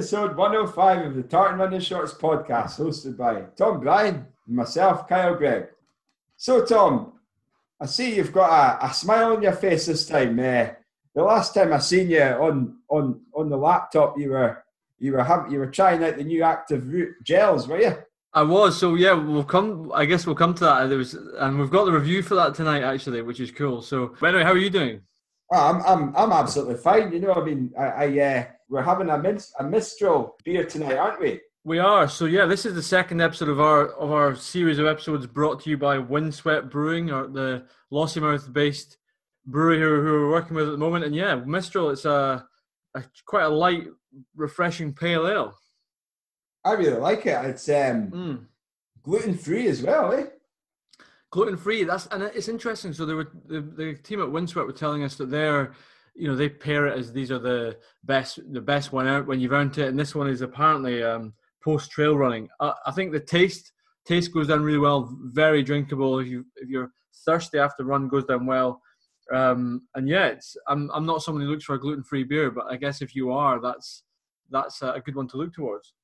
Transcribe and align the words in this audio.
episode 0.00 0.34
105 0.34 1.06
of 1.08 1.14
the 1.14 1.22
Tartan 1.22 1.58
Running 1.58 1.78
Shorts 1.78 2.14
podcast, 2.14 2.78
hosted 2.80 3.18
by 3.18 3.42
Tom 3.54 3.80
Bryan 3.80 4.26
and 4.46 4.56
myself, 4.56 5.06
Kyle 5.06 5.34
Greig. 5.34 5.66
So, 6.38 6.64
Tom, 6.64 7.12
I 7.78 7.84
see 7.84 8.16
you've 8.16 8.32
got 8.32 8.80
a, 8.80 8.86
a 8.86 8.94
smile 8.94 9.36
on 9.36 9.42
your 9.42 9.52
face 9.52 9.84
this 9.84 10.06
time. 10.06 10.38
Uh, 10.38 10.68
the 11.14 11.22
last 11.22 11.52
time 11.52 11.74
I 11.74 11.80
seen 11.80 12.08
you 12.08 12.22
on 12.22 12.78
on 12.88 13.20
on 13.34 13.50
the 13.50 13.58
laptop, 13.58 14.18
you 14.18 14.30
were 14.30 14.64
you 14.98 15.12
were 15.12 15.22
having 15.22 15.52
you 15.52 15.58
were 15.58 15.70
trying 15.70 16.02
out 16.02 16.16
the 16.16 16.24
new 16.24 16.44
active 16.44 16.90
root 16.90 17.22
gels, 17.22 17.68
were 17.68 17.82
you? 17.82 17.94
I 18.32 18.42
was. 18.42 18.80
So 18.80 18.94
yeah, 18.94 19.12
we'll 19.12 19.44
come. 19.44 19.92
I 19.94 20.06
guess 20.06 20.24
we'll 20.24 20.34
come 20.34 20.54
to 20.54 20.64
that. 20.64 20.86
There 20.86 20.96
was, 20.96 21.12
and 21.12 21.60
we've 21.60 21.68
got 21.68 21.84
the 21.84 21.92
review 21.92 22.22
for 22.22 22.36
that 22.36 22.54
tonight, 22.54 22.84
actually, 22.84 23.20
which 23.20 23.38
is 23.38 23.50
cool. 23.50 23.82
So, 23.82 24.14
anyway, 24.22 24.44
how 24.44 24.52
are 24.52 24.56
you 24.56 24.70
doing? 24.70 25.02
Oh, 25.52 25.58
I'm 25.58 25.82
I'm 25.82 26.16
I'm 26.16 26.32
absolutely 26.32 26.76
fine. 26.76 27.12
You 27.12 27.20
know, 27.20 27.34
I 27.34 27.44
mean, 27.44 27.70
I, 27.78 27.84
I 27.84 28.18
uh, 28.18 28.44
we're 28.70 28.82
having 28.82 29.10
a 29.10 29.18
minst- 29.18 29.52
a 29.58 29.64
Mistral 29.64 30.36
beer 30.44 30.64
tonight, 30.64 30.96
aren't 30.96 31.20
we? 31.20 31.40
We 31.64 31.78
are. 31.78 32.08
So 32.08 32.24
yeah, 32.24 32.46
this 32.46 32.64
is 32.64 32.74
the 32.74 32.82
second 32.82 33.20
episode 33.20 33.48
of 33.50 33.60
our 33.60 33.88
of 33.88 34.10
our 34.12 34.34
series 34.34 34.78
of 34.78 34.86
episodes 34.86 35.26
brought 35.26 35.60
to 35.62 35.70
you 35.70 35.76
by 35.76 35.98
Windswept 35.98 36.70
Brewing, 36.70 37.10
or 37.10 37.26
the 37.26 37.66
Lossiemouth 37.92 38.50
based 38.52 38.96
brewery 39.44 39.78
who, 39.78 40.00
who 40.02 40.12
we're 40.12 40.30
working 40.30 40.54
with 40.56 40.68
at 40.68 40.70
the 40.70 40.78
moment. 40.78 41.04
And 41.04 41.14
yeah, 41.14 41.34
Mistral, 41.34 41.90
it's 41.90 42.04
a, 42.06 42.46
a 42.94 43.04
quite 43.26 43.44
a 43.44 43.48
light, 43.48 43.88
refreshing 44.34 44.94
pale 44.94 45.26
ale. 45.26 45.54
I 46.64 46.72
really 46.72 46.98
like 46.98 47.26
it. 47.26 47.44
It's 47.44 47.68
um, 47.68 48.10
Mm. 48.10 48.46
gluten 49.02 49.34
free 49.36 49.66
as 49.66 49.82
well, 49.82 50.12
eh? 50.12 50.26
gluten 51.32 51.56
free 51.56 51.84
that's 51.84 52.06
and 52.06 52.24
it's 52.24 52.48
interesting 52.48 52.92
so 52.92 53.06
they 53.06 53.14
were 53.14 53.30
the, 53.46 53.60
the 53.60 53.94
team 53.94 54.20
at 54.20 54.28
windswept 54.32 54.66
were 54.66 54.72
telling 54.72 55.04
us 55.04 55.14
that 55.14 55.30
they're 55.30 55.72
you 56.14 56.26
know 56.28 56.36
they 56.36 56.48
pair 56.48 56.86
it 56.86 56.98
as 56.98 57.12
these 57.12 57.30
are 57.30 57.38
the 57.38 57.76
best 58.04 58.40
the 58.52 58.60
best 58.60 58.92
one 58.92 59.06
out 59.06 59.26
when 59.26 59.40
you've 59.40 59.52
earned 59.52 59.76
it 59.78 59.88
and 59.88 59.98
this 59.98 60.14
one 60.14 60.28
is 60.28 60.40
apparently 60.42 61.02
um 61.02 61.32
post 61.62 61.90
trail 61.90 62.16
running 62.16 62.48
I, 62.60 62.72
I 62.86 62.90
think 62.90 63.12
the 63.12 63.20
taste 63.20 63.72
taste 64.06 64.32
goes 64.32 64.48
down 64.48 64.62
really 64.62 64.78
well 64.78 65.10
very 65.24 65.62
drinkable 65.62 66.18
if 66.18 66.26
you 66.26 66.44
if 66.56 66.68
you're 66.68 66.90
thirsty 67.24 67.58
after 67.58 67.84
run 67.84 68.08
goes 68.08 68.24
down 68.24 68.46
well 68.46 68.80
um 69.32 69.82
and 69.94 70.08
yeah 70.08 70.26
it's 70.26 70.56
i'm 70.68 70.90
i'm 70.92 71.06
not 71.06 71.22
someone 71.22 71.44
who 71.44 71.50
looks 71.50 71.64
for 71.64 71.74
a 71.74 71.80
gluten-free 71.80 72.24
beer 72.24 72.50
but 72.50 72.66
i 72.70 72.76
guess 72.76 73.00
if 73.02 73.14
you 73.14 73.30
are 73.30 73.60
that's 73.60 74.04
that's 74.50 74.82
a 74.82 75.00
good 75.04 75.14
one 75.14 75.28
to 75.28 75.36
look 75.36 75.52
towards 75.52 75.94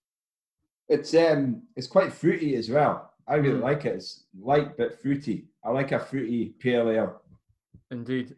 It's 0.88 1.14
um, 1.14 1.62
it's 1.74 1.88
quite 1.88 2.12
fruity 2.12 2.54
as 2.54 2.70
well. 2.70 3.10
I 3.26 3.34
really 3.42 3.58
Mm. 3.58 3.62
like 3.70 3.84
it. 3.86 3.96
It's 3.96 4.26
light 4.38 4.76
but 4.78 5.00
fruity. 5.02 5.48
I 5.64 5.70
like 5.72 5.90
a 5.90 5.98
fruity 5.98 6.54
pale 6.60 6.88
ale. 6.90 7.22
Indeed. 7.90 8.36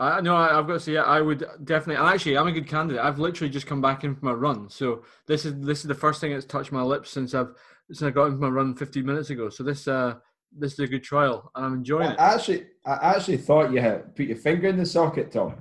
I 0.00 0.20
know 0.22 0.34
I've 0.34 0.66
got 0.66 0.74
to 0.74 0.80
say 0.80 0.96
I 0.96 1.20
would 1.20 1.44
definitely 1.64 1.96
actually 2.04 2.38
I'm 2.38 2.46
a 2.46 2.52
good 2.52 2.66
candidate. 2.66 3.02
I've 3.04 3.18
literally 3.18 3.50
just 3.50 3.66
come 3.66 3.82
back 3.82 4.02
in 4.02 4.14
from 4.16 4.28
a 4.28 4.34
run. 4.36 4.68
So 4.70 5.04
this 5.26 5.44
is 5.44 5.54
this 5.60 5.80
is 5.80 5.84
the 5.88 5.94
first 5.94 6.20
thing 6.20 6.32
that's 6.32 6.46
touched 6.46 6.72
my 6.72 6.82
lips 6.82 7.10
since 7.10 7.34
I've 7.34 7.52
since 7.90 8.02
I 8.02 8.10
got 8.10 8.26
into 8.26 8.38
my 8.38 8.48
run 8.48 8.74
15 8.74 9.04
minutes 9.04 9.28
ago. 9.30 9.50
So 9.50 9.62
this 9.62 9.86
uh 9.86 10.14
this 10.56 10.72
is 10.72 10.78
a 10.80 10.86
good 10.86 11.04
trial 11.04 11.50
and 11.54 11.64
I'm 11.66 11.74
enjoying 11.74 12.08
I 12.08 12.12
it. 12.12 12.18
actually, 12.18 12.66
I 12.86 13.14
actually 13.14 13.36
thought 13.36 13.72
you 13.72 13.80
had 13.80 14.16
put 14.16 14.26
your 14.26 14.36
finger 14.38 14.68
in 14.68 14.76
the 14.78 14.86
socket, 14.86 15.30
Tom. 15.32 15.56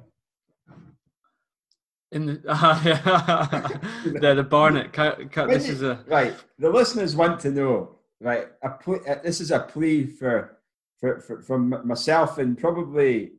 In 2.12 2.26
the 2.26 2.34
the, 4.22 4.36
the 4.36 4.44
Barnet. 4.44 4.94
Cut, 4.94 5.20
When 5.36 5.48
This 5.50 5.68
you- 5.68 5.74
is 5.74 5.82
a 5.84 6.04
Right, 6.08 6.34
the 6.58 6.70
listeners 6.70 7.16
want 7.16 7.40
to 7.42 7.52
know. 7.52 7.96
Right, 8.22 8.48
a 8.64 8.70
ple- 8.72 9.00
uh, 9.08 9.16
this 9.24 9.40
is 9.40 9.52
a 9.52 9.60
plea 9.60 10.06
for, 10.06 10.58
for, 11.00 11.20
for 11.22 11.42
from 11.42 11.74
myself 11.88 12.38
and 12.38 12.58
probably 12.58 13.34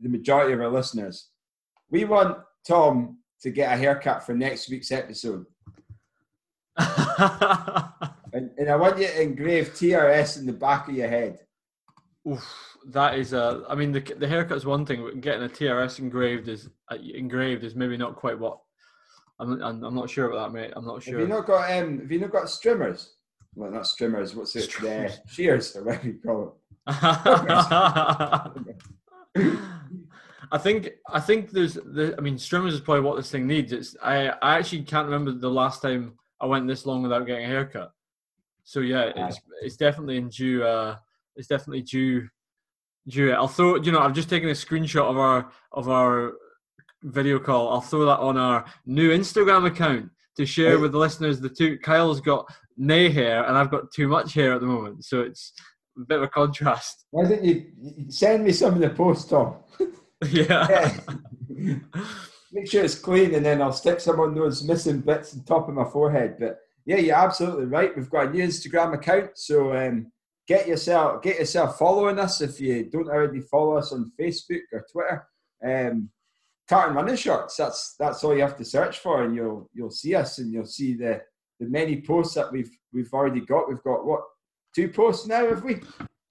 the 0.00 0.08
majority 0.08 0.52
of 0.52 0.60
our 0.60 0.68
listeners. 0.68 1.30
We 1.90 2.04
want 2.04 2.38
Tom 2.66 3.18
to 3.42 3.50
get 3.50 3.72
a 3.72 3.76
haircut 3.76 4.24
for 4.24 4.34
next 4.34 4.68
week's 4.70 4.92
episode, 4.92 5.46
and, 6.76 8.50
and 8.58 8.68
I 8.68 8.76
want 8.76 8.98
you 8.98 9.06
to 9.06 9.22
engrave 9.22 9.70
TRS 9.70 10.38
in 10.38 10.46
the 10.46 10.52
back 10.52 10.88
of 10.88 10.94
your 10.94 11.08
head. 11.08 11.40
Oof, 12.28 12.76
that 12.88 13.18
is 13.18 13.32
a. 13.32 13.64
I 13.68 13.74
mean, 13.74 13.92
the 13.92 14.00
the 14.00 14.28
haircut's 14.28 14.64
one 14.64 14.84
thing, 14.84 15.02
but 15.02 15.20
getting 15.20 15.44
a 15.44 15.48
TRS 15.48 15.98
engraved 15.98 16.48
is 16.48 16.68
uh, 16.90 16.96
engraved 16.96 17.64
is 17.64 17.74
maybe 17.74 17.96
not 17.96 18.16
quite 18.16 18.38
what. 18.38 18.58
I'm, 19.40 19.62
I'm 19.62 19.84
I'm 19.84 19.94
not 19.94 20.10
sure 20.10 20.30
about 20.30 20.52
that, 20.52 20.58
mate. 20.58 20.72
I'm 20.76 20.84
not 20.86 21.02
sure. 21.02 21.18
Have 21.18 21.28
you 21.28 21.34
not 21.34 21.46
got 21.46 21.70
um? 21.70 22.00
Have 22.00 22.12
you 22.12 22.20
not 22.20 22.32
got 22.32 22.46
strimmers? 22.46 23.10
Well, 23.54 23.70
not 23.70 23.84
strimmers. 23.84 24.34
What's 24.34 24.54
it? 24.56 24.72
Uh, 24.84 25.10
shears 25.26 25.74
or 25.74 25.84
whatever 25.84 26.06
you 26.06 26.18
call 26.24 26.60
I 30.50 30.58
think 30.58 30.90
I 31.08 31.20
think 31.20 31.50
there's 31.50 31.74
the. 31.74 32.14
I 32.16 32.20
mean, 32.20 32.36
strimmers 32.36 32.72
is 32.72 32.80
probably 32.80 33.02
what 33.02 33.16
this 33.16 33.30
thing 33.30 33.46
needs. 33.46 33.72
It's. 33.72 33.96
I 34.02 34.28
I 34.28 34.58
actually 34.58 34.82
can't 34.82 35.06
remember 35.06 35.32
the 35.32 35.50
last 35.50 35.82
time 35.82 36.14
I 36.40 36.46
went 36.46 36.66
this 36.66 36.86
long 36.86 37.02
without 37.02 37.26
getting 37.26 37.44
a 37.44 37.48
haircut. 37.48 37.92
So 38.64 38.80
yeah, 38.80 39.12
it's 39.14 39.40
it's 39.62 39.76
definitely 39.76 40.16
in 40.16 40.28
due. 40.28 40.64
Uh, 40.64 40.96
it's 41.36 41.48
definitely 41.48 41.82
due. 41.82 42.28
Due. 43.08 43.32
I'll 43.32 43.48
throw. 43.48 43.76
You 43.76 43.92
know, 43.92 44.00
I've 44.00 44.14
just 44.14 44.30
taken 44.30 44.48
a 44.48 44.52
screenshot 44.52 45.08
of 45.08 45.18
our 45.18 45.50
of 45.72 45.88
our 45.88 46.34
video 47.02 47.38
call. 47.38 47.70
I'll 47.70 47.80
throw 47.80 48.06
that 48.06 48.18
on 48.18 48.36
our 48.36 48.64
new 48.86 49.10
Instagram 49.10 49.66
account 49.66 50.10
to 50.36 50.46
share 50.46 50.78
with 50.78 50.92
the 50.92 50.98
listeners. 50.98 51.40
The 51.40 51.48
two 51.48 51.78
Kyle's 51.78 52.20
got 52.20 52.50
nay 52.76 53.10
hair 53.10 53.44
and 53.44 53.56
I've 53.56 53.70
got 53.70 53.90
too 53.92 54.08
much 54.08 54.34
hair 54.34 54.54
at 54.54 54.60
the 54.60 54.66
moment, 54.66 55.04
so 55.04 55.20
it's 55.20 55.52
bit 56.06 56.18
of 56.18 56.24
a 56.24 56.28
contrast. 56.28 57.06
Why 57.10 57.28
don't 57.28 57.44
you 57.44 57.66
send 58.08 58.44
me 58.44 58.52
some 58.52 58.74
in 58.74 58.80
the 58.80 58.90
post, 58.90 59.30
Tom? 59.30 59.56
yeah. 60.30 60.96
Yeah. 61.50 61.76
Make 62.52 62.70
sure 62.70 62.82
it's 62.82 62.94
clean, 62.94 63.34
and 63.34 63.44
then 63.44 63.60
I'll 63.60 63.72
stick 63.72 64.00
some 64.00 64.20
on 64.20 64.34
those 64.34 64.64
missing 64.64 65.00
bits 65.00 65.34
on 65.34 65.44
top 65.44 65.68
of 65.68 65.74
my 65.74 65.84
forehead. 65.84 66.36
But 66.38 66.58
yeah, 66.86 66.96
you're 66.96 67.14
absolutely 67.14 67.66
right. 67.66 67.94
We've 67.94 68.08
got 68.08 68.28
a 68.28 68.30
new 68.30 68.42
Instagram 68.42 68.94
account, 68.94 69.32
so 69.34 69.76
um, 69.76 70.10
get 70.46 70.66
yourself 70.66 71.22
get 71.22 71.38
yourself 71.38 71.78
following 71.78 72.18
us 72.18 72.40
if 72.40 72.58
you 72.58 72.88
don't 72.90 73.10
already 73.10 73.40
follow 73.40 73.76
us 73.76 73.92
on 73.92 74.10
Facebook 74.18 74.62
or 74.72 74.86
Twitter. 74.90 75.26
Um, 75.62 76.08
Tartan 76.68 76.96
Running 76.96 77.16
Shorts. 77.16 77.56
That's 77.56 77.94
that's 77.98 78.24
all 78.24 78.34
you 78.34 78.42
have 78.42 78.56
to 78.56 78.64
search 78.64 78.98
for, 78.98 79.24
and 79.24 79.34
you'll 79.34 79.68
you'll 79.74 79.90
see 79.90 80.14
us, 80.14 80.38
and 80.38 80.52
you'll 80.52 80.64
see 80.64 80.94
the 80.94 81.20
the 81.60 81.66
many 81.66 82.00
posts 82.00 82.34
that 82.34 82.50
we've 82.52 82.70
we've 82.92 83.12
already 83.12 83.40
got. 83.40 83.68
We've 83.68 83.82
got 83.82 84.06
what 84.06 84.22
two 84.74 84.88
posts 84.88 85.26
now, 85.26 85.48
have 85.48 85.64
we? 85.64 85.80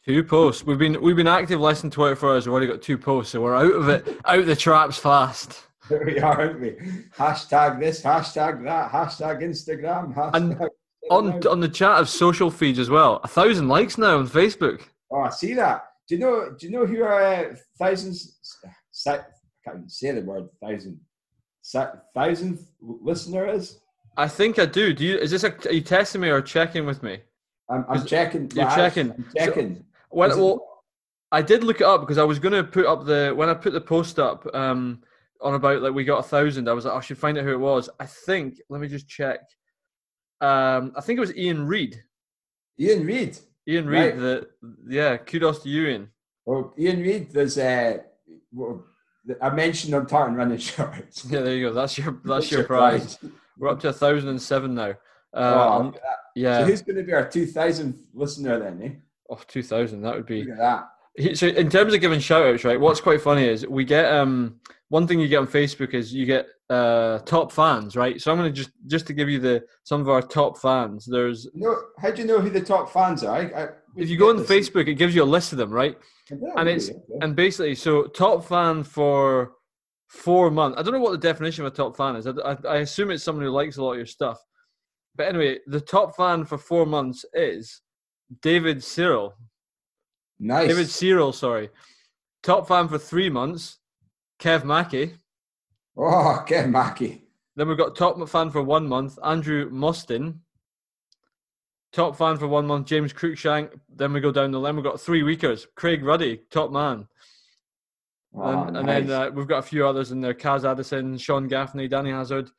Two 0.06 0.24
posts. 0.24 0.64
We've 0.66 0.78
been 0.78 1.02
we've 1.02 1.16
been 1.16 1.28
active 1.28 1.60
less 1.60 1.82
than 1.82 1.92
twenty 1.92 2.16
four 2.16 2.32
hours. 2.34 2.46
We've 2.46 2.54
already 2.54 2.68
got 2.68 2.82
two 2.82 2.98
posts, 2.98 3.32
so 3.34 3.42
we're 3.42 3.56
out 3.56 3.74
of 3.74 3.90
it, 3.90 4.08
out 4.26 4.46
the 4.46 4.56
traps 4.56 4.98
fast. 4.98 5.64
There 5.90 6.04
we 6.06 6.20
are, 6.20 6.42
aren't 6.42 6.60
we? 6.62 6.72
Hashtag 7.18 7.80
this, 7.80 8.02
hashtag 8.02 8.64
that, 8.66 8.92
hashtag 8.92 9.42
Instagram, 9.42 10.14
hashtag. 10.14 10.36
And 10.36 10.70
On 11.10 11.48
on 11.48 11.60
the 11.62 11.70
chat 11.70 12.00
of 12.00 12.10
social 12.10 12.52
feeds 12.52 12.80
as 12.80 12.90
well. 12.90 13.22
A 13.24 13.28
thousand 13.28 13.70
likes 13.70 13.98
now 13.98 14.18
on 14.18 14.28
Facebook. 14.28 14.82
oh, 15.12 15.22
I 15.22 15.30
see 15.30 15.54
that. 15.54 15.84
Do 16.08 16.16
you 16.16 16.22
know? 16.22 16.56
Do 16.58 16.66
you 16.66 16.72
know 16.72 16.86
who 16.86 17.04
are 17.04 17.22
uh, 17.22 17.56
thousands? 17.80 18.38
I 19.08 19.12
can't 19.64 19.78
even 19.78 19.90
say 19.90 20.12
the 20.12 20.22
word 20.22 20.48
thousand. 20.62 21.00
Thousandth 22.16 22.62
listener 22.82 23.48
is. 23.48 23.80
I 24.16 24.28
think 24.28 24.58
I 24.58 24.66
do. 24.66 24.94
Do 24.94 25.06
you? 25.06 25.18
Is 25.18 25.32
this 25.32 25.44
a? 25.44 25.54
Are 25.68 25.74
you 25.74 25.82
testing 25.82 26.22
me 26.22 26.30
or 26.30 26.42
checking 26.42 26.86
with 26.86 27.04
me? 27.04 27.20
I'm, 27.70 27.86
I'm 27.90 28.06
checking. 28.06 28.50
you're 28.54 28.70
checking. 28.70 29.12
I'm 29.12 29.26
checking. 29.36 29.86
When, 30.10 30.32
Is 30.32 30.38
it- 30.38 30.42
well, 30.42 30.84
I 31.32 31.42
did 31.42 31.64
look 31.64 31.82
it 31.82 31.88
up 31.88 32.02
because 32.02 32.18
I 32.18 32.24
was 32.24 32.40
going 32.40 32.54
to 32.54 32.64
put 32.64 32.86
up 32.86 33.06
the 33.06 33.34
when 33.36 33.50
I 33.50 33.54
put 33.54 33.74
the 33.74 33.82
post 33.82 34.20
up 34.20 34.48
um, 34.56 35.02
on 35.42 35.54
about 35.56 35.82
like 35.82 35.94
we 35.94 36.04
got 36.06 36.20
a 36.20 36.24
thousand. 36.24 36.70
I 36.70 36.74
was 36.74 36.86
like, 36.86 36.96
I 36.96 37.02
should 37.02 37.18
find 37.18 37.38
out 37.38 37.44
who 37.44 37.52
it 37.52 37.60
was. 37.60 37.90
I 38.00 38.06
think. 38.06 38.62
Let 38.70 38.80
me 38.80 38.88
just 38.88 39.08
check. 39.08 39.42
Um, 40.40 40.94
I 40.96 41.02
think 41.02 41.18
it 41.18 41.22
was 41.22 41.36
Ian 41.36 41.68
Reed. 41.68 42.02
Ian 42.80 43.06
Reed. 43.06 43.38
Ian 43.68 43.88
Reed. 43.88 44.02
Right. 44.02 44.18
The 44.18 44.48
yeah, 44.88 45.18
kudos 45.18 45.64
to 45.64 45.70
you, 45.70 45.88
Ian. 45.88 46.10
Well, 46.46 46.74
Ian 46.80 47.02
Reed. 47.02 47.32
There's 47.32 47.58
uh, 47.58 47.98
well, 48.54 48.86
I 49.42 49.50
mentioned 49.50 49.94
on 49.94 50.06
Tartan 50.06 50.36
running 50.36 50.58
shorts. 50.60 51.26
Yeah, 51.26 51.42
there 51.42 51.56
you 51.56 51.68
go. 51.68 51.74
That's 51.74 51.98
your 51.98 52.12
that's 52.14 52.26
What's 52.26 52.52
your 52.52 52.64
prize. 52.64 53.20
We're 53.58 53.70
up 53.70 53.80
to 53.82 53.90
a 53.90 53.94
thousand 53.94 54.30
and 54.30 54.42
seven 54.42 54.76
now. 54.76 54.94
At 55.34 55.94
that. 55.94 56.02
yeah. 56.36 56.60
So 56.60 56.66
who's 56.66 56.82
going 56.82 56.96
to 56.98 57.04
be 57.04 57.14
our 57.14 57.26
2000th 57.28 57.98
listener 58.14 58.60
then? 58.60 58.82
Eh? 58.84 58.92
Oh, 59.30 59.40
2000 59.48 60.02
that 60.02 60.16
would 60.16 60.26
be 60.26 60.44
Look 60.44 60.58
at 60.60 60.88
that. 61.20 61.38
So 61.38 61.48
in 61.48 61.70
terms 61.70 61.94
of 61.94 62.00
giving 62.02 62.20
shout 62.20 62.46
outs, 62.46 62.64
right, 62.64 62.80
what's 62.80 63.02
quite 63.02 63.22
funny 63.22 63.48
is 63.48 63.66
we 63.68 63.84
get 63.86 64.06
um 64.12 64.60
one 64.90 65.06
thing 65.08 65.20
you 65.20 65.28
get 65.28 65.38
on 65.40 65.48
Facebook 65.48 65.94
is 65.96 66.14
you 66.14 66.26
get 66.26 66.46
uh 66.70 67.18
top 67.20 67.52
fans, 67.52 67.96
right? 67.96 68.22
So 68.22 68.32
I'm 68.32 68.38
gonna 68.38 68.52
just 68.52 68.70
just 68.86 69.08
to 69.08 69.14
give 69.14 69.28
you 69.28 69.40
the 69.40 69.64
some 69.84 70.00
of 70.00 70.10
our 70.10 70.22
top 70.22 70.58
fans. 70.60 71.06
There's 71.06 71.48
know, 71.56 71.76
how 72.00 72.12
do 72.12 72.22
you 72.22 72.28
know 72.28 72.40
who 72.40 72.50
the 72.52 72.62
top 72.62 72.90
fans 72.92 73.24
are? 73.24 73.36
I, 73.36 73.64
I, 73.64 73.68
if 73.96 74.10
you 74.10 74.18
go 74.18 74.30
on 74.30 74.38
Facebook, 74.46 74.88
it 74.88 74.94
gives 74.94 75.16
you 75.16 75.24
a 75.24 75.26
list 75.26 75.52
of 75.54 75.58
them, 75.58 75.72
right? 75.72 75.98
And 76.56 76.70
it's- 76.70 76.92
And 77.22 77.36
basically, 77.36 77.74
so 77.76 78.04
top 78.04 78.46
fan 78.46 78.84
for 78.84 79.54
four 80.08 80.52
months. 80.52 80.80
I 80.80 80.84
don't 80.84 80.94
know 80.94 81.00
what 81.00 81.12
the 81.12 81.18
definition 81.18 81.66
of 81.66 81.74
a 81.74 81.76
top 81.76 81.98
fan 81.98 82.16
is. 82.16 82.28
I, 82.28 82.32
I, 82.46 82.58
I 82.70 82.76
assume 82.78 83.10
it's 83.12 83.24
someone 83.24 83.44
who 83.44 83.52
likes 83.52 83.78
a 83.78 83.84
lot 83.84 83.94
of 83.94 83.98
your 83.98 84.06
stuff. 84.06 84.40
But 85.18 85.30
anyway, 85.30 85.60
the 85.66 85.82
top 85.82 86.16
fan 86.16 86.46
for 86.46 86.58
four 86.58 86.86
months 86.86 87.26
is 87.34 87.82
David 88.42 88.84
Cyril. 88.84 89.34
nice. 90.40 90.68
David 90.68 90.90
Cyril, 90.90 91.34
sorry. 91.34 91.70
Top 92.44 92.68
fan 92.68 92.88
for 92.88 93.00
three 93.00 93.30
months, 93.30 93.80
Kev 94.40 94.64
Mackey. 94.64 95.14
oh, 95.98 96.46
Kev 96.48 96.70
Mackey. 96.70 97.24
Then 97.56 97.68
we've 97.68 97.78
got 97.78 97.96
top 97.96 98.30
fan 98.30 98.52
for 98.52 98.62
one 98.62 98.88
month, 98.88 99.18
Andrew 99.24 99.68
Mostyn. 99.72 100.42
Top 101.92 102.16
fan 102.16 102.38
for 102.38 102.48
one 102.48 102.68
month, 102.68 102.86
James 102.86 103.12
Cruikshank. 103.12 103.72
Then 103.90 104.14
we 104.14 104.20
go 104.20 104.32
down 104.32 104.52
the 104.52 104.60
line. 104.60 104.76
We've 104.76 104.86
got 104.86 105.02
three 105.02 105.24
weekers. 105.24 105.66
Craig 105.76 106.04
Ruddy, 106.04 106.42
top 106.52 106.72
man. 106.72 107.08
Oh, 108.36 108.44
and, 108.44 108.78
and 108.78 108.88
then 108.88 109.10
uh, 109.10 109.32
we've 109.32 109.48
got 109.48 109.60
a 109.60 109.68
few 109.68 109.88
others 109.88 110.12
in 110.12 110.22
there: 110.22 110.36
Kaz 110.36 110.70
Addison, 110.70 111.18
Sean 111.18 111.48
Gaffney, 111.48 111.88
Danny 111.88 112.12
Hazard, 112.12 112.50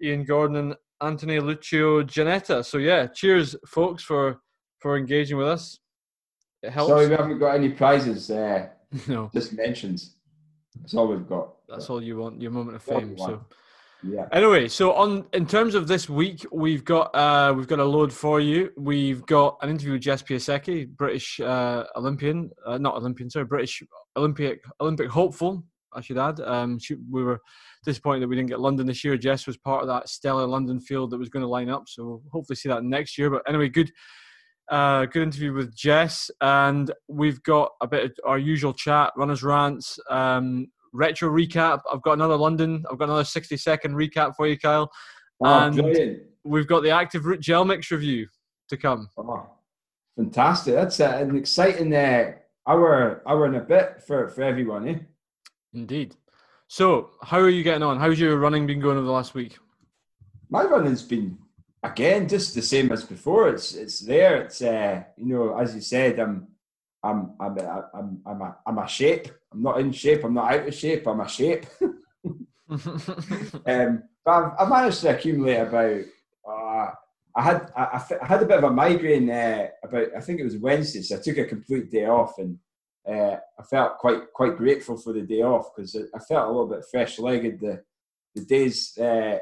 Ian 0.00 0.24
Gordon, 0.24 0.76
Anthony 1.00 1.40
Lucio 1.40 2.02
Janetta. 2.02 2.64
So 2.64 2.78
yeah, 2.78 3.06
cheers, 3.06 3.56
folks, 3.66 4.02
for 4.02 4.40
for 4.80 4.96
engaging 4.96 5.36
with 5.36 5.48
us. 5.48 5.78
It 6.62 6.70
helps. 6.70 6.90
Sorry, 6.90 7.08
we 7.08 7.14
haven't 7.14 7.38
got 7.38 7.54
any 7.54 7.70
prizes. 7.70 8.30
Uh, 8.30 8.68
no, 9.08 9.30
just 9.32 9.52
mentions. 9.52 10.16
That's 10.80 10.94
all 10.94 11.08
we've 11.08 11.28
got. 11.28 11.54
that's 11.68 11.90
all 11.90 12.02
you 12.02 12.18
want. 12.18 12.40
Your 12.40 12.50
moment 12.50 12.76
of 12.76 12.82
fame. 12.82 13.16
So. 13.18 13.44
Yeah. 14.02 14.28
Anyway, 14.30 14.68
so 14.68 14.92
on 14.92 15.26
in 15.32 15.44
terms 15.44 15.74
of 15.74 15.88
this 15.88 16.08
week, 16.08 16.46
we've 16.52 16.84
got 16.84 17.14
uh, 17.14 17.52
we've 17.56 17.66
got 17.66 17.80
a 17.80 17.84
load 17.84 18.12
for 18.12 18.40
you. 18.40 18.70
We've 18.76 19.26
got 19.26 19.58
an 19.60 19.70
interview 19.70 19.94
with 19.94 20.02
Jess 20.02 20.22
Piasecki, 20.22 20.88
British 20.88 21.40
uh, 21.40 21.84
Olympian, 21.96 22.50
uh, 22.64 22.78
not 22.78 22.94
Olympian, 22.94 23.28
sorry, 23.28 23.46
British 23.46 23.82
Olympic 24.16 24.62
Olympic 24.80 25.10
hopeful. 25.10 25.64
I 25.92 26.00
should 26.00 26.18
add. 26.18 26.40
Um, 26.40 26.78
she, 26.78 26.96
we 27.10 27.22
were 27.22 27.40
disappointed 27.84 28.20
that 28.22 28.28
we 28.28 28.36
didn't 28.36 28.48
get 28.50 28.60
London 28.60 28.86
this 28.86 29.04
year. 29.04 29.16
Jess 29.16 29.46
was 29.46 29.56
part 29.56 29.82
of 29.82 29.88
that 29.88 30.08
stellar 30.08 30.46
London 30.46 30.80
field 30.80 31.10
that 31.10 31.18
was 31.18 31.28
going 31.28 31.42
to 31.42 31.48
line 31.48 31.68
up, 31.68 31.88
so 31.88 32.04
we'll 32.04 32.22
hopefully 32.32 32.56
see 32.56 32.68
that 32.68 32.84
next 32.84 33.18
year. 33.18 33.30
But 33.30 33.42
anyway, 33.48 33.68
good. 33.68 33.90
Uh, 34.70 35.06
good 35.06 35.22
interview 35.22 35.54
with 35.54 35.74
Jess, 35.74 36.30
and 36.42 36.92
we've 37.08 37.42
got 37.42 37.72
a 37.80 37.86
bit 37.86 38.04
of 38.04 38.12
our 38.26 38.38
usual 38.38 38.74
chat, 38.74 39.14
runners 39.16 39.42
rants, 39.42 39.98
um, 40.10 40.66
retro 40.92 41.30
recap. 41.30 41.80
I've 41.90 42.02
got 42.02 42.12
another 42.12 42.36
London. 42.36 42.84
I've 42.90 42.98
got 42.98 43.06
another 43.08 43.24
sixty 43.24 43.56
second 43.56 43.94
recap 43.94 44.36
for 44.36 44.46
you, 44.46 44.58
Kyle. 44.58 44.92
Oh, 45.40 45.58
And- 45.60 45.74
brilliant. 45.74 46.22
We've 46.44 46.66
got 46.66 46.82
the 46.82 46.90
active 46.90 47.24
root 47.26 47.40
gel 47.40 47.64
mix 47.64 47.90
review 47.90 48.26
to 48.68 48.76
come. 48.76 49.08
Oh, 49.16 49.46
fantastic. 50.16 50.74
That's 50.74 51.00
uh, 51.00 51.16
an 51.18 51.36
exciting 51.36 51.94
uh, 51.94 52.32
hour, 52.66 53.22
hour 53.26 53.46
and 53.46 53.56
a 53.56 53.60
bit 53.60 54.02
for, 54.06 54.28
for 54.28 54.42
everyone, 54.42 54.88
eh? 54.88 54.98
Indeed. 55.74 56.16
So, 56.66 57.10
how 57.22 57.38
are 57.38 57.48
you 57.48 57.62
getting 57.62 57.82
on? 57.82 57.98
How's 57.98 58.20
your 58.20 58.36
running 58.36 58.66
been 58.66 58.80
going 58.80 58.96
over 58.96 59.06
the 59.06 59.12
last 59.12 59.34
week? 59.34 59.58
My 60.50 60.64
running's 60.64 61.02
been 61.02 61.38
again 61.82 62.28
just 62.28 62.54
the 62.54 62.62
same 62.62 62.92
as 62.92 63.04
before. 63.04 63.48
It's 63.48 63.74
it's 63.74 64.00
there. 64.00 64.42
It's 64.42 64.62
uh, 64.62 65.02
you 65.16 65.34
know, 65.34 65.58
as 65.58 65.74
you 65.74 65.80
said, 65.80 66.18
I'm 66.18 66.48
I'm 67.02 67.32
I'm 67.40 67.58
I'm 67.94 68.20
I'm 68.26 68.42
a, 68.42 68.56
I'm 68.66 68.78
a 68.78 68.88
shape. 68.88 69.28
I'm 69.52 69.62
not 69.62 69.80
in 69.80 69.92
shape. 69.92 70.24
I'm 70.24 70.34
not 70.34 70.52
out 70.52 70.68
of 70.68 70.74
shape. 70.74 71.06
I'm 71.06 71.20
a 71.20 71.28
shape. 71.28 71.66
um, 71.80 72.02
but 74.24 74.30
I've, 74.30 74.52
I 74.58 74.68
managed 74.68 75.00
to 75.02 75.14
accumulate 75.14 75.56
about. 75.56 76.00
Uh, 76.48 76.90
I 77.34 77.42
had 77.42 77.70
I, 77.76 77.82
I 77.82 78.02
I 78.22 78.26
had 78.26 78.42
a 78.42 78.46
bit 78.46 78.58
of 78.58 78.64
a 78.64 78.70
migraine 78.70 79.30
uh, 79.30 79.68
about. 79.84 80.08
I 80.16 80.20
think 80.20 80.40
it 80.40 80.44
was 80.44 80.56
Wednesday, 80.56 81.02
so 81.02 81.16
I 81.16 81.20
took 81.20 81.38
a 81.38 81.44
complete 81.44 81.90
day 81.90 82.06
off, 82.06 82.38
and 82.38 82.58
uh, 83.08 83.36
I 83.58 83.62
felt 83.70 83.98
quite 83.98 84.32
quite 84.32 84.56
grateful 84.56 84.96
for 84.96 85.12
the 85.12 85.22
day 85.22 85.42
off 85.42 85.74
because 85.74 85.96
I 85.96 86.18
felt 86.18 86.48
a 86.48 86.50
little 86.50 86.66
bit 86.68 86.84
fresh 86.90 87.18
legged 87.18 87.60
the 87.60 87.82
the 88.34 88.44
days 88.44 88.96
uh, 88.98 89.38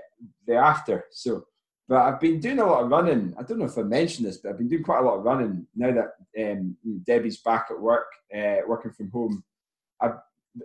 thereafter. 0.47 1.05
So, 1.11 1.45
but 1.89 1.99
I've 2.03 2.21
been 2.21 2.41
doing 2.41 2.61
a 2.61 2.67
lot 2.67 2.85
of 2.85 2.91
running. 2.91 3.35
I 3.39 3.43
don't 3.43 3.59
know 3.59 3.67
if 3.67 3.79
I 3.79 3.83
mentioned 3.83 4.27
this, 4.27 4.39
but 4.39 4.51
I've 4.51 4.59
been 4.59 4.69
doing 4.69 4.85
quite 4.85 5.01
a 5.01 5.07
lot 5.07 5.19
of 5.19 5.25
running 5.25 5.67
now 5.75 5.93
that 5.93 6.53
um, 6.53 6.77
Debbie's 7.05 7.39
back 7.39 7.67
at 7.71 7.81
work, 7.81 8.07
uh, 8.37 8.57
working 8.67 8.93
from 8.93 9.11
home. 9.11 9.45
I've, 10.01 10.19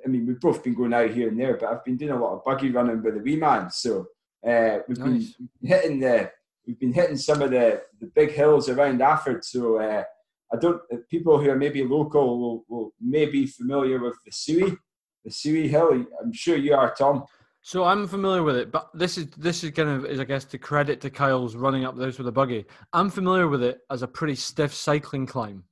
I 0.06 0.07
mean, 0.07 0.25
we've 0.25 0.39
both 0.39 0.63
been 0.63 0.75
going 0.75 0.94
out 0.94 1.09
here 1.12 1.27
and 1.30 1.39
there, 1.39 1.57
but 1.57 1.69
I've 1.69 1.83
been 1.83 1.97
doing 1.97 2.12
a 2.12 2.19
lot 2.21 2.33
of 2.33 2.44
buggy 2.45 2.71
running 2.71 3.04
with 3.04 3.15
the 3.15 3.19
wee 3.21 3.36
man. 3.36 3.69
So 3.71 4.07
uh, 4.47 4.80
we've 4.88 4.97
Nice. 4.97 5.33
been 5.33 5.50
hitting 5.63 6.00
the, 6.00 6.31
we've 6.65 6.80
been 6.80 6.94
hitting 6.94 7.18
some 7.18 7.42
of 7.42 7.51
the, 7.51 7.81
the 8.00 8.07
big 8.07 8.31
hills 8.31 8.69
around 8.69 9.01
Alford. 9.01 9.44
So 9.44 9.77
uh, 9.77 10.04
I 10.53 10.57
don't, 10.57 10.81
uh, 10.92 10.98
people 11.09 11.39
who 11.39 11.50
are 11.50 11.56
maybe 11.56 11.83
local 11.83 12.39
will, 12.39 12.65
will 12.68 12.94
may 13.00 13.25
be 13.25 13.45
familiar 13.45 14.00
with 14.00 14.15
the 14.25 14.31
Suie, 14.31 14.77
the 15.24 15.31
Suie 15.31 15.69
Hill. 15.69 16.06
I'm 16.21 16.33
sure 16.33 16.57
you 16.57 16.74
are, 16.74 16.94
Tom. 16.94 17.25
so 17.62 17.83
I'm 17.83 18.07
familiar 18.07 18.44
with 18.44 18.57
it, 18.57 18.71
but 18.71 18.89
this 18.94 19.18
is 19.18 19.27
this 19.38 19.63
is 19.63 19.71
kind 19.71 19.89
of 19.89 20.06
is 20.06 20.19
I 20.19 20.25
guess 20.25 20.45
to 20.45 20.57
credit 20.57 21.00
to 21.01 21.09
Kyle's 21.09 21.56
running 21.56 21.86
up 21.86 21.95
those 21.95 22.18
with 22.18 22.27
a 22.27 22.31
buggy. 22.31 22.65
I'm 22.92 23.09
familiar 23.09 23.48
with 23.48 23.63
it 23.63 23.80
as 23.89 24.01
a 24.01 24.07
pretty 24.07 24.36
stiff 24.36 24.74
cycling 24.74 25.25
climb. 25.25 25.63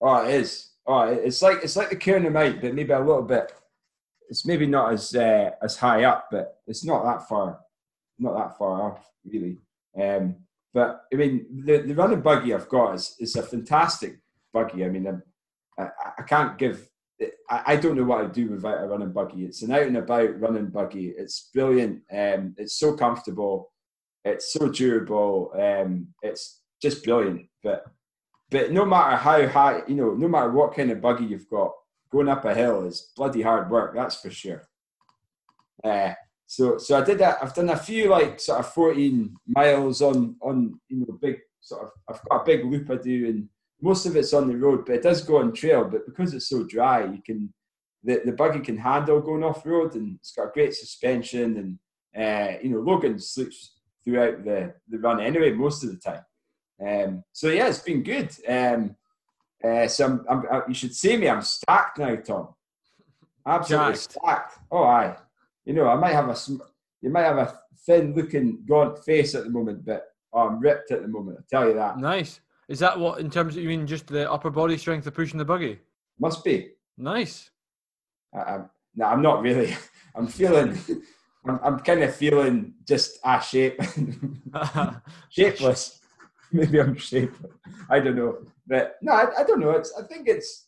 Oh, 0.00 0.24
it 0.24 0.34
is. 0.34 0.70
Oh, 0.86 1.02
it's 1.02 1.42
like 1.42 1.58
it's 1.62 1.76
like 1.76 1.90
the 1.90 2.30
Mount, 2.30 2.60
but 2.60 2.74
maybe 2.74 2.92
a 2.92 2.98
little 2.98 3.22
bit. 3.22 3.52
It's 4.28 4.46
maybe 4.46 4.66
not 4.66 4.92
as 4.92 5.14
uh, 5.14 5.50
as 5.62 5.76
high 5.76 6.04
up, 6.04 6.28
but 6.30 6.58
it's 6.66 6.84
not 6.84 7.04
that 7.04 7.28
far, 7.28 7.58
not 8.18 8.34
that 8.36 8.56
far 8.58 8.82
off 8.82 9.10
really. 9.24 9.58
Um, 10.00 10.36
but 10.74 11.02
I 11.12 11.16
mean, 11.16 11.46
the, 11.64 11.78
the 11.78 11.94
running 11.94 12.20
buggy 12.20 12.52
I've 12.52 12.68
got 12.68 12.96
is, 12.96 13.14
is 13.20 13.36
a 13.36 13.42
fantastic 13.42 14.18
buggy. 14.52 14.84
I 14.84 14.88
mean, 14.88 15.22
I, 15.78 15.88
I 16.18 16.22
can't 16.22 16.58
give. 16.58 16.88
I, 17.48 17.62
I 17.68 17.76
don't 17.76 17.96
know 17.96 18.02
what 18.02 18.24
I'd 18.24 18.32
do 18.32 18.48
without 18.48 18.82
a 18.82 18.86
running 18.88 19.12
buggy. 19.12 19.44
It's 19.44 19.62
an 19.62 19.70
out 19.70 19.82
and 19.82 19.96
about 19.96 20.40
running 20.40 20.66
buggy. 20.66 21.14
It's 21.16 21.50
brilliant. 21.54 22.02
Um, 22.12 22.56
it's 22.58 22.76
so 22.76 22.96
comfortable. 22.96 23.70
It's 24.24 24.52
so 24.52 24.68
durable. 24.68 25.52
Um, 25.54 26.08
it's 26.22 26.62
just 26.82 27.04
brilliant. 27.04 27.46
But 27.62 27.84
but 28.50 28.72
no 28.72 28.84
matter 28.84 29.16
how 29.16 29.46
high, 29.46 29.82
you 29.86 29.94
know, 29.94 30.14
no 30.14 30.26
matter 30.26 30.50
what 30.50 30.74
kind 30.74 30.90
of 30.90 31.00
buggy 31.00 31.24
you've 31.24 31.48
got, 31.48 31.72
going 32.10 32.28
up 32.28 32.44
a 32.44 32.54
hill 32.54 32.84
is 32.84 33.12
bloody 33.16 33.42
hard 33.42 33.70
work. 33.70 33.94
That's 33.94 34.20
for 34.20 34.30
sure. 34.30 34.62
Uh, 35.84 36.14
so, 36.46 36.78
so 36.78 36.98
I 36.98 37.04
did 37.04 37.18
that. 37.18 37.38
I've 37.42 37.54
done 37.54 37.70
a 37.70 37.76
few 37.76 38.08
like 38.08 38.38
sort 38.40 38.60
of 38.60 38.72
14 38.72 39.34
miles 39.46 40.02
on 40.02 40.36
on 40.40 40.78
you 40.88 41.00
know 41.00 41.18
big 41.20 41.38
sort 41.60 41.82
of. 41.82 41.90
I've 42.08 42.28
got 42.28 42.42
a 42.42 42.44
big 42.44 42.64
loop 42.64 42.90
I 42.90 42.96
do, 42.96 43.26
and 43.28 43.48
most 43.80 44.06
of 44.06 44.16
it's 44.16 44.32
on 44.32 44.48
the 44.48 44.56
road, 44.56 44.84
but 44.86 44.96
it 44.96 45.02
does 45.02 45.22
go 45.22 45.38
on 45.38 45.52
trail. 45.52 45.84
But 45.84 46.06
because 46.06 46.34
it's 46.34 46.48
so 46.48 46.64
dry, 46.64 47.04
you 47.04 47.20
can 47.24 47.52
the, 48.02 48.20
the 48.24 48.32
buggy 48.32 48.60
can 48.60 48.76
handle 48.76 49.20
going 49.20 49.44
off 49.44 49.64
road, 49.64 49.94
and 49.94 50.16
it's 50.20 50.32
got 50.32 50.52
great 50.52 50.74
suspension, 50.74 51.78
and 52.14 52.56
uh, 52.56 52.58
you 52.62 52.70
know 52.70 52.80
Logan 52.80 53.18
sleeps 53.18 53.78
throughout 54.04 54.44
the 54.44 54.74
the 54.88 54.98
run 54.98 55.20
anyway 55.20 55.52
most 55.52 55.82
of 55.82 55.90
the 55.90 55.96
time. 55.96 56.24
Um, 56.86 57.24
so 57.32 57.48
yeah, 57.48 57.68
it's 57.68 57.78
been 57.78 58.02
good. 58.02 58.30
Um, 58.46 58.96
uh, 59.64 59.88
so 59.88 60.04
I'm, 60.04 60.24
I'm, 60.28 60.42
I, 60.50 60.62
you 60.68 60.74
should 60.74 60.94
see 60.94 61.16
me. 61.16 61.28
I'm 61.28 61.40
stacked 61.40 61.98
now, 61.98 62.16
Tom. 62.16 62.48
Absolutely 63.46 63.96
stacked. 63.96 64.58
Oh, 64.70 64.84
aye. 64.84 65.16
You 65.64 65.74
know, 65.74 65.88
I 65.88 65.94
might 65.96 66.12
have 66.12 66.28
a 66.28 66.36
you 67.00 67.10
might 67.10 67.24
have 67.24 67.38
a 67.38 67.58
thin-looking, 67.86 68.64
gaunt 68.66 69.04
face 69.04 69.34
at 69.34 69.44
the 69.44 69.50
moment, 69.50 69.84
but 69.84 70.06
oh, 70.32 70.48
I'm 70.48 70.60
ripped 70.60 70.90
at 70.90 71.02
the 71.02 71.08
moment. 71.08 71.38
I 71.38 71.42
tell 71.50 71.68
you 71.68 71.74
that. 71.74 71.98
Nice. 71.98 72.40
Is 72.68 72.78
that 72.78 72.98
what 72.98 73.20
in 73.20 73.30
terms 73.30 73.56
of 73.56 73.62
you 73.62 73.68
mean 73.68 73.86
just 73.86 74.06
the 74.06 74.30
upper 74.30 74.50
body 74.50 74.78
strength 74.78 75.06
of 75.06 75.14
pushing 75.14 75.38
the 75.38 75.44
buggy? 75.44 75.80
Must 76.18 76.42
be. 76.42 76.70
Nice. 76.96 77.50
I, 78.34 78.38
I'm, 78.38 78.70
no, 78.94 79.06
I'm 79.06 79.22
not 79.22 79.42
really. 79.42 79.76
I'm 80.14 80.26
feeling. 80.26 80.78
I'm, 81.46 81.60
I'm 81.62 81.78
kind 81.80 82.02
of 82.02 82.14
feeling 82.14 82.72
just 82.86 83.18
a 83.22 83.40
shape, 83.40 83.78
shapeless. 85.28 86.00
Maybe 86.52 86.80
I'm 86.80 86.96
shapeless. 86.96 87.52
I 87.90 88.00
don't 88.00 88.16
know, 88.16 88.38
but 88.66 88.96
no, 89.02 89.12
I, 89.12 89.40
I 89.40 89.44
don't 89.44 89.60
know. 89.60 89.70
It's. 89.72 89.92
I 89.98 90.06
think 90.06 90.26
it's. 90.26 90.63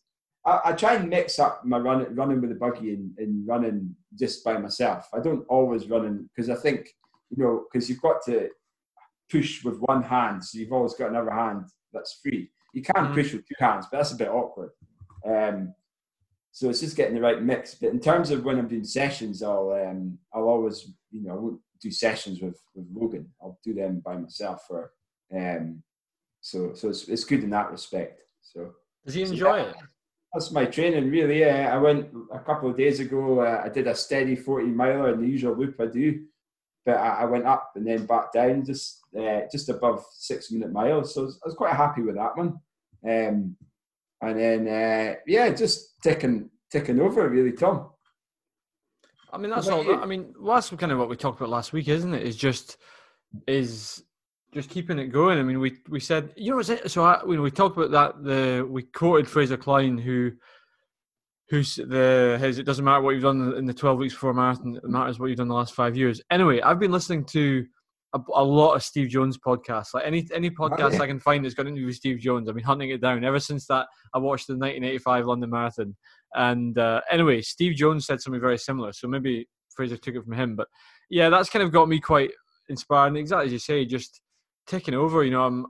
I, 0.46 0.60
I 0.66 0.72
try 0.72 0.94
and 0.94 1.10
mix 1.10 1.38
up 1.38 1.64
my 1.64 1.78
running, 1.78 2.14
running 2.14 2.40
with 2.40 2.50
the 2.50 2.56
buggy 2.56 2.94
and, 2.94 3.12
and 3.18 3.46
running 3.46 3.94
just 4.18 4.44
by 4.44 4.56
myself. 4.56 5.08
I 5.12 5.20
don't 5.20 5.44
always 5.48 5.88
running 5.88 6.30
because 6.34 6.48
I 6.48 6.54
think 6.54 6.88
you 7.30 7.42
know 7.42 7.64
because 7.70 7.90
you've 7.90 8.00
got 8.00 8.22
to 8.26 8.48
push 9.30 9.64
with 9.64 9.78
one 9.80 10.02
hand, 10.02 10.44
so 10.44 10.58
you've 10.58 10.72
always 10.72 10.94
got 10.94 11.10
another 11.10 11.32
hand 11.32 11.64
that's 11.92 12.20
free. 12.22 12.50
You 12.72 12.82
can 12.82 13.06
Mhm. 13.06 13.14
push 13.14 13.32
with 13.32 13.46
two 13.46 13.54
hands, 13.58 13.86
but 13.90 13.98
that's 13.98 14.12
a 14.12 14.16
bit 14.16 14.28
awkward. 14.28 14.70
Um, 15.24 15.74
so 16.52 16.70
it's 16.70 16.80
just 16.80 16.96
getting 16.96 17.14
the 17.16 17.20
right 17.20 17.42
mix. 17.42 17.74
But 17.74 17.90
in 17.90 18.00
terms 18.00 18.30
of 18.30 18.44
when 18.44 18.58
I'm 18.58 18.68
doing 18.68 18.84
sessions, 18.84 19.42
I'll 19.42 19.72
um, 19.72 20.18
I'll 20.32 20.48
always 20.48 20.92
you 21.10 21.22
know 21.22 21.32
I 21.32 21.36
won't 21.36 21.60
do 21.80 21.90
sessions 21.90 22.40
with, 22.40 22.58
with 22.74 22.86
Logan. 22.94 23.30
I'll 23.42 23.58
do 23.64 23.74
them 23.74 24.00
by 24.00 24.16
myself 24.16 24.64
for 24.68 24.92
um, 25.34 25.82
so 26.40 26.72
so 26.74 26.88
it's, 26.90 27.08
it's 27.08 27.24
good 27.24 27.42
in 27.42 27.50
that 27.50 27.70
respect. 27.72 28.22
So 28.42 28.74
Does 29.04 29.14
he 29.14 29.24
So, 29.26 29.32
enjoy 29.32 29.56
yeah. 29.56 29.70
it? 29.70 29.76
That's 30.36 30.52
my 30.52 30.66
training 30.66 31.10
really. 31.10 31.40
Yeah, 31.40 31.70
I 31.72 31.78
went 31.78 32.10
a 32.30 32.38
couple 32.38 32.68
of 32.68 32.76
days 32.76 33.00
ago. 33.00 33.40
Uh, 33.40 33.62
I 33.64 33.70
did 33.70 33.86
a 33.86 33.94
steady 33.94 34.36
forty 34.36 34.66
miler 34.66 35.14
in 35.14 35.22
the 35.22 35.26
usual 35.26 35.56
loop 35.56 35.80
I 35.80 35.86
do, 35.86 36.24
but 36.84 36.98
I, 36.98 37.22
I 37.22 37.24
went 37.24 37.46
up 37.46 37.72
and 37.74 37.86
then 37.86 38.04
back 38.04 38.34
down 38.34 38.62
just 38.62 39.00
uh, 39.18 39.40
just 39.50 39.70
above 39.70 40.04
six 40.12 40.50
minute 40.52 40.72
miles. 40.72 41.14
So 41.14 41.22
I 41.22 41.24
was, 41.24 41.40
I 41.42 41.48
was 41.48 41.54
quite 41.54 41.72
happy 41.74 42.02
with 42.02 42.16
that 42.16 42.36
one. 42.36 42.58
Um, 43.08 43.56
and 44.20 44.38
then 44.38 44.68
uh, 44.68 45.14
yeah, 45.26 45.48
just 45.50 46.02
ticking 46.02 46.50
ticking 46.70 47.00
over 47.00 47.26
really, 47.30 47.52
Tom. 47.52 47.90
I 49.32 49.38
mean, 49.38 49.50
that's 49.50 49.68
all. 49.68 49.84
you? 49.84 49.94
I 49.98 50.04
mean, 50.04 50.34
well, 50.38 50.56
that's 50.56 50.68
kind 50.68 50.92
of 50.92 50.98
what 50.98 51.08
we 51.08 51.16
talked 51.16 51.40
about 51.40 51.48
last 51.48 51.72
week, 51.72 51.88
isn't 51.88 52.12
it? 52.12 52.24
Is 52.24 52.36
just 52.36 52.76
is 53.46 54.02
just 54.52 54.70
keeping 54.70 54.98
it 54.98 55.08
going. 55.08 55.38
I 55.38 55.42
mean, 55.42 55.60
we 55.60 55.78
we 55.88 56.00
said, 56.00 56.32
you 56.36 56.54
know? 56.54 56.62
So 56.62 57.04
I, 57.04 57.20
you 57.26 57.36
know, 57.36 57.42
we 57.42 57.50
talked 57.50 57.76
about 57.76 57.90
that. 57.90 58.24
The 58.24 58.66
we 58.68 58.82
quoted 58.82 59.28
Fraser 59.28 59.56
Clyne, 59.56 59.98
who 59.98 60.32
who's 61.48 61.76
the 61.76 62.38
his. 62.40 62.58
It 62.58 62.64
doesn't 62.64 62.84
matter 62.84 63.02
what 63.02 63.10
you've 63.10 63.22
done 63.22 63.54
in 63.56 63.66
the 63.66 63.74
twelve 63.74 63.98
weeks 63.98 64.14
before 64.14 64.30
a 64.30 64.34
marathon. 64.34 64.76
It 64.76 64.88
matters 64.88 65.18
what 65.18 65.26
you've 65.26 65.38
done 65.38 65.48
the 65.48 65.54
last 65.54 65.74
five 65.74 65.96
years. 65.96 66.20
Anyway, 66.30 66.60
I've 66.60 66.78
been 66.78 66.92
listening 66.92 67.24
to 67.26 67.66
a, 68.14 68.20
a 68.34 68.44
lot 68.44 68.74
of 68.74 68.82
Steve 68.82 69.08
Jones 69.08 69.38
podcasts. 69.38 69.94
Like 69.94 70.06
any 70.06 70.26
any 70.34 70.50
podcast 70.50 70.94
yeah. 70.94 71.02
I 71.02 71.06
can 71.06 71.20
find 71.20 71.44
that's 71.44 71.54
got 71.54 71.66
an 71.66 71.68
interview 71.68 71.86
with 71.86 71.96
Steve 71.96 72.18
Jones. 72.18 72.48
I've 72.48 72.54
been 72.54 72.64
hunting 72.64 72.90
it 72.90 73.00
down 73.00 73.24
ever 73.24 73.40
since 73.40 73.66
that 73.66 73.86
I 74.14 74.18
watched 74.18 74.46
the 74.46 74.54
1985 74.54 75.26
London 75.26 75.50
Marathon. 75.50 75.96
And 76.34 76.78
uh, 76.78 77.00
anyway, 77.10 77.42
Steve 77.42 77.76
Jones 77.76 78.06
said 78.06 78.20
something 78.20 78.40
very 78.40 78.58
similar. 78.58 78.92
So 78.92 79.08
maybe 79.08 79.48
Fraser 79.74 79.96
took 79.96 80.14
it 80.14 80.24
from 80.24 80.32
him. 80.32 80.56
But 80.56 80.68
yeah, 81.10 81.28
that's 81.28 81.50
kind 81.50 81.62
of 81.62 81.72
got 81.72 81.88
me 81.88 82.00
quite 82.00 82.30
inspired. 82.68 83.08
And 83.08 83.18
exactly 83.18 83.46
as 83.46 83.52
you 83.52 83.58
say, 83.58 83.84
just 83.84 84.20
taking 84.66 84.94
over. 84.94 85.24
You 85.24 85.30
know, 85.32 85.44
I'm. 85.44 85.66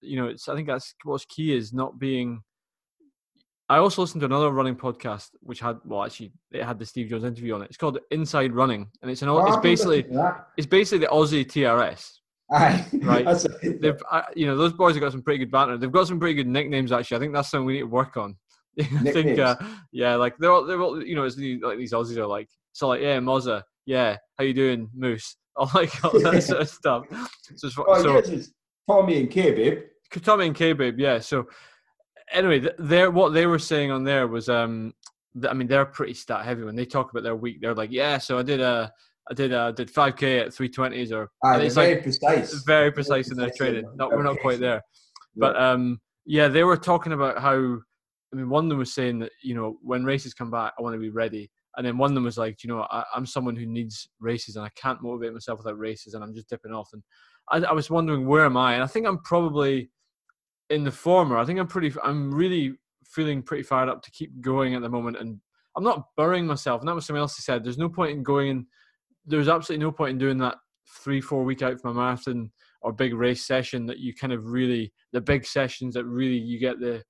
You 0.00 0.20
know, 0.20 0.28
it's. 0.28 0.48
I 0.48 0.54
think 0.54 0.68
that's 0.68 0.94
what's 1.04 1.24
key 1.24 1.54
is 1.54 1.72
not 1.72 1.98
being. 1.98 2.42
I 3.70 3.78
also 3.78 4.00
listened 4.00 4.22
to 4.22 4.26
another 4.26 4.50
running 4.50 4.76
podcast 4.76 5.28
which 5.40 5.60
had 5.60 5.78
well 5.84 6.02
actually 6.02 6.32
it 6.52 6.64
had 6.64 6.78
the 6.78 6.86
Steve 6.86 7.10
Jones 7.10 7.24
interview 7.24 7.54
on 7.54 7.62
it. 7.62 7.66
It's 7.66 7.76
called 7.76 7.98
Inside 8.10 8.54
Running, 8.54 8.88
and 9.02 9.10
it's 9.10 9.22
an 9.22 9.28
Oh, 9.28 9.44
it's 9.46 9.56
basically 9.58 9.98
listening 9.98 10.16
to 10.16 10.22
that. 10.22 10.48
it's 10.56 10.66
basically 10.66 10.98
the 11.00 11.12
Aussie 11.12 11.44
TRS. 11.44 12.12
Aye. 12.50 12.86
Right. 13.02 13.46
They've 13.80 14.00
uh, 14.10 14.22
you 14.34 14.46
know 14.46 14.56
those 14.56 14.72
boys 14.72 14.94
have 14.94 15.02
got 15.02 15.12
some 15.12 15.22
pretty 15.22 15.38
good 15.38 15.50
banter. 15.50 15.76
They've 15.76 15.92
got 15.92 16.06
some 16.06 16.18
pretty 16.18 16.34
good 16.34 16.46
nicknames 16.46 16.92
actually. 16.92 17.18
I 17.18 17.20
think 17.20 17.34
that's 17.34 17.50
something 17.50 17.66
we 17.66 17.74
need 17.74 17.80
to 17.80 17.86
work 17.86 18.16
on. 18.16 18.36
I 18.80 18.84
think 19.12 19.38
uh, 19.38 19.56
yeah, 19.92 20.14
like 20.14 20.36
they're 20.38 20.52
all, 20.52 20.64
they're 20.64 20.80
all, 20.80 21.02
you 21.04 21.14
know 21.14 21.24
it's 21.24 21.36
the, 21.36 21.58
like 21.60 21.78
these 21.78 21.92
Aussies 21.92 22.16
are 22.16 22.26
like 22.26 22.48
so 22.72 22.88
like 22.88 23.02
yeah 23.02 23.18
Mozza 23.18 23.62
yeah 23.86 24.16
how 24.38 24.44
you 24.44 24.54
doing 24.54 24.88
Moose 24.94 25.36
all 25.58 25.70
like 25.74 26.04
all 26.04 26.18
that 26.20 26.42
sort 26.42 26.62
of 26.62 26.68
stuff. 26.68 27.04
So, 27.56 27.66
it's- 27.66 27.74
Oh, 27.78 28.22
so 28.22 28.40
Tommy 28.88 29.20
and 29.20 29.30
K, 29.30 29.50
babe. 29.52 29.78
Tommy 30.22 30.46
and 30.46 30.56
K 30.56 30.72
Babe, 30.72 30.98
yeah. 30.98 31.18
So 31.18 31.46
anyway, 32.32 32.60
th- 32.60 32.74
they're 32.78 33.10
what 33.10 33.34
they 33.34 33.46
were 33.46 33.58
saying 33.58 33.90
on 33.90 34.04
there 34.04 34.26
was, 34.26 34.48
um, 34.48 34.94
I 35.46 35.52
mean, 35.52 35.68
they're 35.68 35.84
pretty 35.84 36.14
stat 36.14 36.44
heavy 36.46 36.62
when 36.64 36.74
they 36.76 36.86
talk 36.86 37.10
about 37.10 37.22
their 37.24 37.36
week. 37.36 37.60
They're 37.60 37.74
like, 37.74 37.90
yeah, 37.92 38.16
so 38.16 38.38
I 38.38 38.42
did 38.42 38.60
a, 38.60 38.90
I 39.30 39.34
did 39.34 39.52
a, 39.52 39.72
did 39.76 39.90
five 39.90 40.16
k 40.16 40.38
at 40.40 40.54
three 40.54 40.70
twenties 40.70 41.12
or 41.12 41.28
Aye, 41.44 41.60
it's 41.60 41.74
very 41.74 41.94
like 41.96 42.02
precise. 42.02 42.62
very 42.64 42.90
precise 42.90 43.30
in 43.30 43.36
their 43.36 43.50
training. 43.50 43.84
Not 43.96 44.10
we're 44.12 44.22
not 44.22 44.38
quite 44.40 44.60
there, 44.60 44.80
but 45.36 45.54
um, 45.60 46.00
yeah, 46.24 46.48
they 46.48 46.64
were 46.64 46.76
talking 46.78 47.12
about 47.12 47.38
how. 47.38 47.78
I 48.32 48.36
mean, 48.36 48.48
one 48.50 48.64
of 48.64 48.68
them 48.70 48.78
was 48.78 48.92
saying 48.94 49.18
that 49.20 49.32
you 49.42 49.54
know 49.54 49.78
when 49.82 50.04
races 50.04 50.32
come 50.32 50.50
back, 50.50 50.72
I 50.78 50.82
want 50.82 50.94
to 50.94 50.98
be 50.98 51.10
ready. 51.10 51.50
And 51.78 51.86
then 51.86 51.96
one 51.96 52.10
of 52.10 52.14
them 52.14 52.24
was 52.24 52.36
like, 52.36 52.62
you 52.62 52.68
know, 52.68 52.86
I, 52.90 53.04
I'm 53.14 53.24
someone 53.24 53.56
who 53.56 53.64
needs 53.64 54.08
races, 54.20 54.56
and 54.56 54.66
I 54.66 54.70
can't 54.74 55.00
motivate 55.00 55.32
myself 55.32 55.58
without 55.58 55.78
races, 55.78 56.12
and 56.12 56.22
I'm 56.22 56.34
just 56.34 56.50
dipping 56.50 56.72
off. 56.72 56.90
And 56.92 57.02
I, 57.50 57.70
I 57.70 57.72
was 57.72 57.88
wondering 57.88 58.26
where 58.26 58.44
am 58.44 58.56
I? 58.56 58.74
And 58.74 58.82
I 58.82 58.86
think 58.86 59.06
I'm 59.06 59.18
probably 59.18 59.88
in 60.68 60.84
the 60.84 60.90
former. 60.90 61.38
I 61.38 61.46
think 61.46 61.58
I'm 61.58 61.68
pretty. 61.68 61.94
I'm 62.02 62.34
really 62.34 62.74
feeling 63.06 63.42
pretty 63.42 63.62
fired 63.62 63.88
up 63.88 64.02
to 64.02 64.10
keep 64.10 64.40
going 64.42 64.74
at 64.74 64.82
the 64.82 64.88
moment, 64.90 65.16
and 65.16 65.40
I'm 65.76 65.84
not 65.84 66.08
burying 66.16 66.46
myself. 66.46 66.82
And 66.82 66.88
that 66.88 66.94
was 66.94 67.06
something 67.06 67.20
else 67.20 67.36
he 67.36 67.42
said. 67.42 67.64
There's 67.64 67.78
no 67.78 67.88
point 67.88 68.10
in 68.10 68.22
going. 68.22 68.50
And 68.50 68.66
there's 69.24 69.48
absolutely 69.48 69.84
no 69.84 69.92
point 69.92 70.12
in 70.12 70.18
doing 70.18 70.38
that 70.38 70.56
three, 70.88 71.20
four 71.20 71.44
week 71.44 71.62
out 71.62 71.80
from 71.80 71.96
a 71.96 72.00
marathon 72.00 72.50
or 72.80 72.92
big 72.92 73.14
race 73.14 73.46
session 73.46 73.86
that 73.86 73.98
you 73.98 74.14
kind 74.14 74.32
of 74.32 74.46
really 74.46 74.92
the 75.12 75.20
big 75.20 75.44
sessions 75.44 75.94
that 75.94 76.04
really 76.04 76.36
you 76.36 76.58
get 76.58 76.80
the 76.80 77.02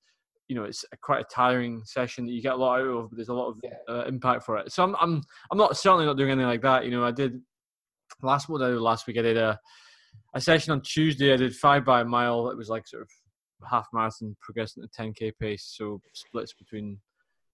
you 0.49 0.57
know 0.57 0.65
it's 0.65 0.85
a 0.93 0.97
quite 0.97 1.21
a 1.21 1.25
tiring 1.31 1.83
session 1.85 2.27
that 2.27 2.33
you 2.33 2.43
get 2.43 2.55
a 2.55 2.57
lot 2.57 2.81
out 2.81 2.87
of 2.87 3.11
but 3.11 3.17
there's 3.17 3.29
a 3.29 3.35
lot 3.35 3.49
of 3.51 3.61
Yeah. 3.63 3.75
uh, 3.89 4.05
impact 4.07 4.43
for 4.45 4.57
it. 4.59 4.73
So 4.73 4.83
I'm, 4.83 4.97
I'm 5.01 5.23
i'm 5.51 5.59
not 5.59 5.77
certainly 5.77 6.07
not 6.07 6.17
doing 6.17 6.31
anything 6.31 6.49
like 6.49 6.63
that. 6.63 6.85
You 6.85 6.91
know 6.91 7.05
i 7.05 7.11
did 7.11 7.41
last 8.23 8.49
what 8.49 8.59
did 8.59 8.69
I 8.69 8.71
do 8.71 8.81
last 8.81 9.07
week? 9.07 9.19
I 9.19 9.23
did 9.23 9.37
a 9.37 9.59
a 10.35 10.41
session 10.41 10.73
on 10.73 10.81
tuesday. 10.83 11.33
I 11.33 11.37
did 11.37 11.55
five 11.55 11.85
by 11.85 12.01
a 12.01 12.05
mile. 12.05 12.49
It 12.51 12.57
was 12.57 12.69
like 12.69 12.87
sort 12.87 13.03
of 13.03 13.11
half 13.71 13.87
marathon 13.93 14.37
progressing 14.41 14.83
at 14.83 14.93
10k 14.93 15.33
pace. 15.39 15.75
So 15.77 16.01
splits 16.13 16.53
between 16.55 16.99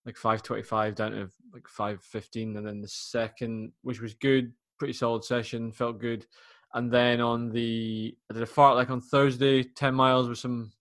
like 0.07 0.17
525 0.17 0.95
down 0.95 1.13
to 1.13 1.29
like 1.53 1.67
515 1.69 2.57
and 2.57 2.67
then 2.67 2.81
the 2.81 2.89
second 2.89 3.73
which 3.83 4.01
was 4.01 4.15
good 4.15 4.53
pretty 4.79 4.93
solid 4.93 5.25
session 5.25 5.73
felt 5.73 6.01
good. 6.01 6.27
And 6.75 6.91
then 6.91 7.21
on 7.21 7.51
the 7.51 8.17
I 8.31 8.35
did 8.35 8.43
a 8.43 8.47
fartlek 8.47 8.91
on 8.91 9.01
Thursday, 9.01 9.63
ten 9.63 9.95
miles 9.95 10.29
with 10.29 10.39
some 10.39 10.73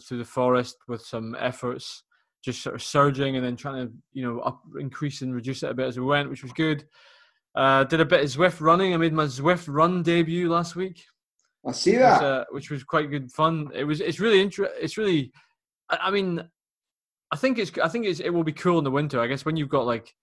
through 0.00 0.18
the 0.18 0.24
forest 0.24 0.76
with 0.88 1.02
some 1.02 1.36
efforts, 1.38 2.04
just 2.44 2.62
sort 2.62 2.74
of 2.74 2.82
surging 2.82 3.36
and 3.36 3.44
then 3.44 3.56
trying 3.56 3.86
to 3.86 3.92
you 4.12 4.22
know 4.22 4.40
up 4.40 4.60
increase 4.78 5.22
and 5.22 5.34
reduce 5.34 5.62
it 5.62 5.70
a 5.70 5.74
bit 5.74 5.86
as 5.86 5.98
we 5.98 6.04
went, 6.04 6.30
which 6.30 6.42
was 6.42 6.52
good. 6.52 6.84
Uh, 7.54 7.84
did 7.84 8.00
a 8.00 8.04
bit 8.04 8.20
of 8.24 8.26
Zwift 8.30 8.60
running. 8.60 8.94
I 8.94 8.96
made 8.96 9.12
my 9.12 9.26
Zwift 9.26 9.66
run 9.68 10.02
debut 10.02 10.48
last 10.48 10.74
week, 10.74 11.04
I 11.66 11.72
see 11.72 11.92
which, 11.92 12.00
that. 12.00 12.22
uh, 12.22 12.44
which 12.50 12.70
was 12.70 12.82
quite 12.82 13.10
good 13.10 13.30
fun. 13.30 13.70
It 13.74 13.84
was. 13.84 14.00
It's 14.00 14.20
really 14.20 14.40
inter- 14.40 14.72
It's 14.80 14.96
really. 14.96 15.32
I, 15.90 15.98
I 16.04 16.10
mean, 16.10 16.42
I 17.30 17.36
think 17.36 17.58
it's. 17.58 17.70
I 17.78 17.88
think 17.88 18.06
it's. 18.06 18.20
It 18.20 18.30
will 18.30 18.44
be 18.44 18.52
cool 18.52 18.78
in 18.78 18.84
the 18.84 18.90
winter. 18.90 19.20
I 19.20 19.26
guess 19.26 19.44
when 19.44 19.56
you've 19.56 19.68
got 19.68 19.86
like. 19.86 20.14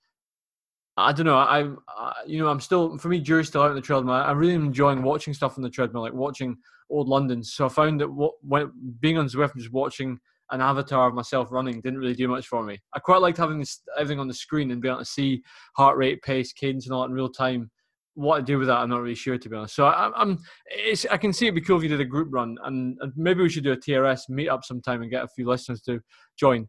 I 0.99 1.11
don't 1.11 1.25
know. 1.25 1.37
I, 1.37 1.69
I 1.87 2.13
you 2.25 2.39
know, 2.39 2.47
I'm 2.47 2.59
still 2.59 2.97
for 2.97 3.09
me. 3.09 3.19
Jury's 3.19 3.47
still 3.47 3.61
out 3.61 3.69
on 3.69 3.75
the 3.75 3.81
treadmill. 3.81 4.15
I'm 4.15 4.37
really 4.37 4.53
enjoying 4.53 5.01
watching 5.01 5.33
stuff 5.33 5.57
on 5.57 5.63
the 5.63 5.69
treadmill, 5.69 6.01
like 6.01 6.13
watching 6.13 6.57
old 6.89 7.07
London. 7.07 7.43
So 7.43 7.65
I 7.65 7.69
found 7.69 8.01
that 8.01 8.09
what 8.09 8.33
when 8.41 8.71
being 8.99 9.17
on 9.17 9.27
Zwift 9.27 9.53
and 9.53 9.61
just 9.61 9.73
watching 9.73 10.19
an 10.51 10.61
avatar 10.61 11.07
of 11.07 11.13
myself 11.13 11.51
running 11.51 11.79
didn't 11.81 11.99
really 11.99 12.15
do 12.15 12.27
much 12.27 12.47
for 12.47 12.63
me. 12.63 12.79
I 12.93 12.99
quite 12.99 13.21
liked 13.21 13.37
having 13.37 13.59
this 13.59 13.81
everything 13.97 14.19
on 14.19 14.27
the 14.27 14.33
screen 14.33 14.71
and 14.71 14.81
being 14.81 14.93
able 14.93 15.03
to 15.03 15.05
see 15.05 15.43
heart 15.75 15.97
rate, 15.97 16.21
pace, 16.21 16.53
cadence, 16.53 16.85
and 16.85 16.93
all 16.93 17.05
in 17.05 17.11
real 17.11 17.29
time. 17.29 17.69
What 18.15 18.37
to 18.37 18.43
do 18.43 18.57
with 18.57 18.67
that, 18.67 18.77
I'm 18.77 18.89
not 18.89 19.01
really 19.01 19.15
sure 19.15 19.37
to 19.37 19.49
be 19.49 19.55
honest. 19.55 19.75
So 19.75 19.85
I, 19.85 20.11
I'm, 20.19 20.39
it's, 20.65 21.05
I 21.05 21.17
can 21.17 21.31
see 21.31 21.45
it'd 21.45 21.55
be 21.55 21.61
cool 21.61 21.77
if 21.77 21.83
you 21.83 21.89
did 21.89 22.01
a 22.01 22.05
group 22.05 22.29
run, 22.31 22.57
and, 22.63 22.97
and 22.99 23.13
maybe 23.15 23.41
we 23.41 23.49
should 23.49 23.63
do 23.63 23.71
a 23.71 23.77
TRS 23.77 24.27
meet 24.27 24.49
up 24.49 24.65
sometime 24.65 25.01
and 25.01 25.11
get 25.11 25.23
a 25.23 25.27
few 25.27 25.47
listeners 25.47 25.81
to 25.83 26.01
join. 26.37 26.67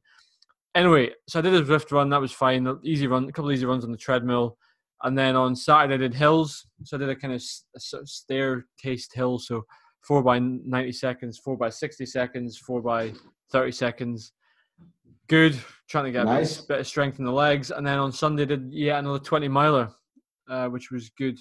Anyway, 0.75 1.11
so 1.29 1.39
I 1.41 1.43
did 1.43 1.55
a 1.55 1.63
Zwift 1.63 1.91
run. 1.91 2.11
That 2.11 2.21
was 2.21 2.33
fine. 2.33 2.67
a 2.67 2.77
Easy 2.85 3.07
run, 3.07 3.29
a 3.29 3.33
couple 3.33 3.51
of 3.51 3.55
easy 3.55 3.67
runs 3.67 3.85
on 3.85 3.91
the 3.91 3.99
treadmill, 3.99 4.57
and 5.03 5.19
then 5.19 5.35
on 5.35 5.57
Saturday 5.57 5.95
I 5.95 5.97
did 5.97 6.15
hills. 6.15 6.67
So 6.85 6.97
I 6.97 7.01
did 7.01 7.09
a 7.09 7.17
kind 7.17 7.33
of 7.35 7.41
s- 7.41 7.65
a 7.75 7.81
sort 7.81 8.03
of 8.03 8.09
staircased 8.09 9.13
hill. 9.15 9.39
So 9.39 9.65
four 10.07 10.23
by 10.23 10.39
90 10.39 10.93
seconds, 10.93 11.39
four 11.39 11.57
by 11.57 11.71
60 11.71 12.07
seconds, 12.07 12.57
four 12.59 12.81
by 12.83 13.13
30 13.51 13.73
seconds. 13.73 14.33
Good. 15.29 15.59
Trying 15.89 16.05
to 16.07 16.13
get 16.13 16.27
a 16.27 16.31
bit, 16.61 16.69
bit 16.69 16.81
of 16.81 16.87
strength 16.87 17.19
in 17.19 17.25
the 17.25 17.33
legs. 17.33 17.71
And 17.71 17.87
then 17.87 17.99
on 17.99 18.13
Sunday 18.13 18.45
did 18.47 18.73
yet 18.73 18.99
another 19.01 19.19
20 19.19 19.49
miler, 19.49 19.93
uh, 20.49 20.69
which 20.69 20.91
was 20.91 21.11
good. 21.11 21.39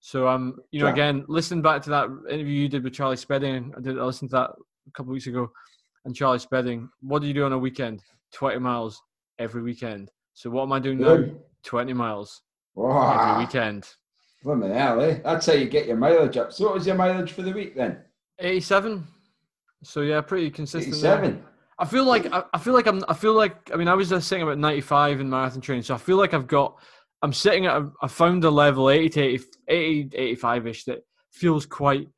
So 0.00 0.26
um, 0.28 0.58
you 0.72 0.80
know, 0.80 0.86
Yeah. 0.86 0.92
again, 0.92 1.24
listening 1.28 1.62
back 1.62 1.80
to 1.82 1.90
that 1.90 2.06
interview 2.28 2.62
you 2.62 2.68
did 2.68 2.84
with 2.84 2.92
Charlie 2.92 3.16
Spedding, 3.16 3.72
I 3.76 3.80
did 3.80 3.98
I 3.98 4.04
listened 4.04 4.30
to 4.30 4.36
that 4.36 4.50
a 4.50 4.90
couple 4.92 5.10
of 5.12 5.14
weeks 5.14 5.26
ago, 5.28 5.50
and 6.04 6.14
Charlie 6.14 6.38
Spedding, 6.40 6.90
what 7.00 7.22
do 7.22 7.28
you 7.28 7.34
do 7.34 7.44
on 7.44 7.52
a 7.54 7.58
weekend? 7.58 8.02
20 8.34 8.58
miles 8.58 9.00
every 9.38 9.62
weekend. 9.62 10.10
So 10.34 10.50
what 10.50 10.64
am 10.64 10.72
I 10.72 10.80
doing 10.80 10.98
now? 10.98 11.16
Good. 11.16 11.40
20 11.64 11.92
miles 11.94 12.42
every 12.76 13.44
weekend. 13.44 13.88
Blimmin' 14.44 14.74
hell, 14.74 15.00
eh? 15.00 15.20
That's 15.24 15.46
how 15.46 15.54
you 15.54 15.68
get 15.68 15.86
your 15.86 15.96
mileage 15.96 16.36
up. 16.36 16.52
So 16.52 16.64
what 16.66 16.74
was 16.74 16.86
your 16.86 16.96
mileage 16.96 17.32
for 17.32 17.42
the 17.42 17.52
week 17.52 17.74
then? 17.74 17.98
87. 18.40 19.06
So 19.82 20.02
yeah, 20.02 20.20
pretty 20.20 20.50
consistent. 20.50 21.00
there. 21.00 21.18
87. 21.18 21.44
I 21.78 21.84
feel 21.86 22.04
like 22.04 22.32
I, 22.32 22.44
I 22.52 22.58
feel 22.58 22.74
like 22.74 22.86
I'm 22.86 23.02
I 23.08 23.14
feel 23.14 23.32
like 23.32 23.70
I 23.72 23.76
mean 23.76 23.88
I 23.88 23.94
was 23.94 24.08
just 24.08 24.28
saying 24.28 24.42
about 24.42 24.58
95 24.58 25.20
in 25.20 25.30
marathon 25.30 25.60
training, 25.60 25.82
so 25.82 25.94
I 25.94 25.98
feel 25.98 26.16
like 26.16 26.34
I've 26.34 26.46
got 26.46 26.76
I'm 27.22 27.32
sitting 27.32 27.66
at 27.66 27.76
a, 27.76 27.90
I 28.02 28.06
found 28.08 28.44
a 28.44 28.50
level 28.50 28.90
80 28.90 29.08
to 29.08 29.20
80, 29.22 29.44
80 29.68 30.16
85 30.16 30.66
ish 30.66 30.84
that 30.84 30.98
feels 31.32 31.66
quite 31.66 32.08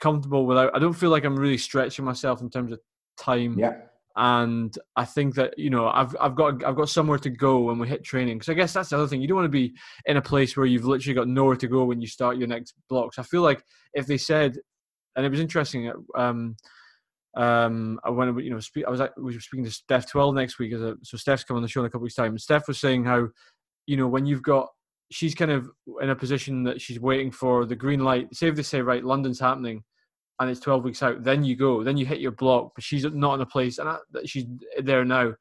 comfortable 0.00 0.46
without 0.46 0.74
I 0.74 0.78
don't 0.78 0.92
feel 0.92 1.10
like 1.10 1.24
I'm 1.24 1.38
really 1.38 1.58
stretching 1.58 2.04
myself 2.04 2.42
in 2.42 2.50
terms 2.50 2.72
of 2.72 2.80
time 3.16 3.58
Yeah. 3.58 3.76
And 4.16 4.76
I 4.96 5.04
think 5.04 5.34
that 5.36 5.58
you 5.58 5.70
know 5.70 5.88
I've 5.88 6.14
I've 6.20 6.34
got 6.34 6.62
I've 6.64 6.76
got 6.76 6.88
somewhere 6.88 7.18
to 7.18 7.30
go 7.30 7.60
when 7.60 7.78
we 7.78 7.88
hit 7.88 8.04
training 8.04 8.38
because 8.38 8.50
I 8.50 8.54
guess 8.54 8.72
that's 8.72 8.90
the 8.90 8.96
other 8.96 9.08
thing 9.08 9.22
you 9.22 9.28
don't 9.28 9.36
want 9.36 9.46
to 9.46 9.48
be 9.48 9.74
in 10.06 10.18
a 10.18 10.22
place 10.22 10.56
where 10.56 10.66
you've 10.66 10.84
literally 10.84 11.14
got 11.14 11.28
nowhere 11.28 11.56
to 11.56 11.66
go 11.66 11.84
when 11.84 12.00
you 12.00 12.06
start 12.06 12.36
your 12.36 12.48
next 12.48 12.74
blocks. 12.88 13.18
I 13.18 13.22
feel 13.22 13.42
like 13.42 13.64
if 13.94 14.06
they 14.06 14.18
said, 14.18 14.58
and 15.16 15.24
it 15.24 15.30
was 15.30 15.40
interesting, 15.40 15.90
um, 16.14 16.56
um, 17.36 17.98
I 18.04 18.10
when 18.10 18.38
you 18.38 18.50
know 18.50 18.60
speak, 18.60 18.84
I 18.86 18.90
was 18.90 19.00
we 19.16 19.34
were 19.34 19.40
speaking 19.40 19.64
to 19.64 19.70
Steph 19.70 20.10
Twell 20.10 20.32
next 20.32 20.58
week, 20.58 20.74
as 20.74 20.82
a, 20.82 20.96
so 21.02 21.16
Steph's 21.16 21.44
coming 21.44 21.58
on 21.58 21.62
the 21.62 21.68
show 21.68 21.80
in 21.80 21.86
a 21.86 21.88
couple 21.88 22.00
of 22.00 22.02
weeks 22.02 22.14
time. 22.14 22.32
And 22.32 22.40
Steph 22.40 22.68
was 22.68 22.78
saying 22.78 23.04
how 23.04 23.28
you 23.86 23.96
know 23.96 24.08
when 24.08 24.26
you've 24.26 24.42
got 24.42 24.68
she's 25.10 25.34
kind 25.34 25.50
of 25.50 25.70
in 26.00 26.10
a 26.10 26.16
position 26.16 26.64
that 26.64 26.80
she's 26.80 27.00
waiting 27.00 27.30
for 27.30 27.64
the 27.64 27.76
green 27.76 28.00
light. 28.00 28.34
Say 28.34 28.48
if 28.48 28.56
they 28.56 28.62
say 28.62 28.82
right, 28.82 29.04
London's 29.04 29.40
happening 29.40 29.84
and 30.42 30.50
it's 30.50 30.60
12 30.60 30.84
weeks 30.84 31.02
out, 31.02 31.22
then 31.24 31.44
you 31.44 31.56
go, 31.56 31.82
then 31.82 31.96
you 31.96 32.04
hit 32.06 32.20
your 32.20 32.32
block, 32.32 32.72
but 32.74 32.84
she's 32.84 33.04
not 33.04 33.34
in 33.34 33.40
a 33.40 33.46
place, 33.46 33.78
and 33.78 33.88
I, 33.88 33.96
she's 34.24 34.44
there 34.82 35.04
now. 35.04 35.32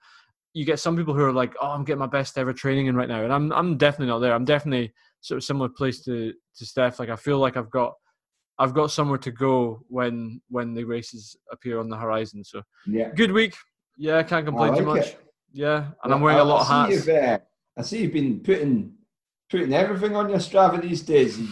You 0.54 0.66
get 0.66 0.80
some 0.80 0.98
people 0.98 1.14
who 1.14 1.24
are 1.24 1.32
like, 1.32 1.54
"Oh, 1.62 1.68
I'm 1.70 1.86
getting 1.86 2.00
my 2.00 2.08
best 2.08 2.38
ever 2.38 2.52
training 2.54 2.88
in 2.88 2.96
right 2.96 3.08
now," 3.08 3.24
and 3.24 3.32
I'm 3.32 3.52
I'm 3.54 3.78
definitely 3.78 4.08
not 4.08 4.20
there. 4.20 4.34
I'm 4.34 4.44
definitely 4.46 4.94
sort 5.22 5.38
of 5.38 5.44
similar 5.46 5.70
place 5.70 6.04
to 6.06 6.34
to 6.58 6.66
Steph. 6.66 7.00
Like 7.00 7.10
I 7.10 7.16
feel 7.16 7.38
like 7.40 7.56
I've 7.56 7.70
got 7.70 7.94
I've 8.60 8.74
got 8.74 8.92
somewhere 8.92 9.18
to 9.20 9.32
go 9.32 9.82
when 9.88 10.42
when 10.50 10.74
the 10.74 10.84
races 10.84 11.38
appear 11.52 11.80
on 11.80 11.88
the 11.90 11.96
horizon. 11.98 12.44
So 12.44 12.62
Yeah. 12.86 13.12
good 13.16 13.32
week, 13.32 13.56
yeah, 13.98 14.18
I 14.18 14.24
can't 14.24 14.46
complain 14.46 14.74
too 14.74 14.84
like 14.86 14.86
much. 14.98 15.08
it. 15.12 15.20
Yeah, 15.54 15.88
and 16.04 16.14
I'm 16.14 16.20
wearing 16.22 16.40
a 16.40 16.44
I- 16.44 16.46
lot 16.46 16.60
I 16.60 16.62
of 16.62 16.90
hats. 16.90 17.08
You've, 17.08 17.16
uh, 17.16 17.40
I 17.78 17.82
see 17.82 18.02
you've 18.04 18.14
been 18.14 18.42
putting 18.42 18.94
putting 19.50 19.74
everything 19.74 20.16
on 20.18 20.30
your 20.30 20.40
Strava 20.40 20.82
these 20.82 21.02
days. 21.02 21.40
You're 21.40 21.48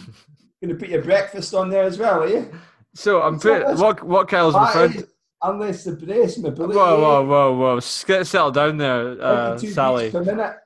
going 0.68 0.78
to 0.78 0.84
put 0.84 0.88
your 0.90 1.02
breakfast 1.02 1.54
on 1.54 1.70
there 1.70 1.84
as 1.84 1.98
well, 1.98 2.22
are 2.22 2.28
you? 2.28 2.52
So 2.94 3.22
I'm 3.22 3.38
So 3.38 3.60
putting 3.60 3.78
what 3.78 4.02
what 4.02 4.28
Kyle's 4.28 4.54
referred. 4.54 4.96
is, 4.96 5.04
unless 5.42 5.84
the 5.84 5.92
brace 5.92 6.38
mobility. 6.38 6.74
Whoa, 6.76 7.00
whoa, 7.00 7.24
whoa, 7.24 7.56
whoa! 7.56 7.80
Get 8.06 8.26
settled 8.26 8.54
down 8.54 8.78
there, 8.78 9.22
uh, 9.22 9.48
22 9.50 9.72
Sally. 9.72 10.10
per 10.10 10.24
minute. 10.24 10.56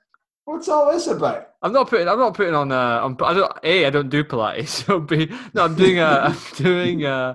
What's 0.46 0.68
all 0.68 0.92
this 0.92 1.06
about? 1.06 1.48
I'm 1.62 1.72
not 1.72 1.88
putting. 1.88 2.08
I'm 2.08 2.18
not 2.18 2.34
putting 2.34 2.54
on. 2.54 2.70
Uh, 2.70 3.00
I'm, 3.02 3.16
I 3.24 3.32
don't. 3.34 3.52
A. 3.62 3.86
I 3.86 3.90
don't 3.90 4.10
do 4.10 4.24
Pilates. 4.24 4.68
So 4.86 5.00
B. 5.00 5.30
No, 5.54 5.64
I'm 5.64 5.74
doing. 5.74 5.98
Uh, 5.98 6.34
I'm 6.34 6.56
doing. 6.62 7.04
Uh, 7.04 7.34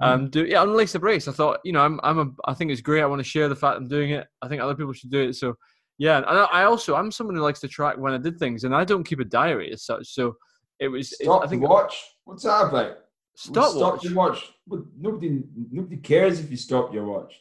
um, 0.00 0.30
do 0.30 0.46
yeah, 0.46 0.62
unlace 0.62 0.92
the 0.92 0.98
brace. 0.98 1.28
I 1.28 1.32
thought, 1.32 1.60
you 1.64 1.72
know, 1.72 1.80
I'm. 1.80 2.00
I'm. 2.02 2.18
A, 2.18 2.26
I 2.46 2.54
think 2.54 2.70
it's 2.70 2.80
great. 2.80 3.02
I 3.02 3.06
want 3.06 3.20
to 3.20 3.24
share 3.28 3.48
the 3.48 3.56
fact 3.56 3.76
I'm 3.76 3.88
doing 3.88 4.10
it. 4.10 4.26
I 4.40 4.48
think 4.48 4.62
other 4.62 4.74
people 4.74 4.92
should 4.94 5.10
do 5.10 5.20
it. 5.20 5.34
So, 5.34 5.54
yeah. 5.98 6.18
And 6.18 6.26
I, 6.26 6.44
I 6.44 6.64
also, 6.64 6.94
I'm 6.94 7.10
someone 7.12 7.36
who 7.36 7.42
likes 7.42 7.60
to 7.60 7.68
track 7.68 7.98
when 7.98 8.14
I 8.14 8.18
did 8.18 8.38
things, 8.38 8.64
and 8.64 8.74
I 8.74 8.84
don't 8.84 9.04
keep 9.04 9.20
a 9.20 9.24
diary 9.24 9.70
as 9.72 9.84
such. 9.84 10.06
So, 10.14 10.36
it 10.80 10.88
was. 10.88 11.12
It, 11.12 11.24
Stop 11.24 11.44
I 11.44 11.46
think 11.48 11.62
watch. 11.62 12.02
What's 12.24 12.44
that 12.44 12.68
about? 12.68 12.96
Stop. 13.38 13.70
Stop 13.76 14.04
your 14.04 14.14
watch. 14.14 14.52
Well, 14.66 14.84
nobody, 14.98 15.42
nobody 15.70 15.96
cares 15.98 16.40
if 16.40 16.50
you 16.50 16.56
stop 16.56 16.92
your 16.92 17.04
watch. 17.06 17.32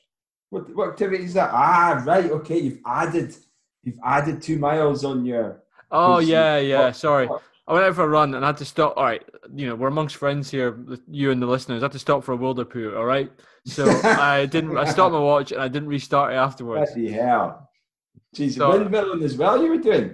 What, 0.50 0.74
what 0.76 0.90
activity 0.90 1.24
is 1.26 1.34
that? 1.34 1.50
Ah, 1.52 2.02
right. 2.06 2.30
Okay, 2.32 2.60
you've 2.60 2.80
added, 2.86 3.36
you've 3.84 4.00
added 4.04 4.42
two 4.42 4.58
miles 4.60 5.04
on 5.04 5.26
your. 5.26 5.64
Oh 5.92 6.20
you- 6.20 6.34
yeah, 6.34 6.58
yeah. 6.60 6.92
Sorry. 6.92 7.28
I 7.70 7.74
went 7.74 7.86
out 7.86 7.96
for 7.96 8.06
a 8.06 8.08
run 8.08 8.34
and 8.34 8.46
I 8.46 8.50
had 8.50 8.58
to 8.58 8.66
stop. 8.66 8.94
All 8.96 9.04
right, 9.04 9.24
you 9.54 9.68
know, 9.68 9.76
we're 9.76 9.90
amongst 9.90 10.16
friends 10.16 10.50
here, 10.50 10.80
you 11.10 11.32
and 11.32 11.42
the 11.42 11.46
listeners. 11.48 11.84
I 11.84 11.86
had 11.88 11.92
to 11.94 12.00
stop 12.00 12.24
for 12.24 12.32
a 12.32 12.38
wilder 12.38 12.64
poo. 12.64 12.96
All 12.96 13.04
right, 13.04 13.30
so 13.66 13.84
I 14.04 14.46
didn't. 14.46 14.78
I 14.78 14.86
stopped 14.86 15.12
my 15.12 15.20
watch 15.20 15.52
and 15.52 15.62
I 15.62 15.68
didn't 15.68 15.90
restart 15.90 16.32
it 16.32 16.36
afterwards. 16.38 16.92
Bloody 16.94 17.12
hell! 17.12 17.70
Jeez, 18.36 18.54
So- 18.56 18.72
windmilling 18.72 19.22
as 19.24 19.36
well. 19.36 19.62
You 19.62 19.70
were 19.72 19.78
doing 19.90 20.14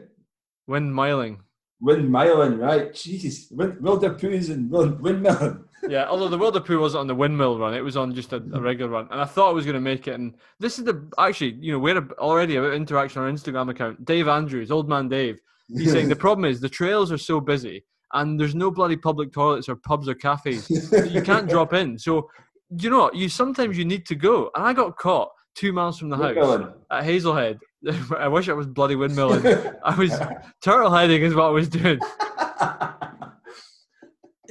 Wind 0.66 0.92
miling. 0.96 1.38
windmilling, 1.84 2.58
right? 2.60 2.92
Jeez, 2.94 3.52
wind, 3.52 3.82
wilder 3.82 4.16
poos 4.16 4.50
and 4.50 4.72
wind, 4.72 5.00
windmilling. 5.00 5.64
Yeah, 5.90 6.08
although 6.08 6.30
the 6.30 6.38
wilder 6.38 6.60
poo 6.60 6.80
wasn't 6.80 7.02
on 7.02 7.08
the 7.08 7.16
windmill 7.16 7.60
run, 7.60 7.74
it 7.74 7.82
was 7.82 7.98
on 7.98 8.14
just 8.14 8.34
a, 8.34 8.38
a 8.54 8.62
regular 8.62 8.90
run, 8.90 9.08
and 9.12 9.20
I 9.20 9.26
thought 9.26 9.50
I 9.50 9.54
was 9.54 9.66
going 9.66 9.76
to 9.76 9.82
make 9.82 10.08
it. 10.08 10.14
And 10.14 10.36
this 10.60 10.80
is 10.80 10.86
the 10.86 11.10
actually, 11.18 11.58
you 11.60 11.74
know, 11.74 11.80
we're 11.80 11.98
already 12.20 12.56
about 12.56 12.74
interaction 12.74 13.22
on 13.22 13.28
our 13.28 13.34
Instagram 13.34 13.70
account. 13.70 14.06
Dave 14.06 14.28
Andrews, 14.28 14.72
old 14.72 14.88
man 14.88 15.10
Dave, 15.10 15.40
he's 15.68 15.92
saying 15.92 16.10
the 16.10 16.16
problem 16.28 16.46
is 16.46 16.62
the 16.62 16.70
trails 16.70 17.12
are 17.12 17.18
so 17.18 17.40
busy 17.42 17.84
and 18.14 18.40
there's 18.40 18.56
no 18.56 18.72
bloody 18.72 18.96
public 18.96 19.34
toilets 19.34 19.68
or 19.68 19.76
pubs 19.76 20.08
or 20.08 20.14
cafes. 20.14 20.70
you 21.12 21.22
can't 21.22 21.50
drop 21.50 21.74
in. 21.74 21.98
So 21.98 22.30
you 22.78 22.90
know 22.90 23.00
what? 23.00 23.16
You 23.16 23.30
sometimes 23.30 23.78
you 23.78 23.86
need 23.86 24.06
to 24.08 24.16
go. 24.16 24.50
And 24.56 24.66
I 24.66 24.74
got 24.74 24.98
caught 24.98 25.30
two 25.56 25.74
miles 25.74 26.00
from 26.00 26.10
the 26.10 26.18
house 26.18 26.36
at 26.92 27.04
Hazelhead. 27.04 27.60
I 28.18 28.28
wish 28.28 28.50
I 28.50 28.54
was 28.54 28.68
bloody 28.68 28.96
windmilling. 28.96 29.78
I 29.84 29.96
was 29.96 30.18
turtle 30.62 30.92
heading 30.92 31.22
is 31.22 31.36
what 31.36 31.46
I 31.46 31.50
was 31.50 31.70
doing. 31.70 32.00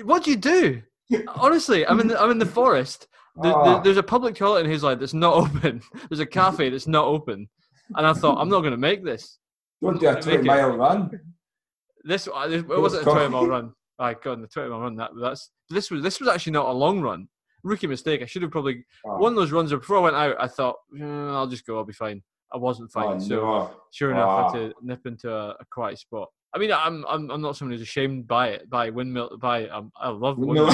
What 0.05 0.25
do 0.25 0.31
you 0.31 0.37
do? 0.37 0.83
Honestly, 1.29 1.87
I'm 1.87 2.01
in 2.01 2.09
the, 2.09 2.21
I'm 2.21 2.31
in 2.31 2.39
the 2.39 2.47
forest. 2.47 3.09
The, 3.37 3.43
the, 3.49 3.55
Ah. 3.55 3.81
there's 3.81 3.97
a 3.97 4.03
public 4.03 4.35
toilet 4.35 4.67
in 4.67 4.71
Hazelhead 4.71 5.01
that's 5.01 5.15
not 5.15 5.35
open. 5.45 5.81
There's 6.09 6.21
a 6.21 6.27
cafe 6.27 6.69
that's 6.71 6.87
not 6.87 7.07
open. 7.07 7.49
And 7.97 8.07
I 8.07 8.13
thought 8.13 8.39
I'm 8.39 8.49
not 8.49 8.61
going 8.61 8.73
to 8.73 8.77
make 8.79 9.05
this. 9.05 9.39
Don't 9.83 9.99
do 10.01 10.09
a 10.09 10.15
Make 10.15 10.23
20 10.23 10.43
mile 10.43 10.77
run. 10.77 11.21
This 12.05 12.25
this- 12.25 12.33
it 12.37 12.53
It 12.61 12.69
was 12.69 12.81
wasn't 12.95 13.03
a 13.07 13.11
20 13.11 13.29
mile 13.29 13.47
run. 13.47 13.73
I 13.99 14.15
God, 14.15 14.43
the 14.43 14.47
20 14.49 14.71
mile 14.71 14.81
run. 14.81 14.97
That 14.97 15.11
that's 15.21 15.51
this 15.71 15.91
was 15.91 16.03
this 16.03 16.21
was 16.21 16.29
actually 16.29 16.53
not 16.53 16.67
a 16.69 16.73
long 16.73 17.01
run. 17.01 17.29
Rookie 17.63 17.87
mistake. 17.87 18.23
I 18.23 18.27
should 18.27 18.43
have 18.43 18.51
probably 18.51 18.85
Oh, 19.07 19.19
one 19.19 19.33
of 19.33 19.37
those 19.37 19.53
runs 19.53 19.71
before 19.71 19.99
I 19.99 20.01
went 20.01 20.17
out, 20.17 20.37
I 20.41 20.49
thought 20.49 20.77
"Mm, 20.95 21.33
I'll 21.33 21.47
just 21.47 21.65
go. 21.67 21.77
I'll 21.79 21.85
be 21.85 21.93
fine. 21.93 22.23
I 22.53 22.57
wasn't 22.59 22.91
fine. 22.93 23.17
oh, 23.17 23.19
so 23.19 23.35
no. 23.37 23.71
sure 23.93 24.11
enough, 24.11 24.29
I 24.29 24.43
had 24.45 24.53
to 24.71 24.75
nip 24.83 25.07
into 25.07 25.33
a, 25.33 25.51
a 25.51 25.65
quiet 25.71 25.99
spot. 25.99 26.29
I 26.55 26.59
mean, 26.59 26.73
I'm 26.73 27.05
I'm 27.09 27.31
I'm 27.31 27.41
not 27.41 27.57
someone 27.57 27.73
who's 27.73 27.83
ashamed 27.83 28.27
by 28.27 28.49
it. 28.49 28.69
By 28.69 28.91
windmill. 28.91 29.39
By 29.39 29.69
um, 29.69 29.93
I 29.97 30.11
love 30.11 30.39
windmill. 30.39 30.69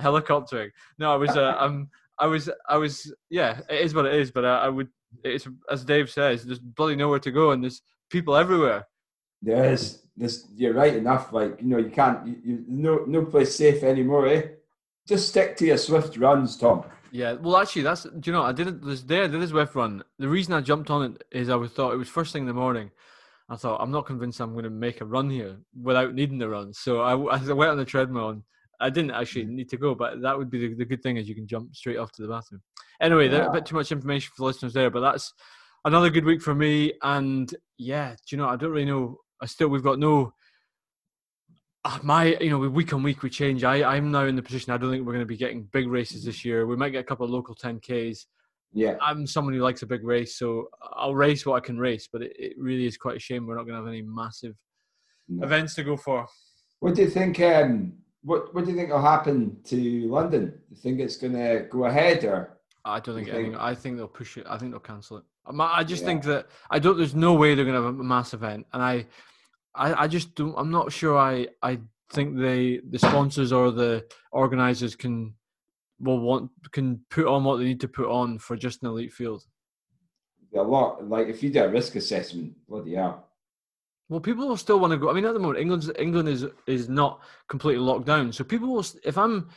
helicoptering. 0.00 0.70
No, 0.98 1.12
I 1.12 1.16
was. 1.16 1.36
Uh, 1.36 1.54
um, 1.58 1.88
I 2.18 2.26
was. 2.26 2.50
I 2.68 2.76
was. 2.76 3.12
Yeah, 3.30 3.60
it 3.68 3.82
is 3.82 3.94
what 3.94 4.06
it 4.06 4.14
is. 4.14 4.30
But 4.30 4.44
uh, 4.44 4.60
I 4.62 4.68
would. 4.68 4.88
It's 5.22 5.46
as 5.70 5.84
Dave 5.84 6.10
says. 6.10 6.44
There's 6.44 6.58
bloody 6.58 6.96
nowhere 6.96 7.20
to 7.20 7.30
go, 7.30 7.50
and 7.50 7.62
there's 7.62 7.82
people 8.10 8.36
everywhere. 8.36 8.86
There 9.42 9.72
is. 9.72 10.02
This, 10.16 10.46
you're 10.54 10.72
right 10.72 10.94
enough. 10.94 11.32
Like, 11.32 11.60
you 11.60 11.68
know, 11.68 11.76
you 11.76 11.90
can't, 11.90 12.26
you, 12.26 12.36
you, 12.42 12.64
no, 12.66 13.04
no 13.06 13.26
place 13.26 13.54
safe 13.54 13.82
anymore, 13.82 14.26
eh? 14.28 14.42
Just 15.06 15.28
stick 15.28 15.58
to 15.58 15.66
your 15.66 15.76
Zwift 15.76 16.18
runs, 16.18 16.56
Tom. 16.56 16.84
Yeah, 17.12 17.34
well, 17.34 17.58
actually, 17.58 17.82
that's 17.82 18.04
do 18.04 18.20
you 18.24 18.32
know 18.32 18.42
I 18.42 18.52
did 18.52 18.66
it 18.66 18.82
this 18.82 19.02
day. 19.02 19.24
I 19.24 19.26
did 19.26 19.40
this 19.40 19.52
Zwift 19.52 19.74
run. 19.74 20.02
The 20.18 20.28
reason 20.28 20.54
I 20.54 20.60
jumped 20.60 20.90
on 20.90 21.12
it 21.12 21.24
is 21.30 21.48
I 21.48 21.54
was 21.54 21.70
thought 21.70 21.92
it 21.92 21.98
was 21.98 22.08
first 22.08 22.32
thing 22.32 22.42
in 22.42 22.48
the 22.48 22.54
morning. 22.54 22.90
I 23.48 23.56
thought 23.56 23.80
I'm 23.80 23.92
not 23.92 24.06
convinced 24.06 24.40
I'm 24.40 24.52
going 24.52 24.64
to 24.64 24.70
make 24.70 25.00
a 25.00 25.04
run 25.04 25.30
here 25.30 25.58
without 25.80 26.14
needing 26.14 26.40
to 26.40 26.48
run. 26.48 26.72
So 26.72 27.00
I, 27.00 27.12
I 27.12 27.52
went 27.52 27.70
on 27.70 27.76
the 27.78 27.84
treadmill 27.84 28.30
and 28.30 28.42
I 28.80 28.90
didn't 28.90 29.12
actually 29.12 29.44
need 29.44 29.68
to 29.70 29.76
go, 29.76 29.94
but 29.94 30.20
that 30.22 30.36
would 30.36 30.50
be 30.50 30.58
the, 30.58 30.74
the 30.74 30.84
good 30.84 31.02
thing 31.02 31.16
is 31.16 31.28
you 31.28 31.34
can 31.34 31.46
jump 31.46 31.74
straight 31.74 31.96
off 31.96 32.12
to 32.12 32.22
the 32.22 32.28
bathroom. 32.28 32.62
Anyway, 33.00 33.28
there, 33.28 33.46
a 33.46 33.52
bit 33.52 33.64
too 33.64 33.76
much 33.76 33.92
information 33.92 34.32
for 34.34 34.42
the 34.42 34.46
listeners 34.46 34.74
there, 34.74 34.90
but 34.90 35.00
that's 35.00 35.32
another 35.84 36.10
good 36.10 36.24
week 36.24 36.42
for 36.42 36.54
me. 36.54 36.92
And 37.02 37.54
yeah, 37.78 38.10
do 38.10 38.34
you 38.34 38.36
know 38.36 38.48
I 38.48 38.56
don't 38.56 38.70
really 38.72 38.84
know. 38.84 39.18
I 39.40 39.46
still 39.46 39.68
we've 39.68 39.82
got 39.82 39.98
no. 39.98 40.32
ah, 41.84 42.00
My, 42.02 42.36
you 42.40 42.50
know, 42.50 42.58
week 42.58 42.92
on 42.92 43.02
week 43.02 43.22
we 43.22 43.30
change. 43.30 43.62
I, 43.64 43.82
I'm 43.96 44.10
now 44.10 44.24
in 44.24 44.34
the 44.36 44.42
position. 44.42 44.72
I 44.72 44.76
don't 44.76 44.90
think 44.90 45.06
we're 45.06 45.12
going 45.12 45.24
to 45.24 45.26
be 45.26 45.36
getting 45.36 45.62
big 45.72 45.86
races 45.88 46.24
this 46.24 46.44
year. 46.44 46.66
We 46.66 46.76
might 46.76 46.90
get 46.90 47.00
a 47.00 47.04
couple 47.04 47.24
of 47.24 47.30
local 47.30 47.54
10ks. 47.54 48.26
Yeah. 48.72 48.96
I'm 49.00 49.26
someone 49.26 49.54
who 49.54 49.60
likes 49.60 49.82
a 49.82 49.86
big 49.86 50.04
race, 50.04 50.38
so 50.38 50.68
I'll 50.82 51.14
race 51.14 51.46
what 51.46 51.56
I 51.56 51.60
can 51.60 51.78
race. 51.78 52.08
But 52.12 52.22
it, 52.22 52.32
it 52.38 52.52
really 52.58 52.86
is 52.86 52.96
quite 52.96 53.16
a 53.16 53.20
shame 53.20 53.46
we're 53.46 53.56
not 53.56 53.62
going 53.64 53.74
to 53.78 53.80
have 53.84 53.88
any 53.88 54.02
massive 54.02 54.54
No. 55.28 55.44
events 55.46 55.74
to 55.76 55.84
go 55.84 55.96
for. 55.96 56.26
What 56.80 56.94
do 56.94 57.02
you 57.02 57.08
think? 57.08 57.40
Um, 57.40 57.94
what 58.22 58.54
What 58.54 58.64
do 58.64 58.70
you 58.70 58.76
think 58.76 58.90
will 58.90 59.00
happen 59.02 59.56
to 59.64 60.08
London? 60.08 60.46
Do 60.50 60.56
you 60.70 60.76
think 60.76 61.00
it's 61.00 61.16
going 61.16 61.32
to 61.34 61.66
go 61.70 61.84
ahead, 61.86 62.24
or 62.24 62.58
I 62.84 63.00
don't 63.00 63.14
think 63.14 63.28
anything. 63.28 63.52
think- 63.52 63.62
I 63.62 63.74
think 63.74 63.96
they'll 63.96 64.08
push 64.08 64.36
it. 64.36 64.46
I 64.48 64.58
think 64.58 64.72
they'll 64.72 64.80
cancel 64.80 65.18
it. 65.18 65.24
I 65.46 65.78
I 65.80 65.84
just 65.84 66.02
Yeah. 66.02 66.06
think 66.08 66.22
that 66.24 66.46
I 66.70 66.78
don't. 66.78 66.96
There's 66.98 67.14
no 67.14 67.34
way 67.34 67.54
they're 67.54 67.64
going 67.64 67.76
to 67.76 67.82
have 67.82 67.98
a 67.98 68.02
mass 68.04 68.34
event, 68.34 68.66
and 68.72 68.82
I, 68.82 69.06
I, 69.74 70.04
I 70.04 70.08
just 70.08 70.34
don't. 70.34 70.54
I'm 70.56 70.70
not 70.70 70.92
sure. 70.92 71.16
I, 71.16 71.46
I 71.62 71.78
think 72.12 72.36
they, 72.38 72.80
the 72.88 72.98
sponsors 72.98 73.52
or 73.52 73.70
the 73.70 74.04
organizers 74.32 74.94
can, 74.96 75.34
will 76.00 76.20
want 76.20 76.50
can 76.72 77.00
put 77.10 77.26
on 77.26 77.44
what 77.44 77.56
they 77.56 77.64
need 77.64 77.80
to 77.80 77.88
put 77.88 78.08
on 78.08 78.38
for 78.38 78.56
just 78.56 78.82
an 78.82 78.88
elite 78.88 79.12
field. 79.12 79.44
a 80.54 80.62
lot? 80.62 81.08
Like, 81.08 81.28
if 81.28 81.42
you 81.42 81.50
do 81.50 81.64
a 81.64 81.68
risk 81.68 81.96
assessment, 81.96 82.54
bloody 82.68 82.94
hell. 82.94 83.26
Well, 84.08 84.20
people 84.20 84.46
will 84.46 84.56
still 84.56 84.78
want 84.78 84.92
to 84.92 84.98
go. 84.98 85.10
I 85.10 85.14
mean, 85.14 85.24
at 85.24 85.34
the 85.34 85.40
moment, 85.40 85.58
England's 85.58 85.90
England 85.98 86.28
is 86.28 86.46
is 86.66 86.88
not 86.88 87.22
completely 87.48 87.82
locked 87.82 88.06
down, 88.06 88.32
so 88.32 88.44
people 88.44 88.68
will. 88.72 88.84
If 89.04 89.18
I'm, 89.18 89.48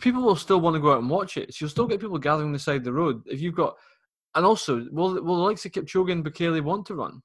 people 0.00 0.22
will 0.22 0.36
still 0.36 0.60
want 0.60 0.74
to 0.74 0.80
go 0.80 0.92
out 0.92 1.00
and 1.00 1.10
watch 1.10 1.36
it. 1.36 1.52
So 1.52 1.64
you'll 1.64 1.70
still 1.70 1.86
get 1.86 2.00
people 2.00 2.18
gathering 2.18 2.52
beside 2.52 2.72
the 2.72 2.74
side 2.74 2.80
of 2.80 2.84
the 2.84 2.92
road. 2.92 3.22
If 3.26 3.42
you've 3.42 3.54
got, 3.54 3.76
and 4.34 4.46
also, 4.46 4.86
will 4.90 5.22
will 5.22 5.36
the 5.36 5.42
likes 5.42 5.66
of 5.66 5.72
Kipchoge 5.72 6.10
and 6.10 6.24
Bekele 6.24 6.62
want 6.62 6.86
to 6.86 6.94
run? 6.94 7.22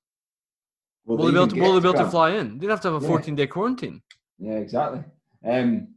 Will, 1.05 1.17
they 1.17 1.31
be 1.31 1.37
able 1.37 1.47
to? 1.47 1.61
Will 1.61 1.73
they 1.75 1.79
be 1.79 1.87
able 1.87 1.99
to 2.03 2.11
fly 2.11 2.31
in? 2.31 2.57
They'd 2.57 2.69
have 2.69 2.81
to 2.81 2.91
have 2.91 3.01
a 3.01 3.05
Yeah. 3.05 3.11
14 3.11 3.35
day 3.35 3.47
quarantine. 3.47 4.01
Yeah, 4.37 4.55
exactly. 4.57 5.03
Um, 5.45 5.87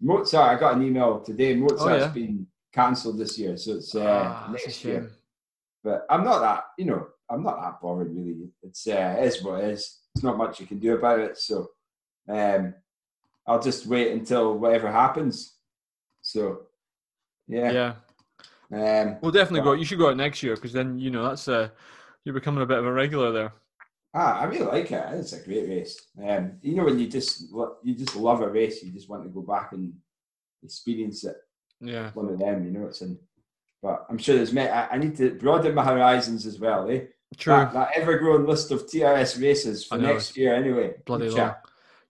Mozart, 0.00 0.56
I 0.56 0.60
got 0.60 0.76
an 0.76 0.82
email 0.82 1.20
today. 1.20 1.54
Mozart's 1.54 1.82
Oh, 1.82 1.96
yeah? 1.96 2.08
been 2.08 2.46
cancelled 2.72 3.18
this 3.18 3.38
year, 3.38 3.56
so 3.56 3.72
it's 3.72 3.94
uh, 3.94 4.04
ah, 4.04 4.50
next 4.52 4.84
year. 4.84 5.10
But 5.82 6.04
I'm 6.10 6.24
not 6.24 6.40
that, 6.40 6.64
you 6.78 6.84
know, 6.84 7.06
I'm 7.30 7.42
not 7.42 7.60
that 7.60 7.80
bothered 7.80 8.14
really. 8.14 8.50
It's 8.62 8.86
uh, 8.86 9.16
it 9.18 9.24
is 9.24 9.42
what 9.42 9.64
it 9.64 9.70
is. 9.70 10.00
There's 10.14 10.24
not 10.24 10.36
much 10.36 10.60
you 10.60 10.66
can 10.66 10.78
do 10.78 10.94
about 10.94 11.20
it. 11.20 11.38
So 11.38 11.70
um, 12.28 12.74
I'll 13.46 13.62
just 13.62 13.86
wait 13.86 14.12
until 14.12 14.58
whatever 14.58 14.90
happens. 14.90 15.54
So 16.22 16.62
yeah, 17.48 17.70
Yeah. 17.70 17.92
Um, 18.72 19.18
Well, 19.20 19.30
definitely 19.30 19.60
go. 19.62 19.72
You 19.74 19.84
should 19.84 19.98
go 19.98 20.10
out 20.10 20.16
next 20.16 20.42
year 20.42 20.56
because 20.56 20.72
then 20.72 20.98
you 20.98 21.10
know 21.10 21.22
that's 21.22 21.46
uh, 21.48 21.68
you're 22.24 22.34
becoming 22.34 22.62
a 22.62 22.66
bit 22.66 22.78
of 22.78 22.86
a 22.86 22.92
regular 22.92 23.30
there. 23.32 23.52
Ah, 24.16 24.40
I 24.40 24.44
really 24.44 24.64
like 24.64 24.90
it. 24.90 25.04
It's 25.12 25.34
a 25.34 25.40
great 25.40 25.68
race. 25.68 26.00
Um, 26.26 26.52
you 26.62 26.74
know 26.74 26.84
when 26.84 26.98
you 26.98 27.06
just 27.06 27.52
you 27.84 27.94
just 27.94 28.16
love 28.16 28.40
a 28.40 28.48
race, 28.48 28.82
you 28.82 28.92
just 28.92 29.08
want 29.08 29.22
to 29.24 29.28
go 29.28 29.42
back 29.42 29.72
and 29.72 29.92
experience 30.62 31.24
it. 31.24 31.36
Yeah. 31.80 32.10
One 32.12 32.30
of 32.30 32.38
them, 32.38 32.64
you 32.64 32.70
know. 32.70 32.86
It's 32.86 33.02
in. 33.02 33.18
But 33.82 34.06
I'm 34.08 34.18
sure 34.18 34.36
there's 34.36 34.52
many. 34.52 34.70
I, 34.70 34.88
I 34.88 34.98
need 34.98 35.16
to 35.18 35.34
broaden 35.34 35.74
my 35.74 35.84
horizons 35.84 36.46
as 36.46 36.58
well, 36.58 36.88
eh? 36.90 37.02
True. 37.36 37.52
That, 37.54 37.72
that 37.74 37.90
ever-growing 37.96 38.46
list 38.46 38.70
of 38.70 38.86
TRS 38.86 39.40
races 39.40 39.84
for 39.84 39.98
know. 39.98 40.12
next 40.12 40.36
year, 40.36 40.54
anyway. 40.54 40.94
bloody 41.04 41.28
long. 41.28 41.54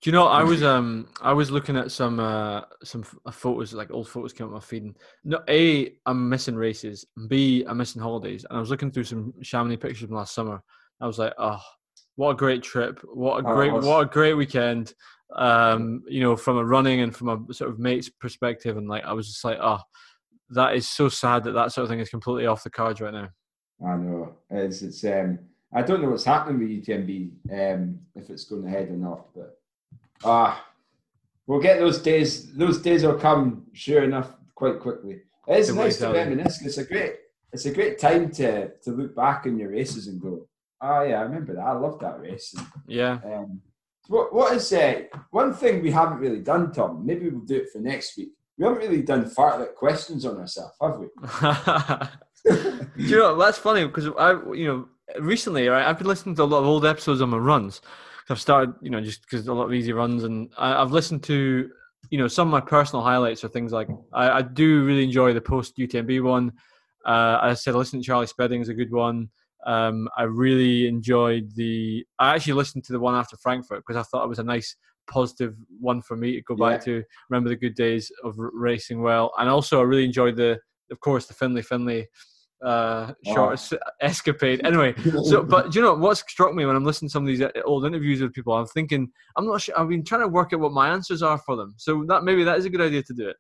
Do 0.02 0.10
you 0.10 0.12
know? 0.12 0.26
I 0.26 0.44
was 0.44 0.62
um 0.62 1.08
I 1.20 1.32
was 1.32 1.50
looking 1.50 1.76
at 1.76 1.90
some 1.90 2.20
uh 2.20 2.62
some 2.84 3.04
uh, 3.24 3.30
photos 3.32 3.72
like 3.72 3.90
old 3.90 4.08
photos 4.08 4.32
came 4.32 4.46
up 4.46 4.52
my 4.52 4.60
feed. 4.60 4.84
And 4.84 4.96
no, 5.24 5.42
a 5.48 5.94
I'm 6.04 6.28
missing 6.28 6.54
races. 6.54 7.06
B 7.28 7.64
I'm 7.66 7.78
missing 7.78 8.02
holidays. 8.02 8.46
And 8.48 8.56
I 8.56 8.60
was 8.60 8.70
looking 8.70 8.92
through 8.92 9.04
some 9.04 9.34
Chamonix 9.42 9.80
pictures 9.80 10.06
from 10.06 10.16
last 10.16 10.34
summer. 10.34 10.62
I 11.00 11.06
was 11.06 11.18
like, 11.18 11.32
oh, 11.38 11.60
what 12.16 12.30
a 12.30 12.34
great 12.34 12.62
trip! 12.62 13.00
What 13.04 13.44
a 13.44 13.48
Oh, 13.48 13.54
great 13.54 13.72
what 13.72 14.00
a 14.00 14.06
great 14.06 14.34
weekend. 14.34 14.94
Um, 15.34 16.02
you 16.08 16.20
know, 16.20 16.36
from 16.36 16.58
a 16.58 16.64
running 16.64 17.00
and 17.00 17.14
from 17.14 17.28
a 17.28 17.54
sort 17.54 17.70
of 17.70 17.78
mate's 17.78 18.08
perspective, 18.08 18.76
and 18.76 18.88
like 18.88 19.04
I 19.04 19.12
was 19.12 19.28
just 19.28 19.44
like, 19.44 19.58
oh, 19.60 19.80
that 20.50 20.74
is 20.74 20.88
so 20.88 21.08
sad 21.08 21.44
that 21.44 21.52
that 21.52 21.72
sort 21.72 21.84
of 21.84 21.90
thing 21.90 22.00
is 22.00 22.08
completely 22.08 22.46
off 22.46 22.62
the 22.64 22.70
cards 22.70 23.00
right 23.00 23.12
now. 23.14 23.28
I 23.86 23.96
know. 23.96 24.34
It's, 24.50 24.82
it's 24.82 25.04
um 25.04 25.38
I 25.74 25.82
don't 25.82 26.00
know 26.00 26.10
what's 26.10 26.24
happening 26.24 26.60
with 26.60 26.86
UTMB, 26.86 27.30
um, 27.52 27.98
if 28.14 28.30
it's 28.30 28.44
going 28.44 28.66
ahead 28.66 28.88
or 28.88 28.96
not, 28.96 29.34
but 29.34 29.58
ah 30.24 30.64
we'll 31.46 31.60
get 31.60 31.78
those 31.78 31.98
days 32.00 32.52
those 32.54 32.80
days 32.80 33.04
will 33.04 33.18
come 33.18 33.66
sure 33.72 34.04
enough 34.04 34.32
quite 34.54 34.80
quickly. 34.80 35.22
It's 35.46 35.70
nice 35.72 35.98
to 35.98 36.10
reminisce. 36.10 36.62
It's 36.62 36.78
a 36.78 36.84
great 36.84 37.16
it's 37.52 37.66
a 37.66 37.72
great 37.72 37.98
time 37.98 38.30
to 38.32 38.68
to 38.68 38.90
look 38.90 39.14
back 39.14 39.46
on 39.46 39.58
your 39.58 39.70
races 39.70 40.08
and 40.08 40.20
go, 40.20 40.46
oh 40.80 41.02
yeah, 41.02 41.20
I 41.20 41.22
remember 41.22 41.54
that. 41.54 41.60
I 41.66 41.72
loved 41.72 42.00
that 42.02 42.20
race. 42.20 42.54
And, 42.56 42.66
Yeah. 42.86 43.18
um, 43.24 43.60
what 44.08 44.32
what 44.32 44.54
is 44.54 44.72
uh, 44.72 45.02
one 45.30 45.52
thing 45.52 45.82
we 45.82 45.90
haven't 45.90 46.18
really 46.18 46.40
done, 46.40 46.72
Tom? 46.72 47.04
Maybe 47.04 47.28
we'll 47.28 47.40
do 47.44 47.56
it 47.56 47.70
for 47.72 47.78
next 47.78 48.16
week. 48.16 48.30
We 48.58 48.64
haven't 48.64 48.78
really 48.80 49.02
done 49.02 49.24
fartlek 49.28 49.74
questions 49.74 50.24
on 50.24 50.38
ourselves, 50.38 50.74
have 50.80 50.98
we? 50.98 51.08
Do 52.96 53.02
you 53.04 53.18
know 53.18 53.36
that's 53.38 53.58
funny 53.58 53.84
because 53.86 54.08
I, 54.18 54.32
you 54.54 54.66
know, 54.66 54.88
recently 55.20 55.66
right, 55.68 55.84
I've 55.86 55.98
been 55.98 56.06
listening 56.06 56.36
to 56.36 56.42
a 56.42 56.44
lot 56.44 56.60
of 56.60 56.66
old 56.66 56.86
episodes 56.86 57.20
on 57.20 57.30
my 57.30 57.36
runs. 57.38 57.80
I've 58.30 58.40
started, 58.40 58.74
you 58.80 58.90
know, 58.90 59.00
just 59.00 59.22
because 59.22 59.46
a 59.46 59.52
lot 59.54 59.66
of 59.66 59.74
easy 59.74 59.92
runs, 59.92 60.24
and 60.24 60.50
I, 60.56 60.80
I've 60.82 60.90
listened 60.92 61.22
to, 61.24 61.70
you 62.10 62.18
know, 62.18 62.28
some 62.28 62.48
of 62.48 62.52
my 62.52 62.60
personal 62.60 63.04
highlights 63.04 63.44
are 63.44 63.48
things 63.48 63.72
like 63.72 63.88
I, 64.12 64.30
I 64.38 64.42
do 64.42 64.84
really 64.84 65.04
enjoy 65.04 65.32
the 65.32 65.40
post 65.40 65.76
UTMB 65.76 66.22
one. 66.22 66.52
Uh, 67.04 67.38
I 67.40 67.54
said, 67.54 67.74
listen 67.74 68.00
to 68.00 68.06
Charlie 68.06 68.26
Spedding 68.26 68.60
is 68.62 68.68
a 68.68 68.74
good 68.74 68.90
one. 68.90 69.28
Um, 69.66 70.08
I 70.16 70.22
really 70.22 70.86
enjoyed 70.86 71.50
the. 71.54 72.06
I 72.18 72.34
actually 72.34 72.54
listened 72.54 72.84
to 72.84 72.92
the 72.92 73.00
one 73.00 73.14
after 73.14 73.36
Frankfurt 73.36 73.82
because 73.86 74.00
I 74.00 74.04
thought 74.04 74.24
it 74.24 74.28
was 74.28 74.38
a 74.38 74.44
nice, 74.44 74.76
positive 75.08 75.54
one 75.80 76.02
for 76.02 76.16
me 76.16 76.32
to 76.32 76.42
go 76.42 76.56
back 76.56 76.84
to. 76.84 77.02
Remember 77.28 77.48
the 77.48 77.56
good 77.56 77.74
days 77.74 78.10
of 78.24 78.38
r- 78.38 78.50
racing 78.54 79.02
well, 79.02 79.32
and 79.38 79.48
also 79.48 79.80
I 79.80 79.82
really 79.82 80.04
enjoyed 80.04 80.36
the, 80.36 80.58
of 80.90 81.00
course, 81.00 81.26
the 81.26 81.34
Finley 81.34 81.62
Finley 81.62 82.06
uh, 82.64 83.12
short 83.24 83.54
es- 83.54 83.72
escapade. 84.00 84.64
Anyway, 84.64 84.94
so 85.24 85.42
but 85.48 85.72
do 85.72 85.78
you 85.78 85.84
know 85.84 85.94
what 85.94 86.16
struck 86.16 86.54
me 86.54 86.64
when 86.64 86.76
I'm 86.76 86.84
listening 86.84 87.08
to 87.08 87.12
some 87.12 87.24
of 87.24 87.28
these 87.28 87.42
uh, 87.42 87.50
old 87.64 87.84
interviews 87.86 88.20
with 88.20 88.32
people? 88.32 88.54
I'm 88.54 88.66
thinking 88.66 89.08
I'm 89.36 89.46
not 89.46 89.62
sure. 89.62 89.78
I've 89.78 89.88
been 89.88 90.04
trying 90.04 90.22
to 90.22 90.28
work 90.28 90.52
out 90.52 90.60
what 90.60 90.72
my 90.72 90.88
answers 90.88 91.22
are 91.22 91.38
for 91.38 91.56
them. 91.56 91.74
So 91.76 92.04
that 92.08 92.24
maybe 92.24 92.44
that 92.44 92.58
is 92.58 92.64
a 92.64 92.70
good 92.70 92.80
idea 92.80 93.02
to 93.02 93.14
do 93.14 93.28
it. 93.28 93.36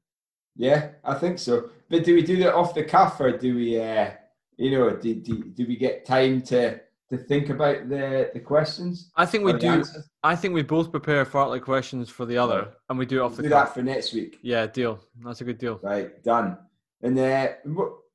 Yeah, 0.56 0.90
I 1.04 1.14
think 1.14 1.38
so. 1.38 1.70
But 1.88 2.04
do 2.04 2.14
we 2.14 2.22
do 2.22 2.36
that 2.38 2.54
off 2.54 2.74
the 2.74 2.82
cuff, 2.82 3.20
or 3.20 3.36
do 3.36 3.54
we, 3.54 3.80
uh, 3.80 4.10
you 4.56 4.70
know, 4.70 4.90
do, 4.96 5.14
do, 5.14 5.44
do 5.44 5.66
we 5.66 5.76
get 5.76 6.04
time 6.04 6.42
to 6.42 6.80
to 7.08 7.16
think 7.16 7.50
about 7.50 7.88
the 7.88 8.30
the 8.34 8.40
questions? 8.40 9.10
I 9.16 9.26
think 9.26 9.44
we 9.44 9.52
do. 9.52 9.66
answers? 9.68 10.08
I 10.22 10.34
think 10.34 10.54
we 10.54 10.62
both 10.62 10.90
prepare 10.90 11.24
fartlek 11.24 11.62
questions 11.62 12.08
for 12.10 12.26
the 12.26 12.36
other, 12.38 12.68
and 12.88 12.98
we 12.98 13.06
do 13.06 13.18
it 13.18 13.22
off 13.24 13.32
We'll 13.32 13.36
the 13.38 13.42
do 13.44 13.48
cuff. 13.50 13.68
that 13.68 13.74
for 13.74 13.82
next 13.82 14.12
week. 14.12 14.38
Yeah, 14.42 14.66
deal. 14.66 14.98
That's 15.24 15.40
a 15.40 15.44
good 15.44 15.58
deal. 15.58 15.78
Right, 15.82 16.22
done. 16.22 16.58
And 17.02 17.18
uh, 17.18 17.48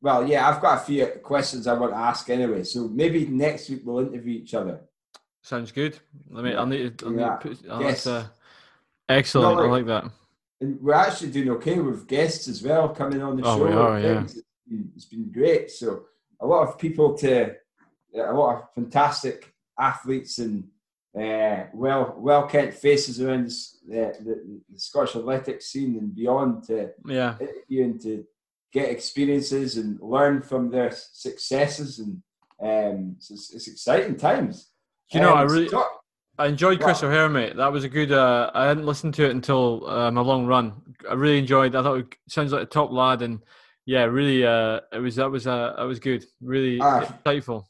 well, 0.02 0.28
yeah, 0.28 0.50
I've 0.50 0.62
got 0.62 0.82
a 0.82 0.86
few 0.86 1.06
questions 1.24 1.68
I 1.68 1.74
want 1.74 1.94
to 1.94 1.98
ask 1.98 2.30
anyway. 2.30 2.64
So 2.64 2.88
maybe 2.88 3.28
next 3.28 3.70
week 3.70 3.82
we'll 3.86 4.00
interview 4.00 4.40
each 4.42 4.54
other. 4.54 4.82
Sounds 5.44 5.72
good. 5.72 5.98
Let 6.30 6.44
me. 6.44 6.52
Yeah, 6.52 6.60
I'll 6.60 6.66
need 6.66 6.98
to. 7.00 7.06
I'll 7.06 7.12
need 7.12 7.18
to 7.18 7.24
yeah. 7.24 7.36
put, 7.36 7.60
oh, 7.70 7.80
Yes. 7.80 8.08
uh, 8.08 8.26
excellent. 9.08 9.56
No, 9.58 9.64
I 9.64 9.68
like- 9.68 9.72
like 9.72 9.86
that. 10.04 10.12
And 10.60 10.80
we're 10.80 10.94
actually 10.94 11.32
doing 11.32 11.50
okay 11.52 11.80
with 11.80 12.08
guests 12.08 12.48
as 12.48 12.62
well 12.62 12.90
coming 12.90 13.22
on 13.24 13.36
the 13.38 13.44
Oh, 13.44 13.58
show. 13.58 13.66
we 13.68 13.74
are, 13.74 14.00
yeah. 14.00 14.14
things. 14.20 14.36
It's 14.38 14.46
been- 14.68 14.92
it's 14.96 15.06
been 15.06 15.32
great. 15.32 15.72
So 15.72 16.04
a 16.42 16.46
lot 16.46 16.68
of 16.68 16.78
people 16.78 17.14
to 17.18 17.56
a 18.16 18.34
lot 18.34 18.56
of 18.56 18.74
fantastic 18.76 19.54
athletes 19.80 20.38
and 20.40 20.66
uh, 21.18 21.66
well 21.74 22.16
well 22.18 22.48
kept 22.48 22.74
faces 22.74 23.22
around 23.22 23.48
the, 23.88 24.14
the, 24.20 24.62
the 24.70 24.80
Scottish 24.80 25.16
athletics 25.16 25.68
scene 25.68 25.98
and 25.98 26.16
beyond 26.16 26.64
to 26.66 26.92
Yeah. 27.06 27.36
interview 27.40 27.84
and 27.86 28.02
to 28.02 28.26
get 28.74 28.90
experiences 28.90 29.78
and 29.78 30.00
learn 30.02 30.42
from 30.42 30.70
their 30.72 30.92
successes 30.92 32.00
and 32.00 32.22
um, 32.62 33.16
it's, 33.18 33.32
it's, 33.32 33.54
it's 33.56 33.68
exciting 33.68 34.16
times. 34.16 34.70
You 35.12 35.20
know, 35.22 35.34
I 35.34 35.42
Um, 35.44 35.48
really- 35.50 35.68
so- 35.70 35.86
I 36.38 36.48
enjoyed 36.48 36.80
Chris 36.82 37.02
Wow. 37.04 37.10
O'Hare, 37.10 37.30
mate. 37.30 37.56
That 37.58 37.72
was 37.72 37.84
a 37.84 37.90
good. 37.90 38.12
Uh, 38.12 38.50
I 38.56 38.66
hadn't 38.66 38.86
listened 38.86 39.14
to 39.16 39.26
it 39.26 39.32
until 39.32 39.86
um, 39.88 40.18
a 40.18 40.22
long 40.24 40.48
run. 40.48 40.74
I 41.08 41.14
really 41.14 41.38
enjoyed. 41.38 41.76
I 41.76 41.84
thought 41.84 42.00
it 42.00 42.16
sounds 42.30 42.52
like 42.52 42.64
a 42.64 42.66
top 42.66 42.90
lad, 42.92 43.22
and 43.22 43.42
yeah, 43.86 44.04
really. 44.04 44.46
Uh, 44.46 44.80
it 44.92 45.00
was 45.00 45.16
that 45.16 45.30
was 45.32 45.48
uh, 45.48 45.74
that 45.78 45.84
was 45.84 46.00
good. 46.00 46.26
Really 46.42 46.80
Ah. 46.82 47.02
insightful. 47.26 47.66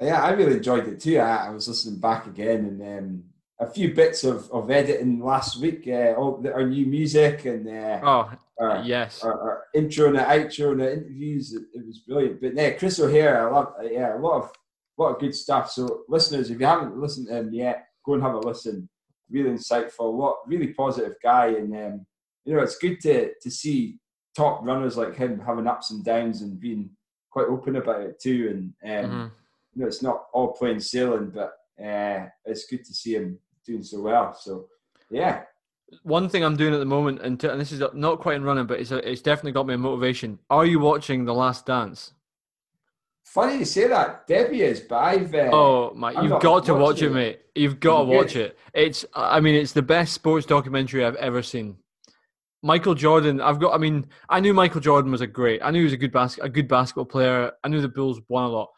Yeah, 0.00 0.22
I 0.22 0.30
really 0.30 0.56
enjoyed 0.56 0.86
it 0.86 1.00
too. 1.00 1.18
I, 1.18 1.46
I 1.46 1.50
was 1.50 1.66
listening 1.68 1.98
back 2.00 2.26
again 2.26 2.60
and 2.66 2.98
um, 2.98 3.24
a 3.58 3.68
few 3.68 3.92
bits 3.94 4.22
of, 4.22 4.48
of 4.52 4.70
editing 4.70 5.18
last 5.20 5.60
week. 5.60 5.88
Uh, 5.88 6.14
all 6.16 6.36
the, 6.40 6.52
our 6.52 6.64
new 6.66 6.86
music 6.86 7.44
and 7.46 7.66
uh, 7.68 8.00
Oh 8.02 8.30
our, 8.60 8.82
yes, 8.84 9.22
our, 9.24 9.32
our 9.40 9.64
intro 9.74 10.06
and 10.06 10.16
the 10.16 10.22
outro 10.22 10.70
and 10.72 10.80
the 10.80 10.92
interviews. 10.92 11.52
It, 11.52 11.62
it 11.74 11.84
was 11.86 11.98
brilliant. 12.00 12.40
But 12.40 12.54
yeah, 12.54 12.70
Chris 12.70 13.00
O'Hare, 13.00 13.48
I 13.48 13.52
love. 13.52 13.72
Yeah, 13.82 14.16
a 14.16 14.20
lot 14.20 14.42
of 14.42 14.52
lot 14.96 15.14
of 15.14 15.20
good 15.20 15.34
stuff. 15.34 15.70
So 15.70 16.02
listeners, 16.08 16.50
if 16.50 16.60
you 16.60 16.66
haven't 16.66 16.96
listened 16.96 17.26
to 17.28 17.36
him 17.36 17.52
yet, 17.52 17.86
go 18.06 18.14
and 18.14 18.22
have 18.22 18.34
a 18.34 18.38
listen. 18.38 18.88
Really 19.30 19.50
insightful. 19.50 20.14
what 20.14 20.36
really 20.46 20.68
positive 20.68 21.14
guy, 21.22 21.48
and 21.48 21.74
um, 21.76 22.06
you 22.44 22.54
know 22.54 22.62
it's 22.62 22.78
good 22.78 23.00
to 23.00 23.32
to 23.42 23.50
see 23.50 23.98
top 24.38 24.64
runners 24.64 24.96
like 24.96 25.16
him 25.16 25.40
having 25.40 25.66
ups 25.66 25.90
and 25.90 26.04
downs 26.04 26.42
and 26.42 26.60
being 26.60 26.90
quite 27.30 27.46
open 27.48 27.76
about 27.76 28.02
it 28.02 28.20
too. 28.20 28.72
And 28.82 29.04
um, 29.04 29.10
Mhm. 29.10 29.30
you 29.74 29.80
know, 29.82 29.86
it's 29.88 30.02
not 30.02 30.26
all 30.32 30.52
plain 30.52 30.78
sailing, 30.80 31.30
but 31.30 31.52
uh, 31.84 32.26
it's 32.44 32.66
good 32.66 32.84
to 32.84 32.94
see 32.94 33.14
him 33.16 33.38
doing 33.66 33.82
so 33.82 34.00
well. 34.00 34.32
So, 34.34 34.68
yeah, 35.10 35.42
One 36.02 36.28
thing 36.28 36.42
I'm 36.44 36.56
doing 36.56 36.74
at 36.74 36.78
the 36.80 36.84
moment, 36.96 37.20
and, 37.22 37.38
t- 37.40 37.48
and 37.48 37.60
this 37.60 37.72
is 37.72 37.82
not 37.94 38.20
quite 38.20 38.36
in 38.36 38.44
running, 38.44 38.66
but 38.66 38.78
it's 38.80 38.90
a, 38.90 38.98
it's 39.10 39.22
definitely 39.22 39.52
got 39.52 39.66
me 39.66 39.74
a 39.74 39.78
motivation. 39.78 40.38
Are 40.50 40.66
you 40.66 40.78
watching 40.80 41.24
The 41.24 41.34
Last 41.34 41.66
Dance? 41.66 42.12
funny 43.24 43.58
you 43.58 43.64
say 43.64 43.86
that. 43.88 44.26
Debbie 44.26 44.62
is, 44.62 44.80
but 44.80 44.96
I've 44.96 45.34
uh, 45.34 45.50
Oh 45.52 45.92
my! 45.94 46.12
I'm 46.14 46.24
You've 46.24 46.40
got 46.40 46.64
to 46.66 46.74
watch 46.74 47.02
it, 47.02 47.10
mate. 47.10 47.40
You've 47.54 47.78
got 47.80 47.96
to 47.96 48.02
I'm 48.02 48.08
watch 48.08 48.32
good. 48.34 48.46
it. 48.52 48.58
It's. 48.74 49.04
I 49.14 49.40
mean, 49.40 49.54
it's 49.54 49.72
the 49.72 49.82
best 49.82 50.12
sports 50.14 50.46
documentary 50.46 51.04
I've 51.04 51.16
ever 51.16 51.42
seen. 51.42 51.76
Michael 52.62 52.94
Jordan. 52.94 53.40
I've 53.40 53.60
got. 53.60 53.74
I 53.74 53.78
mean, 53.78 54.06
I 54.28 54.40
knew 54.40 54.52
Michael 54.52 54.80
Jordan 54.80 55.12
was 55.12 55.20
a 55.20 55.26
great. 55.26 55.62
I 55.62 55.70
knew 55.70 55.80
he 55.80 55.84
was 55.84 55.92
a 55.92 55.98
good 55.98 56.12
bas- 56.12 56.38
a 56.38 56.48
good 56.48 56.68
basketball 56.68 57.04
player. 57.04 57.52
I 57.62 57.68
knew 57.68 57.80
the 57.80 57.88
Bulls 57.88 58.20
won 58.28 58.44
a 58.44 58.48
lot. 58.48 58.68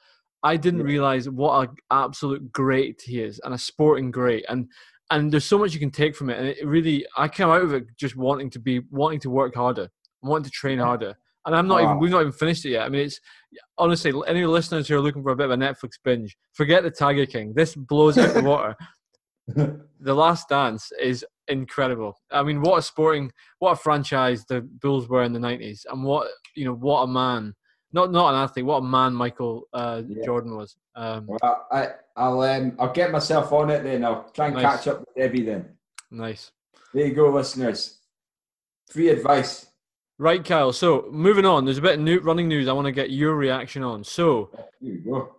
I 0.43 0.57
didn't 0.57 0.83
realize 0.83 1.29
what 1.29 1.69
an 1.69 1.77
absolute 1.91 2.53
great 2.53 3.03
he 3.05 3.23
is, 3.23 3.41
and 3.45 3.55
a 3.55 3.59
sporting 3.59 4.11
great. 4.11 4.45
And 4.49 4.69
and 5.11 5.33
there's 5.33 5.45
so 5.45 5.59
much 5.59 5.75
you 5.75 5.81
can 5.81 5.91
take 5.91 6.15
from 6.15 6.31
it. 6.31 6.39
And 6.39 6.47
it 6.47 6.65
really, 6.67 7.05
I 7.17 7.29
came 7.29 7.49
out 7.49 7.63
of 7.63 7.75
it 7.75 7.85
just 7.97 8.17
wanting 8.17 8.51
to 8.51 8.59
be, 8.59 8.81
wanting 8.91 9.21
to 9.21 9.31
work 9.31 9.55
harder, 9.55 9.89
wanting 10.23 10.45
to 10.45 10.51
train 10.51 10.79
harder. 10.79 11.17
And 11.47 11.57
I'm 11.57 11.67
not 11.67 11.83
even. 11.83 11.99
We've 11.99 12.11
not 12.11 12.21
even 12.21 12.33
finished 12.33 12.65
it 12.67 12.71
yet. 12.71 12.85
I 12.85 12.91
mean, 12.91 13.07
it's 13.07 13.21
honestly, 13.79 14.13
any 14.27 14.45
listeners 14.45 14.87
who 14.89 14.97
are 14.97 15.01
looking 15.01 15.23
for 15.23 15.33
a 15.33 15.37
bit 15.37 15.51
of 15.51 15.53
a 15.53 15.57
Netflix 15.57 15.93
binge, 16.05 16.37
forget 16.53 16.83
the 16.83 16.91
Tiger 16.91 17.25
King. 17.25 17.55
This 17.55 17.75
blows 17.75 18.19
out 18.19 18.35
the 18.35 18.43
water. 18.43 18.77
The 20.03 20.15
Last 20.15 20.49
Dance 20.49 20.93
is 20.99 21.27
incredible. 21.51 22.19
I 22.31 22.43
mean, 22.43 22.61
what 22.63 22.79
a 22.79 22.83
sporting, 22.83 23.31
what 23.59 23.73
a 23.73 23.77
franchise 23.77 24.45
the 24.47 24.61
Bulls 24.63 25.09
were 25.09 25.23
in 25.25 25.33
the 25.33 25.39
'90s, 25.39 25.85
and 25.91 26.03
what 26.05 26.29
you 26.55 26.65
know, 26.65 26.75
what 26.75 27.03
a 27.03 27.07
man. 27.07 27.55
Not 27.93 28.13
not 28.13 28.35
an 28.35 28.41
athlete. 28.41 28.65
What 28.67 28.79
a 28.79 28.83
man 28.83 29.13
Michael 29.15 29.69
uh, 29.73 30.03
Yeah. 30.07 30.25
Jordan 30.25 30.57
was. 30.57 30.77
Um, 30.95 31.27
well, 31.27 31.67
I, 31.73 31.89
I'll 32.17 32.41
um, 32.41 32.77
I'll 32.79 32.93
get 32.93 33.11
myself 33.11 33.53
on 33.53 33.71
it 33.71 33.83
then. 33.83 34.05
I'll 34.05 34.31
try 34.31 34.47
and 34.47 34.55
Nice. 34.55 34.63
catch 34.65 34.89
up 34.89 35.01
with 35.01 35.09
Debbie 35.17 35.43
then. 35.43 35.69
nice. 36.11 36.53
There 36.95 37.07
you 37.07 37.15
go, 37.15 37.31
listeners. 37.31 37.99
Free 38.91 39.09
advice. 39.09 39.67
Right, 40.19 40.45
Kyle. 40.45 40.73
So 40.73 41.09
moving 41.11 41.47
on, 41.47 41.65
there's 41.65 41.79
a 41.79 41.83
bit 41.83 41.95
of 41.95 42.01
new 42.01 42.19
running 42.21 42.47
news. 42.49 42.69
I 42.69 42.73
want 42.73 42.87
to 42.87 42.93
get 42.93 43.11
your 43.11 43.35
reaction 43.37 43.83
on. 43.83 44.05
So 44.05 44.51
There 44.53 44.67
you 44.81 44.99
go. 44.99 45.37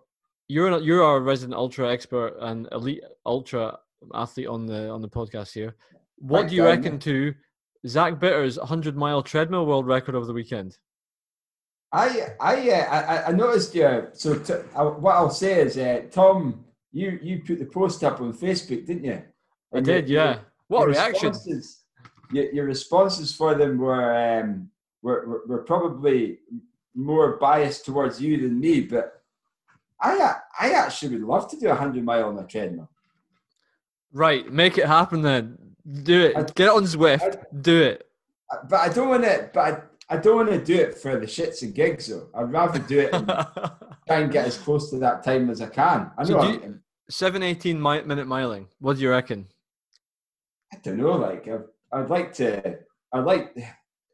you're 0.48 0.78
you're 0.80 1.02
our 1.04 1.20
resident 1.20 1.56
ultra 1.56 1.90
expert 1.92 2.36
and 2.40 2.68
elite 2.72 3.02
ultra 3.24 3.78
athlete 4.14 4.48
on 4.48 4.66
the 4.66 4.88
on 4.90 5.00
the 5.00 5.08
podcast 5.08 5.52
here. 5.52 5.76
What 6.18 6.48
do 6.48 6.54
you 6.54 6.64
reckon 6.64 6.98
to 7.00 7.34
Zach 7.86 8.18
Bitter's 8.20 8.58
100 8.58 8.96
mile 8.96 9.22
treadmill 9.22 9.66
world 9.66 9.86
record 9.86 10.14
over 10.14 10.26
the 10.26 10.32
weekend? 10.32 10.78
I 11.92 12.28
I 12.40 12.70
uh, 12.70 12.84
I, 12.90 13.24
I 13.28 13.32
noticed 13.32 13.74
you. 13.74 14.08
So 14.14 14.38
t- 14.38 14.54
I, 14.74 14.82
what 14.82 15.14
I'll 15.14 15.30
say 15.30 15.60
is, 15.60 15.76
uh, 15.76 16.02
Tom, 16.10 16.64
you 16.92 17.18
you 17.22 17.42
put 17.46 17.58
the 17.58 17.66
post 17.66 18.02
up 18.02 18.20
on 18.20 18.32
Facebook, 18.32 18.86
didn't 18.86 19.04
you? 19.04 19.22
I 19.74 19.78
And 19.78 19.86
your- 19.86 20.00
did, 20.00 20.08
yeah. 20.08 20.38
What 20.68 20.88
reaction! 20.88 21.28
responses- 21.30 21.84
Your, 22.32 22.50
your 22.54 22.64
responses 22.64 23.34
for 23.34 23.54
them 23.54 23.76
were, 23.76 24.16
um, 24.16 24.70
were 25.02 25.26
were 25.28 25.42
were 25.46 25.62
probably 25.64 26.38
more 26.94 27.36
biased 27.36 27.84
towards 27.84 28.22
you 28.22 28.40
than 28.40 28.58
me, 28.58 28.80
but 28.80 29.22
I 30.00 30.36
I 30.58 30.70
actually 30.72 31.16
would 31.18 31.28
love 31.28 31.50
to 31.50 31.58
do 31.58 31.68
a 31.68 31.74
hundred 31.74 32.04
mile 32.04 32.28
on 32.30 32.38
a 32.38 32.46
treadmill. 32.46 32.88
Right, 34.14 34.50
make 34.50 34.78
it 34.78 34.86
happen 34.86 35.20
then. 35.20 35.58
Do 36.02 36.20
it. 36.26 36.36
I- 36.36 36.42
Get 36.42 36.66
it 36.68 36.72
on 36.72 36.84
Zwift. 36.84 37.22
I- 37.22 37.56
do 37.60 37.82
it. 37.82 38.08
But 38.68 38.80
I 38.80 38.88
don't 38.90 39.08
want 39.08 39.24
to. 39.24 39.50
But 39.52 39.60
I, 40.10 40.14
I 40.14 40.16
don't 40.18 40.36
want 40.36 40.50
to 40.50 40.62
do 40.62 40.74
it 40.74 40.98
for 40.98 41.18
the 41.18 41.26
shits 41.26 41.62
and 41.62 41.74
gigs. 41.74 42.08
Though 42.08 42.28
I'd 42.34 42.52
rather 42.52 42.78
do 42.78 43.00
it 43.00 43.14
and 43.14 43.26
try 44.06 44.18
and 44.20 44.30
get 44.30 44.46
as 44.46 44.58
close 44.58 44.90
to 44.90 44.98
that 44.98 45.24
time 45.24 45.48
as 45.50 45.60
I 45.62 45.68
can. 45.68 46.10
I 46.18 46.24
So 46.24 46.34
know. 46.34 46.38
I'm- 46.40 46.52
you- 46.62 46.78
718 47.10 47.80
mi- 47.82 48.02
minute 48.02 48.26
miling. 48.26 48.66
What 48.78 48.96
do 48.96 49.02
you 49.02 49.10
reckon? 49.10 49.46
I 50.72 50.76
don't 50.82 50.96
know. 50.98 51.12
Like 51.16 51.48
I, 51.48 51.58
I'd 51.98 52.08
like 52.10 52.32
to. 52.34 52.78
I'd 53.12 53.24
like. 53.24 53.56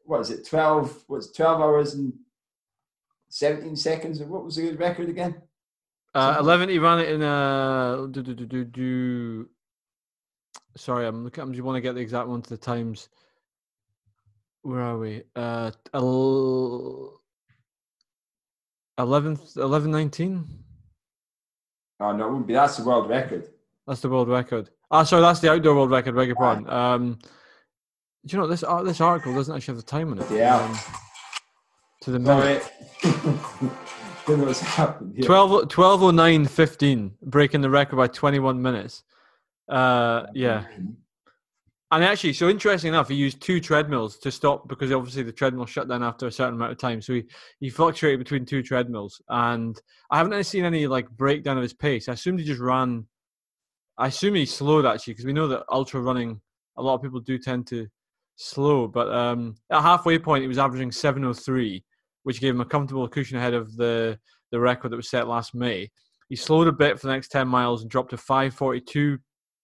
What 0.05 0.21
is 0.21 0.31
it? 0.31 0.45
Twelve. 0.47 1.03
What's 1.07 1.31
twelve 1.31 1.61
hours 1.61 1.93
and 1.93 2.13
seventeen 3.29 3.75
seconds? 3.75 4.19
What 4.21 4.43
was 4.43 4.55
the 4.55 4.63
good 4.63 4.79
record 4.79 5.09
again? 5.09 5.41
Uh, 6.15 6.37
11 6.39 6.69
he 6.69 6.79
ran 6.79 6.97
it 6.99 7.09
in 7.09 7.21
uh 7.21 8.07
do, 8.09 8.23
do, 8.23 8.33
do, 8.33 8.45
do, 8.47 8.65
do. 8.65 9.49
Sorry, 10.75 11.05
I'm 11.07 11.23
looking. 11.23 11.41
I'm 11.43 11.51
just 11.53 11.63
want 11.63 11.75
to 11.77 11.81
get 11.81 11.95
the 11.95 12.01
exact 12.01 12.27
one 12.27 12.41
to 12.41 12.49
the 12.49 12.57
times. 12.57 13.09
where 14.61 14.81
are 14.81 14.97
we? 14.97 15.23
Uh, 15.35 15.71
el- 15.93 17.21
11th, 18.99 19.57
11, 19.57 19.91
19? 19.91 20.45
Oh 22.01 22.11
no, 22.11 22.25
it 22.25 22.27
wouldn't 22.29 22.47
be. 22.47 22.53
That's 22.53 22.77
the 22.77 22.83
world 22.83 23.09
record. 23.09 23.49
That's 23.87 24.01
the 24.01 24.09
world 24.09 24.29
record. 24.29 24.69
Ah, 24.91 25.03
sorry, 25.03 25.21
that's 25.21 25.39
the 25.39 25.51
outdoor 25.51 25.75
world 25.75 25.91
record. 25.91 26.15
Beg 26.15 26.27
your 26.27 26.35
pardon. 26.35 26.69
Um, 26.69 27.19
do 28.25 28.35
you 28.35 28.41
know 28.41 28.47
this? 28.47 28.63
ar- 28.63 28.83
This 28.83 29.01
article 29.01 29.33
doesn't 29.33 29.55
actually 29.55 29.73
have 29.75 29.83
the 29.83 29.89
time 29.89 30.11
on 30.11 30.19
it. 30.19 30.29
Yeah. 30.31 30.57
Um, 30.57 30.77
to 32.01 32.11
the 32.11 32.19
minute. 32.19 32.63
Sorry. 33.01 33.71
Don't 34.27 34.39
know 34.39 34.45
what's 34.45 34.59
happened 34.61 35.15
here. 35.15 35.25
12, 35.25 35.51
1209 35.51 36.45
15, 36.45 37.11
breaking 37.23 37.61
the 37.61 37.69
record 37.69 37.95
by 37.97 38.07
21 38.07 38.61
minutes. 38.61 39.03
Uh, 39.69 40.25
yeah. 40.33 40.65
And 41.91 42.03
actually, 42.03 42.33
so 42.33 42.49
interesting 42.49 42.89
enough, 42.89 43.09
he 43.09 43.15
used 43.15 43.41
two 43.41 43.59
treadmills 43.59 44.17
to 44.19 44.31
stop 44.31 44.67
because 44.67 44.91
obviously 44.91 45.23
the 45.23 45.31
treadmill 45.31 45.65
shut 45.65 45.87
down 45.87 46.03
after 46.03 46.27
a 46.27 46.31
certain 46.31 46.53
amount 46.53 46.71
of 46.71 46.77
time. 46.77 47.01
So 47.01 47.13
he, 47.13 47.23
he 47.59 47.69
fluctuated 47.71 48.19
between 48.19 48.45
two 48.45 48.61
treadmills. 48.61 49.19
And 49.29 49.79
I 50.11 50.17
haven't 50.17 50.43
seen 50.43 50.65
any 50.65 50.85
like 50.85 51.09
breakdown 51.09 51.57
of 51.57 51.63
his 51.63 51.73
pace. 51.73 52.07
I 52.07 52.13
assumed 52.13 52.39
he 52.39 52.45
just 52.45 52.61
ran. 52.61 53.07
I 53.97 54.07
assume 54.07 54.35
he 54.35 54.45
slowed 54.45 54.85
actually 54.85 55.13
because 55.13 55.25
we 55.25 55.33
know 55.33 55.47
that 55.47 55.65
ultra 55.71 55.99
running, 55.99 56.39
a 56.77 56.83
lot 56.83 56.93
of 56.93 57.01
people 57.01 57.21
do 57.21 57.39
tend 57.39 57.65
to 57.67 57.87
slow. 58.35 58.87
But 58.87 59.11
um, 59.11 59.55
at 59.71 59.81
halfway 59.81 60.19
point, 60.19 60.43
he 60.43 60.47
was 60.47 60.59
averaging 60.59 60.91
703, 60.91 61.83
which 62.21 62.39
gave 62.39 62.53
him 62.53 62.61
a 62.61 62.65
comfortable 62.65 63.07
cushion 63.07 63.37
ahead 63.37 63.55
of 63.55 63.75
the, 63.75 64.19
the 64.51 64.59
record 64.59 64.91
that 64.91 64.97
was 64.97 65.09
set 65.09 65.27
last 65.27 65.55
May. 65.55 65.89
He 66.29 66.35
slowed 66.35 66.67
a 66.67 66.71
bit 66.71 66.99
for 66.99 67.07
the 67.07 67.13
next 67.13 67.29
10 67.29 67.47
miles 67.47 67.81
and 67.81 67.89
dropped 67.89 68.11
to 68.11 68.17
542 68.17 69.17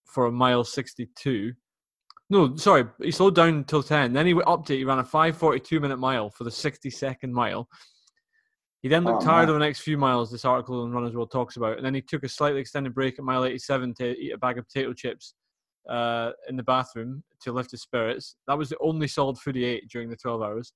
for 0.05 0.25
a 0.27 0.31
mile 0.31 0.63
62. 0.63 1.53
No, 2.29 2.55
sorry, 2.55 2.85
he 3.01 3.11
slowed 3.11 3.35
down 3.35 3.49
until 3.49 3.83
10. 3.83 4.13
Then 4.13 4.25
he 4.25 4.33
went 4.33 4.47
up 4.47 4.65
to 4.65 4.73
it. 4.73 4.77
He 4.77 4.83
ran 4.83 4.99
a 4.99 5.03
542 5.03 5.79
minute 5.79 5.97
mile 5.97 6.29
for 6.29 6.43
the 6.43 6.49
62nd 6.49 7.29
mile. 7.31 7.67
He 8.81 8.89
then 8.89 9.03
looked 9.03 9.23
Oh, 9.23 9.25
tired 9.25 9.47
man. 9.47 9.49
of 9.49 9.55
the 9.55 9.65
next 9.65 9.81
few 9.81 9.97
miles, 9.97 10.31
this 10.31 10.45
article 10.45 10.81
on 10.83 10.91
Runners 10.91 11.15
World 11.15 11.31
talks 11.31 11.57
about. 11.57 11.77
And 11.77 11.85
then 11.85 11.93
he 11.95 12.01
took 12.01 12.23
a 12.23 12.29
slightly 12.29 12.59
extended 12.61 12.93
break 12.93 13.17
at 13.17 13.25
mile 13.25 13.43
87 13.45 13.93
to 13.95 14.15
eat 14.17 14.31
a 14.31 14.37
bag 14.37 14.57
of 14.57 14.67
potato 14.67 14.93
chips 14.93 15.33
uh, 15.89 16.31
in 16.49 16.55
the 16.55 16.63
bathroom 16.63 17.23
to 17.41 17.51
lift 17.51 17.71
his 17.71 17.81
spirits. 17.81 18.35
That 18.47 18.57
was 18.57 18.69
the 18.69 18.77
only 18.79 19.07
solid 19.07 19.37
food 19.37 19.55
he 19.55 19.63
ate 19.63 19.89
during 19.89 20.09
the 20.09 20.15
12 20.15 20.41
hours. 20.41 20.73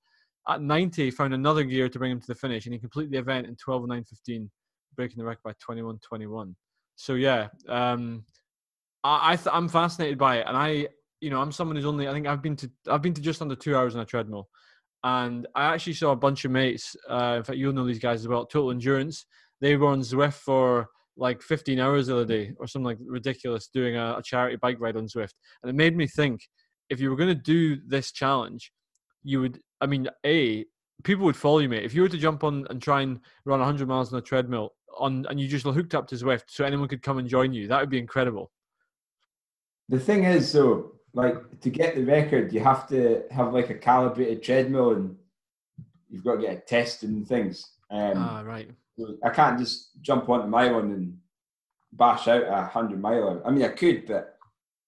At 0.48 0.62
90, 0.62 1.06
he 1.06 1.12
found 1.12 1.34
another 1.34 1.64
gear 1.64 1.90
to 1.90 2.00
bring 2.00 2.12
him 2.12 2.20
to 2.22 2.28
the 2.28 2.36
finish, 2.36 2.66
and 2.66 2.74
he 2.74 2.80
completed 2.80 3.12
the 3.12 3.20
event 3.20 3.46
in 3.46 3.56
12.9.15, 3.56 4.50
breaking 4.96 5.18
the 5.18 5.26
record 5.26 5.44
by 5.44 5.54
21.21. 5.74 6.56
So, 6.96 7.14
yeah, 7.14 7.50
um, 7.68 8.24
I, 9.04 9.34
I 9.34 9.36
th- 9.36 9.54
I'm 9.54 9.70
fascinated 9.70 10.18
by 10.18 10.38
it, 10.38 10.46
and 10.48 10.58
I, 10.58 10.88
you 11.22 11.30
know, 11.30 11.42
I'm 11.42 11.52
someone 11.52 11.76
who's 11.76 11.86
only. 11.86 12.08
I 12.08 12.14
think 12.14 12.28
I've 12.28 12.42
been 12.42 12.56
to 12.58 12.72
I've 12.88 13.02
been 13.02 13.14
to 13.14 13.22
just 13.22 13.42
under 13.42 13.56
two 13.56 13.76
hours 13.76 13.96
on 13.96 14.02
a 14.02 14.06
treadmill, 14.06 14.50
and 15.04 15.48
I 15.56 15.74
actually 15.74 15.94
saw 15.94 16.12
a 16.12 16.18
bunch 16.18 16.46
of 16.46 16.52
mates. 16.52 16.96
Uh, 17.10 17.36
in 17.38 17.44
fact, 17.44 17.58
you'll 17.58 17.74
know 17.74 17.86
these 17.86 18.00
guys 18.00 18.22
as 18.22 18.28
well. 18.28 18.46
Total 18.46 18.72
Endurance. 18.72 19.26
They 19.62 19.76
were 19.76 19.88
on 19.88 20.02
Zwift 20.02 20.36
for 20.36 20.88
like 21.18 21.42
15 21.42 21.80
hours 21.80 22.08
the 22.08 22.16
other 22.16 22.26
day, 22.26 22.54
or 22.58 22.68
something 22.68 22.86
like 22.86 22.98
ridiculous, 23.02 23.68
doing 23.68 23.98
a, 23.98 24.16
a 24.18 24.24
charity 24.24 24.56
bike 24.56 24.80
ride 24.80 24.96
on 24.96 25.08
Zwift, 25.08 25.34
and 25.64 25.70
it 25.70 25.76
made 25.76 25.96
me 25.96 26.08
think: 26.08 26.42
if 26.90 27.00
you 27.00 27.10
were 27.10 27.16
going 27.16 27.30
to 27.30 27.36
do 27.36 27.78
this 27.88 28.12
challenge, 28.12 28.72
you 29.24 29.42
would. 29.42 29.60
I 29.82 29.86
mean, 29.86 30.10
a 30.26 30.66
people 31.04 31.26
would 31.26 31.36
follow 31.36 31.60
you, 31.60 31.70
mate. 31.70 31.86
If 31.86 31.94
you 31.94 32.02
were 32.02 32.10
to 32.10 32.18
jump 32.18 32.44
on 32.44 32.68
and 32.70 32.82
try 32.82 33.02
and 33.02 33.20
run 33.46 33.60
100 33.60 33.88
miles 33.88 34.12
on 34.12 34.20
a 34.20 34.22
treadmill 34.22 34.72
on, 34.98 35.26
and 35.30 35.40
you 35.40 35.48
just 35.48 35.66
hooked 35.66 35.96
up 35.96 36.08
to 36.08 36.16
Zwift, 36.16 36.44
so 36.48 36.66
anyone 36.66 36.88
could 36.88 37.02
come 37.02 37.18
and 37.18 37.28
join 37.28 37.54
you, 37.54 37.68
that 37.68 37.80
would 37.80 37.90
be 37.90 38.00
incredible. 38.00 38.52
The 39.90 40.00
thing 40.00 40.24
is, 40.24 40.52
though, 40.54 40.92
like 41.14 41.60
to 41.62 41.70
get 41.70 41.96
the 41.96 42.04
record, 42.06 42.54
you 42.54 42.60
have 42.62 42.88
to 42.90 43.24
have 43.32 43.54
like 43.54 43.70
a 43.70 43.76
calibrated 43.76 44.44
treadmill, 44.44 44.92
and 44.92 45.16
you've 46.10 46.24
got 46.24 46.36
to 46.36 46.42
get 46.42 46.54
it 46.54 46.68
tested 46.68 47.10
and 47.10 47.28
things. 47.28 47.68
Um, 47.92 48.14
ah, 48.18 48.42
right. 48.46 48.70
so 48.98 49.16
I 49.24 49.30
can't 49.30 49.58
just 49.60 50.00
jump 50.02 50.30
onto 50.30 50.48
my 50.48 50.72
one 50.72 50.92
and 50.92 51.18
bash 51.94 52.28
out 52.28 52.44
a 52.44 52.66
hundred 52.66 53.02
miler. 53.02 53.42
I 53.46 53.50
mean, 53.50 53.64
I 53.64 53.70
could, 53.70 54.06
but 54.06 54.38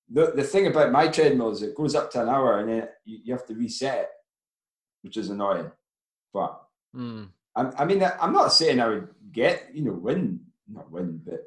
the 0.10 0.32
the 0.36 0.44
thing 0.44 0.68
about 0.68 0.92
my 0.92 1.08
treadmill 1.08 1.50
is 1.52 1.64
it 1.64 1.76
goes 1.76 1.96
up 1.96 2.12
to 2.12 2.22
an 2.22 2.30
hour, 2.30 2.60
and 2.60 2.70
then 2.70 2.88
you, 3.06 3.20
you 3.24 3.34
have 3.34 3.46
to 3.48 3.56
reset 3.56 4.00
it, 4.02 4.10
which 5.02 5.18
is 5.18 5.30
annoying. 5.30 5.72
But 6.34 6.62
Mm. 6.96 7.30
I, 7.56 7.62
I 7.80 7.86
mean, 7.86 8.04
I- 8.04 8.18
I'm 8.20 8.34
not 8.34 8.50
saying 8.52 8.82
I 8.82 8.88
would 8.90 9.08
get, 9.32 9.74
you 9.74 9.82
know, 9.86 9.94
win, 9.94 10.42
not 10.68 10.92
win, 10.92 11.22
but 11.26 11.40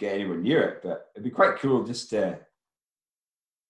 get 0.00 0.14
anywhere 0.14 0.38
near 0.38 0.62
it. 0.62 0.82
But 0.82 1.10
it'd 1.14 1.24
be 1.24 1.30
quite 1.30 1.58
cool 1.58 1.84
just 1.84 2.10
to 2.10 2.38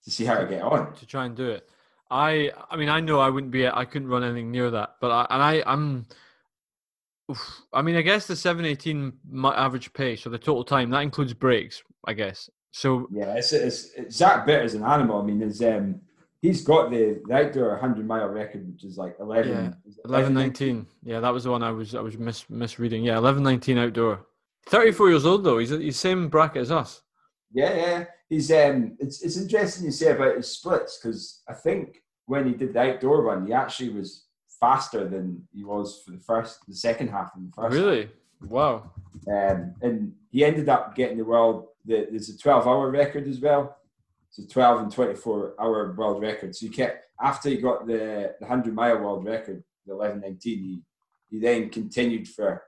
to 0.05 0.11
see 0.11 0.25
how 0.25 0.41
I 0.41 0.45
get 0.45 0.63
on. 0.63 0.95
to 0.95 1.07
try 1.07 1.27
and 1.27 1.37
do 1.37 1.51
it. 1.51 1.69
I 2.11 2.51
I 2.71 2.77
mean 2.77 2.89
I 2.89 3.01
know 3.01 3.21
I 3.21 3.29
wouldn't 3.29 3.53
be 3.53 3.67
I 3.69 3.85
couldn't 3.85 4.09
run 4.09 4.25
anything 4.25 4.51
near 4.51 4.71
that, 4.71 4.97
but 5.01 5.11
I 5.11 5.27
and 5.31 5.43
I 5.43 5.63
I'm. 5.67 6.07
oof, 7.31 7.63
I 7.73 7.83
mean, 7.83 7.97
I 7.97 8.03
guess 8.03 8.27
the 8.27 8.37
seven 8.37 8.65
eighteen 8.65 9.13
average 9.45 9.93
pace 9.93 10.27
or 10.27 10.31
the 10.31 10.39
total 10.39 10.65
time 10.65 10.91
that 10.91 11.01
includes 11.03 11.35
breaks, 11.35 11.83
I 12.07 12.15
guess. 12.15 12.49
So 12.73 13.09
Yeah, 13.13 13.35
it's, 13.35 13.53
it's, 13.53 13.91
it's 13.97 14.17
Zach 14.17 14.47
Bitter's 14.47 14.75
an 14.75 14.85
animal. 14.85 15.21
I 15.21 15.25
mean, 15.25 15.41
there's 15.41 15.61
um, 15.61 16.01
he's 16.41 16.63
got 16.63 16.91
the, 16.91 17.21
the 17.27 17.35
outdoor 17.35 17.71
100 17.71 18.07
mile 18.07 18.29
record, 18.29 18.67
which 18.73 18.85
is 18.85 18.97
like 18.97 19.17
11. 19.19 19.51
Yeah, 19.51 19.73
is 19.89 19.99
it 19.99 20.05
eleven 20.05 20.35
nineteen, 20.35 20.87
yeah, 21.03 21.19
that 21.21 21.33
was 21.33 21.45
the 21.45 21.51
one 21.51 21.63
I 21.63 21.73
was 21.73 21.95
I 21.95 22.01
was 22.01 22.17
mis- 22.17 22.49
misreading. 22.49 23.03
Yeah, 23.05 23.19
eleven 23.19 23.43
nineteen 23.43 23.79
outdoor. 23.79 24.25
Thirty 24.67 24.93
four 24.93 25.11
years 25.11 25.27
old 25.27 25.45
though. 25.45 25.59
He's 25.59 25.71
the 25.71 25.91
same 25.91 26.29
bracket 26.29 26.63
as 26.63 26.71
us. 26.71 27.03
Yeah, 27.53 27.75
yeah. 27.75 28.05
He's 28.29 28.51
um, 28.53 28.97
it's 28.99 29.23
it's 29.23 29.37
interesting 29.37 29.87
you 29.87 29.91
say 29.91 30.13
about 30.13 30.37
his 30.37 30.57
splits 30.57 30.99
because 30.99 31.43
I 31.49 31.55
think 31.55 32.03
when 32.27 32.47
he 32.47 32.53
did 32.53 32.75
the 32.75 32.81
outdoor 32.81 33.23
one, 33.23 33.47
he 33.47 33.53
actually 33.53 33.91
was 33.91 34.27
faster 34.61 35.09
than 35.09 35.43
he 35.53 35.65
was 35.65 36.03
for 36.05 36.13
the 36.13 36.21
first, 36.21 36.61
the 36.69 36.75
second 36.75 37.09
half 37.09 37.33
and 37.35 37.49
the 37.49 37.53
first. 37.53 37.75
Really? 37.75 38.11
Wow. 38.47 38.93
Um, 39.29 39.75
and 39.83 40.13
he 40.31 40.45
ended 40.45 40.69
up 40.69 40.95
getting 40.95 41.19
the 41.19 41.25
world. 41.25 41.67
The, 41.85 42.07
there's 42.11 42.29
a 42.29 42.39
12 42.39 42.67
hour 42.67 42.91
record 42.91 43.27
as 43.27 43.41
well. 43.41 43.77
It's 44.29 44.39
a 44.39 44.47
12 44.47 44.83
and 44.83 44.93
24 44.93 45.55
hour 45.59 45.93
world 45.93 46.23
record. 46.23 46.55
So 46.55 46.67
he 46.67 46.73
kept 46.73 47.07
after 47.21 47.49
he 47.49 47.57
got 47.57 47.87
the, 47.87 48.35
the 48.39 48.47
100 48.47 48.75
mile 48.75 48.99
world 48.99 49.25
record, 49.25 49.65
the 49.87 49.95
11:19. 49.95 50.41
He 50.43 50.83
he 51.31 51.39
then 51.39 51.69
continued 51.69 52.29
for 52.29 52.63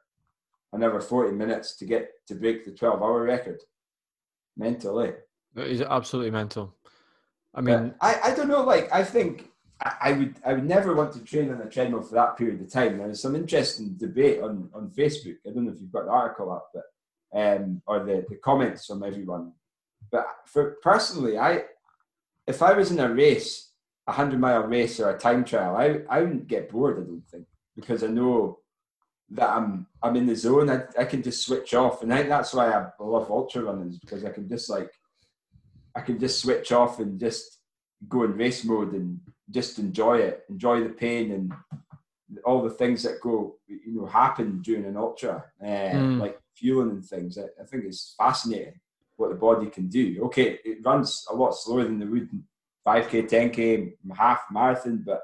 another 0.72 1.00
40 1.00 1.32
minutes 1.32 1.76
to 1.76 1.85
get 1.85 2.11
to 2.28 2.35
break 2.35 2.64
the 2.64 2.72
12 2.72 3.02
hour 3.02 3.22
record. 3.22 3.61
Mentally, 4.56 5.12
It 5.56 5.66
is 5.66 5.80
absolutely 5.80 6.30
mental. 6.30 6.74
I 7.54 7.61
mean, 7.61 7.94
I, 8.00 8.18
I 8.24 8.35
don't 8.35 8.48
know. 8.48 8.62
Like 8.62 8.92
I 8.92 9.04
think 9.04 9.50
I, 9.80 9.94
I 10.00 10.12
would 10.12 10.37
I 10.44 10.52
would 10.54 10.66
never 10.66 10.94
want 10.94 11.12
to 11.14 11.24
train 11.24 11.50
on 11.52 11.61
a 11.61 11.68
treadmill 11.68 12.02
for 12.02 12.14
that 12.14 12.37
period 12.37 12.61
of 12.61 12.70
time. 12.70 12.98
There's 12.98 13.20
some 13.20 13.37
interesting 13.37 13.94
debate 13.96 14.42
on 14.42 14.70
on 14.74 14.90
Facebook. 14.90 15.37
I 15.46 15.50
don't 15.50 15.64
know 15.64 15.72
if 15.72 15.80
you've 15.80 15.92
got 15.92 16.06
the 16.06 16.11
article 16.11 16.52
up, 16.52 16.70
but 16.74 16.85
um, 17.35 17.82
or 17.87 18.04
the, 18.04 18.24
the 18.28 18.37
comments 18.37 18.87
from 18.87 19.02
everyone. 19.02 19.52
But 20.11 20.26
for 20.46 20.76
personally, 20.82 21.38
I 21.38 21.64
if 22.46 22.62
I 22.62 22.72
was 22.72 22.90
in 22.90 23.00
a 23.00 23.12
race, 23.12 23.70
a 24.06 24.12
hundred 24.12 24.40
mile 24.40 24.62
race 24.62 24.98
or 25.00 25.11
a 25.11 25.18
time 25.18 25.44
trial, 25.44 25.76
I 25.76 26.00
I 26.08 26.22
wouldn't 26.22 26.48
get 26.48 26.70
bored. 26.70 26.98
I 26.98 27.04
don't 27.04 27.26
think 27.30 27.46
because 27.76 28.02
I 28.02 28.08
know 28.08 28.61
that 29.35 29.49
I'm 29.51 29.87
I'm 30.03 30.16
in 30.16 30.27
the 30.27 30.37
zone. 30.37 30.71
I, 30.71 30.83
I 30.99 31.05
can 31.05 31.23
just 31.23 31.45
switch 31.45 31.75
off, 31.75 32.03
and 32.03 32.12
I 32.12 32.18
think 32.18 32.29
that's 32.29 32.55
why 32.55 32.71
I 32.73 32.87
love 33.01 33.31
ultra 33.31 33.64
running 33.64 33.90
is 33.90 33.99
because 33.99 34.25
I 34.25 34.31
can 34.31 34.49
just 34.49 34.68
like 34.68 34.90
I 35.95 36.01
can 36.01 36.18
just 36.18 36.40
switch 36.40 36.73
off 36.73 37.01
and 37.01 37.18
just 37.18 37.59
go 38.09 38.25
in 38.25 38.37
race 38.37 38.64
mode 38.64 38.92
and 38.92 39.21
just 39.51 39.79
enjoy 39.79 40.18
it, 40.18 40.45
enjoy 40.49 40.83
the 40.83 40.88
pain 40.90 41.33
and 41.33 41.53
all 42.45 42.62
the 42.62 42.71
things 42.71 43.03
that 43.03 43.21
go, 43.21 43.57
you 43.66 43.92
know, 44.01 44.07
happen 44.07 44.61
during 44.62 44.87
an 44.87 44.97
ultra, 44.97 45.45
uh, 45.62 45.66
Mm. 45.66 46.18
like 46.18 46.40
fueling 46.57 46.90
and 46.90 47.05
things. 47.05 47.37
I, 47.38 47.45
I 47.61 47.64
think 47.66 47.85
it's 47.85 48.14
fascinating 48.16 48.81
what 49.16 49.29
the 49.29 49.35
body 49.37 49.66
can 49.68 49.88
do. 49.88 50.25
Okay, 50.25 50.59
it 50.64 50.79
runs 50.85 51.27
a 51.31 51.35
lot 51.35 51.53
slower 51.53 51.85
than 51.85 51.99
the 51.99 52.07
would 52.07 52.31
5k, 52.87 53.29
10k, 53.29 53.97
half 54.16 54.40
marathon, 54.51 55.05
but 55.07 55.23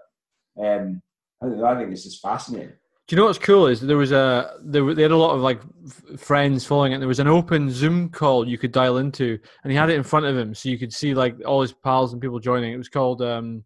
um, 0.63 1.03
I, 1.43 1.47
know, 1.47 1.65
I 1.65 1.77
think 1.77 1.93
it's 1.93 2.05
just 2.05 2.21
fascinating. 2.23 2.75
Do 3.09 3.17
you 3.17 3.23
know 3.23 3.27
what's 3.27 3.39
cool 3.39 3.67
is 3.69 3.81
there 3.81 3.97
was 3.97 4.13
a 4.13 4.59
there 4.61 4.85
were- 4.85 4.95
they 4.95 5.01
had 5.01 5.13
a 5.13 5.17
lot 5.17 5.35
of 5.35 5.41
like 5.41 5.63
f- 5.87 6.21
friends 6.21 6.67
following 6.67 6.93
it. 6.93 6.99
There 6.99 7.09
was 7.09 7.21
an 7.21 7.27
open 7.27 7.71
Zoom 7.71 8.11
call 8.11 8.47
you 8.47 8.59
could 8.59 8.71
dial 8.71 8.99
into, 8.99 9.39
and 9.65 9.73
he 9.73 9.79
had 9.79 9.89
it 9.89 9.95
in 9.97 10.03
front 10.03 10.27
of 10.27 10.37
him, 10.37 10.55
so 10.55 10.69
you 10.69 10.79
could 10.79 10.93
see 10.93 11.15
like 11.15 11.35
all 11.47 11.63
his 11.63 11.73
pals 11.73 12.13
and 12.13 12.21
people 12.21 12.39
joining. 12.39 12.73
It 12.75 12.77
was 12.77 12.91
called 12.91 13.23
um, 13.23 13.65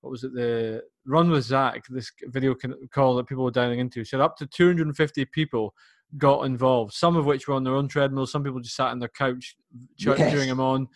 what 0.00 0.10
was 0.10 0.24
it? 0.24 0.34
The 0.34 0.82
Run 1.06 1.30
with 1.30 1.44
Zach. 1.44 1.84
This 1.88 2.10
video 2.24 2.56
can, 2.56 2.74
call 2.92 3.14
that 3.16 3.28
people 3.28 3.44
were 3.44 3.52
dialing 3.52 3.78
into. 3.78 4.04
So 4.04 4.20
up 4.20 4.36
to 4.38 4.46
250 4.48 5.24
people 5.26 5.74
got 6.18 6.42
involved. 6.44 6.92
Some 6.92 7.16
of 7.16 7.24
which 7.24 7.46
were 7.46 7.54
on 7.54 7.62
their 7.62 7.76
own 7.76 7.86
treadmill. 7.86 8.26
Some 8.26 8.42
people 8.42 8.58
just 8.60 8.74
sat 8.76 8.88
on 8.88 8.98
their 8.98 9.08
couch 9.10 9.54
ch- 9.96 10.06
Yes. 10.06 10.18
cheering 10.32 10.48
him 10.48 10.60
on. 10.60 10.88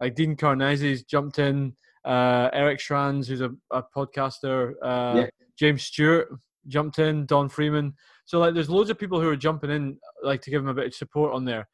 Like 0.00 0.14
Dean 0.14 0.34
Karnazes 0.34 1.06
jumped 1.06 1.38
in. 1.38 1.74
Uh, 2.06 2.48
Eric 2.54 2.78
Schranz, 2.80 3.26
who's 3.26 3.40
a, 3.42 3.50
a 3.70 3.82
podcaster. 3.94 4.72
Uh, 4.82 5.12
Yeah. 5.20 5.26
James 5.58 5.82
Stewart 5.84 6.28
jumped 6.68 6.98
in, 6.98 7.26
Don 7.26 7.48
Freeman. 7.48 7.94
So 8.24 8.38
like, 8.38 8.54
there's 8.54 8.70
loads 8.70 8.90
of 8.90 8.98
people 8.98 9.20
who 9.20 9.28
are 9.28 9.36
jumping 9.36 9.70
in, 9.70 9.98
like 10.22 10.40
to 10.42 10.50
give 10.50 10.62
him 10.62 10.68
a 10.68 10.74
bit 10.74 10.86
of 10.86 10.94
support 10.94 11.32
on 11.34 11.44
there. 11.44 11.68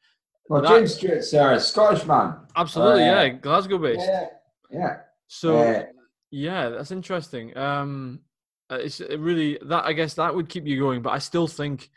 Well, 0.49 0.61
That- 0.61 0.69
James 0.69 0.95
Stewart's 0.95 1.33
a 1.33 1.59
Scottish 1.59 2.05
man. 2.05 2.35
Absolutely, 2.55 3.03
Uh, 3.03 3.23
yeah, 3.23 3.29
Glasgow 3.29 3.77
based. 3.77 4.01
Yeah, 4.05 4.27
yeah. 4.69 4.97
So 5.27 5.57
Uh, 5.57 5.83
Yeah, 6.31 6.69
that's 6.69 6.91
interesting. 6.91 7.55
Um, 7.57 8.21
uh, 8.69 8.75
it's 8.75 9.01
it 9.01 9.19
really 9.19 9.59
that 9.63 9.83
I 9.83 9.91
guess 9.91 10.13
that 10.13 10.33
would 10.33 10.47
keep 10.47 10.65
you 10.65 10.79
going, 10.79 11.01
but 11.01 11.11
I 11.11 11.17
still 11.19 11.47
think. 11.47 11.89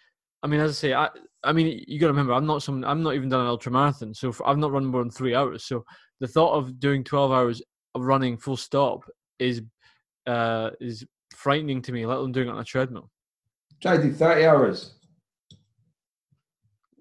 I 0.43 0.49
mean, 0.49 0.59
as 0.61 0.71
I 0.73 0.75
say, 0.75 0.93
I 0.95 1.09
I 1.45 1.53
mean, 1.53 1.85
you 1.87 2.01
got 2.01 2.07
to 2.07 2.13
remember, 2.13 2.33
I'm 2.33 2.47
not 2.47 2.63
some. 2.63 2.85
I'm 2.85 3.03
not 3.03 3.15
even 3.15 3.29
done 3.29 3.43
an 3.43 3.47
ultra 3.47 3.71
marathon, 3.71 4.13
so 4.13 4.33
for, 4.33 4.47
I've 4.49 4.59
not 4.59 4.73
run 4.73 4.87
more 4.87 5.03
than 5.03 5.11
three 5.11 5.35
hours. 5.37 5.65
So 5.65 5.85
the 6.21 6.27
thought 6.27 6.55
of 6.55 6.81
doing 6.81 7.05
12 7.05 7.31
hours 7.33 7.63
of 7.95 8.03
running 8.03 8.37
full 8.37 8.57
stop 8.57 9.05
is 9.39 9.63
uh 10.27 10.71
is 10.81 11.05
frightening 11.35 11.83
to 11.83 11.93
me. 11.93 12.07
Let 12.07 12.19
alone 12.19 12.33
doing 12.33 12.49
it 12.49 12.53
on 12.53 12.61
a 12.61 12.65
treadmill. 12.65 13.11
Try 13.81 13.97
to 13.97 14.03
do 14.03 14.13
30 14.13 14.47
hours. 14.47 14.95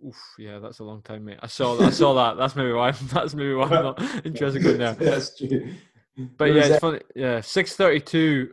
Oof, 0.05 0.21
yeah, 0.37 0.59
that's 0.59 0.79
a 0.79 0.83
long 0.83 1.01
time, 1.01 1.25
mate. 1.25 1.39
I 1.41 1.47
saw 1.47 1.75
that. 1.75 1.85
I 1.85 1.89
saw 1.91 2.13
that. 2.15 2.37
That's 2.37 2.57
maybe 2.57 2.73
why. 2.73 2.91
That's 2.91 3.33
maybe 3.33 3.53
why 3.53 3.67
I'm 3.67 3.83
not 3.83 4.01
interested 4.25 4.65
in 4.65 4.77
there. 4.77 4.93
That's 4.95 5.37
true. 5.37 5.73
But 6.37 6.45
yeah, 6.53 6.65
it's 6.65 6.79
funny. 6.79 6.99
Yeah, 7.15 7.39
six 7.39 7.77
thirty-two 7.77 8.51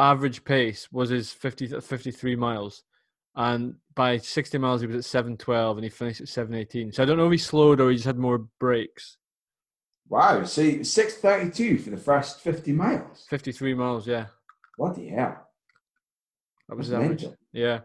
average 0.00 0.44
pace 0.44 0.90
was 0.90 1.08
his 1.10 1.32
50, 1.32 1.80
53 1.80 2.36
miles, 2.36 2.82
and 3.36 3.76
by 3.94 4.18
sixty 4.18 4.58
miles 4.58 4.80
he 4.80 4.88
was 4.88 4.96
at 4.96 5.04
seven 5.04 5.36
twelve, 5.36 5.76
and 5.76 5.84
he 5.84 5.88
finished 5.88 6.20
at 6.20 6.28
seven 6.28 6.56
eighteen. 6.56 6.90
So 6.90 7.04
I 7.04 7.06
don't 7.06 7.16
know 7.16 7.26
if 7.26 7.32
he 7.32 7.38
slowed 7.38 7.80
or 7.80 7.90
he 7.90 7.96
just 7.96 8.06
had 8.06 8.18
more 8.18 8.38
breaks. 8.58 9.18
Wow. 10.08 10.44
So 10.44 10.82
632 10.82 11.78
for 11.78 11.90
the 11.90 11.96
first 11.96 12.40
50 12.40 12.72
miles. 12.72 13.26
Fifty-three 13.28 13.74
miles, 13.74 14.06
yeah, 14.06 14.26
Bloody 14.78 15.08
hell. 15.08 15.48
that 16.68 16.76
was 16.76 16.86
his 16.88 16.94
average. 16.94 17.24
Yeah, 17.52 17.80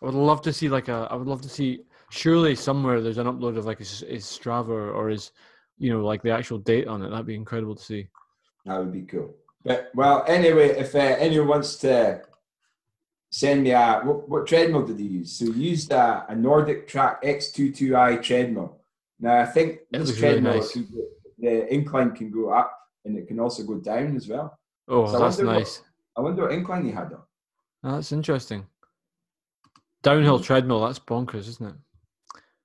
I 0.00 0.04
would 0.06 0.14
love 0.14 0.42
to 0.42 0.52
see 0.52 0.68
like 0.68 0.88
a. 0.88 1.08
I 1.10 1.14
would 1.16 1.26
love 1.26 1.42
to 1.42 1.48
see. 1.48 1.80
Surely 2.10 2.54
somewhere 2.54 3.02
there's 3.02 3.18
an 3.18 3.26
upload 3.26 3.58
of 3.58 3.66
like 3.66 3.78
his, 3.78 4.00
his 4.00 4.24
Strava 4.24 4.94
or 4.94 5.08
his, 5.08 5.32
you 5.76 5.92
know, 5.92 6.02
like 6.02 6.22
the 6.22 6.30
actual 6.30 6.56
date 6.58 6.86
on 6.88 7.02
it. 7.02 7.10
That'd 7.10 7.26
be 7.26 7.34
incredible 7.34 7.74
to 7.74 7.82
see. 7.84 8.08
That 8.64 8.78
would 8.78 8.92
be 8.92 9.02
cool. 9.02 9.34
But 9.62 9.90
well, 9.94 10.24
anyway, 10.26 10.68
if 10.70 10.94
uh, 10.94 10.98
anyone 10.98 11.48
wants 11.48 11.76
to 11.80 12.22
send 13.30 13.64
me 13.64 13.72
a 13.72 14.00
what, 14.04 14.26
what 14.28 14.46
treadmill 14.46 14.86
did 14.86 14.98
he 14.98 15.06
use? 15.06 15.32
So 15.32 15.52
he 15.52 15.68
used 15.70 15.92
a, 15.92 16.24
a 16.30 16.34
NordicTrack 16.34 17.22
X22i 17.22 18.22
treadmill. 18.22 18.80
Now 19.20 19.40
I 19.42 19.46
think 19.46 19.80
It 19.92 19.98
this 19.98 20.08
looks 20.08 20.20
really 20.22 20.40
treadmill 20.40 20.54
nice. 20.60 20.76
go, 20.76 20.82
the 21.40 21.74
incline 21.74 22.12
can 22.12 22.30
go 22.30 22.50
up 22.50 22.72
and 23.04 23.18
it 23.18 23.28
can 23.28 23.38
also 23.38 23.64
go 23.64 23.74
down 23.74 24.16
as 24.16 24.28
well. 24.28 24.58
Oh, 24.86 25.06
So 25.06 25.18
that's 25.18 25.36
wonder 25.36 25.52
what- 25.52 25.58
nice. 25.58 25.82
I 26.18 26.20
wonder 26.20 26.42
what 26.42 26.52
incline 26.52 26.84
he 26.84 26.90
had 26.90 27.12
on. 27.12 27.22
That's 27.84 28.10
interesting. 28.10 28.66
Downhill 30.02 30.40
treadmill, 30.40 30.84
that's 30.84 30.98
bonkers, 30.98 31.48
isn't 31.48 31.68
it? 31.68 31.74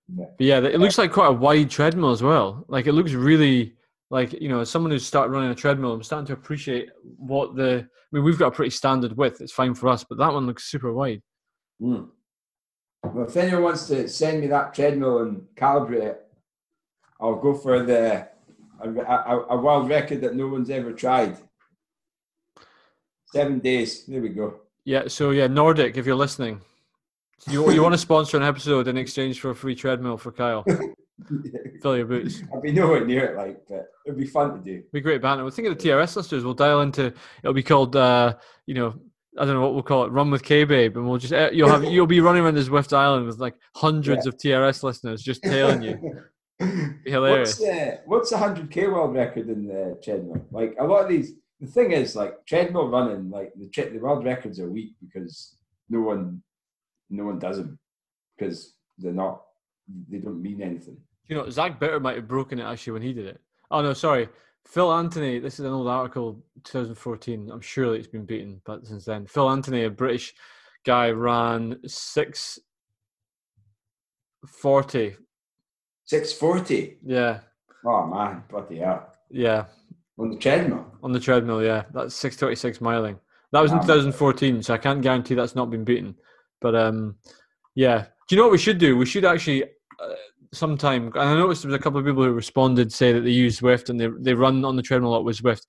Yeah. 0.08 0.26
But 0.38 0.46
yeah, 0.46 0.58
it 0.58 0.80
looks 0.80 0.98
like 0.98 1.12
quite 1.12 1.28
a 1.28 1.34
wide 1.34 1.70
treadmill 1.70 2.10
as 2.10 2.24
well. 2.24 2.66
Like 2.68 2.88
it 2.88 2.94
looks 2.94 3.12
really 3.14 3.76
like 4.10 4.34
you 4.34 4.50
know, 4.50 4.62
as 4.62 4.72
someone 4.72 4.92
who's 4.92 5.06
started 5.06 5.32
running 5.32 5.52
a 5.52 5.56
treadmill, 5.56 5.94
I'm 5.94 6.04
starting 6.04 6.26
to 6.28 6.34
appreciate 6.34 6.90
what 7.04 7.56
the. 7.56 7.88
I 7.88 8.16
mean, 8.16 8.24
we've 8.24 8.40
got 8.40 8.48
a 8.48 8.56
pretty 8.56 8.72
standard 8.72 9.16
width. 9.16 9.40
It's 9.40 9.54
fine 9.54 9.76
for 9.76 9.88
us, 9.88 10.04
but 10.04 10.18
that 10.18 10.34
one 10.34 10.48
looks 10.48 10.70
super 10.70 10.92
wide. 10.92 11.22
Hmm. 11.80 12.06
Well, 13.04 13.28
if 13.28 13.38
anyone 13.38 13.64
wants 13.64 13.88
to 13.88 14.08
send 14.08 14.42
me 14.42 14.48
that 14.48 14.74
treadmill 14.74 15.20
and 15.20 15.46
calibrate 15.56 16.04
it, 16.04 16.28
I'll 17.20 17.36
go 17.36 17.54
for 17.54 17.84
the 17.84 18.28
a, 18.82 18.90
a, 18.90 19.46
a 19.50 19.58
world 19.58 19.90
record 19.90 20.22
that 20.22 20.36
no 20.36 20.48
one's 20.48 20.70
ever 20.70 20.92
tried. 20.92 21.38
Seven 23.34 23.60
days. 23.60 24.06
There 24.06 24.22
we 24.22 24.30
go. 24.30 24.60
Yeah. 24.86 25.08
So 25.08 25.32
yeah, 25.32 25.48
Nordic, 25.48 25.98
if 25.98 26.06
you're 26.06 26.16
listening, 26.16 26.62
you 27.50 27.70
you 27.72 27.82
want 27.82 27.94
to 27.94 27.98
sponsor 27.98 28.38
an 28.38 28.44
episode 28.44 28.88
in 28.88 28.96
exchange 28.96 29.40
for 29.40 29.50
a 29.50 29.56
free 29.56 29.76
treadmill 29.76 30.18
for 30.18 30.32
Kyle? 30.32 30.64
Fill 31.82 31.98
your 31.98 32.06
boots. 32.06 32.42
I'll 32.54 32.62
be 32.62 32.72
nowhere 32.72 33.06
near 33.06 33.26
it, 33.26 33.38
like, 33.38 33.62
but 33.68 33.88
it'd 34.06 34.20
be 34.20 34.26
fun 34.26 34.54
to 34.54 34.60
do. 34.60 34.84
Be 34.92 35.02
great 35.02 35.22
banter. 35.22 35.44
We'll 35.44 35.52
think 35.52 35.68
of 35.68 35.78
the 35.78 35.90
TRS 35.90 36.16
listeners. 36.16 36.44
We'll 36.44 36.54
dial 36.54 36.82
into. 36.82 37.14
It'll 37.44 37.54
be 37.54 37.64
called. 37.64 37.96
uh 37.96 38.36
You 38.68 38.76
know, 38.76 38.94
I 39.38 39.46
don't 39.46 39.56
know 39.56 39.62
what 39.62 39.74
we'll 39.74 39.84
call 39.84 40.06
it. 40.06 40.12
Run 40.12 40.30
with 40.30 40.44
K 40.44 40.64
Babe, 40.64 40.96
and 40.96 41.08
we'll 41.10 41.18
just 41.18 41.34
eh, 41.34 41.50
you'll 41.52 41.70
have 41.70 41.84
you'll 41.84 42.06
be 42.06 42.20
running 42.20 42.44
around 42.44 42.54
this 42.54 42.70
Zwift 42.70 42.94
Island 42.94 43.26
with 43.26 43.40
like 43.40 43.56
hundreds 43.76 44.28
of 44.28 44.38
TRS 44.38 44.84
listeners 44.84 45.24
just 45.24 45.42
tailing 45.42 45.82
you. 45.82 46.22
Hilarious. 47.06 47.60
What's 47.60 47.60
the 47.60 48.00
what's 48.06 48.30
the 48.30 48.38
hundred 48.38 48.70
k 48.70 48.88
world 48.88 49.16
record 49.16 49.50
in 49.50 49.68
the 49.68 50.00
treadmill? 50.04 50.46
Like 50.52 50.76
a 50.80 50.84
lot 50.84 51.04
of 51.04 51.10
these, 51.10 51.34
the 51.64 51.72
thing 51.72 51.92
is, 51.94 52.16
like 52.16 52.46
treadmill 52.46 52.90
running, 52.90 53.30
like 53.30 53.54
the 53.56 53.70
the 53.90 54.00
world 54.00 54.26
records 54.26 54.60
are 54.60 54.70
weak 54.70 54.96
because 55.02 55.56
no 55.90 56.02
one, 56.02 56.44
no 57.10 57.26
one 57.26 57.40
does 57.40 57.58
them 57.58 57.80
because 58.38 58.74
they're 58.98 59.14
not, 59.14 59.44
they 60.10 60.18
don't 60.18 60.42
mean 60.42 60.62
anything. 60.62 60.98
You 61.28 61.38
know, 61.38 61.50
Zach 61.50 61.80
Bitter 61.80 62.02
might 62.02 62.18
have 62.18 62.28
broken 62.28 62.60
it 62.60 62.64
actually 62.64 62.94
when 62.94 63.02
he 63.02 63.14
did 63.14 63.28
it. 63.28 63.42
Oh 63.72 63.82
no, 63.82 63.94
sorry. 63.94 64.28
Phil 64.66 64.92
Anthony, 64.92 65.40
this 65.40 65.60
is 65.60 65.66
an 65.66 65.72
old 65.72 65.88
article, 65.88 66.44
2014. 66.66 67.50
I'm 67.52 67.62
sure 67.62 67.90
that 67.90 67.96
it's 67.96 68.08
been 68.08 68.26
beaten, 68.26 68.62
but 68.66 68.86
since 68.86 69.06
then, 69.06 69.26
Phil 69.26 69.50
Anthony, 69.50 69.86
a 69.86 69.90
British 69.90 70.34
guy, 70.86 71.12
ran 71.12 71.80
six 71.88 72.60
forty. 74.48 75.16
Six 76.06 76.34
forty. 76.34 76.98
Yeah, 77.06 77.40
Oh 77.86 78.06
man, 78.08 78.44
bloody 78.50 78.80
hell! 78.80 79.14
yeah, 79.30 79.66
On 80.20 80.30
the 80.30 80.38
treadmill. 80.38 80.86
on 81.02 81.12
the 81.12 81.20
treadmill. 81.20 81.64
Yeah, 81.64 81.84
that's 81.94 82.16
six 82.16 82.36
thirty 82.36 82.56
six 82.56 82.78
miling. 82.78 83.20
That 83.52 83.62
was 83.62 83.72
in 83.72 83.80
2014, 83.82 84.64
so 84.64 84.74
I 84.74 84.80
can't 84.80 85.02
guarantee 85.02 85.36
that's 85.36 85.56
not 85.56 85.70
been 85.70 85.84
beaten. 85.84 86.16
But 86.60 86.76
um, 86.76 87.16
yeah. 87.76 88.06
Do 88.28 88.36
you 88.36 88.38
know 88.38 88.46
what 88.46 88.52
we 88.52 88.58
should 88.58 88.80
do? 88.80 88.98
We 88.98 89.06
should 89.06 89.26
actually 89.26 89.64
uh, 89.64 90.14
sometime. 90.54 91.08
And 91.08 91.18
I 91.18 91.36
noticed 91.36 91.64
there 91.64 91.72
was 91.72 91.80
a 91.80 91.84
couple 91.84 92.00
of 92.00 92.06
people 92.06 92.24
who 92.24 92.32
responded 92.32 92.92
say 92.92 93.12
that 93.12 93.22
they 93.22 93.32
use 93.32 93.60
Zwift 93.60 93.90
and 93.90 94.00
they 94.00 94.08
they 94.20 94.34
run 94.34 94.64
on 94.66 94.76
the 94.76 94.82
treadmill 94.82 95.12
a 95.12 95.14
lot 95.14 95.26
with 95.26 95.38
Zwift. 95.38 95.66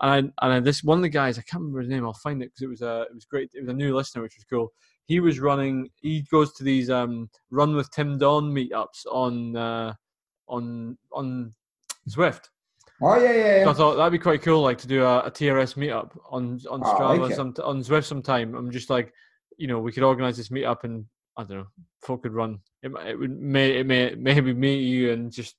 And 0.00 0.32
I, 0.40 0.46
and 0.46 0.54
I, 0.54 0.60
this 0.60 0.82
one 0.82 0.98
of 0.98 1.02
the 1.02 1.08
guys, 1.08 1.38
I 1.38 1.42
can't 1.42 1.62
remember 1.62 1.80
his 1.80 1.88
name. 1.88 2.04
I'll 2.04 2.12
find 2.14 2.42
it 2.42 2.46
because 2.46 2.62
it 2.62 2.68
was 2.68 2.82
a 2.82 3.02
it 3.02 3.14
was 3.14 3.24
great. 3.24 3.50
It 3.54 3.60
was 3.60 3.70
a 3.70 3.74
new 3.74 3.94
listener, 3.94 4.22
which 4.22 4.36
was 4.36 4.44
cool. 4.44 4.72
He 5.06 5.20
was 5.20 5.40
running. 5.40 5.90
He 6.00 6.22
goes 6.30 6.52
to 6.54 6.64
these 6.64 6.90
um, 6.90 7.30
run 7.50 7.74
with 7.74 7.90
Tim 7.90 8.18
Don 8.18 8.52
meetups 8.52 9.06
on 9.10 9.56
uh, 9.56 9.94
on 10.48 10.98
on 11.12 11.52
Zwift. 12.08 12.48
Oh 13.02 13.20
yeah, 13.20 13.32
yeah, 13.32 13.64
So 13.64 13.70
I 13.70 13.74
thought 13.74 13.96
that'd 13.96 14.12
be 14.12 14.18
quite 14.18 14.42
cool, 14.42 14.62
like 14.62 14.78
to 14.78 14.86
do 14.88 15.04
a, 15.04 15.20
a 15.20 15.30
TRS 15.30 15.74
meetup 15.76 16.16
on 16.30 16.60
on 16.70 16.82
Oh, 16.82 16.94
Strava, 16.94 17.18
like 17.20 17.34
some 17.34 17.54
on 17.62 17.80
Zwift 17.80 18.04
sometime. 18.04 18.54
I'm 18.54 18.70
just 18.70 18.88
like, 18.90 19.12
you 19.58 19.66
know, 19.68 19.78
we 19.80 19.92
could 19.92 20.02
organize 20.02 20.36
this 20.36 20.48
meetup 20.48 20.84
and 20.84 21.04
I 21.36 21.44
don't 21.44 21.58
know, 21.58 21.66
folk 22.02 22.22
could 22.22 22.32
run. 22.32 22.60
It, 22.82 22.90
might- 22.92 23.08
it 23.08 23.18
would 23.18 23.38
may 23.38 23.70
it 23.80 23.86
may 23.86 24.14
maybe 24.14 24.54
me 24.54 24.78
you 24.78 25.12
and 25.12 25.30
just 25.30 25.56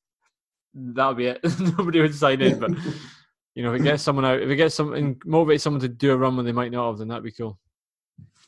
that 0.74 1.08
would 1.08 1.18
be 1.18 1.28
it. 1.28 1.40
Nobody 1.60 2.02
would 2.02 2.16
sign 2.16 2.42
in, 2.42 2.60
but 2.60 2.72
you 3.56 3.64
know, 3.64 3.74
if 3.74 3.82
it 3.82 3.84
gets 3.84 4.04
someone 4.04 4.26
out, 4.26 4.42
if 4.42 4.50
it 4.50 4.56
gets 4.56 4.74
something 4.76 5.22
motivate 5.26 5.62
someone 5.62 5.82
to 5.82 5.88
do 5.88 6.12
a 6.14 6.18
run 6.18 6.36
when 6.38 6.46
they 6.46 6.52
might 6.52 6.72
not 6.72 6.88
have, 6.90 6.98
then 6.98 7.08
that'd 7.10 7.24
be 7.24 7.32
cool. 7.32 7.60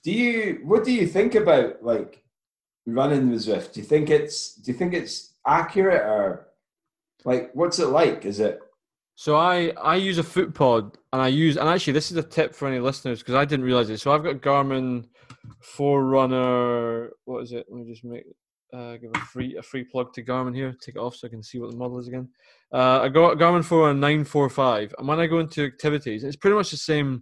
Do 0.03 0.11
you? 0.11 0.61
What 0.63 0.83
do 0.83 0.91
you 0.93 1.05
think 1.05 1.35
about 1.35 1.83
like 1.83 2.23
running 2.87 3.29
with 3.29 3.45
Zwift? 3.45 3.73
Do 3.73 3.81
you 3.81 3.85
think 3.85 4.09
it's? 4.09 4.55
Do 4.55 4.71
you 4.71 4.77
think 4.77 4.93
it's 4.93 5.33
accurate 5.45 6.01
or 6.01 6.47
like 7.25 7.51
what's 7.53 7.79
it 7.79 7.87
like? 7.87 8.25
Is 8.25 8.39
it? 8.39 8.59
So 9.19 9.35
I 9.35 9.71
I 9.71 9.97
use 9.97 10.17
a 10.17 10.23
foot 10.23 10.53
pod 10.53 10.97
and 11.11 11.21
I 11.21 11.27
use 11.27 11.57
and 11.57 11.67
actually 11.67 11.91
this 11.91 12.09
is 12.09 12.15
a 12.15 12.23
tip 12.23 12.55
for 12.55 12.69
any 12.69 12.79
listeners 12.79 13.19
because 13.19 13.35
I 13.35 13.43
didn't 13.43 13.65
realize 13.65 13.89
it. 13.89 13.99
So 13.99 14.13
I've 14.13 14.23
got 14.23 14.35
Garmin 14.35 15.09
Forerunner. 15.59 17.09
What 17.25 17.43
is 17.43 17.51
it? 17.51 17.65
Let 17.69 17.85
me 17.85 17.91
just 17.91 18.05
make 18.05 18.23
uh, 18.73 18.95
give 18.95 19.11
a 19.13 19.19
free 19.19 19.57
a 19.57 19.61
free 19.61 19.83
plug 19.83 20.13
to 20.13 20.23
Garmin 20.23 20.55
here. 20.55 20.73
Take 20.81 20.95
it 20.95 20.99
off 20.99 21.17
so 21.17 21.27
I 21.27 21.31
can 21.31 21.43
see 21.43 21.59
what 21.59 21.69
the 21.69 21.75
model 21.75 21.99
is 21.99 22.07
again. 22.07 22.29
Uh, 22.73 23.01
I 23.01 23.09
got 23.09 23.37
Garmin 23.37 23.65
Forerunner 23.65 23.99
nine 23.99 24.23
four 24.23 24.49
five, 24.49 24.95
and 24.97 25.05
when 25.05 25.19
I 25.19 25.27
go 25.27 25.39
into 25.39 25.65
activities, 25.65 26.23
it's 26.23 26.37
pretty 26.37 26.55
much 26.55 26.71
the 26.71 26.77
same 26.77 27.21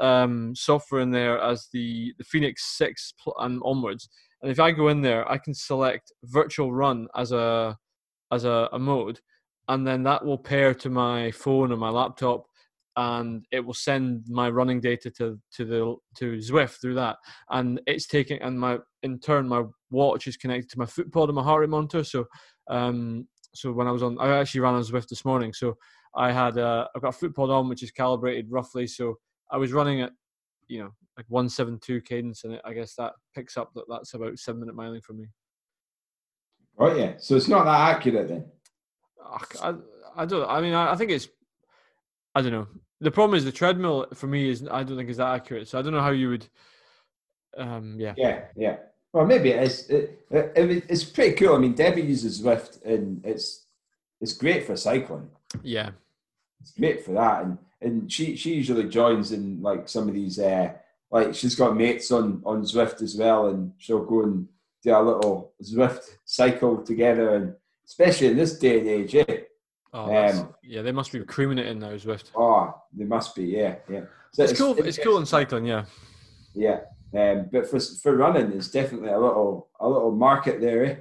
um, 0.00 0.56
software 0.56 1.02
in 1.02 1.10
there 1.10 1.38
as 1.38 1.68
the 1.74 2.14
the 2.16 2.24
Fenix 2.24 2.74
six 2.78 3.12
pl- 3.22 3.36
and 3.40 3.60
onwards. 3.66 4.08
And 4.40 4.50
if 4.50 4.58
I 4.58 4.70
go 4.70 4.88
in 4.88 5.02
there, 5.02 5.30
I 5.30 5.36
can 5.36 5.52
select 5.52 6.10
virtual 6.22 6.72
run 6.72 7.06
as 7.14 7.32
a 7.32 7.76
as 8.32 8.44
a, 8.46 8.70
a 8.72 8.78
mode 8.78 9.20
and 9.68 9.86
then 9.86 10.02
that 10.02 10.24
will 10.24 10.38
pair 10.38 10.74
to 10.74 10.90
my 10.90 11.30
phone 11.30 11.72
or 11.72 11.76
my 11.76 11.90
laptop 11.90 12.46
and 12.96 13.44
it 13.50 13.60
will 13.60 13.74
send 13.74 14.24
my 14.28 14.48
running 14.48 14.80
data 14.80 15.10
to 15.10 15.38
to 15.52 15.64
the 15.64 15.96
to 16.16 16.36
Zwift 16.38 16.80
through 16.80 16.94
that. 16.94 17.16
And 17.50 17.80
it's 17.86 18.06
taking 18.06 18.40
and 18.40 18.58
my 18.58 18.78
in 19.02 19.18
turn 19.18 19.48
my 19.48 19.64
watch 19.90 20.26
is 20.26 20.36
connected 20.36 20.70
to 20.70 20.78
my 20.78 20.86
foot 20.86 21.10
pod 21.12 21.28
and 21.28 21.36
my 21.36 21.42
heart 21.42 21.60
rate 21.60 21.70
monitor. 21.70 22.04
So 22.04 22.26
um 22.70 23.26
so 23.54 23.72
when 23.72 23.88
I 23.88 23.90
was 23.90 24.02
on 24.02 24.18
I 24.20 24.38
actually 24.38 24.60
ran 24.60 24.74
on 24.74 24.82
Zwift 24.82 25.08
this 25.08 25.24
morning. 25.24 25.52
So 25.52 25.76
I 26.16 26.30
had 26.30 26.56
uh, 26.56 26.86
I've 26.94 27.02
got 27.02 27.14
a 27.14 27.18
foot 27.18 27.34
pod 27.34 27.50
on 27.50 27.68
which 27.68 27.82
is 27.82 27.90
calibrated 27.90 28.46
roughly. 28.50 28.86
So 28.86 29.18
I 29.50 29.56
was 29.56 29.72
running 29.72 30.02
at 30.02 30.12
you 30.68 30.80
know 30.80 30.90
like 31.16 31.26
172 31.28 32.00
cadence 32.02 32.44
and 32.44 32.60
I 32.64 32.72
guess 32.74 32.94
that 32.96 33.12
picks 33.34 33.56
up 33.56 33.72
that 33.74 33.84
that's 33.88 34.14
about 34.14 34.38
7 34.38 34.60
minute 34.60 34.76
miling 34.76 35.02
for 35.02 35.14
me. 35.14 35.26
Oh 36.78 36.94
yeah. 36.94 37.14
So 37.18 37.34
it's 37.34 37.48
not 37.48 37.64
that 37.64 37.96
accurate 37.96 38.28
then. 38.28 38.44
I, 39.62 39.74
I 40.16 40.24
don't. 40.26 40.48
I 40.48 40.60
mean, 40.60 40.74
I, 40.74 40.92
I 40.92 40.96
think 40.96 41.10
it's. 41.10 41.28
I 42.34 42.42
don't 42.42 42.52
know. 42.52 42.66
The 43.00 43.10
problem 43.10 43.36
is 43.36 43.44
the 43.44 43.52
treadmill 43.52 44.06
for 44.14 44.26
me 44.26 44.48
is 44.48 44.66
I 44.70 44.82
don't 44.82 44.96
think 44.96 45.10
is 45.10 45.16
that 45.18 45.34
accurate. 45.34 45.68
So 45.68 45.78
I 45.78 45.82
don't 45.82 45.92
know 45.92 46.00
how 46.00 46.10
you 46.10 46.30
would. 46.30 46.46
Um. 47.56 47.96
Yeah. 47.98 48.14
Yeah, 48.16 48.44
yeah. 48.56 48.76
Well, 49.12 49.26
maybe 49.26 49.50
it 49.50 49.62
is. 49.62 49.88
It, 49.88 50.26
it, 50.30 50.52
it- 50.56 50.84
it's 50.88 51.04
pretty 51.04 51.34
cool. 51.36 51.54
I 51.54 51.58
mean, 51.58 51.74
Debbie 51.74 52.02
uses 52.02 52.42
Zwift, 52.42 52.84
and 52.84 53.24
it's 53.24 53.66
it's 54.20 54.32
great 54.32 54.64
for 54.66 54.76
cycling. 54.76 55.30
Yeah. 55.62 55.90
it's 56.60 56.72
great 56.72 57.04
for 57.04 57.12
that. 57.12 57.44
And 57.44 57.58
and 57.80 58.12
she 58.12 58.34
she 58.36 58.54
usually 58.54 58.88
joins 58.88 59.30
in 59.32 59.62
like 59.62 59.88
some 59.88 60.08
of 60.08 60.14
these 60.14 60.38
uh, 60.38 60.72
like 61.10 61.34
she's 61.34 61.54
got 61.54 61.76
mates 61.76 62.10
on 62.10 62.42
on 62.44 62.62
Zwift 62.62 63.02
as 63.02 63.16
well, 63.16 63.46
and 63.48 63.72
she'll 63.78 64.04
go 64.04 64.22
and 64.22 64.48
do 64.82 64.90
a 64.96 65.00
little 65.00 65.52
Zwift 65.62 66.16
cycle 66.24 66.82
together, 66.82 67.34
and 67.36 67.54
especially 67.86 68.28
in 68.28 68.36
this 68.36 68.58
day 68.58 68.80
and 68.80 68.88
age, 68.88 69.14
eh? 69.14 69.38
Oh, 69.92 70.14
um, 70.14 70.54
yeah, 70.62 70.82
they 70.82 70.92
must 70.92 71.12
be 71.12 71.20
creaming 71.20 71.58
it 71.58 71.66
in 71.66 71.78
now, 71.78 71.92
Zwift. 71.92 72.30
Oh, 72.34 72.74
they 72.92 73.04
must 73.04 73.34
be, 73.36 73.44
yeah, 73.44 73.76
yeah. 73.88 74.02
So 74.32 74.42
it's, 74.42 74.52
it's 74.52 74.60
cool. 74.60 74.76
It's, 74.78 74.88
it's 74.88 74.98
cool 74.98 75.18
in 75.18 75.26
cycling, 75.26 75.66
yeah. 75.66 75.84
Yeah, 76.54 76.80
um, 77.16 77.48
but 77.52 77.68
for 77.68 77.78
for 77.78 78.16
running, 78.16 78.50
there's 78.50 78.70
definitely 78.70 79.10
a 79.10 79.18
little 79.18 79.68
a 79.78 79.88
little 79.88 80.10
market 80.10 80.60
there, 80.60 80.84
eh? 80.84 80.96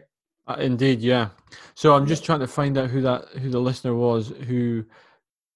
Uh, 0.46 0.58
indeed, 0.60 1.00
yeah. 1.02 1.30
So 1.74 1.96
I'm 1.96 2.06
just 2.06 2.24
trying 2.24 2.42
to 2.42 2.48
find 2.48 2.78
out 2.78 2.90
who 2.90 3.02
that 3.02 3.30
who 3.40 3.50
the 3.50 3.60
listener 3.60 3.96
was 3.96 4.34
who. 4.48 4.86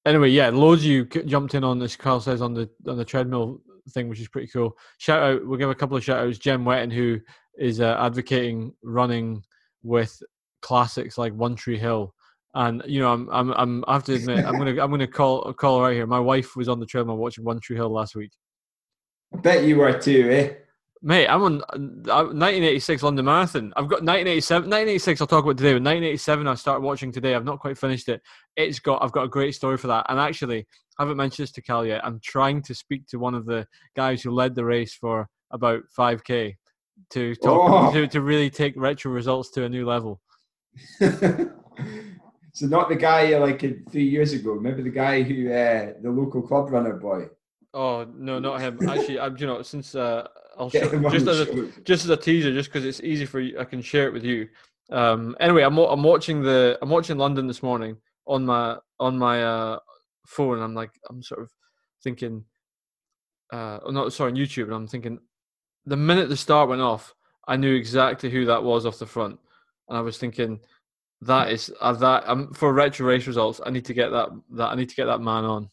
Anyway, 0.06 0.30
yeah, 0.30 0.50
loads 0.50 0.82
of 0.84 0.88
you 0.88 1.06
jumped 1.06 1.54
in 1.54 1.64
on 1.64 1.80
this. 1.80 1.96
Carl 1.96 2.22
says 2.22 2.42
on 2.42 2.54
the 2.54 2.70
on 2.88 2.98
the 2.98 3.06
treadmill 3.06 3.62
thing, 3.90 4.08
which 4.10 4.22
is 4.22 4.30
pretty 4.30 4.48
cool. 4.48 4.78
Shout 4.98 5.22
out, 5.22 5.46
we'll 5.46 5.60
give 5.60 5.70
a 5.70 5.76
couple 5.76 5.98
of 5.98 6.04
shout 6.04 6.26
outs. 6.26 6.38
Jem 6.38 6.64
Wetton, 6.64 6.92
who 6.92 7.20
is 7.58 7.82
uh, 7.82 7.98
advocating 8.00 8.74
running 8.84 9.44
with 9.84 10.22
classics 10.62 11.18
like 11.18 11.34
One 11.34 11.56
Tree 11.56 11.78
Hill. 11.78 12.14
And 12.54 12.82
you 12.88 13.00
know, 13.00 13.12
I'm, 13.12 13.30
I'm, 13.30 13.52
I'm. 13.52 13.86
I 13.88 13.94
have 13.94 14.04
to 14.06 14.16
admit, 14.16 14.46
I'm 14.46 14.58
gonna, 14.58 14.82
I'm 14.82 14.90
gonna 14.90 15.08
call, 15.08 15.54
call 15.54 15.82
right 15.82 15.94
here. 15.94 16.08
My 16.08 16.20
wife 16.20 16.56
was 16.56 16.68
on 16.68 16.80
the 16.80 16.86
treadmill 16.86 17.18
watching 17.18 17.44
One 17.44 17.60
Tree 17.60 17.76
Hill 17.76 17.90
last 17.90 18.16
week. 18.16 18.32
I 19.34 19.38
bet 19.38 19.64
you 19.64 19.78
were 19.78 19.98
too, 20.00 20.30
eh? 20.32 20.54
Mate, 21.04 21.28
I'm 21.28 21.44
on 21.44 21.58
1986 21.60 23.04
London 23.04 23.26
Marathon. 23.26 23.72
I've 23.76 23.88
got 23.88 24.02
1987. 24.02 24.64
1986. 24.64 25.22
I'll 25.22 25.28
talk 25.28 25.44
about 25.44 25.58
today. 25.58 25.74
But 25.74 25.84
1987, 25.84 26.48
I 26.48 26.56
started 26.56 26.82
watching 26.82 27.12
today. 27.12 27.36
I've 27.36 27.46
not 27.46 27.60
quite 27.60 27.78
finished 27.78 28.10
it. 28.10 28.22
It's 28.56 28.80
got. 28.80 29.04
I've 29.04 29.12
got 29.12 29.26
a 29.26 29.30
great 29.30 29.54
story 29.54 29.78
for 29.78 29.88
that. 29.88 30.08
And 30.10 30.20
actually, 30.20 30.66
I 30.98 31.04
haven't 31.04 31.18
mentioned 31.18 31.44
this 31.44 31.52
to 31.54 31.62
Cal 31.62 31.86
yet. 31.86 32.04
I'm 32.04 32.20
trying 32.24 32.64
to 32.64 32.74
speak 32.74 33.06
to 33.08 33.20
one 33.20 33.36
of 33.36 33.46
the 33.46 33.68
guys 33.96 34.24
who 34.24 34.32
led 34.32 34.56
the 34.56 34.66
race 34.66 34.96
for 34.96 35.28
about 35.52 35.84
5k 35.98 36.56
to 37.12 37.36
talk 37.36 37.70
oh. 37.70 37.94
to, 37.94 38.08
to 38.08 38.22
really 38.22 38.50
take 38.50 38.74
retro 38.76 39.12
results 39.12 39.52
to 39.52 39.66
a 39.66 39.70
new 39.70 39.86
level. 39.86 40.20
so 41.00 42.66
not 42.68 42.90
the 42.90 42.96
guy 42.96 43.38
like 43.38 43.62
three 43.92 44.08
years 44.08 44.34
ago. 44.34 44.52
Remember 44.52 44.82
the 44.82 44.90
guy 44.90 45.24
who 45.24 45.52
uh, 45.52 45.94
the 46.02 46.10
local 46.10 46.42
club 46.42 46.72
runner 46.72 46.94
boy. 46.94 47.28
Oh 47.74 48.06
no, 48.16 48.40
not 48.40 48.62
him. 48.62 48.80
Actually, 48.90 49.20
I'm 49.20 49.38
you 49.38 49.48
know 49.48 49.62
since 49.62 49.96
uh, 49.96 50.28
I'll 50.58 50.70
show, 50.72 51.10
just 51.10 51.28
as 51.28 51.40
a, 51.42 51.72
just 51.84 52.04
as 52.06 52.10
a 52.10 52.18
teaser, 52.18 52.54
just 52.54 52.70
because 52.70 52.86
it's 52.86 53.02
easy 53.02 53.26
for 53.26 53.40
you, 53.40 53.60
I 53.60 53.64
can 53.64 53.82
share 53.82 54.08
it 54.08 54.14
with 54.14 54.24
you. 54.24 54.48
Um, 54.92 55.36
anyway, 55.40 55.64
I'm 55.64 55.78
I'm 55.78 56.04
watching 56.04 56.42
the 56.42 56.78
I'm 56.82 56.90
watching 56.90 57.18
London 57.18 57.48
this 57.48 57.62
morning 57.62 57.98
on 58.26 58.46
my 58.46 58.78
on 59.00 59.18
my 59.18 59.44
uh, 59.44 59.80
phone. 60.26 60.62
I'm 60.62 60.74
like 60.74 60.92
I'm 61.10 61.22
sort 61.22 61.42
of 61.42 61.52
thinking, 62.04 62.46
uh, 63.52 63.80
oh, 63.84 63.92
not 63.92 64.14
sorry 64.14 64.32
on 64.32 64.38
YouTube, 64.38 64.66
and 64.66 64.74
I'm 64.74 64.88
thinking 64.88 65.20
the 65.86 65.98
minute 65.98 66.30
the 66.30 66.38
start 66.38 66.70
went 66.70 66.82
off, 66.82 67.16
I 67.48 67.56
knew 67.56 67.74
exactly 67.74 68.30
who 68.30 68.46
that 68.46 68.64
was 68.64 68.86
off 68.86 69.00
the 69.00 69.06
front, 69.06 69.40
and 69.90 69.98
I 69.98 70.02
was 70.02 70.18
thinking 70.18 70.60
that 71.22 71.52
is 71.52 71.72
uh, 71.82 71.94
that 71.94 72.24
um, 72.28 72.54
for 72.54 72.74
retro 72.74 73.08
race 73.08 73.28
results. 73.28 73.60
I 73.66 73.70
need 73.70 73.86
to 73.86 73.94
get 73.94 74.10
that 74.10 74.30
that 74.52 74.70
I 74.70 74.76
need 74.76 74.90
to 74.90 74.96
get 74.96 75.06
that 75.06 75.20
man 75.20 75.46
on. 75.46 75.70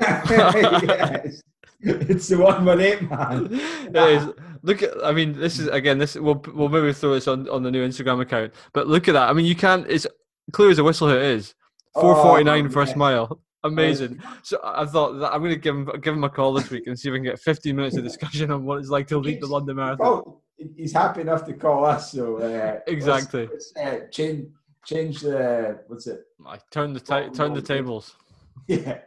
yes. 0.00 1.42
It's 1.80 2.28
the 2.28 2.38
one 2.38 2.80
eight 2.80 3.02
man. 3.10 3.48
it 3.52 3.96
is. 3.96 4.28
Look 4.62 4.82
at. 4.82 5.04
I 5.04 5.12
mean, 5.12 5.38
this 5.38 5.58
is 5.58 5.68
again. 5.68 5.98
This 5.98 6.14
we'll 6.14 6.42
we'll 6.54 6.70
maybe 6.70 6.92
throw 6.92 7.14
this 7.14 7.28
on 7.28 7.48
on 7.48 7.62
the 7.62 7.70
new 7.70 7.86
Instagram 7.86 8.22
account. 8.22 8.54
But 8.72 8.86
look 8.86 9.08
at 9.08 9.12
that. 9.12 9.28
I 9.28 9.32
mean, 9.32 9.44
you 9.44 9.54
can't. 9.54 9.86
It's 9.88 10.06
clear 10.52 10.70
as 10.70 10.78
a 10.78 10.84
whistle 10.84 11.08
who 11.08 11.16
it 11.16 11.22
is. 11.22 11.54
Four 11.92 12.14
forty 12.16 12.44
nine 12.44 12.66
oh, 12.66 12.70
first 12.70 12.92
yeah. 12.92 12.98
mile. 12.98 13.40
Amazing. 13.64 14.22
So 14.42 14.60
I 14.62 14.84
thought 14.84 15.18
that 15.20 15.32
I'm 15.32 15.40
going 15.40 15.52
to 15.52 15.58
give 15.58 15.74
him 15.74 15.90
give 16.00 16.14
him 16.14 16.24
a 16.24 16.28
call 16.28 16.52
this 16.52 16.70
week 16.70 16.86
and 16.86 16.98
see 16.98 17.08
if 17.08 17.12
we 17.12 17.18
can 17.18 17.24
get 17.24 17.40
15 17.40 17.74
minutes 17.74 17.96
of 17.96 18.04
discussion 18.04 18.50
on 18.50 18.64
what 18.64 18.78
it's 18.78 18.90
like 18.90 19.06
to 19.08 19.18
lead 19.18 19.40
the 19.40 19.46
London 19.46 19.76
Marathon. 19.76 20.06
Oh, 20.06 20.42
he's 20.76 20.92
happy 20.92 21.20
enough 21.20 21.44
to 21.46 21.54
call 21.54 21.84
us. 21.84 22.12
So 22.12 22.38
uh, 22.38 22.80
exactly. 22.86 23.48
Let's, 23.52 23.72
let's, 23.76 23.94
uh, 23.94 24.06
change 24.10 24.48
change 24.84 25.20
the 25.20 25.80
what's 25.88 26.06
it? 26.06 26.24
I 26.46 26.58
turn 26.70 26.92
the 26.92 27.00
ta- 27.00 27.28
turn 27.28 27.54
the 27.54 27.62
tables. 27.62 28.16
Yeah, 28.66 29.00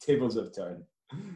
tables 0.00 0.36
have 0.36 0.54
turned. 0.54 0.84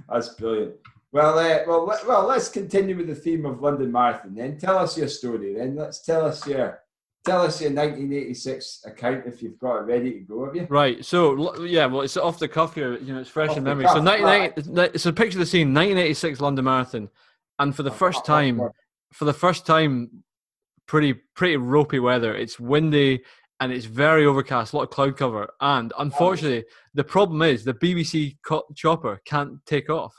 That's 0.09 0.29
brilliant. 0.35 0.75
Well, 1.11 1.39
uh, 1.39 1.61
well, 1.67 1.85
let, 1.85 2.07
well. 2.07 2.27
Let's 2.27 2.49
continue 2.49 2.97
with 2.97 3.09
the 3.09 3.15
theme 3.15 3.45
of 3.45 3.61
London 3.61 3.91
Marathon. 3.91 4.35
Then 4.35 4.59
tell 4.59 4.79
us 4.79 4.97
your 4.97 5.09
story. 5.09 5.55
Then 5.55 5.75
let's 5.75 6.03
tell 6.03 6.25
us 6.27 6.47
your 6.47 6.81
tell 7.25 7.43
us 7.43 7.61
your 7.61 7.71
1986 7.71 8.85
account 8.87 9.27
if 9.27 9.43
you've 9.43 9.59
got 9.59 9.79
it 9.79 9.87
ready 9.87 10.13
to 10.13 10.21
go. 10.21 10.45
Have 10.45 10.55
you? 10.55 10.67
Right. 10.69 11.05
So 11.05 11.65
yeah, 11.65 11.87
well, 11.87 12.03
it's 12.03 12.17
off 12.17 12.39
the 12.39 12.47
cuff 12.47 12.75
here. 12.75 12.99
You 12.99 13.15
know, 13.15 13.21
it's 13.21 13.31
fresh 13.31 13.51
off 13.51 13.57
in 13.57 13.65
memory. 13.65 13.85
Cuff, 13.85 13.97
so 13.97 14.03
1980. 14.03 14.71
Right. 14.71 15.01
So 15.01 15.11
picture 15.11 15.39
of 15.39 15.41
the 15.41 15.47
scene: 15.47 15.69
1986 15.75 16.41
London 16.41 16.65
Marathon, 16.67 17.09
and 17.59 17.75
for 17.75 17.83
the 17.83 17.91
first 17.91 18.25
time, 18.25 18.61
for 19.13 19.25
the 19.25 19.33
first 19.33 19.67
time, 19.67 20.25
pretty 20.87 21.15
pretty 21.35 21.57
ropey 21.57 21.99
weather. 21.99 22.35
It's 22.35 22.61
windy 22.61 23.23
and 23.61 23.73
it's 23.73 23.87
very 23.87 24.27
overcast, 24.27 24.73
a 24.73 24.77
lot 24.77 24.83
of 24.83 24.91
cloud 24.91 25.17
cover. 25.17 25.49
And 25.61 25.93
unfortunately, 25.99 26.65
the 26.95 27.05
problem 27.05 27.41
is 27.43 27.65
the 27.65 27.75
BBC 27.75 28.37
chopper 28.75 29.21
can't 29.25 29.65
take 29.65 29.89
off. 29.89 30.15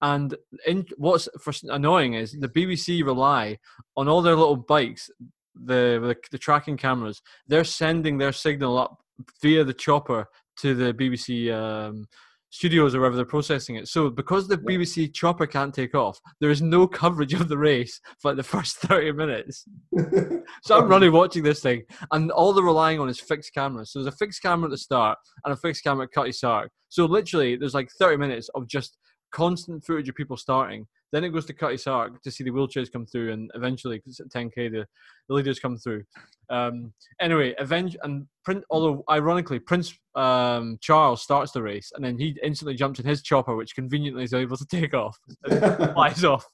And 0.00 0.36
in, 0.64 0.86
what's 0.96 1.28
annoying 1.64 2.14
is 2.14 2.32
the 2.32 2.48
BBC 2.48 3.04
rely 3.04 3.58
on 3.96 4.08
all 4.08 4.22
their 4.22 4.36
little 4.36 4.56
bikes 4.56 5.10
the, 5.54 5.98
the, 6.00 6.16
the 6.30 6.38
tracking 6.38 6.76
cameras, 6.76 7.20
they're 7.48 7.64
sending 7.64 8.18
their 8.18 8.32
signal 8.32 8.78
up 8.78 8.98
via 9.42 9.64
the 9.64 9.74
chopper 9.74 10.28
to 10.58 10.74
the 10.74 10.94
BBC 10.94 11.52
um, 11.52 12.06
studios 12.50 12.94
or 12.94 13.00
wherever 13.00 13.16
they're 13.16 13.24
processing 13.24 13.76
it. 13.76 13.88
So 13.88 14.08
because 14.10 14.48
the 14.48 14.56
BBC 14.56 15.12
chopper 15.12 15.46
can't 15.46 15.74
take 15.74 15.94
off, 15.94 16.18
there 16.40 16.50
is 16.50 16.62
no 16.62 16.86
coverage 16.86 17.34
of 17.34 17.48
the 17.48 17.58
race 17.58 18.00
for 18.20 18.30
like 18.30 18.36
the 18.36 18.42
first 18.56 18.76
30 18.78 19.12
minutes. 19.12 19.64
so 20.62 20.78
I'm 20.78 20.88
running 20.88 21.12
watching 21.12 21.42
this 21.42 21.60
thing 21.60 21.82
and 22.12 22.30
all 22.30 22.52
they're 22.52 22.64
relying 22.64 23.00
on 23.00 23.08
is 23.08 23.20
fixed 23.20 23.54
cameras. 23.54 23.92
So 23.92 23.98
there's 23.98 24.14
a 24.14 24.16
fixed 24.16 24.42
camera 24.42 24.66
at 24.66 24.70
the 24.70 24.78
start 24.78 25.18
and 25.44 25.52
a 25.52 25.56
fixed 25.56 25.84
camera 25.84 26.04
at 26.04 26.12
Cutty 26.12 26.32
Sark. 26.32 26.70
So 26.88 27.04
literally 27.04 27.56
there's 27.56 27.74
like 27.74 27.90
30 27.98 28.16
minutes 28.16 28.48
of 28.54 28.66
just 28.66 28.96
constant 29.30 29.84
footage 29.84 30.08
of 30.08 30.14
people 30.14 30.36
starting. 30.36 30.86
Then 31.12 31.24
it 31.24 31.30
goes 31.30 31.46
to 31.46 31.54
Cutty 31.54 31.78
Sark 31.78 32.22
to 32.22 32.30
see 32.30 32.44
the 32.44 32.50
wheelchairs 32.50 32.92
come 32.92 33.06
through, 33.06 33.32
and 33.32 33.50
eventually, 33.54 33.98
because 33.98 34.20
at 34.20 34.28
10k, 34.28 34.70
the, 34.70 34.86
the 35.28 35.34
leaders 35.34 35.58
come 35.58 35.76
through. 35.76 36.04
Um, 36.50 36.92
anyway, 37.20 37.54
event 37.58 37.96
and 38.02 38.26
print. 38.44 38.64
Although 38.70 39.04
ironically, 39.10 39.58
Prince 39.58 39.94
um, 40.14 40.78
Charles 40.80 41.22
starts 41.22 41.52
the 41.52 41.62
race, 41.62 41.92
and 41.94 42.04
then 42.04 42.18
he 42.18 42.36
instantly 42.42 42.74
jumps 42.74 43.00
in 43.00 43.06
his 43.06 43.22
chopper, 43.22 43.56
which 43.56 43.74
conveniently 43.74 44.24
is 44.24 44.34
able 44.34 44.56
to 44.56 44.66
take 44.66 44.94
off, 44.94 45.18
and 45.44 45.92
flies 45.94 46.24
off. 46.24 46.44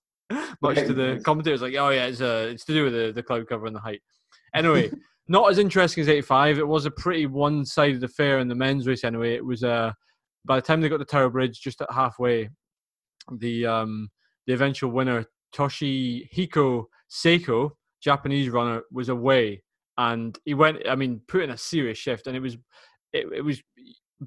Much 0.62 0.76
to 0.76 0.94
the 0.94 1.20
commentators, 1.24 1.60
like, 1.60 1.74
oh 1.74 1.90
yeah, 1.90 2.06
it's 2.06 2.20
uh, 2.20 2.48
it's 2.50 2.64
to 2.64 2.72
do 2.72 2.84
with 2.84 2.92
the, 2.92 3.12
the 3.12 3.22
cloud 3.22 3.46
cover 3.48 3.66
and 3.66 3.76
the 3.76 3.80
height. 3.80 4.00
Anyway, 4.54 4.90
not 5.28 5.50
as 5.50 5.58
interesting 5.58 6.02
as 6.02 6.08
85. 6.08 6.58
It 6.58 6.66
was 6.66 6.86
a 6.86 6.90
pretty 6.90 7.26
one-sided 7.26 8.02
affair 8.02 8.38
in 8.38 8.48
the 8.48 8.54
men's 8.54 8.86
race. 8.86 9.04
Anyway, 9.04 9.34
it 9.34 9.44
was 9.44 9.64
uh, 9.64 9.92
by 10.44 10.56
the 10.56 10.62
time 10.62 10.80
they 10.80 10.88
got 10.88 10.98
to 10.98 11.04
Tower 11.04 11.30
Bridge, 11.30 11.60
just 11.60 11.80
at 11.80 11.92
halfway, 11.92 12.48
the 13.38 13.66
um, 13.66 14.10
the 14.46 14.52
eventual 14.52 14.90
winner 14.90 15.26
Toshihiko 15.54 16.86
Seiko, 17.10 17.70
Japanese 18.02 18.50
runner, 18.50 18.82
was 18.90 19.08
away, 19.08 19.62
and 19.96 20.36
he 20.44 20.54
went. 20.54 20.88
I 20.88 20.96
mean, 20.96 21.20
put 21.28 21.42
in 21.42 21.50
a 21.50 21.56
serious 21.56 21.98
shift, 21.98 22.26
and 22.26 22.36
it 22.36 22.40
was 22.40 22.56
it, 23.12 23.26
it 23.32 23.42
was 23.42 23.62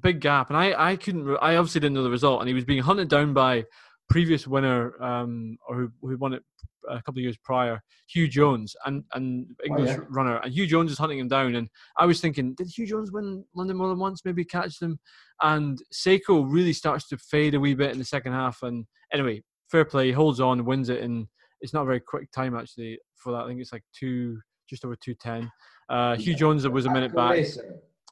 big 0.00 0.20
gap, 0.20 0.48
and 0.48 0.56
I 0.56 0.92
I 0.92 0.96
couldn't. 0.96 1.36
I 1.42 1.56
obviously 1.56 1.80
didn't 1.80 1.94
know 1.94 2.02
the 2.02 2.10
result, 2.10 2.40
and 2.40 2.48
he 2.48 2.54
was 2.54 2.64
being 2.64 2.82
hunted 2.82 3.08
down 3.08 3.34
by 3.34 3.64
previous 4.08 4.46
winner 4.46 5.00
um, 5.02 5.58
or 5.68 5.76
who, 5.76 5.92
who 6.00 6.16
won 6.16 6.32
it 6.32 6.42
a 6.88 7.02
couple 7.02 7.18
of 7.18 7.22
years 7.24 7.36
prior, 7.44 7.82
Hugh 8.08 8.28
Jones, 8.28 8.74
and 8.86 9.04
and 9.12 9.46
English 9.64 9.90
oh, 9.90 10.00
yeah. 10.00 10.06
runner, 10.08 10.36
and 10.38 10.52
Hugh 10.52 10.66
Jones 10.66 10.90
is 10.90 10.98
hunting 10.98 11.18
him 11.18 11.28
down. 11.28 11.54
And 11.54 11.68
I 11.98 12.06
was 12.06 12.20
thinking, 12.20 12.54
did 12.54 12.68
Hugh 12.68 12.86
Jones 12.86 13.12
win 13.12 13.44
London 13.54 13.76
more 13.76 13.88
than 13.88 13.98
once? 13.98 14.22
Maybe 14.24 14.44
catch 14.44 14.78
them. 14.78 14.98
And 15.42 15.78
Seiko 15.92 16.44
really 16.48 16.72
starts 16.72 17.06
to 17.08 17.18
fade 17.18 17.54
a 17.54 17.60
wee 17.60 17.74
bit 17.74 17.92
in 17.92 17.98
the 17.98 18.04
second 18.04 18.32
half. 18.32 18.62
And 18.62 18.86
anyway, 19.12 19.42
fair 19.70 19.84
play, 19.84 20.12
holds 20.12 20.40
on, 20.40 20.64
wins 20.64 20.88
it, 20.88 21.02
and 21.02 21.26
it's 21.60 21.72
not 21.72 21.82
a 21.82 21.86
very 21.86 22.00
quick 22.00 22.30
time 22.32 22.56
actually 22.56 22.98
for 23.16 23.32
that. 23.32 23.44
I 23.44 23.48
think 23.48 23.60
it's 23.60 23.72
like 23.72 23.84
two, 23.98 24.38
just 24.68 24.84
over 24.84 24.96
two 24.96 25.14
ten. 25.14 25.50
Uh, 25.88 26.16
Hugh 26.16 26.34
Jones 26.34 26.66
was 26.68 26.86
a 26.86 26.90
minute 26.90 27.14
back. 27.14 27.32
Race, 27.32 27.58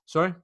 Sorry, 0.06 0.34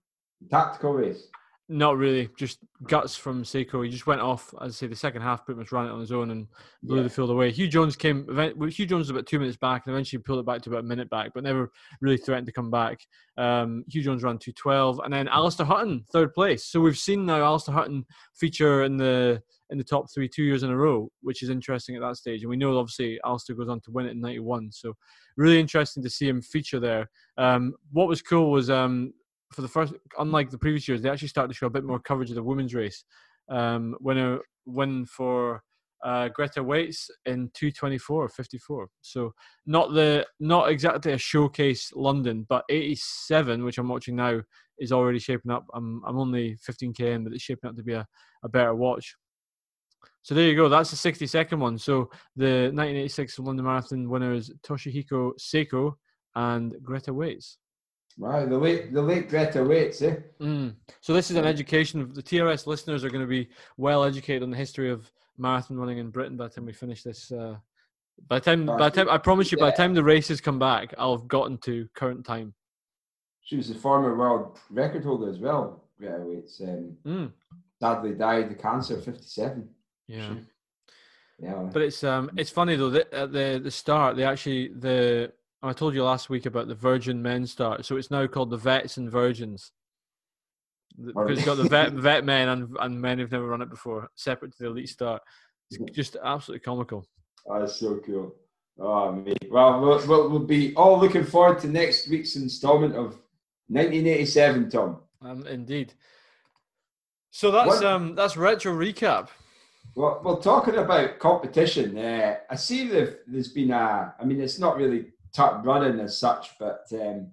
tactical 0.50 0.92
race. 0.94 1.28
Not 1.72 1.96
really, 1.96 2.28
just 2.36 2.58
guts 2.86 3.16
from 3.16 3.44
Seiko. 3.44 3.82
He 3.82 3.90
just 3.90 4.06
went 4.06 4.20
off, 4.20 4.52
as 4.60 4.72
I 4.72 4.74
say, 4.74 4.86
the 4.88 4.94
second 4.94 5.22
half 5.22 5.46
pretty 5.46 5.58
much 5.58 5.72
ran 5.72 5.86
it 5.86 5.90
on 5.90 6.00
his 6.00 6.12
own 6.12 6.30
and 6.30 6.46
blew 6.82 6.98
yeah. 6.98 7.04
the 7.04 7.08
field 7.08 7.30
away. 7.30 7.50
Hugh 7.50 7.66
Jones 7.66 7.96
came, 7.96 8.26
Hugh 8.28 8.84
Jones 8.84 9.04
was 9.06 9.10
about 9.10 9.26
two 9.26 9.38
minutes 9.38 9.56
back 9.56 9.86
and 9.86 9.94
eventually 9.94 10.22
pulled 10.22 10.40
it 10.40 10.44
back 10.44 10.60
to 10.62 10.68
about 10.68 10.80
a 10.80 10.86
minute 10.86 11.08
back, 11.08 11.30
but 11.34 11.44
never 11.44 11.72
really 12.02 12.18
threatened 12.18 12.46
to 12.46 12.52
come 12.52 12.70
back. 12.70 13.00
Um, 13.38 13.84
Hugh 13.88 14.02
Jones 14.02 14.22
ran 14.22 14.36
212 14.36 15.00
and 15.02 15.14
then 15.14 15.28
Alistair 15.28 15.64
Hutton, 15.64 16.04
third 16.12 16.34
place. 16.34 16.66
So 16.66 16.78
we've 16.78 16.98
seen 16.98 17.24
now 17.24 17.42
Alistair 17.42 17.74
Hutton 17.74 18.04
feature 18.34 18.84
in 18.84 18.98
the 18.98 19.42
in 19.70 19.78
the 19.78 19.84
top 19.84 20.12
three 20.12 20.28
two 20.28 20.42
years 20.42 20.62
in 20.62 20.70
a 20.70 20.76
row, 20.76 21.10
which 21.22 21.42
is 21.42 21.48
interesting 21.48 21.96
at 21.96 22.02
that 22.02 22.18
stage. 22.18 22.42
And 22.42 22.50
we 22.50 22.58
know 22.58 22.76
obviously 22.76 23.18
Alistair 23.24 23.56
goes 23.56 23.70
on 23.70 23.80
to 23.80 23.90
win 23.90 24.04
it 24.04 24.10
in 24.10 24.20
91. 24.20 24.70
So 24.72 24.92
really 25.38 25.58
interesting 25.58 26.02
to 26.02 26.10
see 26.10 26.28
him 26.28 26.42
feature 26.42 26.78
there. 26.78 27.08
Um, 27.38 27.74
what 27.92 28.08
was 28.08 28.20
cool 28.20 28.50
was 28.50 28.68
um, 28.68 29.14
for 29.52 29.62
the 29.62 29.68
first, 29.68 29.94
unlike 30.18 30.50
the 30.50 30.58
previous 30.58 30.88
years, 30.88 31.02
they 31.02 31.10
actually 31.10 31.28
started 31.28 31.48
to 31.48 31.54
show 31.54 31.66
a 31.66 31.70
bit 31.70 31.84
more 31.84 32.00
coverage 32.00 32.30
of 32.30 32.36
the 32.36 32.42
women's 32.42 32.74
race. 32.74 33.04
Um, 33.48 33.96
winner 34.00 34.40
win 34.66 35.06
for 35.06 35.62
uh, 36.04 36.28
Grete 36.28 36.56
Waitz 36.56 37.08
in 37.26 37.50
224 37.54 38.28
54. 38.28 38.88
So 39.00 39.32
not 39.66 39.92
the 39.92 40.26
not 40.40 40.70
exactly 40.70 41.12
a 41.12 41.18
showcase 41.18 41.92
London, 41.94 42.46
but 42.48 42.64
87, 42.68 43.64
which 43.64 43.78
I'm 43.78 43.88
watching 43.88 44.16
now, 44.16 44.40
is 44.78 44.92
already 44.92 45.18
shaping 45.18 45.52
up. 45.52 45.64
I'm 45.74 46.02
I'm 46.06 46.18
only 46.18 46.56
15k 46.68 47.00
in, 47.00 47.24
but 47.24 47.32
it's 47.32 47.42
shaping 47.42 47.70
up 47.70 47.76
to 47.76 47.82
be 47.82 47.94
a, 47.94 48.06
a 48.42 48.48
better 48.48 48.74
watch. 48.74 49.14
So 50.22 50.34
there 50.34 50.48
you 50.48 50.54
go. 50.54 50.68
That's 50.68 50.90
the 50.90 51.12
62nd 51.12 51.58
one. 51.58 51.78
So 51.78 52.10
the 52.36 52.70
1986 52.72 53.40
London 53.40 53.64
Marathon 53.64 54.08
winners 54.08 54.52
Toshihiko 54.64 55.32
Seiko 55.38 55.94
and 56.34 56.74
Grete 56.82 57.08
Waitz. 57.08 57.56
Wow, 58.18 58.46
the 58.46 58.58
late 58.58 58.92
the 58.92 59.02
late 59.02 59.28
Grete 59.28 59.54
Waitz, 59.54 60.02
eh? 60.02 60.16
Mm. 60.40 60.74
So 61.00 61.14
this 61.14 61.30
is 61.30 61.36
an 61.36 61.46
education. 61.46 62.12
The 62.12 62.22
TRS 62.22 62.66
listeners 62.66 63.04
are 63.04 63.10
going 63.10 63.22
to 63.22 63.26
be 63.26 63.48
well 63.76 64.04
educated 64.04 64.42
on 64.42 64.50
the 64.50 64.56
history 64.56 64.90
of 64.90 65.10
marathon 65.38 65.78
running 65.78 65.98
in 65.98 66.10
Britain 66.10 66.36
by 66.36 66.48
the 66.48 66.54
time 66.54 66.66
we 66.66 66.72
finish 66.72 67.02
this. 67.02 67.32
Uh, 67.32 67.56
by 68.28 68.38
the 68.38 68.44
time, 68.44 68.66
by 68.66 68.90
the 68.90 68.90
time, 68.90 69.08
I 69.08 69.18
promise 69.18 69.50
you, 69.50 69.58
by 69.58 69.70
the 69.70 69.76
time 69.76 69.94
the 69.94 70.04
races 70.04 70.40
come 70.40 70.58
back, 70.58 70.94
I'll 70.98 71.16
have 71.16 71.28
gotten 71.28 71.58
to 71.58 71.88
current 71.94 72.24
time. 72.24 72.54
She 73.40 73.56
was 73.56 73.70
a 73.70 73.74
former 73.74 74.16
world 74.16 74.58
record 74.70 75.04
holder 75.04 75.30
as 75.30 75.38
well. 75.38 75.84
Grete 75.98 76.20
Waitz 76.20 76.60
um, 76.62 76.96
mm. 77.04 77.32
sadly 77.80 78.12
died 78.12 78.52
of 78.52 78.58
cancer, 78.58 79.00
fifty-seven. 79.00 79.68
Yeah. 80.06 80.34
She, 80.34 80.40
yeah. 81.38 81.68
But 81.72 81.82
it's 81.82 82.04
um 82.04 82.30
it's 82.36 82.50
funny 82.50 82.76
though 82.76 82.90
that 82.90 83.12
at 83.12 83.32
the 83.32 83.60
the 83.62 83.70
start 83.70 84.16
they 84.16 84.24
actually 84.24 84.68
the 84.68 85.32
I 85.62 85.72
told 85.72 85.94
you 85.94 86.02
last 86.02 86.28
week 86.28 86.46
about 86.46 86.68
the 86.68 86.74
Virgin 86.74 87.22
Men 87.22 87.46
start, 87.46 87.84
so 87.84 87.96
it's 87.96 88.10
now 88.10 88.26
called 88.26 88.50
the 88.50 88.56
Vets 88.56 88.96
and 88.96 89.10
Virgins. 89.10 89.72
Because 91.02 91.38
you've 91.38 91.46
got 91.46 91.56
the 91.56 91.68
vet, 91.68 91.92
vet 91.94 92.24
men 92.24 92.48
and, 92.48 92.76
and 92.80 93.00
men 93.00 93.18
who've 93.18 93.30
never 93.30 93.46
run 93.46 93.62
it 93.62 93.70
before, 93.70 94.10
separate 94.14 94.52
to 94.52 94.58
the 94.58 94.66
elite 94.66 94.88
start. 94.88 95.22
It's 95.70 95.78
just 95.92 96.16
absolutely 96.22 96.64
comical. 96.64 97.06
That's 97.46 97.76
so 97.76 97.98
cool. 98.04 98.34
Oh, 98.78 99.12
mate. 99.12 99.38
Well, 99.50 99.80
well, 99.80 100.06
we'll, 100.06 100.30
we'll 100.30 100.38
be 100.40 100.74
all 100.74 100.98
looking 100.98 101.24
forward 101.24 101.60
to 101.60 101.68
next 101.68 102.08
week's 102.08 102.36
instalment 102.36 102.94
of 102.94 103.18
1987, 103.68 104.70
Tom. 104.70 105.00
Um, 105.22 105.46
indeed. 105.46 105.94
So 107.30 107.50
that's 107.50 107.68
what? 107.68 107.84
um 107.84 108.14
that's 108.14 108.36
retro 108.36 108.74
recap. 108.74 109.28
Well, 109.94 110.20
well, 110.22 110.36
talking 110.36 110.76
about 110.76 111.18
competition, 111.18 111.96
uh, 111.96 112.36
I 112.50 112.54
see 112.56 112.88
that 112.88 113.20
there's 113.26 113.48
been 113.48 113.70
a. 113.70 114.14
I 114.18 114.24
mean, 114.24 114.40
it's 114.40 114.58
not 114.58 114.76
really 114.76 115.11
top 115.32 115.64
running 115.64 116.00
as 116.00 116.18
such, 116.18 116.58
but 116.58 116.84
um, 116.92 117.28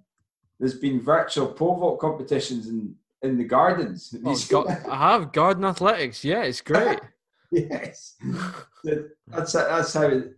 there's 0.58 0.74
been 0.74 1.00
virtual 1.00 1.48
pole 1.48 1.76
vault 1.76 2.00
competitions 2.00 2.68
in 2.68 2.94
in 3.22 3.36
the 3.36 3.44
gardens. 3.44 4.14
Oh, 4.24 4.36
got, 4.48 4.68
I 4.88 5.12
have 5.12 5.32
garden 5.32 5.64
athletics. 5.64 6.24
Yeah, 6.24 6.42
it's 6.42 6.60
great. 6.60 7.00
yes, 7.52 8.16
that's 9.26 9.52
that's 9.52 9.94
how. 9.94 10.08
It, 10.08 10.36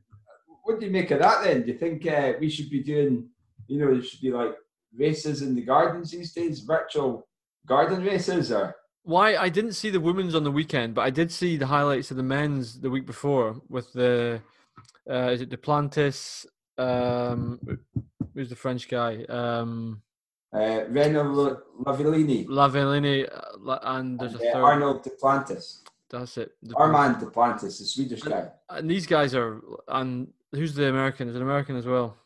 what 0.64 0.78
do 0.78 0.86
you 0.86 0.92
make 0.92 1.10
of 1.10 1.18
that 1.18 1.42
then? 1.44 1.62
Do 1.62 1.72
you 1.72 1.78
think 1.78 2.06
uh, 2.06 2.34
we 2.40 2.48
should 2.48 2.70
be 2.70 2.82
doing? 2.82 3.28
You 3.66 3.78
know, 3.78 3.92
there 3.92 4.02
should 4.02 4.20
be 4.20 4.32
like 4.32 4.54
races 4.96 5.42
in 5.42 5.54
the 5.54 5.62
gardens 5.62 6.10
these 6.10 6.32
days, 6.32 6.60
virtual 6.60 7.26
garden 7.66 8.04
races, 8.04 8.52
or 8.52 8.74
why 9.04 9.36
I 9.36 9.48
didn't 9.48 9.72
see 9.72 9.90
the 9.90 10.00
women's 10.00 10.34
on 10.34 10.44
the 10.44 10.50
weekend, 10.50 10.94
but 10.94 11.02
I 11.02 11.10
did 11.10 11.30
see 11.30 11.56
the 11.56 11.66
highlights 11.66 12.10
of 12.10 12.16
the 12.16 12.22
men's 12.22 12.80
the 12.80 12.90
week 12.90 13.06
before 13.06 13.60
with 13.68 13.92
the 13.92 14.40
uh, 15.10 15.30
is 15.30 15.40
it 15.40 15.50
Duplantis 15.50 16.46
um, 16.82 17.60
who's 18.34 18.48
the 18.48 18.56
French 18.56 18.88
guy? 18.88 19.24
Um, 19.28 20.02
uh, 20.52 20.84
Renaud 20.88 21.62
Lavillenie. 21.84 22.46
Lavillenie, 22.46 23.28
uh, 23.32 23.78
and 23.82 24.18
there's 24.18 24.34
and, 24.34 24.42
a 24.42 24.48
uh, 24.48 24.52
third. 24.52 24.62
Arnold 24.62 25.04
Duplantis. 25.04 25.78
That's 26.10 26.36
it. 26.36 26.52
Armand 26.74 27.16
Duplantis, 27.16 27.78
the 27.78 27.84
Swedish 27.86 28.22
guy. 28.22 28.48
And 28.68 28.90
these 28.90 29.06
guys 29.06 29.34
are, 29.34 29.62
and 29.88 30.28
who's 30.52 30.74
the 30.74 30.88
American? 30.88 31.28
Is 31.28 31.36
an 31.36 31.42
American 31.42 31.76
as 31.76 31.86
well? 31.86 32.16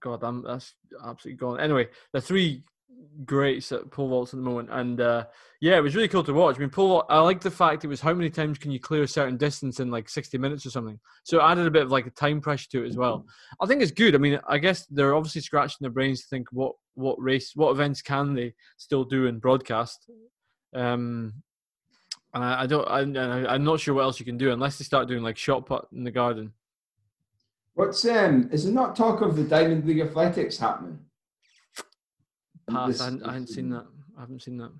God, 0.00 0.22
I'm, 0.22 0.42
that's 0.42 0.74
absolutely 1.02 1.38
gone. 1.38 1.58
Anyway, 1.58 1.88
the 2.12 2.20
three 2.20 2.64
greats 3.24 3.72
at 3.72 3.90
pole 3.90 4.08
vaults 4.08 4.34
at 4.34 4.38
the 4.38 4.42
moment, 4.42 4.68
and 4.70 5.00
uh, 5.00 5.24
yeah, 5.60 5.76
it 5.76 5.82
was 5.82 5.94
really 5.94 6.08
cool 6.08 6.24
to 6.24 6.32
watch. 6.32 6.56
I 6.56 6.58
mean, 6.60 6.70
pole 6.70 6.88
vault, 6.88 7.06
I 7.08 7.18
like 7.20 7.40
the 7.40 7.50
fact 7.50 7.84
it 7.84 7.88
was 7.88 8.00
how 8.00 8.12
many 8.12 8.30
times 8.30 8.58
can 8.58 8.70
you 8.70 8.80
clear 8.80 9.02
a 9.02 9.08
certain 9.08 9.36
distance 9.36 9.80
in 9.80 9.90
like 9.90 10.08
sixty 10.08 10.38
minutes 10.38 10.66
or 10.66 10.70
something. 10.70 10.98
So 11.24 11.40
it 11.40 11.50
added 11.50 11.66
a 11.66 11.70
bit 11.70 11.82
of 11.82 11.90
like 11.90 12.06
a 12.06 12.10
time 12.10 12.40
pressure 12.40 12.68
to 12.72 12.84
it 12.84 12.88
as 12.88 12.96
well. 12.96 13.26
I 13.60 13.66
think 13.66 13.82
it's 13.82 13.90
good. 13.90 14.14
I 14.14 14.18
mean, 14.18 14.38
I 14.48 14.58
guess 14.58 14.86
they're 14.86 15.14
obviously 15.14 15.40
scratching 15.40 15.78
their 15.80 15.90
brains 15.90 16.22
to 16.22 16.28
think 16.28 16.48
what 16.52 16.72
what 16.94 17.20
race, 17.20 17.52
what 17.54 17.70
events 17.70 18.02
can 18.02 18.34
they 18.34 18.54
still 18.76 19.04
do 19.04 19.26
in 19.26 19.38
broadcast. 19.38 20.10
Um, 20.74 21.34
and 22.34 22.44
I, 22.44 22.62
I 22.62 22.66
don't, 22.66 23.16
I, 23.16 23.54
I'm 23.54 23.64
not 23.64 23.80
sure 23.80 23.94
what 23.94 24.02
else 24.02 24.18
you 24.18 24.26
can 24.26 24.36
do 24.36 24.50
unless 24.50 24.78
they 24.78 24.84
start 24.84 25.08
doing 25.08 25.22
like 25.22 25.36
shot 25.36 25.66
put 25.66 25.86
in 25.92 26.04
the 26.04 26.10
garden. 26.10 26.52
What's 27.74 28.04
um? 28.06 28.48
Is 28.52 28.64
there 28.64 28.72
not 28.72 28.96
talk 28.96 29.20
of 29.20 29.36
the 29.36 29.44
Diamond 29.44 29.86
League 29.86 30.00
Athletics 30.00 30.58
happening? 30.58 30.98
Pass. 32.68 33.00
I, 33.00 33.04
hadn't, 33.04 33.22
I 33.22 33.32
hadn't 33.32 33.48
seen 33.48 33.70
that. 33.70 33.86
I 34.16 34.20
haven't 34.20 34.42
seen 34.42 34.58
that. 34.58 34.72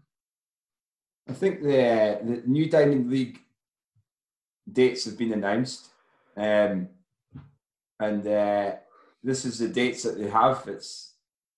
I 1.28 1.32
think 1.32 1.62
the 1.62 2.20
the 2.22 2.42
new 2.46 2.68
Diamond 2.68 3.10
League 3.10 3.40
dates 4.70 5.04
have 5.04 5.16
been 5.16 5.32
announced, 5.32 5.88
um, 6.36 6.88
and 8.00 8.26
uh, 8.26 8.72
this 9.22 9.44
is 9.44 9.58
the 9.58 9.68
dates 9.68 10.02
that 10.02 10.18
they 10.18 10.28
have. 10.28 10.66
It's 10.66 11.14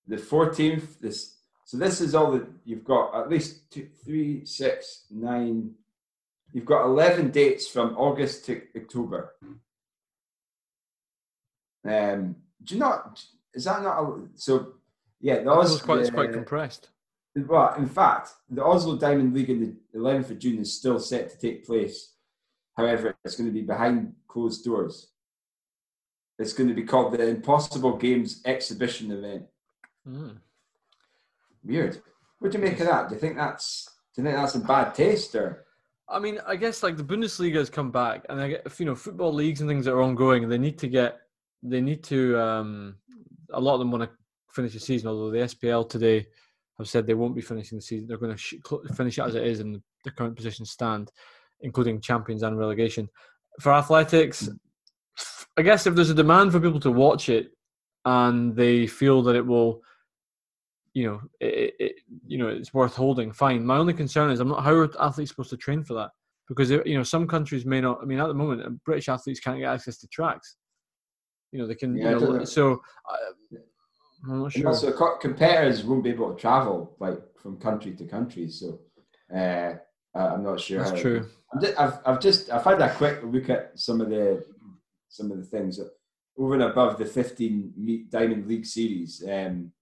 the 0.06 0.18
fourteenth. 0.18 1.00
This 1.00 1.36
so 1.64 1.76
this 1.78 2.00
is 2.00 2.14
all 2.14 2.32
that 2.32 2.46
you've 2.64 2.84
got. 2.84 3.14
At 3.14 3.30
least 3.30 3.70
two, 3.70 3.88
three, 4.04 4.44
six, 4.44 5.04
nine. 5.10 5.72
You've 6.52 6.64
got 6.64 6.84
eleven 6.84 7.30
dates 7.30 7.68
from 7.68 7.96
August 7.96 8.44
to 8.46 8.62
October. 8.76 9.34
Um, 11.86 12.36
do 12.62 12.74
you 12.74 12.80
not? 12.80 13.22
Is 13.54 13.64
that 13.64 13.82
not 13.82 14.02
a, 14.02 14.28
so? 14.34 14.74
Yeah, 15.20 15.42
the 15.42 15.50
Oz, 15.50 15.82
quite, 15.82 16.12
quite 16.12 16.32
compressed. 16.32 16.90
Well, 17.34 17.74
in 17.74 17.86
fact, 17.86 18.30
the 18.50 18.64
Oslo 18.64 18.96
Diamond 18.96 19.34
League 19.34 19.50
in 19.50 19.60
the 19.60 19.98
11th 19.98 20.30
of 20.30 20.38
June 20.38 20.58
is 20.58 20.76
still 20.76 20.98
set 20.98 21.30
to 21.30 21.38
take 21.38 21.66
place. 21.66 22.14
However, 22.76 23.16
it's 23.24 23.36
going 23.36 23.48
to 23.48 23.54
be 23.54 23.62
behind 23.62 24.14
closed 24.28 24.64
doors. 24.64 25.10
It's 26.38 26.52
going 26.52 26.68
to 26.68 26.74
be 26.74 26.84
called 26.84 27.12
the 27.12 27.26
Impossible 27.26 27.96
Games 27.96 28.40
Exhibition 28.44 29.10
Event. 29.10 29.44
Mm. 30.08 30.36
Weird. 31.64 32.00
What 32.38 32.52
do 32.52 32.58
you 32.58 32.64
make 32.64 32.78
of 32.78 32.86
that? 32.86 33.08
Do 33.08 33.14
you 33.16 33.20
think 33.20 33.36
that's 33.36 33.88
do 34.14 34.22
you 34.22 34.28
think 34.28 34.36
that's 34.36 34.54
a 34.54 34.60
bad 34.60 34.94
taste 34.94 35.34
or? 35.34 35.64
I 36.08 36.20
mean, 36.20 36.40
I 36.46 36.56
guess 36.56 36.82
like 36.82 36.96
the 36.96 37.04
Bundesliga 37.04 37.56
has 37.56 37.68
come 37.68 37.90
back, 37.90 38.24
and 38.28 38.40
I 38.40 38.48
get 38.48 38.80
you 38.80 38.86
know 38.86 38.94
football 38.94 39.34
leagues 39.34 39.60
and 39.60 39.68
things 39.68 39.84
that 39.84 39.92
are 39.92 40.00
ongoing, 40.00 40.48
they 40.48 40.58
need 40.58 40.78
to 40.78 40.88
get 40.88 41.18
they 41.62 41.80
need 41.80 42.04
to 42.04 42.40
um 42.40 42.94
a 43.52 43.60
lot 43.60 43.74
of 43.74 43.80
them 43.80 43.90
want 43.90 44.04
to 44.04 44.10
finish 44.52 44.72
the 44.72 44.80
season. 44.80 45.08
Although 45.08 45.30
the 45.30 45.38
SPL 45.38 45.88
today 45.88 46.26
have 46.78 46.88
said 46.88 47.06
they 47.06 47.14
won't 47.14 47.34
be 47.34 47.42
finishing 47.42 47.78
the 47.78 47.82
season, 47.82 48.06
they're 48.06 48.18
going 48.18 48.32
to 48.32 48.38
sh- 48.38 48.54
finish 48.94 49.18
it 49.18 49.22
as 49.22 49.34
it 49.34 49.46
is 49.46 49.60
in 49.60 49.82
the 50.04 50.10
current 50.10 50.36
position 50.36 50.64
stand, 50.64 51.10
including 51.60 52.00
champions 52.00 52.42
and 52.42 52.58
relegation. 52.58 53.08
For 53.60 53.72
athletics, 53.72 54.48
I 55.56 55.62
guess 55.62 55.86
if 55.86 55.94
there's 55.94 56.10
a 56.10 56.14
demand 56.14 56.52
for 56.52 56.60
people 56.60 56.80
to 56.80 56.92
watch 56.92 57.28
it 57.28 57.50
and 58.04 58.54
they 58.54 58.86
feel 58.86 59.22
that 59.22 59.34
it 59.34 59.44
will, 59.44 59.82
you 60.94 61.06
know, 61.06 61.20
it, 61.40 61.74
it 61.78 61.92
you 62.26 62.38
know, 62.38 62.48
it's 62.48 62.72
worth 62.72 62.94
holding. 62.94 63.32
Fine. 63.32 63.66
My 63.66 63.76
only 63.76 63.94
concern 63.94 64.30
is 64.30 64.40
I'm 64.40 64.48
not 64.48 64.62
how 64.62 64.74
are 64.74 64.90
athletes 65.02 65.30
supposed 65.30 65.50
to 65.50 65.56
train 65.56 65.82
for 65.82 65.94
that 65.94 66.10
because 66.48 66.70
you 66.70 66.96
know 66.96 67.02
some 67.02 67.26
countries 67.26 67.66
may 67.66 67.80
not. 67.80 67.98
I 68.00 68.04
mean, 68.04 68.20
at 68.20 68.28
the 68.28 68.34
moment, 68.34 68.82
British 68.84 69.08
athletes 69.08 69.40
can't 69.40 69.58
get 69.58 69.68
access 69.72 69.98
to 69.98 70.08
tracks. 70.08 70.56
You 71.52 71.58
know, 71.58 71.66
they 71.66 71.74
can. 71.74 71.96
Yeah, 71.96 72.12
you 72.12 72.20
know, 72.20 72.44
so. 72.44 72.80
Uh, 73.10 73.58
I'm 74.24 74.42
not 74.42 74.52
sure. 74.52 74.66
Also, 74.66 75.16
competitors 75.18 75.84
won't 75.84 76.04
be 76.04 76.10
able 76.10 76.34
to 76.34 76.40
travel 76.40 76.96
like 76.98 77.20
from 77.36 77.58
country 77.58 77.92
to 77.92 78.04
country, 78.04 78.48
so 78.48 78.80
uh, 79.34 79.74
I'm 80.14 80.42
not 80.42 80.60
sure. 80.60 80.82
That's 80.82 81.00
true. 81.00 81.28
i 81.52 81.82
have 81.82 82.00
I've 82.04 82.20
just 82.20 82.50
I've 82.50 82.64
had 82.64 82.80
a 82.80 82.94
quick 82.94 83.20
look 83.22 83.48
at 83.48 83.78
some 83.78 84.00
of 84.00 84.10
the 84.10 84.44
some 85.08 85.30
of 85.30 85.38
the 85.38 85.44
things 85.44 85.78
that 85.78 85.90
over 86.36 86.54
and 86.54 86.62
above 86.62 86.98
the 86.98 87.04
15 87.04 88.06
Diamond 88.10 88.46
League 88.46 88.66
series. 88.66 89.24
Um, 89.28 89.72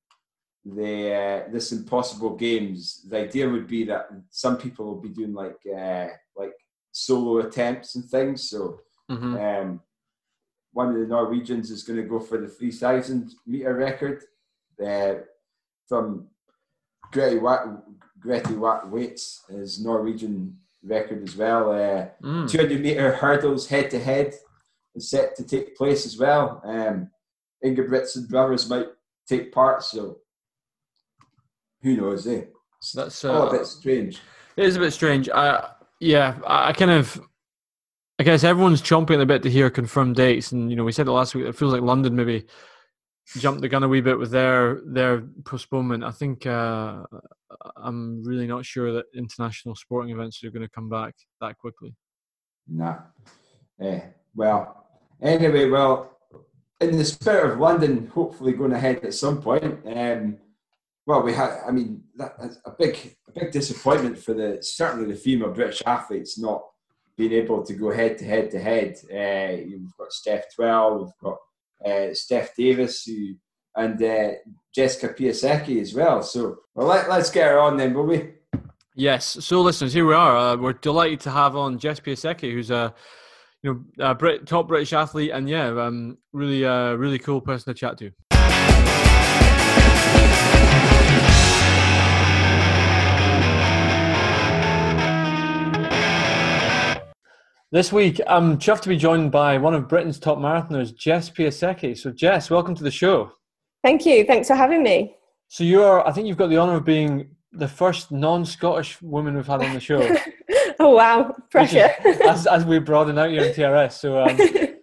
the 0.65 1.15
uh, 1.15 1.53
this 1.53 1.73
impossible 1.73 2.35
games. 2.35 3.07
The 3.09 3.19
idea 3.19 3.49
would 3.49 3.69
be 3.69 3.85
that 3.85 4.09
some 4.31 4.57
people 4.59 4.87
will 4.87 5.01
be 5.01 5.11
doing 5.11 5.33
like 5.33 5.59
uh, 5.67 6.09
like 6.37 6.55
solo 6.91 7.47
attempts 7.47 7.95
and 7.95 8.05
things. 8.05 8.51
So 8.51 8.81
mm-hmm. 9.11 9.37
um, 9.37 9.81
one 10.77 10.91
of 10.91 11.01
the 11.01 11.07
Norwegians 11.07 11.71
is 11.71 11.83
going 11.83 11.99
to 11.99 12.07
go 12.07 12.21
for 12.21 12.37
the 12.37 12.47
3,000 12.47 13.35
meter 13.47 13.73
record 13.73 14.25
uh, 14.85 15.15
from 15.89 16.27
Grete, 17.11 17.41
Grete 18.21 18.45
Waitz, 18.45 19.49
his 19.49 19.83
Norwegian 19.83 20.55
record 20.85 21.27
as 21.27 21.35
well. 21.35 21.73
Uh, 21.73 22.09
mm. 22.23 22.51
200 22.51 22.79
meter 22.79 23.11
hurdles 23.13 23.67
head 23.67 23.91
to 23.91 23.99
head 23.99 24.35
is 24.95 25.09
set 25.09 25.35
to 25.37 25.45
take 25.45 25.79
place 25.79 26.05
as 26.05 26.19
well. 26.19 26.61
Um, 26.63 27.11
Ingebrigtsen 27.65 28.29
brothers 28.29 28.69
might 28.69 28.89
take 29.27 29.53
part, 29.53 29.83
so 29.83 30.19
who 31.81 31.97
knows, 31.97 32.27
eh? 32.27 32.43
That's 32.95 33.25
uh, 33.25 33.33
all 33.33 33.49
a 33.49 33.59
bit 33.59 33.67
strange. 33.67 34.21
It 34.59 34.67
is 34.67 34.77
a 34.77 34.81
bit 34.81 34.93
strange. 34.93 35.31
I, 35.31 35.71
yeah, 36.01 36.37
I 36.47 36.75
kind 36.75 36.91
of. 36.91 37.19
I 38.19 38.23
guess 38.23 38.45
everyone's 38.45 38.81
chomping 38.81 39.21
a 39.21 39.27
bit 39.27 39.43
to 39.43 39.51
hear 39.51 39.69
confirmed 39.69 40.17
dates, 40.17 40.53
and 40.53 40.71
you 40.71 40.77
know 40.77 40.85
we 40.85 40.93
said 40.93 41.07
it 41.07 41.13
last 41.13 41.35
week. 41.35 41.47
It 41.47 41.55
feels 41.55 41.73
like 41.73 41.83
London 41.83 42.17
maybe 42.17 42.47
jumped 43.39 43.61
the 43.61 43.69
gun 43.69 43.83
a 43.83 43.89
wee 43.89 44.01
bit 44.01 44.19
with 44.19 44.31
their 44.31 44.81
their 44.87 45.21
postponement. 45.45 46.03
I 46.03 46.13
think 46.13 46.47
uh, 46.47 47.03
I'm 47.77 48.25
really 48.25 48.47
not 48.47 48.65
sure 48.65 48.93
that 48.93 49.07
international 49.15 49.75
sporting 49.75 50.15
events 50.15 50.43
are 50.45 50.51
going 50.51 50.67
to 50.67 50.75
come 50.75 50.89
back 50.89 51.15
that 51.43 51.59
quickly. 51.59 51.95
Nah. 52.67 52.99
Eh, 53.81 54.01
well, 54.35 54.87
anyway, 55.21 55.69
well, 55.69 56.19
in 56.81 56.97
the 56.97 57.05
spirit 57.05 57.53
of 57.53 57.61
London, 57.61 58.07
hopefully 58.07 58.53
going 58.53 58.73
ahead 58.73 59.05
at 59.05 59.13
some 59.13 59.43
point. 59.43 59.79
Um, 59.87 60.39
well, 61.07 61.23
we 61.23 61.35
had. 61.35 61.61
I 61.67 61.71
mean, 61.71 62.03
that's 62.17 62.59
a 62.65 62.71
big, 62.71 63.15
a 63.29 63.41
big 63.41 63.53
disappointment 63.53 64.19
for 64.19 64.33
the 64.33 64.59
certainly 64.63 65.13
the 65.13 65.19
female 65.19 65.53
British 65.53 65.83
athletes 65.85 66.39
not 66.39 66.65
being 67.17 67.33
able 67.33 67.65
to 67.65 67.75
go 67.75 67.91
head 67.91 68.19
to 68.19 68.25
head 68.25 68.51
to 68.51 68.59
head. 68.61 68.97
Uh, 69.05 69.63
we've 69.65 69.97
got 69.99 70.13
Steph 70.13 70.55
Twell, 70.55 70.99
we've 70.99 71.13
got 71.23 71.39
uh, 71.85 72.15
Steph 72.15 72.55
Davis, 72.57 73.05
who, 73.05 73.35
and 73.77 74.03
uh, 74.03 74.33
Jessica 74.75 75.15
Piasecki 75.15 75.81
as 75.81 75.95
well. 75.95 76.23
So, 76.23 76.59
well, 76.75 76.87
let, 76.87 77.09
us 77.09 77.31
get 77.31 77.49
her 77.49 77.59
on 77.59 77.77
then, 77.77 77.95
will 77.95 78.07
we? 78.07 78.31
Yes. 78.95 79.45
So, 79.45 79.61
listeners, 79.61 79.93
here 79.93 80.07
we 80.07 80.15
are. 80.15 80.37
Uh, 80.37 80.57
we're 80.57 80.73
delighted 80.73 81.21
to 81.21 81.31
have 81.31 81.57
on 81.57 81.79
Jess 81.79 82.01
Piasecki, 82.01 82.53
who's 82.53 82.71
a 82.71 82.95
you 83.63 83.87
know 83.99 84.07
a 84.07 84.15
Brit, 84.15 84.47
top 84.47 84.69
British 84.69 84.93
athlete, 84.93 85.31
and 85.33 85.49
yeah, 85.49 85.69
um, 85.69 86.19
really, 86.33 86.65
uh, 86.65 86.95
really 86.95 87.19
cool 87.19 87.41
person 87.41 87.75
to 87.75 87.79
chat 87.79 87.99
to. 87.99 88.11
This 97.73 97.93
week, 97.93 98.21
I'm 98.29 98.59
chuffed 98.59 98.83
to 98.83 98.89
be 98.89 98.97
joined 98.97 99.33
by 99.33 99.59
one 99.59 99.75
of 99.75 99.89
Britain's 99.89 100.21
top 100.21 100.39
marathoners, 100.39 100.95
Jess 100.95 101.29
Piasecki. 101.29 101.99
So, 101.99 102.13
Jess, 102.13 102.49
welcome 102.49 102.77
to 102.77 102.85
the 102.85 102.93
show. 102.93 103.33
Thank 103.83 104.07
you. 104.07 104.25
Thanks 104.25 104.47
for 104.47 104.55
having 104.55 104.85
me. 104.85 105.17
So, 105.49 105.65
you're, 105.65 106.07
I 106.07 106.13
think 106.13 106.29
you've 106.29 106.37
got 106.37 106.49
the 106.49 106.59
honour 106.59 106.77
of 106.77 106.85
being 106.85 107.29
the 107.51 107.67
first 107.67 108.13
non-Scottish 108.13 109.03
woman 109.03 109.35
we've 109.35 109.49
had 109.49 109.65
on 109.65 109.75
the 109.75 109.81
show. 109.81 110.17
oh 110.79 110.91
wow, 110.91 111.35
pressure! 111.51 111.91
Is, 112.05 112.21
as, 112.29 112.47
as 112.47 112.65
we 112.65 112.79
broaden 112.79 113.19
out 113.19 113.31
here 113.31 113.43
in 113.43 113.53
TRS, 113.53 113.95
so 113.95 114.23
um, 114.23 114.39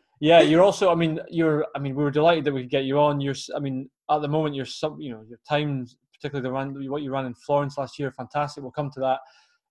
yeah, 0.20 0.42
you're 0.42 0.62
also. 0.62 0.92
I 0.92 0.96
mean, 0.96 1.22
you're. 1.30 1.66
I 1.78 1.80
mean, 1.80 1.96
we 1.96 2.04
were 2.04 2.12
delighted 2.12 2.44
that 2.44 2.54
we 2.54 2.64
could 2.64 2.70
get 2.70 2.84
you 2.84 3.00
on. 3.00 3.22
You're. 3.22 3.36
I 3.56 3.60
mean, 3.60 3.90
at 4.12 4.22
the 4.22 4.28
moment, 4.28 4.56
you're 4.56 4.66
some. 4.66 5.00
You 5.00 5.12
know, 5.12 5.24
your 5.30 5.40
times, 5.48 5.96
particularly 6.14 6.46
the 6.46 6.52
run, 6.52 6.90
what 6.90 7.02
you 7.02 7.14
ran 7.14 7.28
in 7.28 7.34
Florence 7.34 7.78
last 7.78 7.98
year, 7.98 8.12
fantastic. 8.12 8.62
We'll 8.62 8.72
come 8.72 8.92
to 8.92 9.00
that 9.00 9.20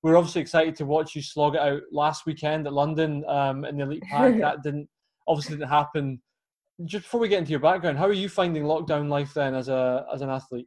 we're 0.03 0.17
obviously 0.17 0.41
excited 0.41 0.77
to 0.77 0.85
watch 0.85 1.15
you 1.15 1.23
slog 1.23 1.55
it 1.55 1.61
out 1.61 1.83
last 1.93 2.27
weekend 2.27 2.67
at 2.67 2.73
London 2.73 3.25
um, 3.29 3.65
in 3.65 3.77
the 3.77 3.85
elite 3.85 4.03
pack. 4.03 4.37
that 4.41 4.63
didn't 4.63 4.89
obviously 5.29 5.57
didn't 5.57 5.69
happen. 5.69 6.21
Just 6.85 7.05
before 7.05 7.21
we 7.21 7.29
get 7.29 7.39
into 7.39 7.51
your 7.51 7.61
background, 7.61 7.99
how 7.99 8.07
are 8.07 8.13
you 8.13 8.29
finding 8.29 8.65
lockdown 8.65 9.09
life 9.09 9.35
then 9.35 9.55
as 9.55 9.69
a 9.69 10.07
as 10.13 10.23
an 10.23 10.31
athlete? 10.31 10.67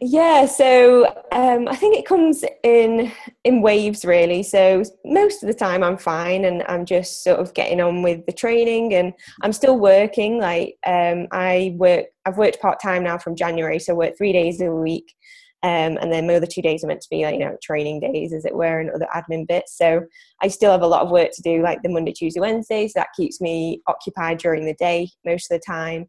Yeah, 0.00 0.44
so 0.46 1.06
um, 1.32 1.66
I 1.66 1.74
think 1.74 1.96
it 1.96 2.06
comes 2.06 2.44
in 2.62 3.10
in 3.44 3.62
waves 3.62 4.04
really. 4.04 4.42
So 4.42 4.82
most 5.04 5.42
of 5.42 5.46
the 5.46 5.54
time 5.54 5.82
I'm 5.82 5.96
fine 5.96 6.44
and 6.44 6.62
I'm 6.68 6.84
just 6.84 7.24
sort 7.24 7.40
of 7.40 7.54
getting 7.54 7.80
on 7.80 8.02
with 8.02 8.24
the 8.26 8.32
training 8.32 8.94
and 8.94 9.12
I'm 9.42 9.52
still 9.52 9.78
working. 9.78 10.38
Like 10.38 10.76
um, 10.86 11.28
I 11.32 11.74
work, 11.76 12.06
I've 12.26 12.36
worked 12.36 12.60
part 12.60 12.80
time 12.80 13.02
now 13.02 13.18
from 13.18 13.34
January, 13.34 13.78
so 13.78 13.94
I 13.94 13.96
work 13.96 14.18
three 14.18 14.32
days 14.32 14.60
a 14.60 14.70
week. 14.70 15.14
Um, 15.62 15.98
and 16.00 16.10
then 16.10 16.26
my 16.26 16.36
other 16.36 16.46
two 16.46 16.62
days 16.62 16.82
are 16.82 16.86
meant 16.86 17.02
to 17.02 17.10
be 17.10 17.24
like 17.24 17.34
you 17.34 17.40
know 17.40 17.56
training 17.62 18.00
days 18.00 18.32
as 18.32 18.46
it 18.46 18.54
were 18.54 18.80
and 18.80 18.90
other 18.90 19.06
admin 19.14 19.46
bits. 19.46 19.76
So 19.76 20.02
i 20.42 20.48
still 20.48 20.72
have 20.72 20.82
a 20.82 20.86
lot 20.86 21.02
of 21.02 21.10
work 21.10 21.30
to 21.34 21.42
do 21.42 21.62
like 21.62 21.82
the 21.82 21.90
monday 21.90 22.12
tuesday 22.12 22.40
wednesday. 22.40 22.88
So 22.88 23.00
that 23.00 23.08
keeps 23.16 23.40
me 23.40 23.82
occupied 23.86 24.38
during 24.38 24.64
the 24.64 24.74
day 24.74 25.10
most 25.26 25.50
of 25.50 25.60
the 25.60 25.64
time. 25.66 26.08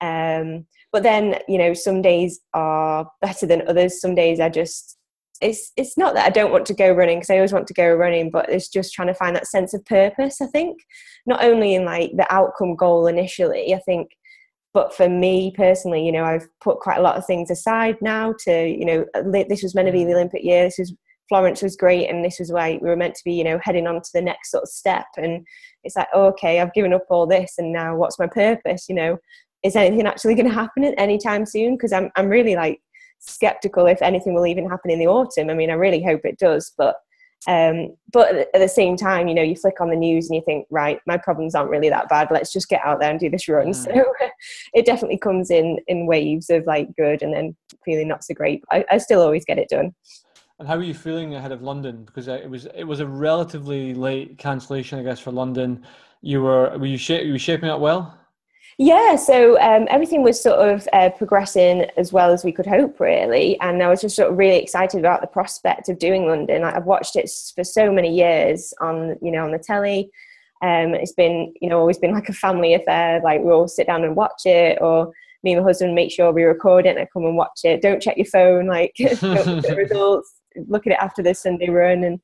Um, 0.00 0.66
but 0.92 1.02
then 1.02 1.38
you 1.48 1.58
know 1.58 1.74
some 1.74 2.00
days 2.00 2.40
are 2.54 3.10
better 3.20 3.46
than 3.46 3.66
others. 3.68 4.00
Some 4.00 4.14
days 4.14 4.38
i 4.38 4.48
just 4.48 4.98
it's 5.40 5.72
it's 5.76 5.98
not 5.98 6.14
that 6.14 6.26
i 6.26 6.30
don't 6.30 6.52
want 6.52 6.64
to 6.66 6.74
go 6.74 6.92
running 6.92 7.18
because 7.18 7.30
i 7.30 7.34
always 7.34 7.52
want 7.52 7.66
to 7.66 7.74
go 7.74 7.92
running 7.92 8.30
but 8.30 8.48
it's 8.48 8.68
just 8.68 8.92
trying 8.92 9.08
to 9.08 9.14
find 9.14 9.34
that 9.34 9.48
sense 9.48 9.74
of 9.74 9.84
purpose 9.86 10.40
i 10.40 10.46
think. 10.46 10.78
Not 11.26 11.44
only 11.44 11.74
in 11.74 11.84
like 11.84 12.12
the 12.16 12.32
outcome 12.32 12.76
goal 12.76 13.08
initially 13.08 13.74
i 13.74 13.78
think 13.80 14.10
but 14.74 14.94
for 14.94 15.08
me 15.08 15.52
personally 15.56 16.04
you 16.04 16.12
know 16.12 16.24
i've 16.24 16.46
put 16.60 16.80
quite 16.80 16.98
a 16.98 17.02
lot 17.02 17.16
of 17.16 17.26
things 17.26 17.50
aside 17.50 17.96
now 18.00 18.34
to 18.38 18.66
you 18.66 18.84
know 18.84 19.04
this 19.48 19.62
was 19.62 19.74
meant 19.74 19.86
to 19.86 19.92
be 19.92 20.04
the 20.04 20.10
mm. 20.10 20.14
olympic 20.14 20.42
year 20.42 20.64
this 20.64 20.78
was 20.78 20.94
florence 21.32 21.62
was 21.62 21.76
great 21.76 22.10
and 22.10 22.22
this 22.22 22.38
was 22.38 22.52
why 22.52 22.78
we 22.82 22.88
were 22.90 22.96
meant 22.96 23.14
to 23.14 23.24
be 23.24 23.32
you 23.32 23.42
know 23.42 23.58
heading 23.62 23.86
on 23.86 23.94
to 23.94 24.10
the 24.12 24.20
next 24.20 24.50
sort 24.50 24.64
of 24.64 24.68
step. 24.68 25.06
And 25.16 25.46
it's 25.82 25.96
like 25.96 26.08
oh, 26.12 26.26
okay 26.26 26.60
i've 26.60 26.74
given 26.74 26.92
up 26.92 27.06
all 27.08 27.26
this 27.26 27.54
and 27.56 27.72
now 27.72 27.96
what's 27.96 28.18
my 28.18 28.26
purpose 28.26 28.86
you 28.86 28.94
know? 28.94 29.18
Is 29.62 29.74
anything 29.74 30.06
actually 30.06 30.34
going 30.34 30.48
to 30.48 30.52
happen 30.52 30.84
anytime 30.84 31.46
soon? 31.46 31.76
Because 31.76 31.92
I'm, 31.92 32.10
I'm 32.16 32.28
really 32.28 32.56
like 32.56 32.82
skeptical 33.20 33.86
if 33.86 34.02
anything 34.02 34.34
will 34.34 34.46
even 34.46 34.68
happen 34.68 34.90
in 34.90 34.98
the 34.98 35.06
autumn. 35.06 35.48
I 35.48 35.54
mean 35.54 35.70
i 35.70 35.74
really 35.74 36.02
hope 36.02 36.20
it 36.24 36.38
does 36.38 36.72
but 36.76 36.96
um, 37.48 37.96
but 38.12 38.34
at 38.34 38.52
the 38.54 38.68
same 38.68 38.96
time, 38.96 39.28
you 39.28 39.34
know, 39.34 39.42
you 39.42 39.56
flick 39.56 39.80
on 39.80 39.90
the 39.90 39.96
news 39.96 40.28
and 40.28 40.36
you 40.36 40.42
think, 40.42 40.66
right, 40.70 41.00
my 41.06 41.16
problems 41.16 41.54
aren't 41.54 41.70
really 41.70 41.88
that 41.88 42.08
bad. 42.08 42.28
Let's 42.30 42.52
just 42.52 42.68
get 42.68 42.80
out 42.84 43.00
there 43.00 43.10
and 43.10 43.18
do 43.18 43.30
this 43.30 43.48
run. 43.48 43.62
Mm. 43.72 43.74
So 43.74 44.12
it 44.74 44.84
definitely 44.84 45.18
comes 45.18 45.50
in 45.50 45.78
in 45.86 46.06
waves 46.06 46.50
of 46.50 46.66
like 46.66 46.94
good 46.96 47.22
and 47.22 47.32
then 47.32 47.56
feeling 47.84 48.08
not 48.08 48.24
so 48.24 48.34
great. 48.34 48.62
I, 48.70 48.84
I 48.90 48.98
still 48.98 49.22
always 49.22 49.44
get 49.44 49.58
it 49.58 49.68
done. 49.68 49.94
And 50.58 50.68
how 50.68 50.76
are 50.76 50.82
you 50.82 50.94
feeling 50.94 51.34
ahead 51.36 51.52
of 51.52 51.62
London? 51.62 52.04
Because 52.04 52.28
it 52.28 52.50
was 52.50 52.66
it 52.66 52.84
was 52.84 53.00
a 53.00 53.06
relatively 53.06 53.94
late 53.94 54.36
cancellation, 54.36 54.98
I 54.98 55.02
guess, 55.02 55.20
for 55.20 55.30
London. 55.30 55.84
You 56.20 56.42
were 56.42 56.76
were 56.76 56.86
you, 56.86 56.98
sh- 56.98 57.10
were 57.10 57.22
you 57.22 57.38
shaping 57.38 57.68
up 57.68 57.80
well? 57.80 58.18
Yeah, 58.78 59.16
so 59.16 59.60
um, 59.60 59.86
everything 59.90 60.22
was 60.22 60.40
sort 60.40 60.58
of 60.58 60.88
uh, 60.92 61.10
progressing 61.10 61.86
as 61.96 62.12
well 62.12 62.32
as 62.32 62.44
we 62.44 62.52
could 62.52 62.66
hope, 62.66 63.00
really. 63.00 63.60
And 63.60 63.82
I 63.82 63.88
was 63.88 64.00
just 64.00 64.16
sort 64.16 64.30
of 64.30 64.38
really 64.38 64.56
excited 64.56 64.98
about 64.98 65.20
the 65.20 65.26
prospect 65.26 65.88
of 65.88 65.98
doing 65.98 66.26
London. 66.26 66.64
I've 66.64 66.86
watched 66.86 67.16
it 67.16 67.30
for 67.54 67.64
so 67.64 67.92
many 67.92 68.14
years 68.14 68.72
on, 68.80 69.16
you 69.20 69.30
know, 69.30 69.44
on 69.44 69.52
the 69.52 69.58
telly. 69.58 70.10
Um, 70.62 70.94
it's 70.94 71.12
been, 71.12 71.52
you 71.60 71.68
know, 71.68 71.78
always 71.78 71.98
been 71.98 72.14
like 72.14 72.28
a 72.28 72.34
family 72.34 72.74
affair. 72.74 73.20
Like 73.22 73.42
we 73.42 73.52
all 73.52 73.68
sit 73.68 73.86
down 73.86 74.04
and 74.04 74.16
watch 74.16 74.46
it, 74.46 74.78
or 74.80 75.12
me 75.42 75.52
and 75.52 75.62
my 75.62 75.68
husband 75.68 75.94
make 75.94 76.10
sure 76.10 76.32
we 76.32 76.44
record 76.44 76.86
it 76.86 76.90
and 76.90 77.00
I 77.00 77.08
come 77.12 77.24
and 77.24 77.36
watch 77.36 77.60
it. 77.64 77.82
Don't 77.82 78.02
check 78.02 78.16
your 78.16 78.26
phone, 78.26 78.68
like 78.68 78.94
the 78.98 79.74
results. 79.76 80.32
Look 80.68 80.86
at 80.86 80.92
it 80.92 80.98
after 81.00 81.22
the 81.22 81.34
Sunday 81.34 81.68
run, 81.68 82.04
and 82.04 82.20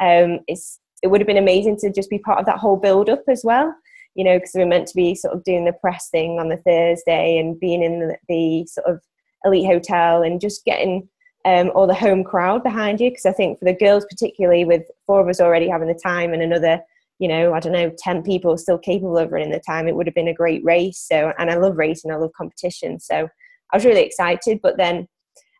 um, 0.00 0.40
it's 0.46 0.78
it 1.02 1.08
would 1.08 1.20
have 1.20 1.26
been 1.26 1.36
amazing 1.36 1.76
to 1.78 1.90
just 1.90 2.10
be 2.10 2.18
part 2.18 2.38
of 2.38 2.46
that 2.46 2.58
whole 2.58 2.76
build 2.76 3.08
up 3.08 3.22
as 3.28 3.42
well 3.44 3.74
you 4.14 4.24
know, 4.24 4.38
because 4.38 4.52
we 4.54 4.62
are 4.62 4.66
meant 4.66 4.88
to 4.88 4.96
be 4.96 5.14
sort 5.14 5.34
of 5.34 5.44
doing 5.44 5.64
the 5.64 5.72
press 5.72 6.08
thing 6.10 6.38
on 6.38 6.48
the 6.48 6.56
Thursday 6.56 7.38
and 7.38 7.58
being 7.60 7.82
in 7.82 8.00
the, 8.00 8.16
the 8.28 8.66
sort 8.66 8.86
of 8.86 9.00
elite 9.44 9.66
hotel 9.66 10.22
and 10.22 10.40
just 10.40 10.64
getting 10.64 11.08
um, 11.44 11.70
all 11.74 11.86
the 11.86 11.94
home 11.94 12.24
crowd 12.24 12.62
behind 12.62 13.00
you. 13.00 13.10
Because 13.10 13.26
I 13.26 13.32
think 13.32 13.58
for 13.58 13.64
the 13.64 13.74
girls, 13.74 14.04
particularly 14.08 14.64
with 14.64 14.82
four 15.06 15.20
of 15.20 15.28
us 15.28 15.40
already 15.40 15.68
having 15.68 15.88
the 15.88 15.94
time 15.94 16.32
and 16.32 16.42
another, 16.42 16.80
you 17.18 17.28
know, 17.28 17.54
I 17.54 17.60
don't 17.60 17.72
know, 17.72 17.92
10 17.98 18.22
people 18.22 18.56
still 18.58 18.78
capable 18.78 19.18
of 19.18 19.30
running 19.30 19.50
the 19.50 19.60
time, 19.60 19.86
it 19.86 19.94
would 19.94 20.06
have 20.06 20.14
been 20.14 20.28
a 20.28 20.34
great 20.34 20.64
race. 20.64 20.98
So, 20.98 21.32
and 21.38 21.50
I 21.50 21.56
love 21.56 21.76
racing, 21.76 22.10
I 22.10 22.16
love 22.16 22.32
competition. 22.36 22.98
So 22.98 23.28
I 23.72 23.76
was 23.76 23.84
really 23.84 24.02
excited. 24.02 24.60
But 24.62 24.76
then 24.76 25.06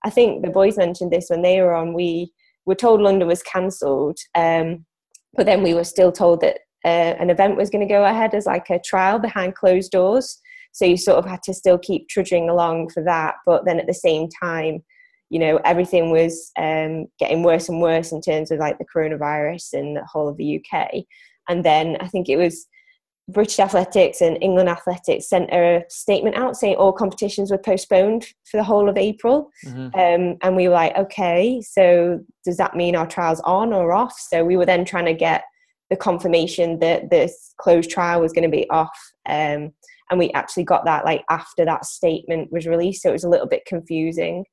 I 0.04 0.10
think 0.10 0.44
the 0.44 0.50
boys 0.50 0.76
mentioned 0.76 1.12
this 1.12 1.28
when 1.28 1.42
they 1.42 1.60
were 1.60 1.74
on, 1.74 1.94
we 1.94 2.32
were 2.66 2.74
told 2.74 3.00
London 3.00 3.28
was 3.28 3.42
cancelled. 3.42 4.18
Um, 4.34 4.84
but 5.34 5.46
then 5.46 5.62
we 5.62 5.74
were 5.74 5.84
still 5.84 6.12
told 6.12 6.40
that 6.40 6.60
uh, 6.84 7.14
an 7.18 7.30
event 7.30 7.56
was 7.56 7.70
going 7.70 7.86
to 7.86 7.92
go 7.92 8.04
ahead 8.04 8.34
as 8.34 8.46
like 8.46 8.70
a 8.70 8.80
trial 8.80 9.18
behind 9.18 9.54
closed 9.54 9.90
doors. 9.90 10.40
So 10.72 10.84
you 10.84 10.96
sort 10.96 11.18
of 11.18 11.26
had 11.26 11.42
to 11.44 11.54
still 11.54 11.78
keep 11.78 12.08
trudging 12.08 12.48
along 12.48 12.90
for 12.90 13.02
that. 13.04 13.34
But 13.44 13.64
then 13.64 13.80
at 13.80 13.86
the 13.86 13.94
same 13.94 14.28
time, 14.42 14.82
you 15.28 15.38
know, 15.38 15.60
everything 15.64 16.10
was 16.10 16.50
um, 16.58 17.06
getting 17.18 17.42
worse 17.42 17.68
and 17.68 17.80
worse 17.80 18.12
in 18.12 18.20
terms 18.20 18.50
of 18.50 18.58
like 18.58 18.78
the 18.78 18.86
coronavirus 18.94 19.74
in 19.74 19.94
the 19.94 20.04
whole 20.04 20.28
of 20.28 20.36
the 20.36 20.60
UK. 20.60 21.04
And 21.48 21.64
then 21.64 21.96
I 22.00 22.08
think 22.08 22.28
it 22.28 22.36
was 22.36 22.66
British 23.28 23.58
Athletics 23.60 24.20
and 24.20 24.38
England 24.40 24.68
Athletics 24.68 25.28
sent 25.28 25.50
a 25.52 25.84
statement 25.88 26.36
out 26.36 26.56
saying 26.56 26.76
all 26.76 26.92
competitions 26.92 27.50
were 27.50 27.58
postponed 27.58 28.26
for 28.50 28.56
the 28.56 28.64
whole 28.64 28.88
of 28.88 28.96
April. 28.96 29.50
Mm-hmm. 29.64 29.98
Um, 29.98 30.36
and 30.42 30.56
we 30.56 30.68
were 30.68 30.74
like, 30.74 30.96
okay, 30.96 31.60
so 31.60 32.20
does 32.44 32.56
that 32.56 32.76
mean 32.76 32.96
our 32.96 33.06
trial's 33.06 33.40
on 33.40 33.72
or 33.72 33.92
off? 33.92 34.18
So 34.18 34.44
we 34.44 34.56
were 34.56 34.66
then 34.66 34.84
trying 34.84 35.06
to 35.06 35.14
get 35.14 35.44
the 35.90 35.96
confirmation 35.96 36.78
that 36.78 37.10
this 37.10 37.54
closed 37.58 37.90
trial 37.90 38.20
was 38.20 38.32
going 38.32 38.48
to 38.50 38.56
be 38.56 38.68
off. 38.70 38.96
Um, 39.28 39.72
and 40.10 40.18
we 40.18 40.32
actually 40.32 40.64
got 40.64 40.84
that 40.86 41.04
like 41.04 41.22
after 41.28 41.64
that 41.64 41.84
statement 41.84 42.50
was 42.50 42.66
released, 42.66 43.02
so 43.02 43.10
it 43.10 43.12
was 43.12 43.24
a 43.24 43.28
little 43.28 43.46
bit 43.46 43.64
confusing. 43.66 44.44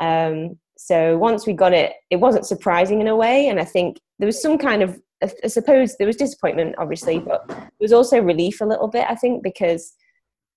Um, 0.00 0.58
so 0.76 1.16
once 1.18 1.46
we 1.46 1.52
got 1.54 1.72
it, 1.72 1.92
it 2.10 2.16
wasn't 2.16 2.46
surprising 2.46 3.00
in 3.00 3.08
a 3.08 3.16
way, 3.16 3.48
and 3.48 3.58
I 3.58 3.64
think 3.64 3.98
there 4.18 4.26
was 4.26 4.40
some 4.40 4.58
kind 4.58 4.82
of 4.82 4.98
I 5.20 5.48
suppose 5.48 5.96
there 5.96 6.06
was 6.06 6.16
disappointment, 6.16 6.76
obviously, 6.78 7.18
but 7.18 7.46
there 7.48 7.68
was 7.80 7.92
also 7.92 8.20
relief 8.20 8.60
a 8.60 8.66
little 8.66 8.86
bit. 8.86 9.04
I 9.08 9.16
think 9.16 9.42
because 9.42 9.92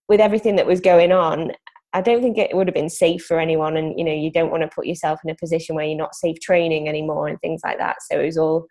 with 0.07 0.19
everything 0.19 0.55
that 0.57 0.67
was 0.67 0.79
going 0.79 1.11
on, 1.11 1.53
I 1.93 2.01
don't 2.01 2.21
think 2.21 2.37
it 2.37 2.55
would 2.55 2.67
have 2.67 2.75
been 2.75 2.89
safe 2.89 3.23
for 3.25 3.39
anyone. 3.39 3.75
And, 3.75 3.97
you 3.97 4.05
know, 4.05 4.13
you 4.13 4.31
don't 4.31 4.51
want 4.51 4.61
to 4.61 4.69
put 4.73 4.85
yourself 4.85 5.19
in 5.23 5.31
a 5.31 5.35
position 5.35 5.75
where 5.75 5.85
you're 5.85 5.97
not 5.97 6.15
safe 6.15 6.39
training 6.39 6.87
anymore 6.87 7.27
and 7.27 7.39
things 7.39 7.61
like 7.63 7.79
that. 7.79 7.97
So 8.03 8.19
it 8.19 8.25
was 8.25 8.37
all, 8.37 8.67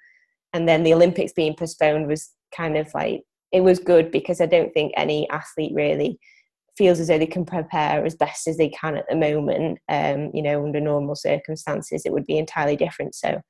and 0.53 0.69
then 0.69 0.83
the 0.83 0.95
Olympics 0.95 1.33
being 1.33 1.55
postponed 1.55 2.07
was 2.07 2.31
kind 2.55 2.77
of 2.77 2.93
like, 2.95 3.23
it 3.53 3.63
was 3.63 3.79
good 3.79 4.11
because 4.11 4.41
I 4.41 4.47
don't 4.47 4.73
think 4.73 4.93
any 4.97 5.29
athlete 5.31 5.73
really 5.75 6.19
feels 6.79 7.01
as 7.01 7.09
though 7.09 7.19
they 7.19 7.27
can 7.27 7.45
prepare 7.45 8.05
as 8.05 8.15
best 8.15 8.47
as 8.47 8.57
they 8.57 8.69
can 8.69 8.97
at 8.97 9.05
the 9.09 9.17
moment. 9.17 9.79
Um, 9.89 10.31
you 10.33 10.43
know, 10.43 10.65
under 10.65 10.81
normal 10.81 11.15
circumstances, 11.15 12.03
it 12.05 12.13
would 12.13 12.27
be 12.27 12.39
entirely 12.39 12.77
different. 12.77 13.15
So 13.15 13.41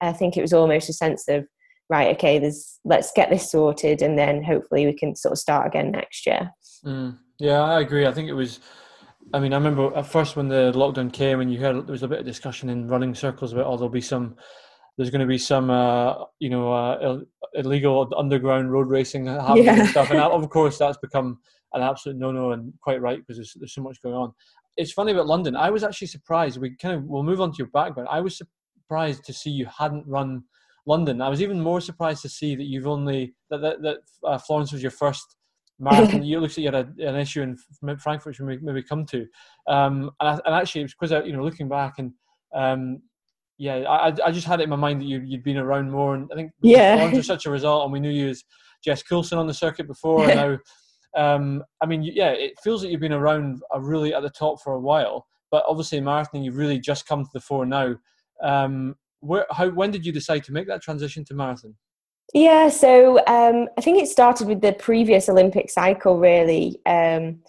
I 0.00 0.12
think 0.12 0.36
it 0.36 0.42
was 0.42 0.52
almost 0.52 0.88
a 0.88 0.92
sense 0.92 1.26
of, 1.28 1.46
right, 1.88 2.14
okay, 2.16 2.38
there's, 2.38 2.78
let's 2.84 3.12
get 3.16 3.30
this 3.30 3.50
sorted 3.50 4.02
and 4.02 4.18
then 4.18 4.42
hopefully 4.42 4.86
we 4.86 4.92
can 4.92 5.16
sort 5.16 5.32
of 5.32 5.38
start 5.38 5.66
again 5.66 5.90
next 5.90 6.26
year. 6.26 6.50
Mm, 6.84 7.18
yeah, 7.38 7.62
I 7.62 7.80
agree. 7.80 8.06
I 8.06 8.12
think 8.12 8.28
it 8.28 8.34
was, 8.34 8.60
I 9.32 9.40
mean, 9.40 9.52
I 9.52 9.56
remember 9.56 9.96
at 9.96 10.06
first 10.06 10.36
when 10.36 10.48
the 10.48 10.72
lockdown 10.72 11.12
came 11.12 11.40
and 11.40 11.52
you 11.52 11.58
heard 11.58 11.86
there 11.86 11.92
was 11.92 12.02
a 12.02 12.08
bit 12.08 12.20
of 12.20 12.26
discussion 12.26 12.68
in 12.68 12.88
running 12.88 13.14
circles 13.14 13.52
about, 13.52 13.66
oh, 13.66 13.76
there'll 13.76 13.88
be 13.88 14.00
some, 14.00 14.36
there's 14.96 15.10
going 15.10 15.20
to 15.20 15.26
be 15.26 15.38
some, 15.38 15.70
uh, 15.70 16.24
you 16.38 16.48
know, 16.48 16.72
uh, 16.72 17.20
illegal 17.54 18.12
underground 18.16 18.72
road 18.72 18.88
racing 18.88 19.26
happening 19.26 19.64
yeah. 19.64 19.80
and 19.80 19.88
stuff. 19.88 20.10
And 20.10 20.20
of 20.20 20.48
course, 20.50 20.78
that's 20.78 20.98
become 20.98 21.38
an 21.74 21.82
absolute 21.82 22.16
no-no 22.16 22.52
and 22.52 22.72
quite 22.80 23.00
right 23.00 23.18
because 23.18 23.36
there's, 23.36 23.54
there's 23.58 23.74
so 23.74 23.82
much 23.82 24.00
going 24.02 24.14
on. 24.14 24.32
It's 24.76 24.92
funny 24.92 25.12
about 25.12 25.26
London. 25.26 25.56
I 25.56 25.70
was 25.70 25.84
actually 25.84 26.08
surprised. 26.08 26.60
We 26.60 26.76
kind 26.76 26.94
of 26.94 27.04
we'll 27.04 27.22
move 27.22 27.40
on 27.40 27.50
to 27.50 27.56
your 27.58 27.68
background. 27.68 28.08
I 28.10 28.20
was 28.20 28.38
surprised 28.38 29.24
to 29.24 29.32
see 29.32 29.50
you 29.50 29.66
hadn't 29.66 30.06
run 30.06 30.44
London. 30.86 31.20
I 31.20 31.28
was 31.28 31.42
even 31.42 31.60
more 31.60 31.80
surprised 31.80 32.22
to 32.22 32.28
see 32.28 32.54
that 32.56 32.64
you've 32.64 32.86
only 32.86 33.34
that 33.50 33.60
that, 33.62 33.82
that 33.82 33.98
uh, 34.24 34.38
Florence 34.38 34.72
was 34.72 34.82
your 34.82 34.90
first 34.90 35.36
marathon. 35.78 36.22
you 36.24 36.40
looks 36.40 36.56
like 36.56 36.64
you 36.64 36.72
had 36.72 36.88
a, 36.98 37.08
an 37.08 37.16
issue 37.16 37.42
in 37.42 37.56
Frankfurt, 37.98 38.38
which 38.38 38.40
we 38.40 38.58
maybe 38.58 38.82
come 38.82 39.04
to. 39.06 39.26
Um, 39.66 40.10
and, 40.20 40.28
I, 40.28 40.40
and 40.44 40.54
actually, 40.54 40.82
it 40.82 40.84
was 40.84 40.94
because 40.98 41.26
you 41.26 41.32
know 41.32 41.42
looking 41.42 41.68
back 41.68 41.98
and 41.98 42.12
um, 42.54 43.02
yeah, 43.58 43.76
I, 43.88 44.12
I 44.24 44.30
just 44.30 44.46
had 44.46 44.60
it 44.60 44.64
in 44.64 44.70
my 44.70 44.76
mind 44.76 45.00
that 45.00 45.06
you, 45.06 45.20
you'd 45.20 45.42
been 45.42 45.56
around 45.56 45.90
more, 45.90 46.14
and 46.14 46.28
I 46.32 46.34
think 46.34 46.52
yeah, 46.62 47.10
was 47.10 47.26
such 47.26 47.46
a 47.46 47.50
result, 47.50 47.84
and 47.84 47.92
we 47.92 48.00
knew 48.00 48.10
you 48.10 48.28
as 48.28 48.44
Jess 48.84 49.02
Coulson 49.02 49.38
on 49.38 49.46
the 49.46 49.54
circuit 49.54 49.86
before, 49.86 50.28
and 50.28 50.34
now. 50.34 50.58
Um, 51.16 51.64
I 51.82 51.86
mean, 51.86 52.02
yeah, 52.02 52.32
it 52.32 52.52
feels 52.62 52.82
like 52.82 52.92
you've 52.92 53.00
been 53.00 53.12
around 53.12 53.62
a 53.72 53.80
really 53.80 54.12
at 54.12 54.22
the 54.22 54.28
top 54.28 54.60
for 54.62 54.74
a 54.74 54.80
while, 54.80 55.26
but 55.50 55.64
obviously 55.66 55.96
in 55.96 56.04
marathon, 56.04 56.42
you've 56.42 56.58
really 56.58 56.78
just 56.78 57.06
come 57.06 57.24
to 57.24 57.30
the 57.32 57.40
fore 57.40 57.64
now. 57.64 57.96
Um, 58.42 58.96
where, 59.20 59.46
how, 59.50 59.70
when 59.70 59.90
did 59.90 60.04
you 60.04 60.12
decide 60.12 60.44
to 60.44 60.52
make 60.52 60.66
that 60.68 60.82
transition 60.82 61.24
to 61.24 61.34
marathon? 61.34 61.74
Yeah, 62.34 62.68
so 62.68 63.18
um, 63.26 63.68
I 63.78 63.80
think 63.80 64.02
it 64.02 64.08
started 64.08 64.48
with 64.48 64.60
the 64.60 64.72
previous 64.72 65.28
Olympic 65.28 65.70
cycle, 65.70 66.18
really, 66.18 66.80
um, 66.84 67.40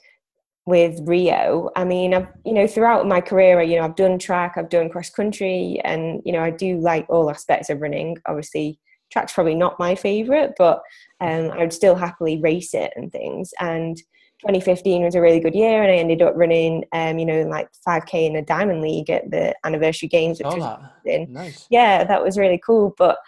with 0.68 1.00
Rio. 1.06 1.72
I 1.78 1.86
mean, 1.86 2.14
I've 2.14 2.28
you 2.46 2.54
know 2.54 2.68
throughout 2.68 3.08
my 3.08 3.22
career, 3.22 3.62
you 3.62 3.78
know, 3.78 3.86
I've 3.86 3.96
done 3.96 4.20
track, 4.20 4.54
I've 4.58 4.70
done 4.70 4.90
cross 4.90 5.10
country, 5.10 5.82
and 5.84 6.22
you 6.26 6.34
know, 6.34 6.44
I 6.44 6.52
do 6.52 6.78
like 6.80 7.08
all 7.10 7.32
aspects 7.32 7.70
of 7.70 7.82
running. 7.82 8.18
Obviously, 8.28 8.78
track's 9.12 9.34
probably 9.34 9.56
not 9.56 9.80
my 9.80 9.96
favorite, 9.96 10.54
but 10.58 10.84
um, 11.22 11.52
I 11.52 11.60
would 11.60 11.74
still 11.74 11.96
happily 11.96 12.40
race 12.42 12.74
it 12.74 12.92
and 12.98 13.10
things. 13.12 13.54
And 13.62 13.96
2015 14.42 15.04
was 15.04 15.16
a 15.16 15.22
really 15.22 15.40
good 15.40 15.56
year, 15.56 15.82
and 15.82 15.92
I 15.92 15.96
ended 15.96 16.22
up 16.22 16.34
running, 16.36 16.84
um, 16.92 17.18
you 17.18 17.26
know, 17.26 17.44
like 17.44 17.70
5k 17.88 18.28
in 18.28 18.36
a 18.36 18.42
Diamond 18.42 18.82
League 18.82 19.10
at 19.10 19.32
the 19.32 19.56
anniversary 19.64 20.10
games, 20.10 20.38
which 20.38 20.48
was 20.48 20.80
in. 21.06 21.32
Nice. 21.32 21.66
Yeah, 21.70 22.04
that 22.04 22.22
was 22.22 22.38
really 22.38 22.62
cool. 22.64 22.94
But 22.98 23.20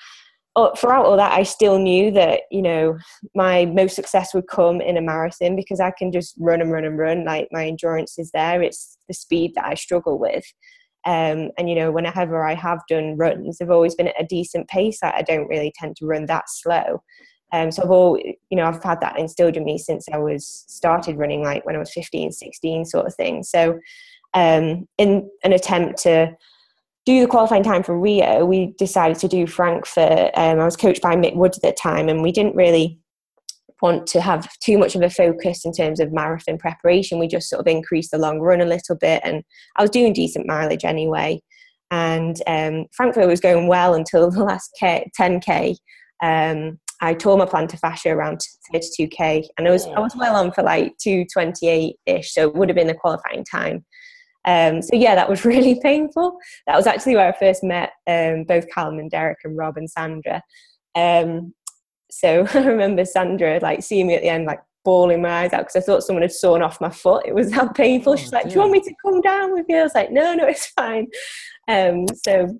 throughout 0.78 1.06
all 1.06 1.18
that, 1.18 1.32
I 1.32 1.44
still 1.44 1.80
knew 1.80 2.12
that 2.12 2.42
you 2.52 2.62
know 2.62 2.98
my 3.36 3.66
most 3.66 3.96
success 3.96 4.34
would 4.34 4.48
come 4.48 4.82
in 4.82 4.98
a 4.98 5.02
marathon 5.02 5.56
because 5.56 5.80
I 5.80 5.92
can 5.92 6.12
just 6.12 6.36
run 6.40 6.62
and 6.62 6.72
run 6.72 6.86
and 6.86 6.98
run. 6.98 7.26
Like 7.26 7.48
my 7.52 7.68
endurance 7.68 8.18
is 8.18 8.32
there. 8.32 8.62
It's 8.62 8.98
the 9.08 9.14
speed 9.14 9.54
that 9.56 9.66
I 9.66 9.76
struggle 9.76 10.20
with. 10.20 10.46
Um, 11.06 11.52
and 11.58 11.70
you 11.70 11.76
know, 11.76 11.92
whenever 11.92 12.44
I 12.44 12.56
have 12.56 12.82
done 12.90 13.18
runs, 13.18 13.58
they've 13.58 13.70
always 13.70 13.96
been 13.96 14.10
at 14.10 14.22
a 14.22 14.26
decent 14.26 14.68
pace. 14.68 15.00
I, 15.02 15.12
I 15.18 15.22
don't 15.22 15.48
really 15.48 15.74
tend 15.76 15.96
to 15.98 16.06
run 16.06 16.26
that 16.26 16.46
slow. 16.48 17.02
Um, 17.52 17.72
so 17.72 17.84
I've 17.84 17.92
all, 17.92 18.18
you 18.18 18.58
know, 18.58 18.66
I've 18.66 18.84
had 18.84 19.02
that 19.02 19.18
instilled 19.18 19.58
in 19.58 19.64
me 19.64 19.78
since 19.78 20.08
I 20.14 20.18
was 20.18 20.66
started 20.68 21.18
running, 21.18 21.44
like 21.44 21.66
when 21.66 21.76
I 21.76 21.80
was 21.80 21.92
15, 21.94 22.32
16, 22.32 22.86
sort 22.86 23.08
of 23.08 23.16
thing. 23.16 23.44
So, 23.44 23.80
um, 24.36 24.88
in 25.00 25.30
an 25.44 25.54
attempt 25.54 25.98
to 26.04 26.36
do 27.06 27.22
the 27.22 27.28
qualifying 27.28 27.64
time 27.64 27.84
for 27.84 28.00
Rio, 28.00 28.46
we 28.46 28.74
decided 28.78 29.18
to 29.20 29.28
do 29.28 29.48
Frankfurt. 29.48 30.32
Um, 30.36 30.60
I 30.60 30.66
was 30.66 30.76
coached 30.76 31.02
by 31.02 31.16
Mick 31.16 31.36
Woods 31.36 31.58
at 31.58 31.64
the 31.64 31.72
time, 31.72 32.10
and 32.10 32.22
we 32.22 32.32
didn't 32.32 32.56
really 32.56 33.00
want 33.82 34.08
to 34.08 34.22
have 34.22 34.50
too 34.60 34.78
much 34.78 34.96
of 34.96 35.02
a 35.02 35.10
focus 35.10 35.66
in 35.66 35.72
terms 35.72 36.00
of 36.00 36.12
marathon 36.12 36.58
preparation. 36.58 37.20
We 37.20 37.28
just 37.28 37.50
sort 37.50 37.62
of 37.62 37.68
increased 37.68 38.12
the 38.12 38.18
long 38.18 38.40
run 38.40 38.62
a 38.62 38.66
little 38.66 38.96
bit, 38.96 39.22
and 39.24 39.44
I 39.78 39.82
was 39.82 39.90
doing 39.90 40.14
decent 40.14 40.48
mileage 40.48 40.86
anyway. 40.86 41.42
And 41.92 42.42
um, 42.46 42.86
Frankfurt 42.94 43.28
was 43.28 43.40
going 43.40 43.68
well 43.68 43.94
until 43.94 44.30
the 44.30 44.44
last 44.44 44.76
K, 44.80 45.10
10k. 45.20 45.76
Um, 46.22 46.80
I 47.02 47.14
tore 47.14 47.38
my 47.38 47.46
plantar 47.46 47.80
fascia 47.80 48.10
around 48.10 48.42
32k, 48.74 49.48
and 49.58 49.68
I 49.68 49.72
was 49.72 49.86
I 49.88 50.00
was 50.00 50.16
well 50.18 50.36
on 50.36 50.52
for 50.52 50.64
like 50.64 50.98
228 51.02 51.96
ish, 52.06 52.34
so 52.34 52.50
it 52.50 52.56
would 52.56 52.70
have 52.70 52.76
been 52.76 52.88
the 52.88 52.94
qualifying 52.94 53.46
time. 53.46 53.86
Um, 54.46 54.82
so 54.82 54.96
yeah, 54.96 55.16
that 55.16 55.30
was 55.30 55.46
really 55.46 55.80
painful. 55.82 56.38
That 56.68 56.76
was 56.76 56.88
actually 56.88 57.16
where 57.16 57.34
I 57.34 57.38
first 57.38 57.64
met 57.64 57.92
um, 58.08 58.44
both 58.44 58.70
Callum 58.70 59.00
and 59.00 59.12
Derek 59.12 59.40
and 59.44 59.58
Rob 59.58 59.78
and 59.78 59.90
Sandra. 59.90 60.42
Um, 60.96 61.54
so 62.12 62.48
I 62.54 62.60
remember 62.60 63.06
Sandra 63.06 63.60
like 63.62 63.84
seeing 63.84 64.08
me 64.08 64.16
at 64.16 64.22
the 64.22 64.30
end, 64.30 64.46
like 64.46 64.60
bawling 64.86 65.22
my 65.22 65.44
eyes 65.44 65.54
out 65.54 65.62
because 65.62 65.76
I 65.76 65.82
thought 65.82 66.04
someone 66.04 66.24
had 66.24 66.32
sawn 66.32 66.62
off 66.62 66.82
my 66.82 66.90
foot. 66.90 67.26
It 67.26 67.36
was 67.36 67.52
that 67.52 67.76
painful. 67.76 68.14
Oh, 68.14 68.16
She's 68.16 68.34
like. 68.34 68.48
"Do 68.48 68.56
you 68.56 68.60
want 68.60 68.72
me 68.72 68.82
to 68.82 68.94
come 69.04 69.22
down 69.22 69.54
with 69.54 69.66
you?" 69.70 69.78
I 69.78 69.84
was 69.84 69.96
like, 69.96 70.12
"No, 70.12 70.34
no, 70.34 70.48
it's 70.48 70.68
fine." 70.68 71.08
Um, 71.68 72.06
so 72.24 72.60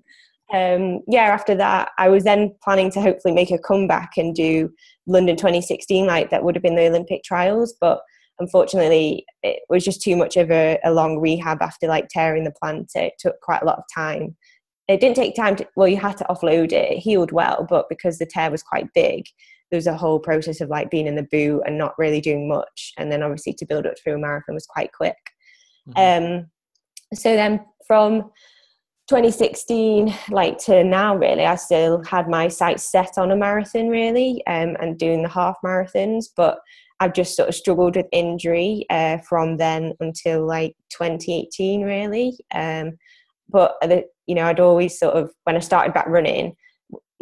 um, 0.52 1.00
yeah, 1.06 1.24
after 1.24 1.54
that, 1.56 1.90
I 1.98 2.08
was 2.08 2.24
then 2.24 2.54
planning 2.62 2.90
to 2.92 3.00
hopefully 3.00 3.34
make 3.34 3.50
a 3.50 3.58
comeback 3.58 4.12
and 4.16 4.34
do 4.34 4.70
London 5.06 5.36
2016, 5.36 6.06
like 6.06 6.30
that 6.30 6.42
would 6.42 6.54
have 6.56 6.62
been 6.62 6.76
the 6.76 6.88
Olympic 6.88 7.22
trials. 7.22 7.74
But 7.80 8.00
unfortunately, 8.40 9.24
it 9.42 9.60
was 9.68 9.84
just 9.84 10.02
too 10.02 10.16
much 10.16 10.36
of 10.36 10.50
a, 10.50 10.78
a 10.82 10.92
long 10.92 11.18
rehab 11.18 11.62
after 11.62 11.86
like 11.86 12.08
tearing 12.08 12.44
the 12.44 12.54
plantar. 12.62 12.86
It 12.96 13.12
took 13.18 13.40
quite 13.40 13.62
a 13.62 13.66
lot 13.66 13.78
of 13.78 13.84
time. 13.94 14.36
It 14.88 14.98
didn't 14.98 15.16
take 15.16 15.36
time 15.36 15.54
to, 15.56 15.68
well, 15.76 15.86
you 15.86 15.98
had 15.98 16.16
to 16.16 16.26
offload 16.28 16.72
it. 16.72 16.92
It 16.92 16.98
healed 16.98 17.30
well, 17.30 17.66
but 17.68 17.88
because 17.88 18.18
the 18.18 18.26
tear 18.26 18.50
was 18.50 18.62
quite 18.62 18.88
big, 18.94 19.26
there 19.70 19.78
was 19.78 19.86
a 19.86 19.96
whole 19.96 20.18
process 20.18 20.60
of 20.60 20.68
like 20.68 20.90
being 20.90 21.06
in 21.06 21.14
the 21.14 21.28
boot 21.30 21.62
and 21.64 21.78
not 21.78 21.96
really 21.96 22.20
doing 22.20 22.48
much. 22.48 22.92
And 22.98 23.12
then 23.12 23.22
obviously 23.22 23.52
to 23.52 23.66
build 23.66 23.86
up 23.86 23.94
through 24.02 24.14
a 24.14 24.18
marathon 24.18 24.54
was 24.54 24.66
quite 24.66 24.90
quick. 24.92 25.16
Mm-hmm. 25.88 26.24
Um, 26.24 26.50
so 27.14 27.34
then 27.34 27.64
from 27.86 28.30
2016 29.08 30.14
like 30.30 30.56
to 30.56 30.84
now 30.84 31.16
really 31.16 31.44
i 31.44 31.56
still 31.56 32.00
had 32.04 32.28
my 32.28 32.46
sights 32.46 32.84
set 32.84 33.18
on 33.18 33.32
a 33.32 33.36
marathon 33.36 33.88
really 33.88 34.40
um, 34.46 34.76
and 34.80 35.00
doing 35.00 35.20
the 35.24 35.28
half 35.28 35.56
marathons 35.64 36.26
but 36.36 36.60
i've 37.00 37.12
just 37.12 37.36
sort 37.36 37.48
of 37.48 37.54
struggled 37.54 37.96
with 37.96 38.06
injury 38.12 38.86
uh, 38.90 39.18
from 39.18 39.56
then 39.56 39.94
until 40.00 40.46
like 40.46 40.74
2018 40.90 41.82
really. 41.82 42.36
Um, 42.54 42.98
but 43.48 43.74
the, 43.82 44.04
you 44.26 44.34
know 44.34 44.44
i'd 44.44 44.60
always 44.60 44.98
sort 44.98 45.14
of 45.14 45.32
when 45.44 45.56
i 45.56 45.60
started 45.60 45.92
back 45.92 46.06
running 46.06 46.54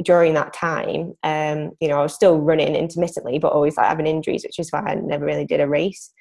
during 0.04 0.34
that 0.34 0.52
time 0.52 1.14
um, 1.22 1.70
you 1.80 1.88
know 1.88 1.98
i 1.98 2.02
was 2.02 2.14
still 2.14 2.38
running 2.38 2.76
intermittently 2.76 3.38
but 3.38 3.52
always 3.52 3.76
like 3.76 3.88
having 3.88 4.06
injuries 4.06 4.44
which 4.44 4.58
is 4.58 4.70
why 4.70 4.80
i 4.80 4.94
never 4.94 5.24
really 5.24 5.46
did 5.46 5.60
a 5.60 5.68
race. 5.68 6.12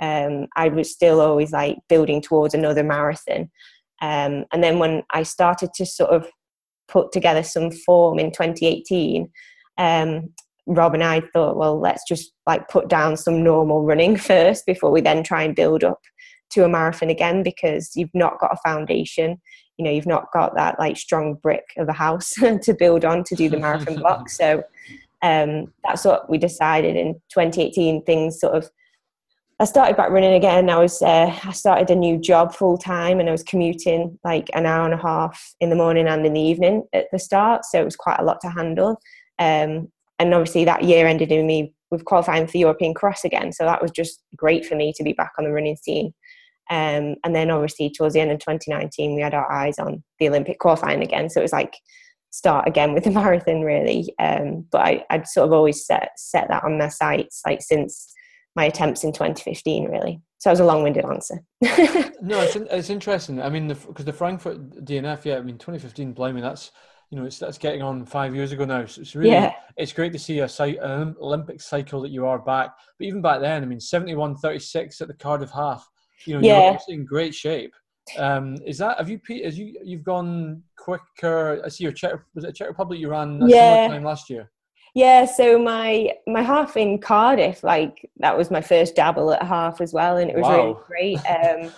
Um, 0.00 0.46
i 0.56 0.68
was 0.68 0.92
still 0.92 1.20
always 1.20 1.52
like 1.52 1.78
building 1.88 2.20
towards 2.20 2.54
another 2.54 2.84
marathon. 2.84 3.50
Um, 4.02 4.44
and 4.52 4.62
then 4.62 4.78
when 4.78 5.02
I 5.10 5.22
started 5.22 5.70
to 5.74 5.86
sort 5.86 6.10
of 6.10 6.26
put 6.88 7.12
together 7.12 7.42
some 7.42 7.70
form 7.70 8.18
in 8.18 8.30
2018, 8.30 9.30
um, 9.78 10.32
Rob 10.66 10.94
and 10.94 11.04
I 11.04 11.22
thought, 11.32 11.56
well, 11.56 11.78
let's 11.78 12.02
just 12.06 12.32
like 12.46 12.68
put 12.68 12.88
down 12.88 13.16
some 13.16 13.42
normal 13.42 13.82
running 13.82 14.16
first 14.16 14.66
before 14.66 14.90
we 14.90 15.00
then 15.00 15.22
try 15.22 15.42
and 15.42 15.54
build 15.54 15.84
up 15.84 16.00
to 16.50 16.64
a 16.64 16.68
marathon 16.68 17.10
again 17.10 17.42
because 17.42 17.92
you've 17.96 18.14
not 18.14 18.38
got 18.38 18.52
a 18.52 18.68
foundation. 18.68 19.40
You 19.78 19.84
know, 19.84 19.90
you've 19.90 20.06
not 20.06 20.32
got 20.32 20.54
that 20.56 20.78
like 20.78 20.96
strong 20.96 21.34
brick 21.34 21.64
of 21.76 21.88
a 21.88 21.92
house 21.92 22.32
to 22.62 22.74
build 22.78 23.04
on 23.04 23.24
to 23.24 23.34
do 23.34 23.48
the 23.48 23.58
marathon 23.58 23.96
block. 24.00 24.28
So 24.28 24.62
um, 25.22 25.72
that's 25.84 26.04
what 26.04 26.28
we 26.30 26.38
decided 26.38 26.96
in 26.96 27.14
2018. 27.30 28.04
Things 28.04 28.40
sort 28.40 28.54
of 28.54 28.70
I 29.58 29.64
started 29.64 29.96
back 29.96 30.10
running 30.10 30.34
again. 30.34 30.68
I 30.68 30.76
was 30.76 31.00
uh, 31.00 31.34
I 31.42 31.52
started 31.52 31.88
a 31.88 31.94
new 31.94 32.18
job 32.18 32.54
full 32.54 32.76
time, 32.76 33.20
and 33.20 33.28
I 33.28 33.32
was 33.32 33.42
commuting 33.42 34.18
like 34.22 34.50
an 34.52 34.66
hour 34.66 34.84
and 34.84 34.92
a 34.92 34.98
half 34.98 35.54
in 35.60 35.70
the 35.70 35.76
morning 35.76 36.06
and 36.06 36.26
in 36.26 36.34
the 36.34 36.40
evening 36.40 36.84
at 36.92 37.06
the 37.10 37.18
start. 37.18 37.64
So 37.64 37.80
it 37.80 37.84
was 37.84 37.96
quite 37.96 38.20
a 38.20 38.24
lot 38.24 38.40
to 38.42 38.50
handle. 38.50 39.00
Um, 39.38 39.90
and 40.18 40.32
obviously, 40.32 40.64
that 40.64 40.84
year 40.84 41.06
ended 41.06 41.32
in 41.32 41.46
me 41.46 41.74
with 41.90 42.04
qualifying 42.04 42.46
for 42.46 42.52
the 42.52 42.60
European 42.60 42.94
Cross 42.94 43.24
again. 43.24 43.52
So 43.52 43.64
that 43.64 43.82
was 43.82 43.90
just 43.90 44.22
great 44.34 44.66
for 44.66 44.74
me 44.74 44.92
to 44.96 45.04
be 45.04 45.12
back 45.12 45.32
on 45.38 45.44
the 45.44 45.52
running 45.52 45.76
scene. 45.76 46.12
Um, 46.68 47.14
and 47.22 47.32
then 47.34 47.50
obviously 47.50 47.90
towards 47.90 48.14
the 48.14 48.20
end 48.20 48.32
of 48.32 48.40
2019, 48.40 49.14
we 49.14 49.22
had 49.22 49.34
our 49.34 49.50
eyes 49.50 49.78
on 49.78 50.02
the 50.18 50.28
Olympic 50.28 50.58
qualifying 50.58 51.02
again. 51.02 51.30
So 51.30 51.40
it 51.40 51.44
was 51.44 51.52
like 51.52 51.76
start 52.30 52.66
again 52.66 52.92
with 52.92 53.04
the 53.04 53.10
marathon 53.12 53.62
really. 53.62 54.12
Um, 54.18 54.66
but 54.72 54.80
I, 54.80 55.04
would 55.12 55.28
sort 55.28 55.46
of 55.46 55.52
always 55.52 55.86
set 55.86 56.10
set 56.16 56.48
that 56.48 56.64
on 56.64 56.76
my 56.76 56.88
sights 56.88 57.42
like 57.46 57.62
since 57.62 58.12
my 58.56 58.64
attempts 58.64 59.04
in 59.04 59.12
2015 59.12 59.84
really 59.84 60.20
so 60.38 60.48
that 60.48 60.52
was 60.52 60.60
a 60.60 60.64
long-winded 60.64 61.04
answer. 61.04 61.40
no, 62.20 62.40
it's 62.40 62.56
it's 62.56 62.90
interesting. 62.90 63.40
I 63.40 63.48
mean, 63.48 63.68
because 63.68 64.04
the, 64.04 64.04
the, 64.04 64.12
Frankfurt 64.12 64.84
DNF, 64.84 65.24
yeah, 65.24 65.38
I 65.38 65.40
mean, 65.40 65.56
2015, 65.56 66.12
blimey, 66.12 66.42
that's 66.42 66.72
you 67.10 67.18
know, 67.18 67.24
it's 67.24 67.38
that's 67.38 67.58
getting 67.58 67.82
on 67.82 68.04
five 68.04 68.34
years 68.34 68.52
ago 68.52 68.64
now. 68.64 68.84
So 68.86 69.00
it's 69.00 69.14
really, 69.14 69.30
yeah. 69.30 69.52
it's 69.76 69.92
great 69.92 70.12
to 70.12 70.18
see 70.18 70.40
a 70.40 70.48
an 70.58 71.14
Olympic 71.20 71.60
cycle 71.60 72.00
that 72.02 72.10
you 72.10 72.26
are 72.26 72.38
back. 72.38 72.74
But 72.98 73.06
even 73.06 73.22
back 73.22 73.40
then, 73.40 73.62
I 73.62 73.66
mean, 73.66 73.80
71, 73.80 74.36
36 74.36 75.00
at 75.00 75.08
the 75.08 75.14
Cardiff 75.14 75.50
half. 75.50 75.88
You 76.24 76.34
know, 76.34 76.40
yeah. 76.40 76.78
you're 76.88 76.98
in 76.98 77.04
great 77.04 77.34
shape. 77.34 77.74
Um, 78.18 78.56
is 78.64 78.78
that 78.78 78.98
have 78.98 79.08
you 79.08 79.20
as 79.44 79.58
you 79.58 79.78
you've 79.84 80.04
gone 80.04 80.62
quicker? 80.76 81.60
I 81.64 81.68
see 81.68 81.84
your 81.84 81.92
Czech 81.92 82.12
was 82.34 82.44
it 82.44 82.54
Czech 82.54 82.68
Republic 82.68 83.00
you 83.00 83.10
ran 83.10 83.40
yeah. 83.48 83.88
time 83.88 84.04
last 84.04 84.30
year. 84.30 84.50
Yeah, 84.94 85.26
so 85.26 85.58
my 85.58 86.12
my 86.26 86.42
half 86.42 86.76
in 86.76 86.98
Cardiff, 86.98 87.62
like 87.62 88.08
that 88.18 88.36
was 88.36 88.50
my 88.50 88.60
first 88.60 88.96
dabble 88.96 89.32
at 89.32 89.42
half 89.42 89.80
as 89.80 89.92
well, 89.92 90.16
and 90.16 90.30
it 90.30 90.36
was 90.36 90.44
wow. 90.44 90.56
really 90.56 90.76
great. 90.86 91.18
Um, 91.26 91.72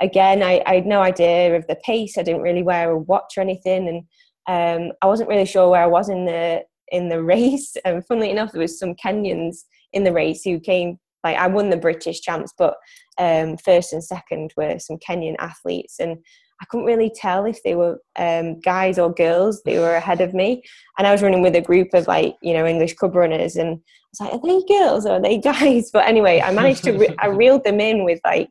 again, 0.00 0.42
I, 0.42 0.62
I 0.66 0.76
had 0.76 0.86
no 0.86 1.02
idea 1.02 1.56
of 1.56 1.66
the 1.66 1.76
pace. 1.76 2.16
I 2.16 2.22
didn't 2.22 2.42
really 2.42 2.62
wear 2.62 2.90
a 2.90 2.98
watch 2.98 3.36
or 3.36 3.40
anything, 3.40 3.88
and 3.88 4.04
um, 4.46 4.92
I 5.02 5.06
wasn't 5.06 5.28
really 5.28 5.46
sure 5.46 5.68
where 5.68 5.82
I 5.82 5.86
was 5.86 6.08
in 6.08 6.24
the 6.24 6.62
in 6.90 7.08
the 7.08 7.22
race. 7.34 7.76
And 7.84 8.04
funnily 8.06 8.30
enough, 8.30 8.52
there 8.52 8.60
was 8.60 8.78
some 8.78 8.94
Kenyans 8.94 9.58
in 9.92 10.04
the 10.04 10.12
race 10.12 10.42
who 10.44 10.60
came. 10.60 10.98
Like 11.22 11.36
I 11.36 11.48
won 11.48 11.68
the 11.68 11.76
British 11.76 12.22
champs, 12.22 12.54
but 12.56 12.76
um, 13.18 13.58
first 13.58 13.92
and 13.92 14.02
second 14.02 14.54
were 14.56 14.78
some 14.78 14.96
Kenyan 14.96 15.36
athletes, 15.38 16.00
and 16.00 16.16
I 16.62 16.66
couldn't 16.66 16.86
really 16.86 17.12
tell 17.14 17.44
if 17.44 17.62
they 17.62 17.74
were 17.74 18.00
um, 18.16 18.58
guys 18.60 18.98
or 18.98 19.12
girls. 19.12 19.62
They 19.62 19.78
were 19.78 19.96
ahead 19.96 20.22
of 20.22 20.32
me, 20.32 20.62
and 20.96 21.06
I 21.06 21.12
was 21.12 21.22
running 21.22 21.42
with 21.42 21.54
a 21.56 21.60
group 21.60 21.88
of 21.92 22.06
like 22.06 22.36
you 22.40 22.54
know 22.54 22.66
English 22.66 22.94
cub 22.94 23.14
runners, 23.14 23.56
and 23.56 23.76
I 23.78 24.08
was 24.12 24.20
like, 24.20 24.32
"Are 24.32 24.40
they 24.40 24.66
girls 24.66 25.04
or 25.04 25.12
are 25.12 25.20
they 25.20 25.36
guys?" 25.52 25.90
But 25.92 26.06
anyway, 26.06 26.40
I 26.40 26.52
managed 26.52 26.84
to 26.84 26.92
re- 26.92 27.16
I 27.18 27.26
reeled 27.26 27.64
them 27.64 27.80
in 27.80 28.04
with 28.04 28.20
like 28.24 28.50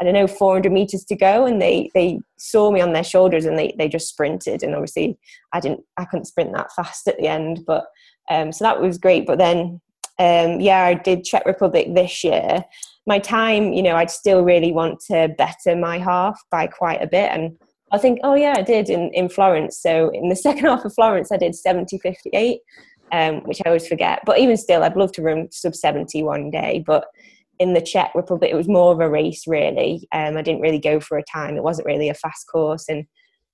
I 0.00 0.04
don't 0.04 0.14
know 0.14 0.26
400 0.26 0.72
meters 0.72 1.04
to 1.04 1.16
go, 1.16 1.46
and 1.46 1.60
they 1.60 1.90
they 1.94 2.20
saw 2.38 2.70
me 2.70 2.80
on 2.80 2.92
their 2.92 3.04
shoulders, 3.04 3.44
and 3.44 3.58
they 3.58 3.74
they 3.78 3.88
just 3.88 4.08
sprinted, 4.08 4.62
and 4.62 4.74
obviously 4.74 5.18
I 5.52 5.60
didn't 5.60 5.80
I 5.96 6.04
couldn't 6.04 6.26
sprint 6.26 6.52
that 6.54 6.72
fast 6.72 7.06
at 7.08 7.18
the 7.18 7.28
end, 7.28 7.64
but 7.66 7.86
um, 8.30 8.52
so 8.52 8.64
that 8.64 8.80
was 8.80 8.98
great. 8.98 9.26
But 9.26 9.38
then 9.38 9.80
um, 10.18 10.60
yeah, 10.60 10.84
I 10.84 10.94
did 10.94 11.24
Czech 11.24 11.46
Republic 11.46 11.94
this 11.94 12.22
year, 12.22 12.64
my 13.06 13.18
time, 13.18 13.72
you 13.72 13.82
know, 13.82 13.96
I'd 13.96 14.10
still 14.10 14.44
really 14.44 14.70
want 14.70 15.00
to 15.08 15.34
better 15.36 15.74
my 15.74 15.98
half 15.98 16.40
by 16.50 16.66
quite 16.66 17.02
a 17.02 17.06
bit. 17.06 17.30
And 17.32 17.56
I 17.90 17.98
think, 17.98 18.20
oh 18.22 18.34
yeah, 18.34 18.54
I 18.56 18.62
did 18.62 18.90
in, 18.90 19.10
in 19.14 19.28
Florence. 19.28 19.78
So 19.78 20.10
in 20.10 20.28
the 20.28 20.36
second 20.46 20.66
half 20.66 20.84
of 20.84 20.94
Florence, 20.94 21.32
I 21.32 21.36
did 21.36 21.54
70, 21.54 21.98
58, 21.98 22.60
um, 23.12 23.40
which 23.44 23.60
I 23.64 23.68
always 23.68 23.88
forget. 23.88 24.20
But 24.26 24.38
even 24.38 24.56
still, 24.56 24.82
I'd 24.82 24.96
love 24.96 25.12
to 25.12 25.22
run 25.22 25.50
sub 25.50 25.74
70 25.74 26.22
one 26.22 26.50
day. 26.50 26.84
But 26.86 27.06
in 27.60 27.74
the 27.74 27.80
Czech 27.82 28.12
Republic, 28.14 28.50
it 28.50 28.56
was 28.56 28.68
more 28.68 28.90
of 28.90 29.00
a 29.00 29.08
race, 29.08 29.46
really. 29.46 30.08
Um, 30.12 30.36
I 30.38 30.42
didn't 30.42 30.62
really 30.62 30.78
go 30.78 30.98
for 30.98 31.18
a 31.18 31.22
time. 31.22 31.56
It 31.56 31.62
wasn't 31.62 31.86
really 31.86 32.08
a 32.08 32.14
fast 32.14 32.46
course. 32.50 32.86
And 32.88 33.04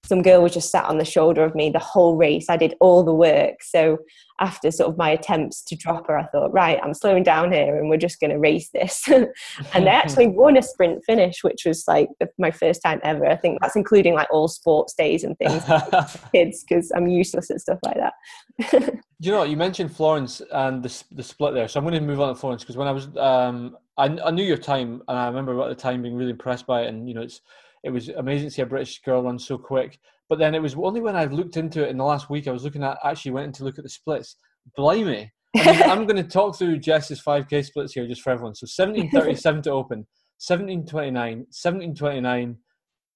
some 0.04 0.22
girl 0.22 0.42
was 0.42 0.54
just 0.54 0.70
sat 0.70 0.84
on 0.84 0.98
the 0.98 1.04
shoulder 1.04 1.42
of 1.42 1.57
me 1.57 1.70
the 1.70 1.80
whole 1.80 2.16
race. 2.16 2.46
I 2.48 2.57
did 2.57 2.76
all 2.80 3.02
the 3.02 3.12
work. 3.12 3.64
So 3.64 3.98
after 4.38 4.70
sort 4.70 4.90
of 4.90 4.96
my 4.96 5.11
attempts 5.11 5.62
to 5.64 5.74
drop 5.74 6.07
her, 6.07 6.16
I 6.16 6.26
thought, 6.26 6.52
right, 6.52 6.78
I'm 6.84 6.94
slowing 6.94 7.24
down 7.24 7.50
here 7.50 7.76
and 7.76 7.88
we're 7.88 7.96
just 7.96 8.20
going 8.20 8.30
to 8.30 8.38
race 8.38 8.70
this. 8.72 9.02
and 9.09 9.26
they 9.74 9.88
actually 9.88 10.28
won 10.28 10.57
a 10.57 10.62
sprint 10.62 11.02
finish, 11.04 11.42
which 11.42 11.64
was 11.66 11.82
like 11.88 12.09
my 12.38 12.52
first 12.52 12.82
time 12.84 13.00
ever. 13.02 13.26
I 13.26 13.34
think 13.34 13.59
that's 13.61 13.74
including 13.74 14.14
like 14.14 14.28
all 14.30 14.46
sports 14.46 14.94
days 14.94 15.24
and 15.24 15.36
things, 15.38 15.64
kids, 16.32 16.62
because 16.62 16.92
I'm 16.94 17.09
useless 17.09 17.50
at 17.50 17.61
stuff 17.61 17.80
like 17.82 17.96
that. 17.96 19.00
You 19.19 19.33
know, 19.33 19.45
you 19.45 19.57
mentioned 19.57 19.95
Florence 19.95 20.43
and 20.53 20.83
the, 20.83 21.05
the 21.12 21.23
split 21.23 21.55
there. 21.55 21.69
So 21.69 21.79
I'm 21.79 21.85
going 21.85 21.95
to 21.95 22.07
move 22.07 22.21
on 22.21 22.29
to 22.29 22.35
Florence 22.35 22.62
because 22.62 22.77
when 22.77 22.89
I 22.89 22.93
was, 22.93 23.09
um, 23.17 23.77
I, 23.97 24.05
I 24.05 24.31
knew 24.31 24.45
your 24.45 24.59
time 24.59 25.03
and 25.09 25.19
I 25.19 25.27
remember 25.27 25.61
at 25.62 25.69
the 25.69 25.75
time 25.75 26.03
being 26.03 26.17
really 26.17 26.33
impressed 26.33 26.67
by 26.67 26.83
it. 26.83 26.89
And, 26.89 27.09
you 27.09 27.14
know, 27.14 27.23
it's, 27.23 27.41
it 27.83 27.91
was 27.91 28.09
amazing 28.11 28.49
to 28.49 28.55
see 28.55 28.62
a 28.62 28.67
British 28.67 29.01
girl 29.03 29.23
run 29.23 29.39
so 29.39 29.57
quick. 29.57 29.99
But 30.29 30.39
then 30.39 30.55
it 30.55 30.62
was 30.62 30.75
only 30.75 31.01
when 31.01 31.17
I 31.17 31.25
looked 31.27 31.57
into 31.57 31.85
it 31.85 31.91
in 31.91 31.97
the 31.97 32.05
last 32.05 32.29
week, 32.29 32.47
I 32.47 32.53
was 32.53 32.64
looking 32.64 32.83
at 32.83 32.99
actually 33.05 33.31
went 33.31 33.47
in 33.47 33.53
to 33.53 33.64
look 33.64 33.79
at 33.79 33.85
the 33.85 33.91
splits. 33.91 34.37
Blimey. 34.77 35.31
I 35.57 35.73
mean, 35.73 35.83
I'm 35.83 36.07
going 36.07 36.23
to 36.23 36.29
talk 36.29 36.59
through 36.59 36.79
Jess's 36.79 37.23
5K 37.23 37.64
splits 37.64 37.95
here 37.95 38.07
just 38.07 38.23
for 38.23 38.31
everyone. 38.31 38.55
So 38.55 38.64
1737 38.64 39.62
to 39.62 39.71
open, 39.71 39.99
1729, 40.39 41.39
1729, 41.39 42.57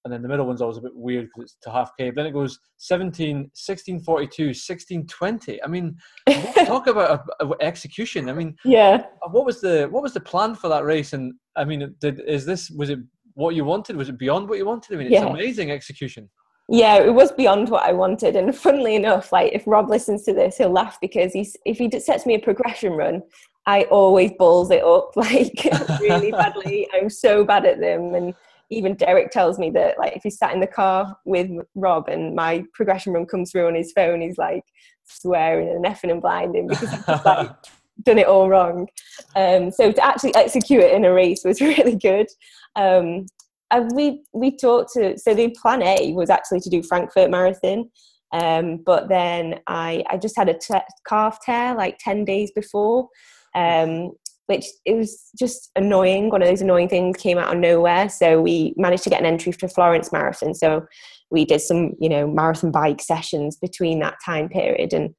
and 0.04 0.12
then 0.12 0.22
the 0.22 0.28
middle 0.28 0.46
one's 0.46 0.62
always 0.62 0.78
a 0.78 0.82
bit 0.82 0.94
weird 0.94 1.26
because 1.26 1.52
it's 1.52 1.56
to 1.62 1.70
half 1.70 1.92
K. 1.98 2.10
But 2.10 2.16
then 2.16 2.26
it 2.26 2.32
goes 2.32 2.58
17, 2.78 3.36
1642, 3.36 4.46
1620. 4.46 5.62
I 5.62 5.66
mean, 5.66 5.96
talk 6.66 6.86
about 6.86 7.22
a, 7.40 7.46
a 7.46 7.54
execution. 7.60 8.28
I 8.28 8.32
mean, 8.32 8.56
yeah. 8.64 9.04
Uh, 9.22 9.28
what 9.28 9.44
was 9.44 9.60
the 9.60 9.88
what 9.90 10.02
was 10.02 10.14
the 10.14 10.20
plan 10.20 10.54
for 10.54 10.68
that 10.68 10.84
race? 10.84 11.12
And 11.12 11.34
I 11.56 11.64
mean, 11.64 11.94
did 12.00 12.20
is 12.26 12.46
this 12.46 12.70
was 12.70 12.90
it 12.90 13.00
what 13.34 13.54
you 13.54 13.64
wanted? 13.64 13.96
Was 13.96 14.08
it 14.08 14.18
beyond 14.18 14.48
what 14.48 14.58
you 14.58 14.66
wanted? 14.66 14.94
I 14.94 14.98
mean, 14.98 15.06
it's 15.08 15.14
yeah. 15.14 15.26
amazing 15.26 15.70
execution 15.70 16.28
yeah, 16.72 16.98
it 16.98 17.12
was 17.12 17.32
beyond 17.32 17.68
what 17.68 17.82
I 17.82 17.92
wanted. 17.92 18.36
And 18.36 18.56
funnily 18.56 18.94
enough, 18.94 19.32
like 19.32 19.52
if 19.52 19.64
Rob 19.66 19.90
listens 19.90 20.22
to 20.24 20.32
this, 20.32 20.56
he'll 20.56 20.70
laugh 20.70 20.98
because 21.00 21.32
he's 21.32 21.56
if 21.64 21.78
he 21.78 21.90
sets 21.98 22.26
me 22.26 22.34
a 22.34 22.38
progression 22.38 22.92
run, 22.92 23.22
I 23.66 23.82
always 23.84 24.30
balls 24.38 24.70
it 24.70 24.84
up 24.84 25.10
like 25.16 25.66
really 26.00 26.30
badly. 26.30 26.88
I'm 26.94 27.10
so 27.10 27.44
bad 27.44 27.66
at 27.66 27.80
them, 27.80 28.14
and 28.14 28.34
even 28.70 28.94
Derek 28.94 29.30
tells 29.30 29.58
me 29.58 29.70
that 29.70 29.98
like 29.98 30.16
if 30.16 30.22
he's 30.22 30.38
sat 30.38 30.54
in 30.54 30.60
the 30.60 30.66
car 30.66 31.16
with 31.24 31.50
Rob 31.74 32.08
and 32.08 32.34
my 32.34 32.64
progression 32.72 33.12
run 33.12 33.26
comes 33.26 33.50
through 33.50 33.66
on 33.66 33.74
his 33.74 33.92
phone, 33.92 34.20
he's 34.20 34.38
like 34.38 34.64
swearing 35.04 35.68
and 35.68 35.84
effing 35.84 36.10
and 36.10 36.22
blinding 36.22 36.68
because 36.68 36.92
I've 36.92 37.06
just 37.06 37.24
like 37.24 37.50
done 38.04 38.18
it 38.18 38.26
all 38.26 38.48
wrong. 38.48 38.88
Um, 39.34 39.70
so 39.72 39.90
to 39.90 40.04
actually 40.04 40.34
execute 40.36 40.82
it 40.82 40.94
in 40.94 41.04
a 41.04 41.12
race 41.12 41.42
was 41.44 41.60
really 41.60 41.96
good. 41.96 42.28
Um, 42.76 43.26
and 43.72 43.90
we 43.94 44.22
we 44.32 44.56
talked 44.56 44.92
to 44.94 45.18
so 45.18 45.34
the 45.34 45.54
plan 45.60 45.82
A 45.82 46.12
was 46.12 46.30
actually 46.30 46.60
to 46.60 46.70
do 46.70 46.82
Frankfurt 46.82 47.30
Marathon, 47.30 47.90
um, 48.32 48.78
but 48.84 49.08
then 49.08 49.60
I 49.66 50.04
I 50.08 50.16
just 50.16 50.36
had 50.36 50.48
a 50.48 50.82
calf 51.06 51.38
tear 51.44 51.74
like 51.74 51.98
ten 51.98 52.24
days 52.24 52.50
before, 52.52 53.08
um, 53.54 54.10
which 54.50 54.66
it 54.84 54.96
was 54.96 55.30
just 55.38 55.70
annoying. 55.76 56.28
One 56.28 56.42
of 56.42 56.48
those 56.48 56.60
annoying 56.60 56.88
things 56.88 57.16
came 57.16 57.38
out 57.38 57.54
of 57.54 57.60
nowhere. 57.60 58.08
So 58.08 58.42
we 58.42 58.74
managed 58.76 59.04
to 59.04 59.10
get 59.10 59.20
an 59.20 59.26
entry 59.26 59.52
for 59.52 59.68
Florence 59.68 60.10
Marathon. 60.10 60.54
So 60.54 60.84
we 61.30 61.44
did 61.44 61.60
some 61.60 61.92
you 62.00 62.08
know 62.08 62.26
marathon 62.26 62.72
bike 62.72 63.00
sessions 63.00 63.56
between 63.56 64.00
that 64.00 64.16
time 64.24 64.48
period 64.48 64.92
and. 64.92 65.14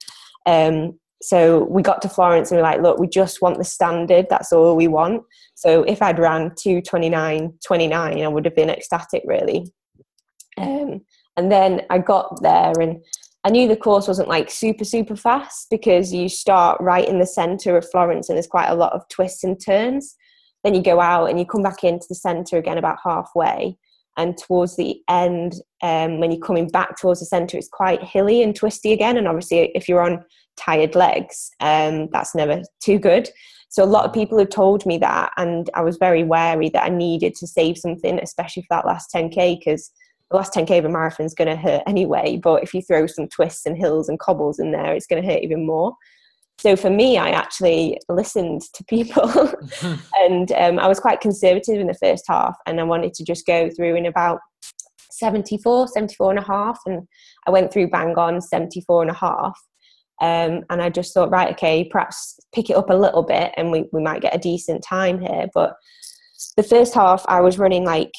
Um, 0.46 1.00
so 1.24 1.66
we 1.66 1.84
got 1.84 2.02
to 2.02 2.10
Florence 2.10 2.50
and 2.50 2.58
we 2.58 2.62
are 2.62 2.72
like, 2.72 2.82
look, 2.82 2.98
we 2.98 3.08
just 3.08 3.44
want 3.44 3.60
the 3.60 3.64
standard. 3.64 4.26
That's 4.28 4.52
all 4.52 4.76
we 4.76 4.88
want. 4.88 5.22
So 5.54 5.84
if 5.84 6.02
I'd 6.02 6.18
ran 6.18 6.52
229, 6.58 7.54
29, 7.64 8.24
I 8.24 8.28
would 8.28 8.46
have 8.46 8.56
been 8.56 8.72
ecstatic 8.72 9.22
really. 9.28 9.72
Um, 10.58 11.02
and 11.38 11.52
then 11.52 11.84
I 11.92 12.00
got 12.00 12.42
there 12.42 12.74
and 12.80 13.06
I 13.44 13.50
knew 13.50 13.68
the 13.68 13.76
course 13.76 14.08
wasn't 14.08 14.28
like 14.28 14.52
super, 14.52 14.86
super 14.86 15.16
fast 15.16 15.68
because 15.72 16.14
you 16.14 16.30
start 16.30 16.80
right 16.80 17.08
in 17.08 17.20
the 17.20 17.26
center 17.26 17.76
of 17.76 17.90
Florence 17.90 18.30
and 18.30 18.38
there's 18.38 18.48
quite 18.48 18.70
a 18.70 18.76
lot 18.76 18.94
of 18.94 19.08
twists 19.10 19.44
and 19.44 19.60
turns. 19.60 20.16
Then 20.64 20.76
you 20.76 20.84
go 20.84 21.02
out 21.02 21.30
and 21.30 21.40
you 21.40 21.46
come 21.46 21.64
back 21.64 21.84
into 21.84 22.06
the 22.08 22.16
center 22.16 22.58
again 22.58 22.78
about 22.78 23.00
halfway. 23.04 23.78
And 24.18 24.38
towards 24.38 24.76
the 24.76 25.02
end, 25.10 25.56
um, 25.82 26.20
when 26.20 26.32
you're 26.32 26.46
coming 26.46 26.68
back 26.68 26.98
towards 26.98 27.22
the 27.22 27.26
center, 27.26 27.58
it's 27.58 27.70
quite 27.70 28.04
hilly 28.04 28.44
and 28.44 28.56
twisty 28.56 28.94
again. 28.94 29.18
And 29.18 29.28
obviously, 29.28 29.72
if 29.74 29.90
you're 29.90 30.02
on 30.02 30.24
tired 30.58 30.94
legs, 30.96 31.50
um, 31.62 32.10
that's 32.12 32.36
never 32.36 32.62
too 32.84 33.00
good. 33.00 33.30
So 33.70 33.84
a 33.84 33.86
lot 33.86 34.04
of 34.06 34.14
people 34.14 34.38
have 34.38 34.50
told 34.50 34.86
me 34.86 34.98
that, 34.98 35.32
and 35.38 35.70
I 35.74 35.82
was 35.82 35.96
very 35.96 36.26
wary 36.26 36.70
that 36.70 36.84
I 36.84 36.90
needed 36.90 37.36
to 37.36 37.48
save 37.48 37.78
something, 37.78 38.20
especially 38.20 38.64
for 38.64 38.68
that 38.72 38.86
last 38.86 39.12
10k, 39.16 39.60
because 39.60 39.92
the 40.32 40.38
last 40.38 40.54
10k 40.54 40.80
of 40.80 40.86
a 40.86 40.90
marathon 40.90 41.26
is 41.26 41.34
going 41.34 41.50
to 41.50 41.62
hurt 41.62 41.84
anyway. 41.86 42.40
But 42.42 42.64
if 42.64 42.74
you 42.74 42.82
throw 42.82 43.06
some 43.06 43.28
twists 43.28 43.66
and 43.66 43.78
hills 43.78 44.08
and 44.10 44.20
cobbles 44.20 44.60
in 44.60 44.72
there, 44.72 44.94
it's 44.94 45.06
going 45.06 45.22
to 45.22 45.30
hurt 45.30 45.44
even 45.44 45.66
more. 45.66 45.94
So 46.58 46.76
for 46.76 46.90
me, 46.90 47.18
I 47.18 47.32
actually 47.32 48.00
listened 48.08 48.62
to 48.74 48.84
people, 48.90 49.30
and 50.22 50.52
um, 50.54 50.80
I 50.80 50.88
was 50.88 51.00
quite 51.00 51.22
conservative 51.22 51.80
in 51.80 51.88
the 51.88 51.94
first 51.96 52.24
half, 52.28 52.56
and 52.66 52.80
I 52.80 52.84
wanted 52.84 53.14
to 53.16 53.26
just 53.26 53.46
go 53.46 53.70
through 53.70 53.96
in 53.96 54.06
about 54.06 54.40
74, 55.12 55.88
74 55.90 56.32
and 56.32 56.40
a 56.40 56.44
half, 56.44 56.80
and 56.86 57.08
I 57.46 57.52
went 57.52 57.74
through 57.74 57.90
bang 57.90 58.18
on 58.18 58.42
74 58.42 59.02
and 59.02 59.12
a 59.12 59.16
half. 59.16 59.60
Um, 60.22 60.64
and 60.70 60.84
I 60.84 60.90
just 60.90 61.16
thought, 61.16 61.32
right, 61.32 61.52
okay, 61.54 61.84
perhaps 61.84 62.40
pick 62.54 62.70
it 62.70 62.76
up 62.76 62.92
a 62.92 62.96
little 62.96 63.24
bit 63.24 63.54
and 63.58 63.72
we, 63.72 63.86
we 63.92 64.04
might 64.04 64.22
get 64.22 64.36
a 64.36 64.40
decent 64.40 64.84
time 64.84 65.20
here. 65.20 65.48
But 65.52 65.74
the 66.58 66.64
first 66.64 66.94
half, 66.94 67.26
I 67.28 67.42
was 67.42 67.58
running 67.58 67.86
like 67.86 68.12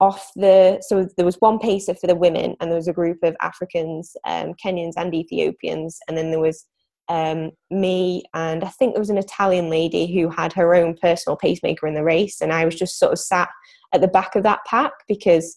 off 0.00 0.30
the, 0.36 0.82
so 0.86 1.08
there 1.16 1.26
was 1.26 1.36
one 1.40 1.58
pacer 1.58 1.94
for 1.94 2.06
the 2.06 2.14
women 2.14 2.56
and 2.60 2.70
there 2.70 2.76
was 2.76 2.88
a 2.88 2.92
group 2.92 3.18
of 3.22 3.36
Africans, 3.40 4.16
um, 4.24 4.54
Kenyans 4.54 4.94
and 4.96 5.14
Ethiopians. 5.14 5.98
And 6.08 6.16
then 6.16 6.30
there 6.30 6.40
was 6.40 6.66
um, 7.08 7.50
me 7.70 8.24
and 8.32 8.64
I 8.64 8.68
think 8.68 8.94
there 8.94 9.00
was 9.00 9.10
an 9.10 9.18
Italian 9.18 9.68
lady 9.68 10.12
who 10.12 10.28
had 10.30 10.52
her 10.54 10.74
own 10.74 10.96
personal 10.96 11.36
pacemaker 11.36 11.86
in 11.86 11.94
the 11.94 12.02
race. 12.02 12.40
And 12.40 12.52
I 12.52 12.64
was 12.64 12.74
just 12.74 12.98
sort 12.98 13.12
of 13.12 13.18
sat 13.18 13.48
at 13.92 14.00
the 14.00 14.08
back 14.08 14.36
of 14.36 14.42
that 14.42 14.60
pack 14.66 14.92
because 15.06 15.56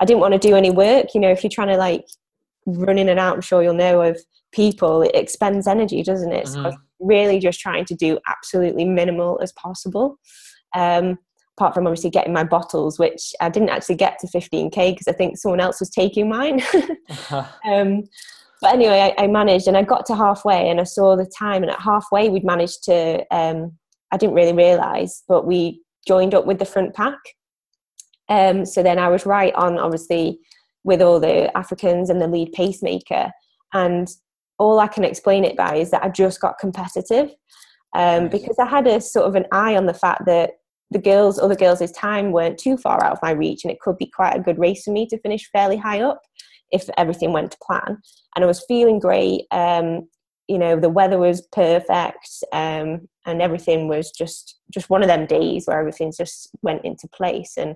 I 0.00 0.04
didn't 0.04 0.20
want 0.20 0.32
to 0.32 0.38
do 0.38 0.56
any 0.56 0.70
work. 0.70 1.14
You 1.14 1.20
know, 1.20 1.30
if 1.30 1.42
you're 1.42 1.50
trying 1.50 1.68
to 1.68 1.76
like 1.76 2.06
run 2.66 2.98
in 2.98 3.08
and 3.08 3.20
out, 3.20 3.34
I'm 3.34 3.42
sure 3.42 3.62
you'll 3.62 3.74
know 3.74 4.02
of 4.02 4.18
people, 4.52 5.02
it 5.02 5.14
expends 5.14 5.66
energy, 5.66 6.02
doesn't 6.02 6.32
it? 6.32 6.46
Mm-hmm. 6.46 6.70
So 6.70 6.76
really 7.00 7.38
just 7.38 7.60
trying 7.60 7.84
to 7.86 7.94
do 7.94 8.18
absolutely 8.28 8.84
minimal 8.84 9.38
as 9.42 9.52
possible. 9.52 10.18
Um, 10.74 11.18
apart 11.56 11.74
from 11.74 11.86
obviously 11.86 12.10
getting 12.10 12.32
my 12.32 12.44
bottles, 12.44 12.98
which 12.98 13.32
I 13.40 13.48
didn't 13.48 13.70
actually 13.70 13.94
get 13.96 14.18
to 14.20 14.26
15k 14.26 14.92
because 14.92 15.08
I 15.08 15.12
think 15.12 15.38
someone 15.38 15.60
else 15.60 15.80
was 15.80 15.90
taking 15.90 16.28
mine. 16.28 16.62
um, 17.64 18.02
but 18.60 18.72
anyway, 18.72 19.14
I, 19.16 19.24
I, 19.24 19.26
managed 19.26 19.68
and 19.68 19.76
I 19.76 19.82
got 19.82 20.06
to 20.06 20.16
halfway 20.16 20.68
and 20.68 20.80
I 20.80 20.84
saw 20.84 21.16
the 21.16 21.30
time, 21.38 21.62
and 21.62 21.70
at 21.70 21.80
halfway, 21.80 22.28
we'd 22.28 22.44
managed 22.44 22.84
to, 22.84 23.24
um, 23.30 23.72
I 24.10 24.16
didn't 24.16 24.34
really 24.34 24.52
realize, 24.52 25.22
but 25.28 25.46
we 25.46 25.82
joined 26.06 26.34
up 26.34 26.46
with 26.46 26.58
the 26.58 26.64
front 26.64 26.94
pack. 26.94 27.18
Um, 28.28 28.64
so 28.64 28.82
then 28.82 28.98
I 28.98 29.08
was 29.08 29.26
right 29.26 29.54
on, 29.54 29.78
obviously, 29.78 30.38
with 30.82 31.02
all 31.02 31.20
the 31.20 31.56
Africans 31.56 32.10
and 32.10 32.20
the 32.20 32.26
lead 32.26 32.52
pacemaker. 32.52 33.30
And 33.72 34.08
all 34.58 34.80
I 34.80 34.86
can 34.86 35.04
explain 35.04 35.44
it 35.44 35.56
by 35.56 35.76
is 35.76 35.90
that 35.90 36.02
I 36.02 36.08
just 36.08 36.40
got 36.40 36.58
competitive 36.58 37.30
um, 37.94 38.28
because 38.28 38.58
I 38.58 38.66
had 38.66 38.86
a 38.86 39.00
sort 39.00 39.26
of 39.26 39.34
an 39.34 39.46
eye 39.52 39.76
on 39.76 39.86
the 39.86 39.94
fact 39.94 40.26
that 40.26 40.52
the 40.94 41.00
girls, 41.00 41.40
other 41.40 41.56
girls' 41.56 41.90
time 41.90 42.30
weren't 42.30 42.56
too 42.56 42.76
far 42.76 43.02
out 43.04 43.12
of 43.12 43.18
my 43.20 43.32
reach, 43.32 43.64
and 43.64 43.72
it 43.72 43.80
could 43.80 43.98
be 43.98 44.06
quite 44.06 44.36
a 44.36 44.40
good 44.40 44.60
race 44.60 44.84
for 44.84 44.92
me 44.92 45.06
to 45.08 45.18
finish 45.18 45.50
fairly 45.50 45.76
high 45.76 46.00
up 46.00 46.22
if 46.70 46.88
everything 46.96 47.32
went 47.32 47.50
to 47.50 47.58
plan. 47.60 47.98
And 48.34 48.44
I 48.44 48.46
was 48.46 48.64
feeling 48.66 49.00
great. 49.00 49.42
Um, 49.50 50.08
you 50.46 50.56
know, 50.56 50.78
the 50.78 50.88
weather 50.88 51.18
was 51.18 51.46
perfect, 51.50 52.28
um, 52.52 53.08
and 53.26 53.42
everything 53.42 53.88
was 53.88 54.12
just 54.12 54.60
just 54.72 54.88
one 54.88 55.02
of 55.02 55.08
them 55.08 55.26
days 55.26 55.66
where 55.66 55.80
everything 55.80 56.12
just 56.16 56.50
went 56.62 56.84
into 56.84 57.08
place. 57.08 57.54
And 57.58 57.74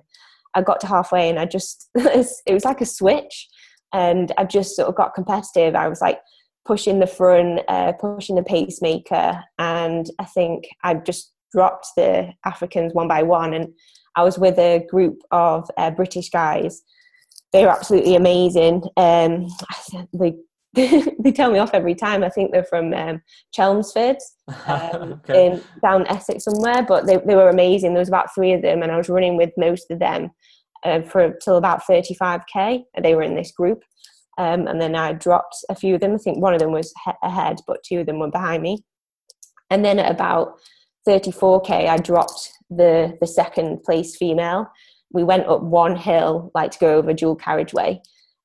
I 0.55 0.61
got 0.61 0.79
to 0.79 0.87
halfway, 0.87 1.29
and 1.29 1.39
I 1.39 1.45
just 1.45 1.89
it 1.95 2.53
was 2.53 2.65
like 2.65 2.79
a 2.79 2.85
switch, 2.85 3.49
and 3.93 4.31
I 4.37 4.45
just 4.45 4.77
sort 4.77 4.87
of 4.87 4.95
got 4.95 5.13
competitive. 5.13 5.75
I 5.75 5.89
was 5.89 5.99
like 5.99 6.21
pushing 6.65 6.99
the 6.99 7.07
front, 7.07 7.59
uh, 7.67 7.91
pushing 7.99 8.37
the 8.37 8.43
pacemaker, 8.43 9.43
and 9.57 10.09
I 10.19 10.23
think 10.23 10.69
I 10.85 10.93
just 10.93 11.33
dropped 11.51 11.87
the 11.95 12.31
Africans 12.45 12.93
one 12.93 13.07
by 13.07 13.23
one. 13.23 13.53
And 13.53 13.73
I 14.15 14.23
was 14.23 14.37
with 14.37 14.57
a 14.57 14.85
group 14.89 15.21
of 15.31 15.69
uh, 15.77 15.91
British 15.91 16.29
guys. 16.29 16.81
They 17.51 17.63
were 17.63 17.71
absolutely 17.71 18.15
amazing. 18.15 18.83
Um, 18.97 19.47
they 20.13 20.35
they 20.75 21.31
tell 21.31 21.51
me 21.51 21.57
off 21.57 21.73
every 21.73 21.95
time. 21.95 22.23
I 22.23 22.29
think 22.29 22.51
they're 22.51 22.63
from 22.63 22.93
um, 22.93 23.21
Chelmsford, 23.53 24.17
um, 24.67 25.13
okay. 25.13 25.47
in 25.47 25.63
down 25.81 26.05
Essex 26.07 26.43
somewhere. 26.43 26.85
But 26.87 27.07
they 27.07 27.17
they 27.17 27.35
were 27.35 27.49
amazing. 27.49 27.93
There 27.93 28.01
was 28.01 28.07
about 28.07 28.33
three 28.35 28.53
of 28.53 28.61
them, 28.61 28.83
and 28.83 28.91
I 28.91 28.97
was 28.97 29.09
running 29.09 29.35
with 29.35 29.49
most 29.57 29.89
of 29.89 29.97
them 29.97 30.29
uh, 30.83 31.01
for 31.01 31.33
till 31.43 31.57
about 31.57 31.85
thirty 31.87 32.13
five 32.13 32.41
k. 32.53 32.83
They 33.01 33.15
were 33.15 33.23
in 33.23 33.35
this 33.35 33.51
group, 33.51 33.81
um, 34.37 34.67
and 34.67 34.79
then 34.79 34.95
I 34.95 35.13
dropped 35.13 35.55
a 35.69 35.75
few 35.75 35.95
of 35.95 36.01
them. 36.01 36.13
I 36.13 36.17
think 36.17 36.39
one 36.39 36.53
of 36.53 36.59
them 36.59 36.71
was 36.71 36.93
he- 37.03 37.11
ahead, 37.23 37.57
but 37.65 37.83
two 37.83 38.01
of 38.01 38.05
them 38.05 38.19
were 38.19 38.29
behind 38.29 38.61
me. 38.61 38.83
And 39.71 39.83
then 39.83 39.97
at 39.97 40.11
about 40.11 40.59
34k, 41.09 41.87
I 41.87 41.97
dropped 41.97 42.51
the 42.69 43.17
the 43.19 43.27
second 43.27 43.83
place 43.83 44.15
female. 44.15 44.67
We 45.11 45.23
went 45.23 45.47
up 45.47 45.61
one 45.61 45.95
hill, 45.95 46.51
like 46.53 46.71
to 46.71 46.79
go 46.79 46.97
over 46.97 47.13
dual 47.13 47.35
carriageway, 47.35 48.01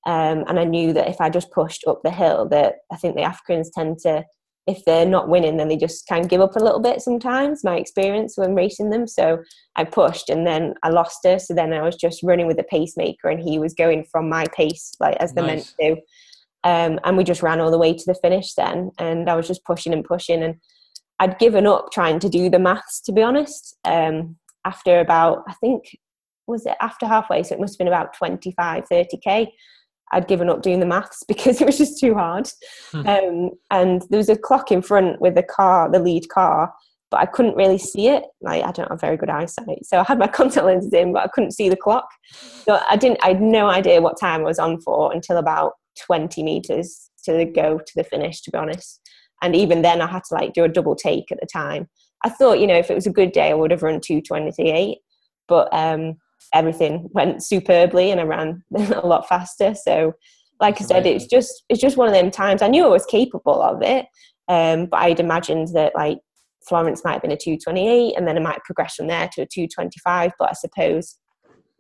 um, 0.07 0.45
and 0.49 0.59
I 0.59 0.65
knew 0.65 0.93
that 0.95 1.09
if 1.09 1.21
I 1.21 1.29
just 1.29 1.51
pushed 1.51 1.85
up 1.87 2.01
the 2.03 2.11
hill, 2.11 2.49
that 2.49 2.77
I 2.91 2.97
think 2.97 3.17
the 3.17 3.23
Africans 3.23 3.71
tend 3.71 3.99
to, 4.01 4.25
if 4.67 4.83
they're 4.87 5.05
not 5.05 5.29
winning, 5.29 5.59
then 5.59 5.69
they 5.69 5.77
just 5.77 6.09
kind 6.09 6.25
of 6.25 6.31
give 6.31 6.41
up 6.41 6.57
a 6.57 6.65
little 6.65 6.81
bit 6.81 7.03
sometimes. 7.03 7.65
My 7.65 7.77
experience 7.77 8.39
when 8.39 8.55
racing 8.55 8.89
them, 8.91 9.07
so 9.07 9.43
I 9.77 9.85
pushed 9.85 10.31
and 10.31 10.47
then 10.47 10.75
I 10.83 10.89
lost 10.89 11.19
her. 11.25 11.39
So 11.39 11.53
then 11.53 11.75
I 11.75 11.83
was 11.83 11.97
just 11.97 12.23
running 12.23 12.47
with 12.47 12.57
the 12.57 12.65
pacemaker, 12.65 13.29
and 13.29 13.41
he 13.41 13.59
was 13.59 13.75
going 13.75 14.07
from 14.11 14.31
my 14.31 14.47
pace, 14.57 14.93
like 15.01 15.17
as 15.17 15.35
they're 15.35 15.47
nice. 15.47 15.75
meant 15.79 15.97
to. 15.97 16.03
Um, 16.67 16.99
and 17.05 17.19
we 17.19 17.25
just 17.25 17.43
ran 17.43 17.61
all 17.61 17.71
the 17.71 17.77
way 17.77 17.93
to 17.93 18.05
the 18.07 18.15
finish 18.15 18.55
then, 18.55 18.91
and 18.99 19.29
I 19.29 19.37
was 19.37 19.47
just 19.47 19.67
pushing 19.67 19.93
and 19.93 20.03
pushing 20.03 20.43
and 20.43 20.55
I'd 21.21 21.39
given 21.39 21.67
up 21.67 21.91
trying 21.93 22.19
to 22.21 22.29
do 22.29 22.51
the 22.51 22.59
maths, 22.59 23.01
to 23.03 23.13
be 23.13 23.23
honest. 23.23 23.77
Um, 23.85 24.37
after 24.65 25.01
about, 25.01 25.45
I 25.49 25.55
think, 25.55 25.97
was 26.47 26.67
it 26.67 26.77
after 26.81 27.07
halfway? 27.07 27.43
So 27.43 27.55
it 27.55 27.61
must 27.61 27.75
have 27.75 27.79
been 27.79 27.89
about 27.89 28.15
25, 28.15 28.85
30k. 28.91 29.49
I'd 30.13 30.29
given 30.29 30.49
up 30.49 30.63
doing 30.63 30.81
the 30.81 30.87
maths 30.87 31.23
because 31.29 31.61
it 31.61 31.67
was 31.67 31.79
just 31.79 31.99
too 31.99 32.15
hard. 32.15 32.49
Hmm. 32.93 33.07
Um, 33.07 33.51
and 33.71 34.03
there 34.11 34.19
was 34.19 34.29
a 34.29 34.37
clock 34.37 34.71
in 34.71 34.83
front 34.83 35.21
with 35.21 35.35
the 35.35 35.43
car, 35.43 35.91
the 35.91 35.99
lead 35.99 36.29
car, 36.29 36.73
but 37.11 37.21
I 37.21 37.27
couldn't 37.27 37.57
really 37.57 37.79
see 37.79 38.09
it. 38.09 38.25
Like 38.41 38.65
I 38.65 38.73
don't 38.73 38.91
have 38.91 39.01
very 39.01 39.17
good 39.17 39.31
eyesight, 39.31 39.85
so 39.85 40.01
I 40.01 40.05
had 40.05 40.19
my 40.19 40.27
contact 40.39 40.67
lenses 40.67 40.93
in, 40.93 41.13
but 41.13 41.23
I 41.23 41.29
couldn't 41.29 41.53
see 41.53 41.69
the 41.69 41.77
clock. 41.77 42.09
So 42.65 42.81
I 42.91 42.97
didn't. 42.97 43.23
I 43.23 43.29
had 43.29 43.43
no 43.43 43.69
idea 43.69 44.03
what 44.03 44.19
time 44.19 44.41
I 44.41 44.45
was 44.45 44.59
on 44.59 44.81
for 44.81 45.13
until 45.13 45.37
about 45.37 45.75
20 46.07 46.43
meters 46.43 47.11
to 47.25 47.45
go 47.45 47.79
to 47.79 47.93
the 47.95 48.05
finish. 48.05 48.43
To 48.43 48.51
be 48.51 48.59
honest, 48.59 49.01
and 49.43 49.55
even 49.55 49.83
then 49.83 50.01
i 50.01 50.07
had 50.07 50.23
to 50.25 50.35
like 50.35 50.53
do 50.53 50.65
a 50.65 50.69
double 50.69 50.95
take 50.97 51.31
at 51.31 51.39
the 51.41 51.47
time. 51.47 51.89
I 52.25 52.31
thought 52.31 52.61
you 52.61 52.67
know 52.67 52.77
if 52.77 52.91
it 52.91 52.95
was 52.95 53.07
a 53.07 53.13
good 53.13 53.33
day 53.33 53.51
i 53.51 53.55
would 53.55 53.71
have 53.71 53.83
run 53.83 54.01
228 54.01 54.99
but 55.47 55.69
um, 55.73 56.15
everything 56.55 57.09
went 57.13 57.43
superbly 57.45 58.11
and 58.11 58.21
i 58.21 58.25
ran 58.25 58.63
a 58.77 59.07
lot 59.07 59.29
faster. 59.29 59.75
So 59.75 60.13
like 60.61 60.79
That's 60.79 60.91
i 60.91 60.95
said 60.95 61.03
amazing. 61.03 61.17
it's 61.17 61.27
just 61.27 61.65
it's 61.69 61.81
just 61.81 61.97
one 61.97 62.09
of 62.09 62.15
them 62.15 62.31
times. 62.31 62.63
I 62.63 62.69
knew 62.69 62.85
i 62.85 62.89
was 62.89 63.07
capable 63.07 63.61
of 63.63 63.83
it 63.83 64.07
um, 64.49 64.87
but 64.87 64.99
i'd 65.01 65.21
imagined 65.21 65.69
that 65.75 65.95
like 65.95 66.19
florence 66.69 67.05
might 67.05 67.15
have 67.15 67.23
been 67.23 67.33
a 67.33 67.37
228 67.37 68.15
and 68.17 68.27
then 68.27 68.37
i 68.37 68.41
might 68.41 68.63
progress 68.65 68.95
from 68.95 69.07
there 69.07 69.29
to 69.33 69.43
a 69.43 69.47
225 69.47 70.33
but 70.39 70.51
i 70.51 70.53
suppose 70.53 71.19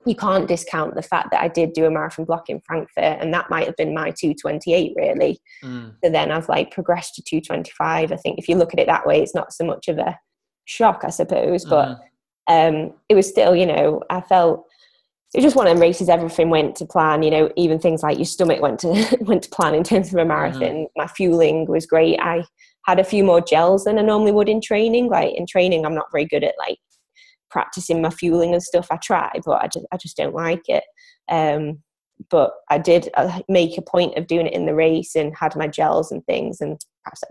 you 0.07 0.15
can't 0.15 0.49
discount 0.49 0.95
the 0.95 1.03
fact 1.03 1.31
that 1.31 1.43
I 1.43 1.49
did 1.49 1.73
do 1.73 1.87
a 1.87 1.91
marathon 1.91 2.25
block 2.25 2.49
in 2.49 2.61
Frankfurt, 2.61 3.19
and 3.21 3.33
that 3.33 3.51
might 3.51 3.67
have 3.67 3.77
been 3.77 3.95
my 3.95 4.11
228 4.11 4.93
really. 4.97 5.41
Mm. 5.63 5.95
So 6.03 6.11
then 6.11 6.31
I've 6.31 6.49
like 6.49 6.71
progressed 6.71 7.15
to 7.17 7.23
225. 7.23 8.13
I 8.13 8.17
think 8.17 8.39
if 8.39 8.49
you 8.49 8.57
look 8.57 8.73
at 8.73 8.81
it 8.81 8.87
that 8.87 9.07
way, 9.07 9.23
it's 9.23 9.35
not 9.35 9.53
so 9.53 9.65
much 9.65 9.89
of 9.89 9.99
a 9.99 10.19
shock, 10.65 11.03
I 11.05 11.11
suppose, 11.11 11.65
but 11.65 12.01
mm. 12.49 12.87
um, 12.87 12.95
it 13.09 13.15
was 13.15 13.29
still, 13.29 13.55
you 13.55 13.67
know, 13.67 14.03
I 14.11 14.21
felt 14.21 14.67
it 15.35 15.39
was 15.39 15.45
just 15.45 15.57
one 15.57 15.67
of 15.67 15.75
them 15.75 15.83
races. 15.83 16.09
Everything 16.09 16.49
went 16.49 16.77
to 16.77 16.87
plan. 16.87 17.25
You 17.25 17.31
know, 17.31 17.51
even 17.57 17.81
things 17.81 18.05
like 18.05 18.19
your 18.19 18.25
stomach 18.25 18.61
went 18.61 18.79
to 18.81 19.17
went 19.21 19.43
to 19.43 19.51
plan 19.51 19.75
in 19.75 19.83
terms 19.83 20.13
of 20.13 20.21
a 20.21 20.25
marathon. 20.25 20.61
Mm. 20.61 20.87
My 20.97 21.09
fueling 21.09 21.67
was 21.67 21.87
great. 21.87 22.21
I 22.21 22.45
had 22.87 23.01
a 23.01 23.05
few 23.05 23.25
more 23.25 23.41
gels 23.41 23.85
than 23.85 23.99
I 23.99 24.03
normally 24.03 24.33
would 24.33 24.49
in 24.49 24.61
training. 24.61 25.09
Like 25.09 25.35
in 25.35 25.47
training, 25.47 25.85
I'm 25.85 25.95
not 25.95 26.13
very 26.13 26.25
good 26.25 26.45
at 26.45 26.55
like 26.59 26.79
practicing 27.55 28.03
my 28.03 28.11
fueling 28.11 28.53
and 28.53 28.63
stuff. 28.63 28.89
I 28.91 28.97
try, 28.97 29.31
but 29.47 29.63
I 29.63 29.69
just 29.69 29.87
I 29.93 29.97
just 29.97 30.17
don't 30.17 30.35
like 30.35 30.69
it. 30.69 30.83
Um, 31.31 31.79
but 32.31 32.53
I 32.69 32.79
did 32.79 33.09
uh, 33.15 33.41
make 33.49 33.79
a 33.79 33.83
point 33.83 34.19
of 34.19 34.27
doing 34.27 34.47
it 34.47 34.53
in 34.53 34.67
the 34.67 34.75
race 34.75 35.15
and 35.15 35.33
had 35.39 35.57
my 35.57 35.69
gels 35.69 36.11
and 36.11 36.25
things, 36.27 36.61
and 36.61 36.79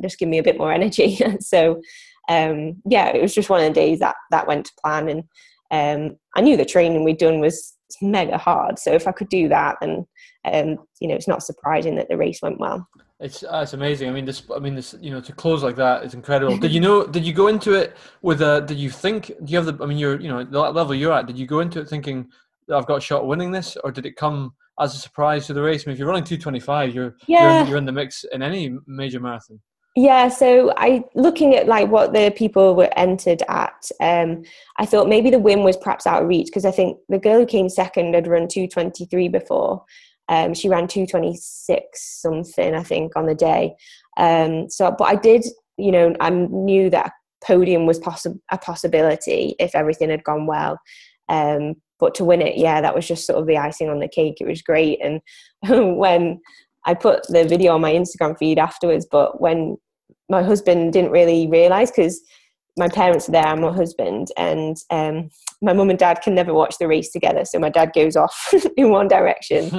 just 0.01 0.17
give 0.17 0.29
me 0.29 0.39
a 0.39 0.43
bit 0.43 0.57
more 0.57 0.71
energy. 0.71 1.19
so 1.39 1.81
um, 2.29 2.81
yeah, 2.85 3.09
it 3.09 3.21
was 3.21 3.35
just 3.35 3.49
one 3.49 3.61
of 3.61 3.67
the 3.67 3.73
days 3.73 3.99
that 3.99 4.15
that 4.31 4.47
went 4.47 4.65
to 4.67 4.71
plan, 4.81 5.09
and 5.09 5.23
um, 5.71 6.17
I 6.35 6.41
knew 6.41 6.55
the 6.55 6.65
training 6.65 7.03
we'd 7.03 7.17
done 7.17 7.41
was 7.41 7.75
mega 8.01 8.37
hard. 8.37 8.79
So 8.79 8.93
if 8.93 9.07
I 9.07 9.11
could 9.11 9.29
do 9.29 9.49
that, 9.49 9.75
then 9.81 10.07
um, 10.45 10.77
you 11.01 11.09
know, 11.09 11.15
it's 11.15 11.27
not 11.27 11.43
surprising 11.43 11.95
that 11.95 12.07
the 12.09 12.17
race 12.17 12.39
went 12.41 12.59
well. 12.59 12.87
It's 13.19 13.43
uh, 13.43 13.61
it's 13.63 13.73
amazing. 13.73 14.09
I 14.09 14.11
mean, 14.11 14.25
this. 14.25 14.43
I 14.53 14.59
mean, 14.59 14.75
this. 14.75 14.95
You 14.99 15.11
know, 15.11 15.21
to 15.21 15.31
close 15.31 15.63
like 15.63 15.75
that 15.77 16.03
is 16.03 16.13
incredible. 16.13 16.57
did 16.57 16.71
you 16.71 16.79
know? 16.79 17.05
Did 17.05 17.25
you 17.25 17.33
go 17.33 17.47
into 17.47 17.73
it 17.73 17.95
with 18.21 18.41
a? 18.41 18.61
Did 18.61 18.77
you 18.77 18.89
think? 18.89 19.27
Do 19.27 19.35
you 19.45 19.57
have 19.57 19.65
the? 19.65 19.83
I 19.83 19.87
mean, 19.87 19.97
you're. 19.97 20.19
You 20.19 20.29
know, 20.29 20.43
the 20.43 20.59
level 20.59 20.93
you're 20.95 21.13
at. 21.13 21.27
Did 21.27 21.37
you 21.37 21.45
go 21.45 21.59
into 21.59 21.79
it 21.79 21.87
thinking 21.87 22.29
that 22.67 22.75
I've 22.75 22.87
got 22.87 22.97
a 22.97 23.01
shot 23.01 23.27
winning 23.27 23.51
this, 23.51 23.77
or 23.83 23.91
did 23.91 24.05
it 24.05 24.15
come 24.15 24.53
as 24.79 24.95
a 24.95 24.97
surprise 24.97 25.47
to 25.47 25.53
the 25.53 25.61
race? 25.61 25.83
I 25.85 25.89
mean, 25.89 25.93
if 25.93 25.99
you're 25.99 26.07
running 26.07 26.23
225, 26.23 26.93
you're 26.93 27.15
yeah. 27.27 27.59
you're, 27.59 27.69
you're 27.69 27.77
in 27.77 27.85
the 27.85 27.91
mix 27.91 28.25
in 28.31 28.41
any 28.41 28.75
major 28.87 29.19
marathon. 29.19 29.59
Yeah, 29.95 30.27
so 30.27 30.73
I 30.75 31.03
looking 31.13 31.55
at 31.55 31.67
like 31.67 31.89
what 31.89 32.13
the 32.13 32.33
people 32.35 32.75
were 32.75 32.89
entered 32.97 33.43
at, 33.47 33.91
um, 34.01 34.43
I 34.77 34.87
thought 34.87 35.07
maybe 35.07 35.29
the 35.29 35.37
win 35.37 35.63
was 35.63 35.77
perhaps 35.77 36.07
out 36.07 36.23
of 36.23 36.27
reach 36.27 36.47
because 36.47 36.65
I 36.65 36.71
think 36.71 36.97
the 37.09 37.19
girl 37.19 37.39
who 37.39 37.45
came 37.45 37.69
second 37.69 38.15
had 38.15 38.25
run 38.25 38.47
223 38.47 39.27
before, 39.27 39.85
um, 40.29 40.53
she 40.53 40.69
ran 40.69 40.87
226 40.87 42.21
something, 42.21 42.75
I 42.75 42.83
think, 42.83 43.15
on 43.15 43.25
the 43.25 43.35
day. 43.35 43.75
Um, 44.17 44.69
so, 44.69 44.93
but 44.97 45.05
I 45.05 45.15
did, 45.15 45.45
you 45.77 45.91
know, 45.91 46.15
I 46.19 46.29
knew 46.29 46.89
that 46.89 47.11
podium 47.43 47.85
was 47.85 47.99
possi- 47.99 48.39
a 48.51 48.57
possibility 48.57 49.55
if 49.59 49.75
everything 49.75 50.09
had 50.09 50.23
gone 50.23 50.45
well. 50.45 50.79
Um, 51.29 51.75
but 51.99 52.15
to 52.15 52.23
win 52.23 52.41
it, 52.41 52.57
yeah, 52.57 52.81
that 52.81 52.95
was 52.95 53.07
just 53.07 53.25
sort 53.25 53.39
of 53.39 53.47
the 53.47 53.57
icing 53.57 53.89
on 53.89 53.99
the 53.99 54.07
cake. 54.07 54.37
It 54.39 54.47
was 54.47 54.61
great. 54.61 54.99
And 55.01 55.21
when 55.97 56.39
I 56.85 56.93
put 56.93 57.27
the 57.27 57.45
video 57.45 57.73
on 57.73 57.81
my 57.81 57.93
Instagram 57.93 58.37
feed 58.37 58.59
afterwards, 58.59 59.07
but 59.09 59.41
when 59.41 59.77
my 60.29 60.43
husband 60.43 60.93
didn't 60.93 61.11
really 61.11 61.47
realize 61.47 61.91
because 61.91 62.21
my 62.77 62.87
parents 62.87 63.29
are 63.29 63.33
there 63.33 63.47
and 63.47 63.61
my 63.61 63.71
husband 63.71 64.29
and 64.35 64.77
um, 64.89 65.29
my 65.61 65.73
mum 65.73 65.89
and 65.89 65.99
dad 65.99 66.21
can 66.21 66.33
never 66.33 66.53
watch 66.53 66.77
the 66.79 66.87
race 66.87 67.11
together 67.11 67.45
so 67.45 67.59
my 67.59 67.69
dad 67.69 67.91
goes 67.93 68.15
off 68.15 68.53
in 68.77 68.89
one 68.89 69.07
direction. 69.07 69.69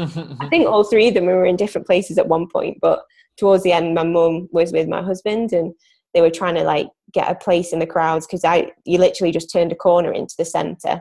I 0.40 0.48
think 0.48 0.66
all 0.66 0.84
three 0.84 1.08
of 1.08 1.14
them 1.14 1.26
were 1.26 1.44
in 1.44 1.56
different 1.56 1.86
places 1.86 2.18
at 2.18 2.28
one 2.28 2.48
point 2.48 2.78
but 2.80 3.02
towards 3.36 3.64
the 3.64 3.72
end 3.72 3.94
my 3.94 4.04
mum 4.04 4.48
was 4.52 4.72
with 4.72 4.88
my 4.88 5.02
husband 5.02 5.52
and 5.52 5.74
they 6.12 6.20
were 6.20 6.30
trying 6.30 6.54
to 6.54 6.62
like 6.62 6.88
get 7.12 7.30
a 7.30 7.34
place 7.34 7.72
in 7.72 7.80
the 7.80 7.86
crowds 7.86 8.26
because 8.26 8.44
i 8.44 8.70
you 8.84 8.98
literally 8.98 9.32
just 9.32 9.50
turned 9.50 9.72
a 9.72 9.76
corner 9.76 10.12
into 10.12 10.34
the 10.38 10.44
center 10.44 11.00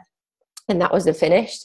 and 0.70 0.82
that 0.82 0.94
was 0.94 1.06
the 1.06 1.14
finish. 1.14 1.60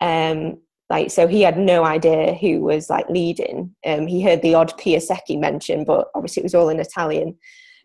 Um 0.00 0.58
like 0.88 1.10
so 1.10 1.26
he 1.26 1.42
had 1.42 1.58
no 1.58 1.84
idea 1.84 2.34
who 2.34 2.60
was 2.60 2.88
like 2.88 3.08
leading. 3.08 3.74
Um 3.84 4.06
he 4.06 4.22
heard 4.22 4.42
the 4.42 4.54
odd 4.54 4.78
Piasecki 4.78 5.40
mention 5.40 5.84
but 5.84 6.08
obviously 6.14 6.42
it 6.42 6.44
was 6.44 6.54
all 6.54 6.68
in 6.68 6.78
italian 6.78 7.36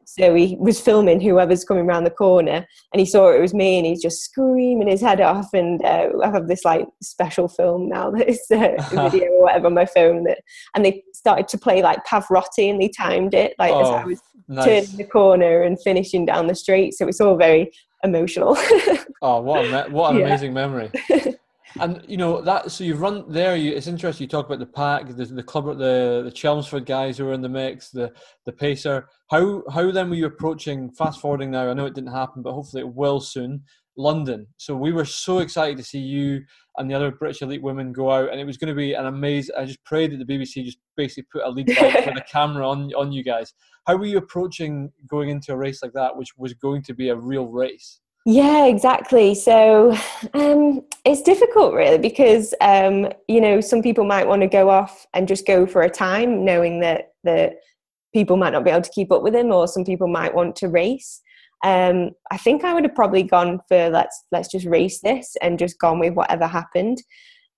So 0.05 0.33
he 0.35 0.57
was 0.59 0.79
filming 0.79 1.21
whoever's 1.21 1.63
coming 1.63 1.85
around 1.85 2.03
the 2.03 2.09
corner, 2.11 2.67
and 2.93 2.99
he 2.99 3.05
saw 3.05 3.29
it 3.29 3.41
was 3.41 3.53
me, 3.53 3.77
and 3.77 3.85
he's 3.85 4.01
just 4.01 4.21
screaming 4.21 4.87
his 4.87 5.01
head 5.01 5.21
off. 5.21 5.53
And 5.53 5.83
uh, 5.83 6.09
I 6.23 6.29
have 6.29 6.47
this 6.47 6.65
like 6.65 6.87
special 7.01 7.47
film 7.47 7.89
now 7.89 8.11
that 8.11 8.29
is 8.29 8.41
uh, 8.51 8.75
video 9.09 9.29
or 9.31 9.43
whatever 9.43 9.67
on 9.67 9.73
my 9.73 9.85
phone 9.85 10.23
that, 10.25 10.39
and 10.75 10.85
they 10.85 11.03
started 11.13 11.47
to 11.49 11.57
play 11.57 11.81
like 11.81 12.05
Pavarotti, 12.05 12.69
and 12.69 12.81
they 12.81 12.89
timed 12.89 13.33
it 13.33 13.53
like 13.59 13.71
oh, 13.71 13.81
as 13.81 13.89
I 13.89 14.03
oh, 14.03 14.07
was 14.07 14.21
nice. 14.47 14.65
turning 14.65 14.97
the 14.97 15.03
corner 15.03 15.61
and 15.63 15.81
finishing 15.81 16.25
down 16.25 16.47
the 16.47 16.55
street. 16.55 16.93
So 16.93 17.07
it's 17.07 17.21
all 17.21 17.37
very 17.37 17.71
emotional. 18.03 18.57
oh, 19.21 19.41
what 19.41 19.65
a 19.65 19.69
me- 19.69 19.93
what 19.93 20.11
an 20.11 20.19
yeah. 20.19 20.27
amazing 20.27 20.53
memory! 20.53 20.91
And 21.79 22.03
you 22.07 22.17
know 22.17 22.41
that 22.41 22.71
so 22.71 22.83
you've 22.83 23.01
run 23.01 23.23
there. 23.29 23.55
You, 23.55 23.71
it's 23.71 23.87
interesting. 23.87 24.25
You 24.25 24.27
talk 24.27 24.45
about 24.45 24.59
the 24.59 24.65
pack, 24.65 25.07
the, 25.07 25.25
the 25.25 25.43
club, 25.43 25.65
the 25.77 26.21
the 26.25 26.31
Chelmsford 26.31 26.85
guys 26.85 27.17
who 27.17 27.25
were 27.25 27.33
in 27.33 27.41
the 27.41 27.49
mix, 27.49 27.89
the 27.89 28.11
the 28.45 28.51
pacer. 28.51 29.07
How 29.31 29.63
how 29.71 29.91
then 29.91 30.09
were 30.09 30.15
you 30.17 30.25
approaching? 30.25 30.91
Fast 30.91 31.21
forwarding 31.21 31.51
now, 31.51 31.69
I 31.69 31.73
know 31.73 31.85
it 31.85 31.95
didn't 31.95 32.11
happen, 32.11 32.41
but 32.41 32.51
hopefully 32.51 32.81
it 32.81 32.93
will 32.93 33.21
soon. 33.21 33.63
London. 33.97 34.47
So 34.57 34.75
we 34.75 34.91
were 34.91 35.05
so 35.05 35.39
excited 35.39 35.77
to 35.77 35.83
see 35.83 35.99
you 35.99 36.41
and 36.77 36.89
the 36.89 36.95
other 36.95 37.11
British 37.11 37.41
elite 37.41 37.61
women 37.61 37.91
go 37.91 38.09
out, 38.09 38.29
and 38.29 38.39
it 38.39 38.45
was 38.45 38.57
going 38.57 38.69
to 38.69 38.75
be 38.75 38.93
an 38.93 39.05
amazing. 39.05 39.55
I 39.57 39.65
just 39.65 39.83
prayed 39.83 40.11
that 40.11 40.25
the 40.25 40.25
BBC 40.25 40.63
just 40.65 40.79
basically 40.95 41.27
put 41.31 41.43
a 41.43 41.49
lead 41.49 41.67
with 41.69 42.17
a 42.17 42.25
camera 42.29 42.67
on 42.67 42.91
on 42.93 43.11
you 43.11 43.23
guys. 43.23 43.53
How 43.87 43.95
were 43.95 44.05
you 44.05 44.17
approaching 44.17 44.91
going 45.07 45.29
into 45.29 45.53
a 45.53 45.57
race 45.57 45.81
like 45.81 45.93
that, 45.93 46.15
which 46.15 46.29
was 46.37 46.53
going 46.53 46.83
to 46.83 46.93
be 46.93 47.09
a 47.09 47.15
real 47.15 47.47
race? 47.47 47.99
Yeah, 48.25 48.65
exactly. 48.65 49.33
So 49.33 49.97
um, 50.33 50.81
it's 51.05 51.23
difficult, 51.23 51.73
really, 51.73 51.97
because 51.97 52.53
um, 52.61 53.09
you 53.27 53.41
know 53.41 53.61
some 53.61 53.81
people 53.81 54.05
might 54.05 54.27
want 54.27 54.41
to 54.41 54.47
go 54.47 54.69
off 54.69 55.05
and 55.13 55.27
just 55.27 55.47
go 55.47 55.65
for 55.65 55.83
a 55.83 55.89
time, 55.89 56.43
knowing 56.45 56.79
that 56.81 57.13
that 57.23 57.55
people 58.13 58.37
might 58.37 58.53
not 58.53 58.63
be 58.63 58.71
able 58.71 58.81
to 58.81 58.91
keep 58.91 59.11
up 59.11 59.23
with 59.23 59.35
him 59.35 59.51
or 59.51 59.67
some 59.67 59.85
people 59.85 60.07
might 60.07 60.33
want 60.33 60.55
to 60.57 60.67
race. 60.67 61.21
Um, 61.63 62.11
I 62.31 62.37
think 62.37 62.63
I 62.63 62.73
would 62.73 62.83
have 62.83 62.95
probably 62.95 63.23
gone 63.23 63.59
for 63.67 63.89
let's 63.89 64.25
let's 64.31 64.49
just 64.49 64.65
race 64.65 64.99
this 65.01 65.35
and 65.41 65.59
just 65.59 65.79
gone 65.79 65.99
with 65.99 66.13
whatever 66.13 66.47
happened. 66.47 66.97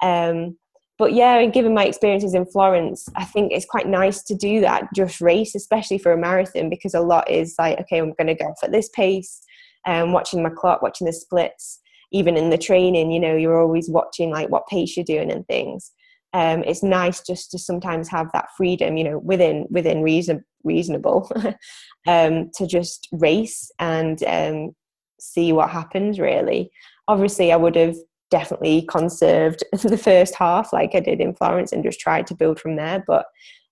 Um, 0.01 0.57
but 0.99 1.13
yeah, 1.13 1.39
and 1.39 1.51
given 1.51 1.73
my 1.73 1.85
experiences 1.85 2.35
in 2.35 2.45
Florence, 2.45 3.07
I 3.15 3.25
think 3.25 3.51
it's 3.51 3.65
quite 3.65 3.87
nice 3.87 4.21
to 4.23 4.35
do 4.35 4.61
that, 4.61 4.89
just 4.95 5.21
race, 5.21 5.55
especially 5.55 5.97
for 5.97 6.11
a 6.11 6.17
marathon, 6.17 6.69
because 6.69 6.93
a 6.93 7.01
lot 7.01 7.29
is 7.29 7.55
like, 7.57 7.79
okay, 7.79 7.97
I'm 7.97 8.13
going 8.13 8.27
to 8.27 8.35
go 8.35 8.53
for 8.59 8.69
this 8.69 8.89
pace, 8.89 9.41
and 9.85 10.03
um, 10.03 10.11
watching 10.13 10.43
my 10.43 10.49
clock, 10.49 10.81
watching 10.81 11.07
the 11.07 11.13
splits, 11.13 11.79
even 12.11 12.37
in 12.37 12.51
the 12.51 12.57
training, 12.57 13.11
you 13.11 13.19
know, 13.19 13.35
you're 13.35 13.59
always 13.59 13.89
watching 13.89 14.29
like 14.29 14.49
what 14.49 14.67
pace 14.67 14.95
you're 14.95 15.03
doing 15.03 15.31
and 15.31 15.47
things. 15.47 15.91
Um, 16.33 16.63
it's 16.63 16.81
nice 16.81 17.21
just 17.21 17.51
to 17.51 17.59
sometimes 17.59 18.09
have 18.09 18.31
that 18.33 18.49
freedom, 18.57 18.97
you 18.97 19.03
know, 19.03 19.19
within 19.19 19.67
within 19.69 20.01
reason 20.01 20.43
reasonable, 20.63 21.29
um, 22.07 22.49
to 22.55 22.65
just 22.65 23.07
race 23.11 23.71
and 23.79 24.23
um, 24.23 24.75
see 25.19 25.51
what 25.51 25.69
happens. 25.69 26.19
Really, 26.19 26.71
obviously, 27.07 27.51
I 27.51 27.55
would 27.55 27.75
have 27.75 27.95
definitely 28.31 28.87
conserved 28.89 29.63
the 29.83 29.97
first 29.97 30.33
half 30.33 30.73
like 30.73 30.95
I 30.95 30.99
did 30.99 31.21
in 31.21 31.35
Florence 31.35 31.71
and 31.71 31.83
just 31.83 31.99
tried 31.99 32.25
to 32.27 32.35
build 32.35 32.59
from 32.59 32.77
there. 32.77 33.03
But 33.05 33.25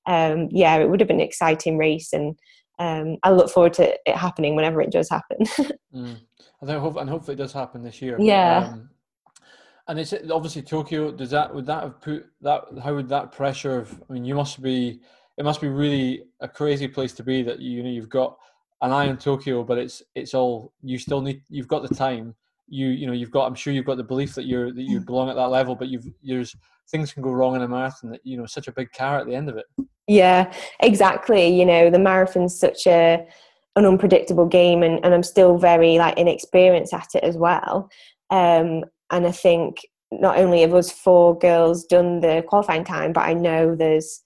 um, 0.06 0.50
yeah, 0.52 0.76
it 0.76 0.90
would 0.90 1.00
have 1.00 1.08
been 1.08 1.20
an 1.20 1.28
exciting 1.28 1.78
race, 1.78 2.14
and 2.14 2.38
um, 2.78 3.18
I 3.24 3.32
look 3.32 3.50
forward 3.50 3.74
to 3.74 3.98
it 4.06 4.16
happening 4.16 4.56
whenever 4.56 4.82
it 4.82 4.92
does 4.92 5.10
happen. 5.10 5.38
mm. 5.96 6.18
I 6.64 6.74
hope, 6.74 6.98
and 6.98 7.10
hopefully 7.10 7.34
it 7.34 7.38
does 7.38 7.54
happen 7.54 7.84
this 7.84 8.02
year. 8.04 8.18
Yeah. 8.20 8.76
And 9.88 10.00
it's 10.00 10.14
obviously 10.32 10.62
Tokyo. 10.62 11.12
Does 11.12 11.32
that 11.32 11.54
would 11.54 11.66
that 11.66 11.84
have 11.84 12.02
put 12.02 12.28
that? 12.42 12.64
How 12.84 12.96
would 12.96 13.10
that 13.10 13.32
pressure 13.32 13.80
of? 13.80 14.02
I 14.10 14.14
mean, 14.14 14.26
you 14.26 14.36
must 14.36 14.62
be. 14.62 15.02
It 15.38 15.46
must 15.46 15.62
be 15.62 15.70
really 15.70 16.26
a 16.42 16.48
crazy 16.48 16.88
place 16.88 17.14
to 17.14 17.24
be 17.24 17.42
that 17.44 17.60
you 17.60 17.82
know 17.84 17.90
you've 17.90 18.10
got 18.10 18.38
an 18.82 18.92
eye 18.92 19.10
on 19.10 19.18
Tokyo, 19.18 19.64
but 19.64 19.78
it's 19.78 20.04
it's 20.16 20.34
all 20.34 20.74
you 20.84 20.98
still 20.98 21.22
need. 21.22 21.42
You've 21.50 21.68
got 21.68 21.88
the 21.88 21.96
time. 21.96 22.36
You 22.68 22.88
you 22.90 23.08
know 23.08 23.14
you've 23.14 23.32
got. 23.32 23.48
I'm 23.48 23.56
sure 23.56 23.74
you've 23.74 23.86
got 23.86 23.98
the 23.98 24.04
belief 24.04 24.36
that 24.36 24.46
you're 24.46 24.72
that 24.72 24.84
you 24.84 25.00
mm. 25.00 25.06
belong 25.06 25.30
at 25.30 25.36
that 25.36 25.50
level, 25.50 25.76
but 25.76 25.88
you've 25.88 26.06
there's 26.24 26.56
things 26.90 27.14
can 27.14 27.24
go 27.24 27.32
wrong 27.32 27.56
in 27.56 27.62
a 27.62 27.68
marathon 27.68 28.12
that 28.12 28.22
you 28.24 28.38
know 28.38 28.46
such 28.46 28.68
a 28.68 28.72
big 28.72 28.92
car 28.92 29.20
at 29.20 29.26
the 29.26 29.36
end 29.36 29.50
of 29.50 29.58
it. 29.58 29.66
Yeah, 30.08 30.54
exactly. 30.82 31.48
You 31.48 31.66
know, 31.66 31.90
the 31.90 32.00
marathon's 32.00 32.60
such 32.60 32.86
a 32.86 33.26
an 33.78 33.86
unpredictable 33.86 34.46
game 34.46 34.84
and, 34.84 35.00
and 35.04 35.14
I'm 35.14 35.24
still 35.24 35.58
very 35.58 35.98
like 35.98 36.18
inexperienced 36.18 36.94
at 36.94 37.08
it 37.16 37.24
as 37.24 37.38
well. 37.38 37.90
Um, 38.30 38.84
and 39.12 39.28
I 39.28 39.32
think 39.32 39.78
not 40.12 40.38
only 40.38 40.62
have 40.62 40.74
us 40.74 40.92
four 40.92 41.38
girls 41.38 41.86
done 41.86 42.20
the 42.20 42.44
qualifying 42.48 42.84
time, 42.84 43.14
but 43.14 43.22
I 43.22 43.34
know 43.34 43.76
there's 43.76 44.24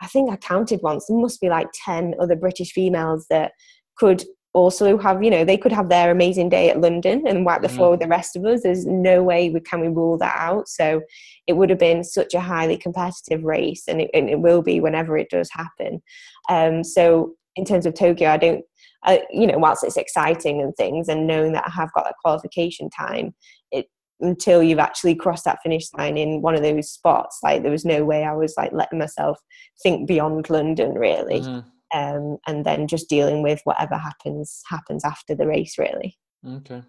I 0.00 0.06
think 0.08 0.30
I 0.30 0.36
counted 0.36 0.80
once, 0.82 1.06
there 1.06 1.16
must 1.16 1.40
be 1.40 1.48
like 1.48 1.68
ten 1.84 2.14
other 2.20 2.34
British 2.34 2.72
females 2.72 3.26
that 3.30 3.52
could 3.96 4.24
also 4.54 4.98
have, 4.98 5.22
you 5.22 5.30
know, 5.30 5.44
they 5.44 5.56
could 5.56 5.72
have 5.72 5.88
their 5.88 6.10
amazing 6.10 6.48
day 6.48 6.68
at 6.68 6.80
London 6.80 7.26
and 7.26 7.46
wipe 7.46 7.62
the 7.62 7.68
mm-hmm. 7.68 7.76
floor 7.76 7.90
with 7.92 8.00
the 8.00 8.08
rest 8.08 8.36
of 8.36 8.44
us. 8.44 8.62
There's 8.62 8.84
no 8.84 9.22
way 9.22 9.48
we 9.48 9.60
can 9.60 9.80
we 9.80 9.88
rule 9.88 10.18
that 10.18 10.36
out. 10.36 10.68
So 10.68 11.00
it 11.46 11.54
would 11.54 11.70
have 11.70 11.78
been 11.78 12.04
such 12.04 12.34
a 12.34 12.40
highly 12.40 12.76
competitive 12.76 13.44
race, 13.44 13.84
and 13.88 14.02
it, 14.02 14.10
and 14.12 14.28
it 14.28 14.40
will 14.40 14.60
be 14.60 14.80
whenever 14.80 15.16
it 15.16 15.30
does 15.30 15.48
happen. 15.52 16.02
Um, 16.48 16.84
so 16.84 17.34
in 17.56 17.64
terms 17.64 17.86
of 17.86 17.94
Tokyo, 17.94 18.30
I 18.30 18.36
don't, 18.36 18.64
I, 19.04 19.22
you 19.30 19.46
know, 19.46 19.58
whilst 19.58 19.84
it's 19.84 19.96
exciting 19.96 20.60
and 20.60 20.74
things, 20.76 21.08
and 21.08 21.26
knowing 21.26 21.52
that 21.52 21.64
I 21.66 21.70
have 21.70 21.92
got 21.92 22.04
that 22.04 22.16
qualification 22.22 22.90
time, 22.90 23.34
it 23.70 23.86
until 24.22 24.62
you've 24.62 24.78
actually 24.78 25.14
crossed 25.14 25.44
that 25.44 25.58
finish 25.62 25.92
line 25.94 26.16
in 26.16 26.40
one 26.40 26.54
of 26.54 26.62
those 26.62 26.90
spots, 26.90 27.40
like 27.42 27.62
there 27.62 27.72
was 27.72 27.84
no 27.84 28.04
way 28.04 28.24
I 28.24 28.32
was 28.32 28.54
like 28.56 28.72
letting 28.72 28.98
myself 28.98 29.38
think 29.82 30.08
beyond 30.08 30.48
London 30.48 30.94
really. 30.94 31.40
Mm-hmm. 31.40 31.68
Um, 31.94 32.38
and 32.46 32.64
then 32.64 32.88
just 32.88 33.10
dealing 33.10 33.42
with 33.42 33.60
whatever 33.64 33.98
happens 33.98 34.62
happens 34.66 35.04
after 35.04 35.34
the 35.34 35.46
race 35.46 35.76
really. 35.76 36.16
Okay. 36.46 36.82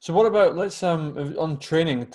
So 0.00 0.12
what 0.12 0.26
about 0.26 0.56
let's 0.56 0.82
um 0.82 1.34
on 1.38 1.58
training 1.58 2.06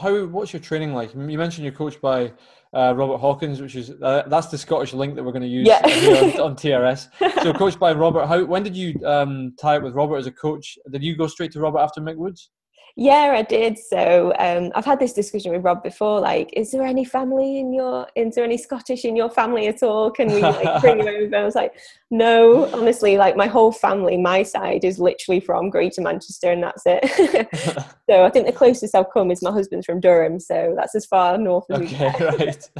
how 0.00 0.26
what's 0.26 0.52
your 0.52 0.60
training 0.60 0.92
like? 0.92 1.14
You 1.14 1.38
mentioned 1.38 1.64
you're 1.64 1.72
coached 1.72 2.00
by 2.00 2.32
uh, 2.72 2.94
Robert 2.94 3.16
Hawkins 3.16 3.60
which 3.60 3.76
is 3.76 3.90
uh, 4.02 4.24
that's 4.26 4.48
the 4.48 4.58
Scottish 4.58 4.92
link 4.92 5.14
that 5.14 5.24
we're 5.24 5.32
going 5.32 5.42
to 5.42 5.48
use 5.48 5.66
yeah. 5.66 5.80
on, 5.84 6.40
on, 6.40 6.54
TRS 6.54 7.08
so 7.42 7.52
coached 7.64 7.80
by 7.80 7.92
Robert 7.92 8.26
how 8.26 8.44
when 8.44 8.62
did 8.62 8.76
you 8.76 8.94
um, 9.04 9.54
tie 9.60 9.78
up 9.78 9.82
with 9.82 9.94
Robert 9.94 10.18
as 10.18 10.26
a 10.26 10.32
coach? 10.32 10.78
Did 10.92 11.02
you 11.02 11.16
go 11.16 11.26
straight 11.26 11.50
to 11.52 11.60
Robert 11.60 11.80
after 11.80 12.00
Mick 12.00 12.16
Woods 12.16 12.50
yeah, 12.96 13.34
I 13.36 13.42
did. 13.42 13.78
So 13.78 14.32
um, 14.38 14.72
I've 14.74 14.84
had 14.84 14.98
this 14.98 15.12
discussion 15.12 15.52
with 15.52 15.64
Rob 15.64 15.82
before. 15.82 16.20
Like, 16.20 16.50
is 16.54 16.70
there 16.70 16.82
any 16.82 17.04
family 17.04 17.60
in 17.60 17.72
your? 17.72 18.06
Is 18.16 18.34
there 18.34 18.44
any 18.44 18.58
Scottish 18.58 19.04
in 19.04 19.16
your 19.16 19.30
family 19.30 19.68
at 19.68 19.82
all? 19.82 20.10
Can 20.10 20.28
we 20.28 20.40
like 20.40 20.80
bring 20.80 21.00
you 21.00 21.08
over? 21.26 21.36
I 21.36 21.44
was 21.44 21.54
like, 21.54 21.74
no. 22.10 22.66
Honestly, 22.72 23.16
like 23.16 23.36
my 23.36 23.46
whole 23.46 23.72
family, 23.72 24.16
my 24.16 24.42
side 24.42 24.84
is 24.84 24.98
literally 24.98 25.40
from 25.40 25.70
Greater 25.70 26.00
Manchester, 26.00 26.50
and 26.50 26.62
that's 26.62 26.82
it. 26.86 27.48
so 28.08 28.24
I 28.24 28.30
think 28.30 28.46
the 28.46 28.52
closest 28.52 28.94
I've 28.94 29.12
come 29.12 29.30
is 29.30 29.42
my 29.42 29.52
husband's 29.52 29.86
from 29.86 30.00
Durham, 30.00 30.40
so 30.40 30.74
that's 30.76 30.94
as 30.94 31.06
far 31.06 31.38
north 31.38 31.64
as 31.70 31.80
okay, 31.80 32.12
we 32.18 32.46
right. 32.46 32.70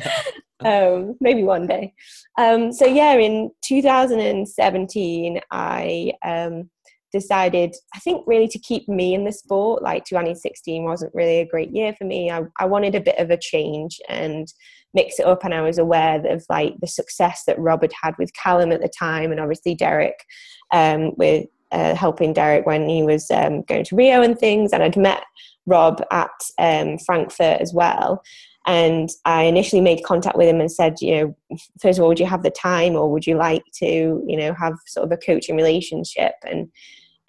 um, 0.65 1.16
maybe 1.20 1.43
one 1.43 1.66
day. 1.66 1.95
Um, 2.37 2.73
so 2.73 2.87
yeah, 2.87 3.15
in 3.15 3.51
2017, 3.62 5.41
I. 5.51 6.12
Um, 6.24 6.70
decided, 7.12 7.74
I 7.95 7.99
think, 7.99 8.24
really 8.27 8.49
to 8.49 8.59
keep 8.59 8.89
me 8.89 9.15
in 9.15 9.24
the 9.24 9.32
sport. 9.32 9.82
Like 9.82 10.05
2016 10.05 10.85
wasn't 10.85 11.15
really 11.15 11.39
a 11.39 11.47
great 11.47 11.70
year 11.70 11.95
for 11.97 12.05
me. 12.05 12.31
I, 12.31 12.43
I 12.59 12.66
wanted 12.66 12.95
a 12.95 13.01
bit 13.01 13.19
of 13.19 13.31
a 13.31 13.37
change 13.37 14.01
and 14.09 14.53
mix 14.95 15.19
it 15.19 15.27
up. 15.27 15.45
And 15.45 15.55
I 15.55 15.62
was 15.62 15.78
aware 15.78 16.24
of 16.27 16.45
like 16.49 16.74
the 16.81 16.87
success 16.87 17.43
that 17.47 17.59
Robert 17.59 17.93
had 18.01 18.15
with 18.19 18.35
Callum 18.35 18.73
at 18.73 18.81
the 18.81 18.89
time, 18.89 19.31
and 19.31 19.41
obviously 19.41 19.74
Derek 19.74 20.24
um, 20.73 21.12
with 21.16 21.47
uh, 21.73 21.95
helping 21.95 22.32
Derek 22.32 22.66
when 22.66 22.89
he 22.89 23.03
was 23.03 23.31
um, 23.31 23.62
going 23.62 23.85
to 23.85 23.97
Rio 23.97 24.23
and 24.23 24.39
things. 24.39 24.73
And 24.73 24.82
I'd 24.82 24.97
met 24.97 25.24
Rob 25.66 26.03
at 26.11 26.31
um, 26.59 26.99
Frankfurt 26.99 27.61
as 27.61 27.73
well. 27.73 28.23
And 28.66 29.09
I 29.24 29.45
initially 29.45 29.81
made 29.81 30.05
contact 30.05 30.37
with 30.37 30.49
him 30.49 30.61
and 30.61 30.70
said, 30.70 30.97
you 31.01 31.16
know, 31.16 31.59
first 31.81 31.99
of 31.99 32.03
all, 32.03 32.09
would 32.09 32.20
you 32.20 32.27
have 32.27 32.43
the 32.43 32.51
time 32.51 32.95
or 32.95 33.11
would 33.11 33.27
you 33.27 33.37
like 33.37 33.65
to, 33.77 34.23
you 34.27 34.37
know, 34.37 34.53
have 34.55 34.74
sort 34.87 35.07
of 35.07 35.12
a 35.12 35.16
coaching 35.16 35.57
relationship? 35.57 36.35
And 36.47 36.70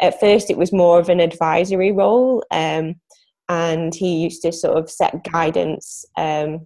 at 0.01 0.19
first 0.19 0.49
it 0.49 0.57
was 0.57 0.73
more 0.73 0.99
of 0.99 1.09
an 1.09 1.19
advisory 1.19 1.91
role 1.91 2.43
um, 2.51 2.95
and 3.47 3.93
he 3.93 4.15
used 4.23 4.41
to 4.41 4.51
sort 4.51 4.77
of 4.77 4.89
set 4.89 5.23
guidance 5.23 6.05
um, 6.17 6.65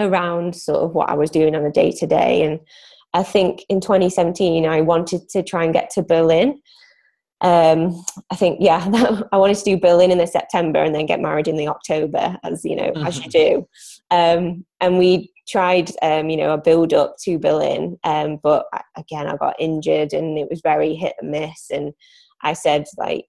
around 0.00 0.54
sort 0.54 0.82
of 0.82 0.92
what 0.92 1.08
i 1.08 1.14
was 1.14 1.30
doing 1.30 1.54
on 1.54 1.64
a 1.64 1.72
day 1.72 1.90
to 1.90 2.06
day 2.06 2.42
and 2.42 2.60
i 3.14 3.22
think 3.22 3.64
in 3.68 3.80
2017 3.80 4.66
i 4.66 4.80
wanted 4.80 5.28
to 5.28 5.42
try 5.42 5.64
and 5.64 5.72
get 5.72 5.90
to 5.90 6.02
berlin 6.02 6.60
um, 7.40 8.04
i 8.30 8.36
think 8.36 8.58
yeah 8.60 8.84
i 9.32 9.36
wanted 9.36 9.56
to 9.56 9.64
do 9.64 9.78
berlin 9.78 10.10
in 10.10 10.18
the 10.18 10.26
september 10.26 10.82
and 10.82 10.94
then 10.94 11.06
get 11.06 11.20
married 11.20 11.48
in 11.48 11.56
the 11.56 11.68
october 11.68 12.36
as 12.44 12.64
you 12.64 12.74
know 12.76 12.90
mm-hmm. 12.90 13.06
as 13.06 13.24
you 13.24 13.30
do 13.30 13.68
um, 14.10 14.64
and 14.80 14.98
we 14.98 15.32
tried 15.46 15.90
um, 16.02 16.28
you 16.28 16.36
know 16.36 16.52
a 16.52 16.58
build 16.58 16.92
up 16.92 17.16
to 17.18 17.38
berlin 17.38 17.96
um, 18.04 18.38
but 18.42 18.66
again 18.96 19.26
i 19.26 19.36
got 19.36 19.56
injured 19.58 20.12
and 20.12 20.38
it 20.38 20.48
was 20.50 20.60
very 20.62 20.94
hit 20.94 21.14
and 21.20 21.30
miss 21.30 21.70
and 21.70 21.92
I 22.42 22.52
said 22.52 22.84
like, 22.96 23.26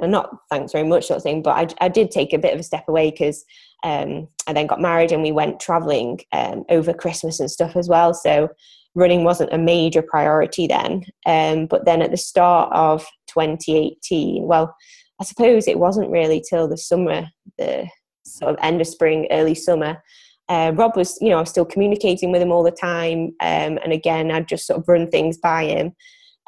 not 0.00 0.30
thanks 0.50 0.72
very 0.72 0.86
much 0.86 1.06
sort 1.06 1.18
of 1.18 1.22
thing, 1.22 1.42
but 1.42 1.72
I, 1.80 1.86
I 1.86 1.88
did 1.88 2.10
take 2.10 2.32
a 2.32 2.38
bit 2.38 2.52
of 2.52 2.60
a 2.60 2.64
step 2.64 2.84
away 2.88 3.10
because 3.10 3.44
um, 3.84 4.28
I 4.46 4.52
then 4.52 4.66
got 4.66 4.80
married 4.80 5.12
and 5.12 5.22
we 5.22 5.32
went 5.32 5.60
traveling 5.60 6.20
um, 6.32 6.64
over 6.68 6.92
Christmas 6.92 7.40
and 7.40 7.50
stuff 7.50 7.76
as 7.76 7.88
well. 7.88 8.12
So 8.14 8.48
running 8.94 9.24
wasn't 9.24 9.52
a 9.52 9.58
major 9.58 10.02
priority 10.02 10.66
then. 10.66 11.04
Um, 11.26 11.66
but 11.66 11.84
then 11.84 12.02
at 12.02 12.10
the 12.10 12.16
start 12.16 12.72
of 12.72 13.04
2018, 13.28 14.46
well, 14.46 14.74
I 15.20 15.24
suppose 15.24 15.68
it 15.68 15.78
wasn't 15.78 16.10
really 16.10 16.42
till 16.48 16.68
the 16.68 16.76
summer, 16.76 17.28
the 17.58 17.88
sort 18.24 18.52
of 18.52 18.58
end 18.62 18.80
of 18.80 18.86
spring, 18.86 19.28
early 19.30 19.54
summer. 19.54 20.02
Uh, 20.48 20.72
Rob 20.74 20.96
was, 20.96 21.18
you 21.20 21.30
know, 21.30 21.38
I 21.38 21.40
was 21.40 21.50
still 21.50 21.64
communicating 21.64 22.30
with 22.30 22.42
him 22.42 22.52
all 22.52 22.62
the 22.62 22.70
time. 22.70 23.34
Um, 23.40 23.78
and 23.82 23.92
again, 23.92 24.30
I'd 24.30 24.48
just 24.48 24.66
sort 24.66 24.80
of 24.80 24.88
run 24.88 25.10
things 25.10 25.38
by 25.38 25.64
him. 25.64 25.92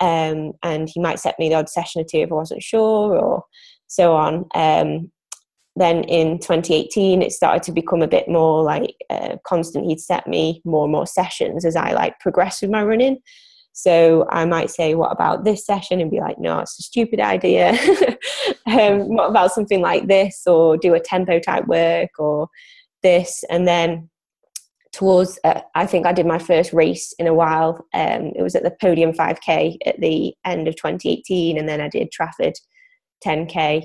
Um, 0.01 0.53
and 0.63 0.89
he 0.89 1.01
might 1.01 1.19
set 1.19 1.39
me 1.39 1.49
the 1.49 1.55
odd 1.57 1.69
session 1.69 2.03
or 2.03 2.05
two 2.05 2.19
if 2.19 2.31
I 2.31 2.35
wasn't 2.35 2.63
sure 2.63 3.17
or 3.17 3.45
so 3.87 4.15
on. 4.15 4.47
Um, 4.55 5.11
then 5.77 6.05
in 6.05 6.39
2018 6.39 7.23
it 7.23 7.33
started 7.33 7.63
to 7.65 7.73
become 7.73 8.03
a 8.03 8.09
bit 8.09 8.29
more 8.29 8.63
like 8.63 8.95
uh, 9.11 9.37
constant. 9.47 9.87
He'd 9.87 10.01
set 10.01 10.27
me 10.27 10.63
more 10.65 10.85
and 10.85 10.93
more 10.93 11.07
sessions 11.07 11.65
as 11.65 11.77
i 11.77 11.93
like 11.93 12.19
progressed 12.19 12.63
with 12.63 12.71
my 12.71 12.83
running. 12.83 13.19
So 13.73 14.27
i 14.31 14.47
might 14.47 14.71
say 14.71 14.95
what 14.95 15.13
about 15.13 15.45
this 15.45 15.67
session? 15.67 16.01
And 16.01 16.11
be 16.11 16.21
like 16.21 16.39
no 16.39 16.59
it's 16.61 16.79
a 16.79 16.83
stupid 16.83 17.21
idea. 17.21 17.77
Um, 18.67 19.15
what 19.15 19.31
about 19.31 19.53
something 19.53 19.81
like 19.81 20.09
this? 20.09 20.43
Or 20.47 20.77
do 20.77 20.95
a 20.95 21.01
tempo 21.01 21.39
type 21.39 21.67
work 21.67 22.11
or 22.19 22.49
this. 23.03 23.45
And 23.49 23.67
then 23.67 24.11
towards 24.97 25.39
uh, 25.45 25.61
i 25.75 25.85
think 25.85 26.07
i 26.07 26.13
did 26.13 26.27
my 26.27 26.39
first 26.39 26.73
race 26.73 27.13
in 27.19 27.27
a 27.27 27.35
while 27.35 27.87
um, 27.95 28.33
it 28.35 28.43
was 28.43 28.55
at 28.55 28.63
the 28.63 28.77
podium 28.81 29.13
5k 29.13 29.77
at 29.85 30.01
the 30.01 30.35
end 30.45 30.67
of 30.67 30.77
2018 30.77 31.59
and 31.59 31.69
then 31.69 31.81
i 31.81 31.89
did 31.89 32.11
trafford 32.11 32.55
10k 33.25 33.83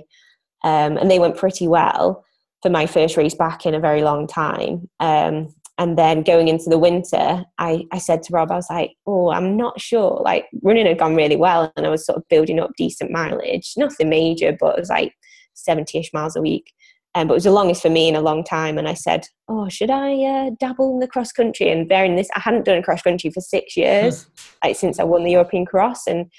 um, 0.64 0.98
and 0.98 1.10
they 1.10 1.20
went 1.20 1.38
pretty 1.38 1.68
well 1.68 2.24
for 2.62 2.70
my 2.70 2.86
first 2.86 3.18
race 3.18 3.34
back 3.34 3.66
in 3.66 3.74
a 3.74 3.80
very 3.80 4.04
long 4.04 4.28
time. 4.28 4.90
Um, 5.00 5.54
and 5.78 5.98
then 5.98 6.22
going 6.22 6.48
into 6.48 6.70
the 6.70 6.78
winter, 6.78 7.44
I, 7.58 7.86
I 7.92 7.98
said 7.98 8.22
to 8.24 8.34
Rob, 8.34 8.52
I 8.52 8.56
was 8.56 8.70
like, 8.70 8.92
oh, 9.08 9.32
I'm 9.32 9.58
not 9.58 9.82
sure. 9.82 10.22
Like 10.24 10.46
running 10.62 10.86
had 10.86 11.00
gone 11.00 11.16
really 11.16 11.38
well, 11.38 11.72
and 11.76 11.88
I 11.88 11.90
was 11.90 12.06
sort 12.06 12.18
of 12.18 12.28
building 12.30 12.60
up 12.60 12.72
decent 12.78 13.10
mileage, 13.10 13.74
nothing 13.78 14.10
major, 14.10 14.56
but 14.60 14.78
it 14.78 14.82
was 14.82 14.90
like 14.90 15.14
70 15.56 15.98
ish 15.98 16.14
miles 16.14 16.36
a 16.36 16.42
week. 16.42 16.72
Um, 17.14 17.28
but 17.28 17.34
it 17.34 17.36
was 17.36 17.44
the 17.44 17.52
longest 17.52 17.82
for 17.82 17.90
me 17.90 18.08
in 18.08 18.16
a 18.16 18.22
long 18.22 18.44
time. 18.44 18.78
And 18.78 18.88
I 18.88 18.94
said, 18.94 19.26
oh, 19.50 19.68
should 19.68 19.90
I 19.90 20.14
uh, 20.24 20.52
dabble 20.60 20.94
in 20.94 21.00
the 21.00 21.08
cross 21.08 21.32
country? 21.32 21.70
And 21.70 21.88
bearing 21.88 22.16
this, 22.16 22.30
I 22.36 22.40
hadn't 22.40 22.66
done 22.66 22.78
a 22.78 22.84
cross 22.84 23.02
country 23.02 23.30
for 23.32 23.42
six 23.42 23.76
years, 23.76 24.28
like 24.64 24.78
since 24.78 25.00
I 25.00 25.04
won 25.04 25.24
the 25.24 25.32
European 25.32 25.66
Cross. 25.66 26.08
And 26.08 26.32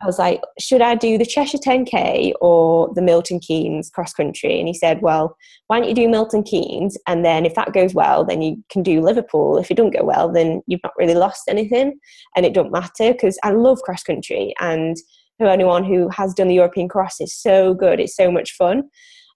I 0.00 0.06
was 0.06 0.18
like, 0.18 0.42
should 0.58 0.82
I 0.82 0.94
do 0.94 1.18
the 1.18 1.26
Cheshire 1.26 1.58
10K 1.58 2.32
or 2.40 2.92
the 2.94 3.02
Milton 3.02 3.38
Keynes 3.38 3.90
cross 3.90 4.12
country? 4.12 4.58
And 4.58 4.68
he 4.68 4.74
said, 4.74 5.02
well, 5.02 5.36
why 5.66 5.78
don't 5.78 5.88
you 5.88 5.94
do 5.94 6.08
Milton 6.08 6.42
Keynes? 6.42 6.98
And 7.06 7.24
then 7.24 7.46
if 7.46 7.54
that 7.54 7.72
goes 7.72 7.94
well, 7.94 8.24
then 8.24 8.42
you 8.42 8.62
can 8.70 8.82
do 8.82 9.00
Liverpool. 9.00 9.56
If 9.56 9.70
it 9.70 9.76
don't 9.76 9.94
go 9.94 10.04
well, 10.04 10.30
then 10.30 10.62
you've 10.66 10.82
not 10.82 10.92
really 10.98 11.14
lost 11.14 11.44
anything. 11.48 11.98
And 12.36 12.44
it 12.44 12.54
don't 12.54 12.72
matter 12.72 13.12
because 13.12 13.38
I 13.42 13.50
love 13.50 13.80
cross 13.82 14.02
country. 14.02 14.54
And 14.60 14.96
for 15.38 15.48
anyone 15.48 15.84
who 15.84 16.08
has 16.10 16.34
done 16.34 16.48
the 16.48 16.54
European 16.54 16.88
cross, 16.88 17.20
is 17.20 17.34
so 17.34 17.74
good. 17.74 18.00
It's 18.00 18.16
so 18.16 18.30
much 18.30 18.52
fun. 18.52 18.84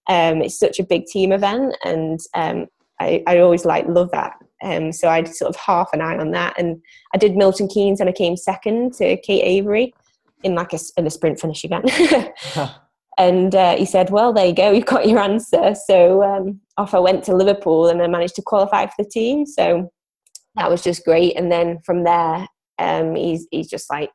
Um, 0.09 0.43
it's 0.43 0.59
such 0.59 0.79
a 0.79 0.85
big 0.85 1.07
team 1.07 1.33
event. 1.33 1.77
And 1.85 2.21
um, 2.35 2.67
I, 3.01 3.23
I 3.27 3.39
always 3.39 3.65
like 3.65 3.87
love 3.87 4.11
that. 4.13 4.35
Um, 4.63 4.93
so 4.93 5.09
I 5.09 5.23
sort 5.25 5.51
of 5.51 5.57
half 5.57 5.91
an 5.93 6.01
eye 6.01 6.17
on 6.17 6.33
that. 6.33 6.59
And 6.59 6.83
I 7.15 7.19
did 7.19 7.37
Milton 7.37 7.69
Keynes 7.69 8.01
and 8.01 8.09
I 8.09 8.13
came 8.13 8.37
second 8.37 8.95
to 8.95 9.17
Kate 9.19 9.43
Avery 9.43 9.95
in 10.43 10.55
like 10.55 10.73
a, 10.73 10.79
in 10.97 11.07
a 11.07 11.11
sprint 11.11 11.41
finish 11.41 11.65
again. 11.65 11.85
and 13.19 13.55
uh, 13.55 13.77
he 13.77 13.85
said, 13.85 14.11
"Well, 14.11 14.33
there 14.33 14.47
you 14.47 14.55
go, 14.55 14.71
you've 14.71 14.87
got 14.87 15.09
your 15.09 15.19
answer." 15.19 15.75
So 15.87 16.23
um, 16.23 16.61
off 16.77 16.95
I 16.95 17.01
went 17.01 17.25
to 17.25 17.35
Liverpool, 17.35 17.89
and 17.89 18.01
I 18.01 18.07
managed 18.07 18.37
to 18.37 18.43
qualify 18.43 18.87
for 18.87 18.95
the 19.03 19.09
team. 19.09 19.45
So 19.45 19.91
that 20.55 20.71
was 20.71 20.83
just 20.83 21.05
great. 21.05 21.37
And 21.37 21.51
then 21.51 21.81
from 21.85 22.05
there, 22.05 22.47
um, 22.79 23.15
he's 23.15 23.47
he's 23.51 23.69
just 23.69 23.91
like 23.91 24.11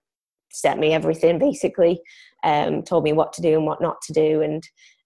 set 0.52 0.80
me 0.80 0.94
everything 0.94 1.40
basically, 1.40 2.02
um, 2.44 2.84
told 2.84 3.04
me 3.04 3.12
what 3.12 3.34
to 3.34 3.42
do 3.42 3.56
and 3.56 3.66
what 3.66 3.82
not 3.82 4.02
to 4.04 4.14
do, 4.14 4.42
and 4.42 4.64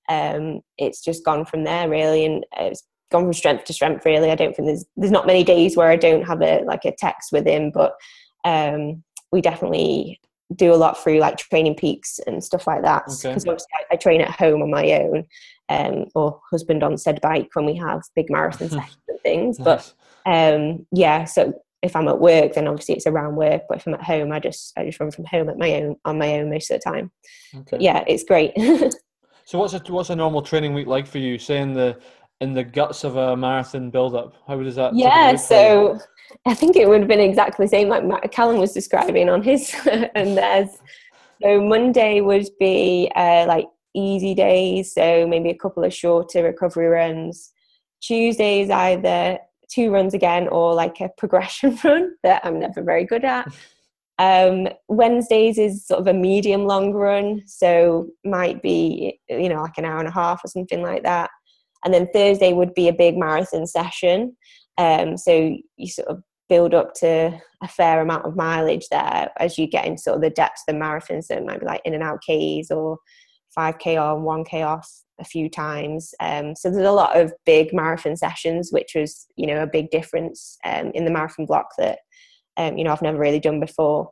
um, 0.10 0.62
it's 0.78 1.04
just 1.04 1.26
gone 1.26 1.46
from 1.46 1.64
there 1.64 1.90
really. 1.90 2.26
And 2.26 2.46
it's 2.58 2.84
gone 3.12 3.24
from 3.24 3.34
strength 3.34 3.66
to 3.66 3.74
strength 3.74 4.06
really. 4.06 4.32
I 4.32 4.36
don't 4.36 4.56
think 4.56 4.68
there's 4.68 4.86
there's 4.96 5.12
not 5.12 5.28
many 5.28 5.44
days 5.44 5.76
where 5.76 5.90
I 5.90 5.96
don't 5.96 6.26
have 6.26 6.42
a 6.42 6.64
like 6.64 6.86
a 6.86 6.96
text 6.98 7.32
with 7.32 7.46
him, 7.46 7.72
but 7.72 7.94
um, 8.46 9.04
we 9.32 9.42
definitely 9.42 10.20
do 10.56 10.74
a 10.74 10.76
lot 10.76 10.98
through 10.98 11.20
like 11.20 11.38
training 11.38 11.76
peaks 11.76 12.20
and 12.26 12.44
stuff 12.44 12.68
like 12.68 12.82
that 12.82 13.04
because 13.06 13.26
okay. 13.26 13.32
obviously 13.32 13.68
I, 13.74 13.94
I, 13.94 13.96
train 13.98 14.22
at 14.22 14.32
home 14.32 14.62
on 14.62 14.72
my 14.72 14.92
own 14.94 15.26
um, 15.68 16.06
or 16.16 16.40
husband 16.50 16.84
on 16.84 16.98
said 16.98 17.20
bike 17.22 17.50
when 17.54 17.66
we 17.66 17.76
have 17.76 18.04
big 18.16 18.30
marathon 18.30 18.70
sessions 18.70 18.98
and 19.10 19.20
things 19.22 19.60
nice. 19.60 19.94
but 20.26 20.32
um, 20.32 20.86
yeah 20.94 21.26
so 21.26 21.54
if 21.82 21.96
I'm 21.98 22.08
at 22.08 22.20
work 22.20 22.54
then 22.54 22.68
obviously 22.68 22.96
it's 22.96 23.08
around 23.08 23.36
work 23.36 23.64
but 23.68 23.80
if 23.80 23.88
I'm 23.88 23.96
at 23.96 24.04
home 24.04 24.32
I 24.32 24.40
just 24.40 24.72
I 24.78 24.86
just 24.86 25.00
run 25.02 25.12
from 25.12 25.26
home 25.26 25.50
at 25.50 25.58
my 25.58 25.74
own 25.74 25.98
on 26.06 26.18
my 26.18 26.40
own 26.40 26.50
most 26.50 26.72
of 26.72 26.80
the 26.80 26.90
time 26.90 27.12
okay. 27.54 27.78
Yeah 27.82 28.06
it's 28.08 28.24
great 28.24 28.54
so 29.48 29.58
what's 29.60 29.74
a 29.74 29.80
what's 29.88 30.10
a 30.10 30.16
normal 30.16 30.42
training 30.42 30.74
week 30.74 30.88
like 30.88 31.08
for 31.08 31.18
you 31.20 31.38
saying 31.40 31.74
the 31.74 31.98
in 32.42 32.54
the 32.54 32.64
guts 32.64 33.04
of 33.04 33.16
a 33.16 33.36
marathon 33.36 33.90
build 33.90 34.14
up 34.14 34.36
how 34.48 34.62
does 34.62 34.76
that 34.76 34.94
yeah 34.94 35.36
so 35.36 35.98
I 36.46 36.54
think 36.54 36.76
it 36.76 36.88
would 36.90 37.00
have 37.00 37.08
been 37.08 37.22
exactly 37.22 37.66
the 37.66 37.70
same 37.70 37.88
like 37.88 38.32
Callum 38.32 38.58
was 38.58 38.74
describing 38.74 39.30
on 39.30 39.42
his 39.42 39.74
and 40.16 40.38
there's 40.38 40.78
so 41.42 41.62
Monday 41.62 42.22
would 42.22 42.48
be 42.60 43.12
uh, 43.16 43.46
like 43.48 43.68
easy 43.94 44.34
days, 44.34 44.94
so 44.94 45.28
maybe 45.28 45.50
a 45.50 45.58
couple 45.58 45.84
of 45.84 45.94
shorter 45.94 46.44
recovery 46.44 46.88
runs. 46.88 47.52
Tuesdays 48.02 48.70
either 48.70 49.40
two 49.70 49.92
runs 49.92 50.14
again 50.14 50.48
or 50.48 50.74
like 50.74 51.00
a 51.02 51.10
progression 51.18 51.78
run 51.84 52.16
that 52.24 52.46
I'm 52.46 52.60
never 52.60 52.82
very 52.82 53.06
good 53.06 53.26
at. 53.26 53.48
Um, 54.20 54.68
Wednesdays 54.88 55.58
is 55.58 55.86
sort 55.86 56.00
of 56.00 56.08
a 56.08 56.14
medium 56.14 56.66
long 56.66 56.92
run, 56.92 57.44
so 57.46 58.08
might 58.26 58.62
be 58.62 59.20
you 59.30 59.50
know 59.50 59.62
like 59.62 59.78
an 59.78 59.86
hour 59.86 60.00
and 60.00 60.08
a 60.08 60.12
half 60.12 60.42
or 60.44 60.48
something 60.48 60.82
like 60.82 61.04
that. 61.04 61.30
And 61.86 61.94
then 61.94 62.08
Thursday 62.14 62.54
would 62.54 62.74
be 62.74 62.88
a 62.88 62.94
big 62.94 63.18
marathon 63.18 63.68
session. 63.68 64.36
Um, 64.78 65.18
so 65.18 65.56
you 65.78 65.88
sort 65.88 66.08
of 66.08 66.24
build 66.50 66.74
up 66.74 66.94
to 66.96 67.40
a 67.62 67.68
fair 67.68 68.02
amount 68.02 68.26
of 68.26 68.36
mileage 68.36 68.88
there 68.90 69.30
as 69.38 69.58
you 69.58 69.68
get 69.68 69.86
into 69.86 70.02
sort 70.02 70.16
of 70.16 70.22
the 70.22 70.30
depths 70.30 70.64
of 70.68 70.74
the 70.74 70.80
marathons. 70.80 71.26
So 71.26 71.36
it 71.36 71.46
might 71.46 71.60
be 71.60 71.66
like 71.66 71.82
in 71.86 71.94
and 71.94 72.04
out 72.04 72.20
Ks 72.22 72.72
or 72.72 72.98
5K 73.58 74.02
on, 74.02 74.24
1K 74.24 74.66
off 74.66 74.90
a 75.20 75.24
few 75.24 75.50
times. 75.50 76.14
Um, 76.20 76.56
so 76.56 76.70
there's 76.70 76.86
a 76.86 76.92
lot 76.92 77.20
of 77.20 77.34
big 77.46 77.74
marathon 77.74 78.16
sessions, 78.16 78.70
which 78.72 78.94
was, 78.96 79.28
you 79.36 79.48
know, 79.48 79.64
a 79.64 79.68
big 79.68 79.90
difference 79.90 80.58
um, 80.64 80.92
in 80.94 81.06
the 81.06 81.12
marathon 81.12 81.46
block 81.46 81.70
that, 81.78 82.00
um, 82.58 82.78
you 82.78 82.84
know, 82.84 82.92
I've 82.92 83.02
never 83.02 83.18
really 83.18 83.40
done 83.40 83.60
before. 83.60 84.10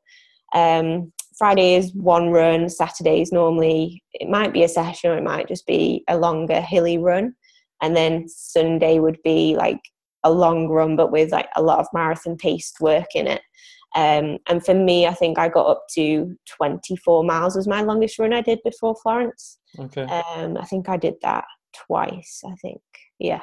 Um, 0.54 1.12
Friday 1.38 1.76
is 1.76 1.94
one 1.94 2.30
run, 2.30 2.70
Saturday 2.70 3.22
is 3.22 3.32
normally, 3.32 4.02
it 4.14 4.30
might 4.30 4.54
be 4.54 4.64
a 4.64 4.70
session 4.70 5.12
or 5.12 5.18
it 5.18 5.24
might 5.24 5.48
just 5.48 5.66
be 5.66 6.04
a 6.08 6.18
longer 6.18 6.62
hilly 6.62 6.98
run. 6.98 7.36
And 7.82 7.96
then 7.96 8.28
Sunday 8.30 9.00
would 9.00 9.18
be 9.24 9.56
like 9.58 9.82
a 10.24 10.32
long 10.32 10.70
run, 10.70 10.96
but 10.96 11.12
with 11.12 11.32
like 11.32 11.50
a 11.56 11.62
lot 11.62 11.80
of 11.80 11.88
marathon 11.94 12.38
paced 12.38 12.80
work 12.80 13.08
in 13.16 13.28
it. 13.28 13.42
Um, 13.96 14.38
and 14.48 14.64
for 14.64 14.74
me, 14.74 15.08
I 15.08 15.14
think 15.14 15.38
I 15.38 15.50
got 15.50 15.68
up 15.68 15.84
to 15.96 16.36
24 16.58 17.24
miles 17.24 17.56
was 17.56 17.68
my 17.68 17.82
longest 17.82 18.20
run 18.20 18.34
I 18.34 18.42
did 18.42 18.60
before 18.64 18.96
Florence. 19.02 19.58
Okay. 19.78 20.04
Um, 20.04 20.58
I 20.58 20.66
think 20.66 20.90
I 20.90 20.98
did 20.98 21.16
that 21.22 21.46
twice. 21.88 22.42
I 22.46 22.56
think, 22.56 22.82
yeah. 23.20 23.42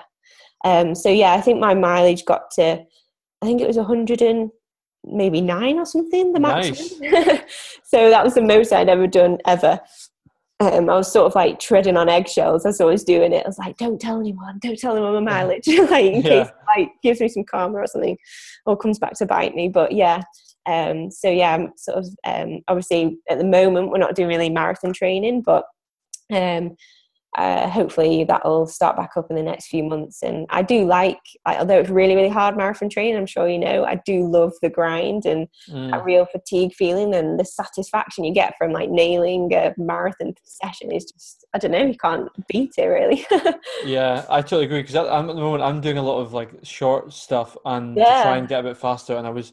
Um, 0.65 0.95
so 0.95 1.09
yeah, 1.09 1.33
I 1.33 1.41
think 1.41 1.59
my 1.59 1.74
mileage 1.74 2.24
got 2.24 2.51
to, 2.53 2.85
I 3.43 3.47
think 3.47 3.61
it 3.61 3.66
was 3.66 3.77
100 3.77 4.23
and 4.23 4.51
maybe 5.05 5.41
nine 5.41 5.79
or 5.79 5.87
something. 5.87 6.33
The 6.33 6.39
nice. 6.39 6.91
so 7.85 8.11
that 8.11 8.24
was 8.24 8.35
the 8.35 8.43
most 8.43 8.73
I'd 8.73 8.89
ever 8.89 9.07
done 9.07 9.39
ever 9.47 9.81
um, 10.62 10.89
I 10.89 10.95
was 10.95 11.11
sort 11.11 11.27
of 11.27 11.35
like 11.35 11.59
treading 11.59 11.97
on 11.97 12.09
eggshells 12.09 12.65
as 12.65 12.66
I 12.66 12.69
was 12.69 12.81
always 12.81 13.05
doing 13.05 13.33
it. 13.33 13.45
I 13.45 13.49
was 13.49 13.59
like, 13.59 13.77
"Don't 13.79 14.01
tell 14.01 14.20
anyone! 14.20 14.59
Don't 14.61 14.79
tell 14.79 14.93
anyone 14.93 15.24
my 15.24 15.33
mileage, 15.33 15.66
like 15.91 16.05
in 16.05 16.23
yeah. 16.23 16.45
case 16.45 16.53
like 16.77 16.93
gives 17.03 17.20
me 17.20 17.29
some 17.29 17.45
karma 17.45 17.79
or 17.79 17.87
something, 17.87 18.16
or 18.66 18.77
comes 18.77 18.99
back 18.99 19.15
to 19.15 19.27
bite 19.27 19.55
me." 19.55 19.69
But 19.69 19.93
yeah, 19.93 20.23
um, 20.66 21.11
so 21.11 21.29
yeah, 21.29 21.55
I'm 21.55 21.73
sort 21.77 21.99
of 21.99 22.07
um, 22.24 22.61
obviously 22.69 23.19
at 23.29 23.39
the 23.39 23.45
moment 23.45 23.91
we're 23.91 23.99
not 23.99 24.15
doing 24.15 24.29
really 24.29 24.51
marathon 24.51 24.93
training, 24.93 25.43
but 25.43 25.65
um, 26.31 26.77
uh, 27.39 27.69
hopefully 27.69 28.25
that'll 28.25 28.67
start 28.67 28.97
back 28.97 29.13
up 29.17 29.31
in 29.31 29.37
the 29.37 29.43
next 29.43 29.69
few 29.69 29.83
months. 29.83 30.23
And 30.23 30.47
I 30.51 30.63
do 30.63 30.85
like, 30.85 31.21
like, 31.47 31.59
although 31.59 31.81
it's 31.81 31.89
really, 31.89 32.15
really 32.15 32.29
hard 32.29 32.57
marathon 32.57 32.91
training, 32.91 33.17
I'm 33.17 33.27
sure 33.27 33.49
you 33.49 33.59
know, 33.59 33.85
I 33.85 34.01
do 34.05 34.27
love 34.27 34.53
the 34.61 34.69
grind 34.69 35.25
and 35.25 35.49
mm. 35.69 35.91
that 35.91 36.05
real 36.05 36.27
fatigue 36.27 36.75
feeling 36.75 37.15
and 37.15 37.41
the 37.41 37.45
satisfaction 37.45 38.25
you 38.25 38.35
get 38.35 38.55
from 38.59 38.73
like 38.73 38.91
nailing 38.91 39.53
a 39.55 39.75
marathon 39.79 40.35
session 40.45 40.93
is 40.93 41.07
just, 41.07 41.47
I 41.55 41.59
don't 41.59 41.71
know, 41.71 41.87
you 41.87 41.97
can't 41.97 42.29
beat 42.49 42.75
it 42.77 42.85
really. 42.85 43.25
yeah, 43.85 44.27
I 44.29 44.43
totally 44.43 44.67
agree 44.67 44.83
because 44.83 44.97
I'm 44.97 45.31
at 45.31 45.35
the 45.35 45.43
moment 45.43 45.63
I'm 45.63 45.81
doing 45.81 45.99
a 45.99 46.03
lot 46.03 46.21
of 46.21 46.35
like 46.35 46.51
short 46.63 47.13
stuff 47.13 47.57
and 47.65 47.97
yeah. 47.97 48.05
to 48.05 48.23
try 48.23 48.37
and 48.37 48.49
get 48.49 48.61
a 48.61 48.63
bit 48.63 48.77
faster. 48.77 49.17
And 49.17 49.27
I 49.27 49.31
was, 49.31 49.53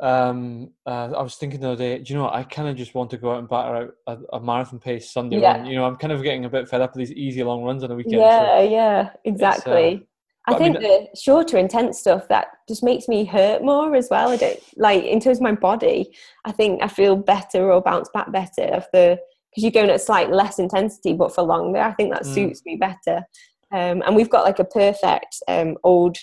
um, 0.00 0.70
uh, 0.86 1.10
I 1.16 1.22
was 1.22 1.36
thinking 1.36 1.60
the 1.60 1.68
other 1.68 1.76
day, 1.76 1.98
do 1.98 2.12
you 2.12 2.18
know 2.18 2.24
what? 2.24 2.34
I 2.34 2.42
kind 2.42 2.68
of 2.68 2.76
just 2.76 2.94
want 2.94 3.10
to 3.10 3.16
go 3.16 3.32
out 3.32 3.38
and 3.38 3.48
batter 3.48 3.76
out 3.76 3.94
a, 4.06 4.36
a 4.36 4.40
marathon 4.40 4.78
pace 4.78 5.10
Sunday 5.12 5.40
yeah. 5.40 5.58
run. 5.58 5.66
You 5.66 5.76
know, 5.76 5.86
I'm 5.86 5.96
kind 5.96 6.12
of 6.12 6.22
getting 6.22 6.44
a 6.44 6.48
bit 6.48 6.68
fed 6.68 6.80
up 6.80 6.94
with 6.94 7.08
these 7.08 7.16
easy 7.16 7.42
long 7.42 7.62
runs 7.62 7.82
on 7.82 7.90
the 7.90 7.96
weekend. 7.96 8.16
Yeah, 8.16 8.58
so 8.58 8.70
yeah, 8.70 9.10
exactly. 9.24 10.06
I 10.46 10.58
think 10.58 10.76
I 10.76 10.80
mean, 10.80 10.82
the 10.82 11.18
shorter, 11.18 11.56
intense 11.56 11.98
stuff 11.98 12.28
that 12.28 12.48
just 12.68 12.82
makes 12.82 13.08
me 13.08 13.24
hurt 13.24 13.62
more 13.62 13.94
as 13.94 14.08
well. 14.10 14.28
I 14.28 14.36
don't 14.36 14.60
like 14.76 15.04
in 15.04 15.20
terms 15.20 15.38
of 15.38 15.42
my 15.42 15.52
body. 15.52 16.14
I 16.44 16.52
think 16.52 16.82
I 16.82 16.88
feel 16.88 17.16
better 17.16 17.72
or 17.72 17.80
bounce 17.80 18.10
back 18.12 18.30
better 18.30 18.84
the 18.92 19.18
because 19.50 19.62
you're 19.62 19.70
going 19.70 19.90
at 19.90 20.00
slight 20.00 20.30
less 20.30 20.58
intensity 20.58 21.14
but 21.14 21.34
for 21.34 21.42
longer. 21.42 21.78
I 21.78 21.92
think 21.92 22.12
that 22.12 22.24
mm. 22.24 22.34
suits 22.34 22.62
me 22.66 22.76
better. 22.76 23.24
Um, 23.72 24.02
and 24.04 24.14
we've 24.14 24.28
got 24.28 24.44
like 24.44 24.58
a 24.58 24.64
perfect 24.64 25.36
um, 25.48 25.76
old 25.82 26.18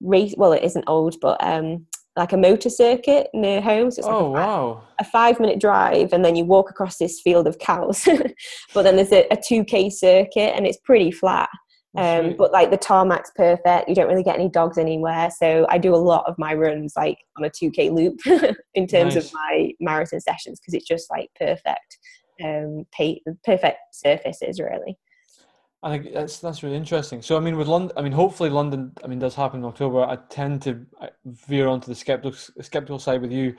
race. 0.00 0.34
Well, 0.36 0.52
it 0.52 0.62
isn't 0.62 0.84
old, 0.86 1.16
but 1.20 1.42
um, 1.42 1.86
like 2.16 2.32
a 2.32 2.36
motor 2.36 2.70
circuit 2.70 3.28
near 3.32 3.60
home. 3.60 3.90
So 3.90 4.00
it's 4.00 4.06
like 4.06 4.16
oh 4.16 4.26
a, 4.26 4.30
wow! 4.30 4.82
A 4.98 5.04
five 5.04 5.40
minute 5.40 5.60
drive, 5.60 6.12
and 6.12 6.24
then 6.24 6.36
you 6.36 6.44
walk 6.44 6.70
across 6.70 6.98
this 6.98 7.20
field 7.20 7.46
of 7.46 7.58
cows. 7.58 8.06
but 8.74 8.82
then 8.82 8.96
there's 8.96 9.12
a, 9.12 9.26
a 9.30 9.36
two 9.36 9.64
k 9.64 9.90
circuit, 9.90 10.54
and 10.56 10.66
it's 10.66 10.78
pretty 10.84 11.10
flat. 11.10 11.48
Um, 11.96 12.36
but 12.38 12.52
like 12.52 12.70
the 12.70 12.76
tarmac's 12.76 13.32
perfect. 13.34 13.88
You 13.88 13.94
don't 13.94 14.08
really 14.08 14.22
get 14.22 14.36
any 14.36 14.48
dogs 14.48 14.78
anywhere. 14.78 15.28
So 15.36 15.66
I 15.68 15.78
do 15.78 15.94
a 15.94 15.96
lot 15.96 16.24
of 16.26 16.36
my 16.38 16.54
runs 16.54 16.92
like 16.96 17.18
on 17.36 17.44
a 17.44 17.50
2k 17.50 17.92
loop 17.92 18.20
in 18.74 18.86
terms 18.86 19.16
nice. 19.16 19.26
of 19.26 19.32
my 19.34 19.72
marathon 19.80 20.20
sessions 20.20 20.60
because 20.60 20.74
it's 20.74 20.86
just 20.86 21.10
like 21.10 21.30
perfect, 21.36 21.98
um, 22.44 22.84
pay, 22.92 23.20
perfect 23.44 23.78
surfaces 23.92 24.60
really. 24.60 24.96
I 25.82 25.90
think 25.90 26.12
that's 26.12 26.38
that's 26.38 26.62
really 26.62 26.76
interesting. 26.76 27.22
So 27.22 27.36
I 27.36 27.40
mean, 27.40 27.56
with 27.56 27.68
London, 27.68 27.96
I 27.96 28.02
mean, 28.02 28.12
hopefully 28.12 28.50
London, 28.50 28.92
I 29.02 29.06
mean, 29.06 29.18
does 29.18 29.34
happen 29.34 29.60
in 29.60 29.66
October. 29.66 30.02
I 30.02 30.16
tend 30.28 30.62
to 30.62 30.84
veer 31.24 31.68
onto 31.68 31.86
the 31.86 31.94
skeptical 31.94 32.38
skeptical 32.60 32.98
side 32.98 33.22
with 33.22 33.32
you. 33.32 33.56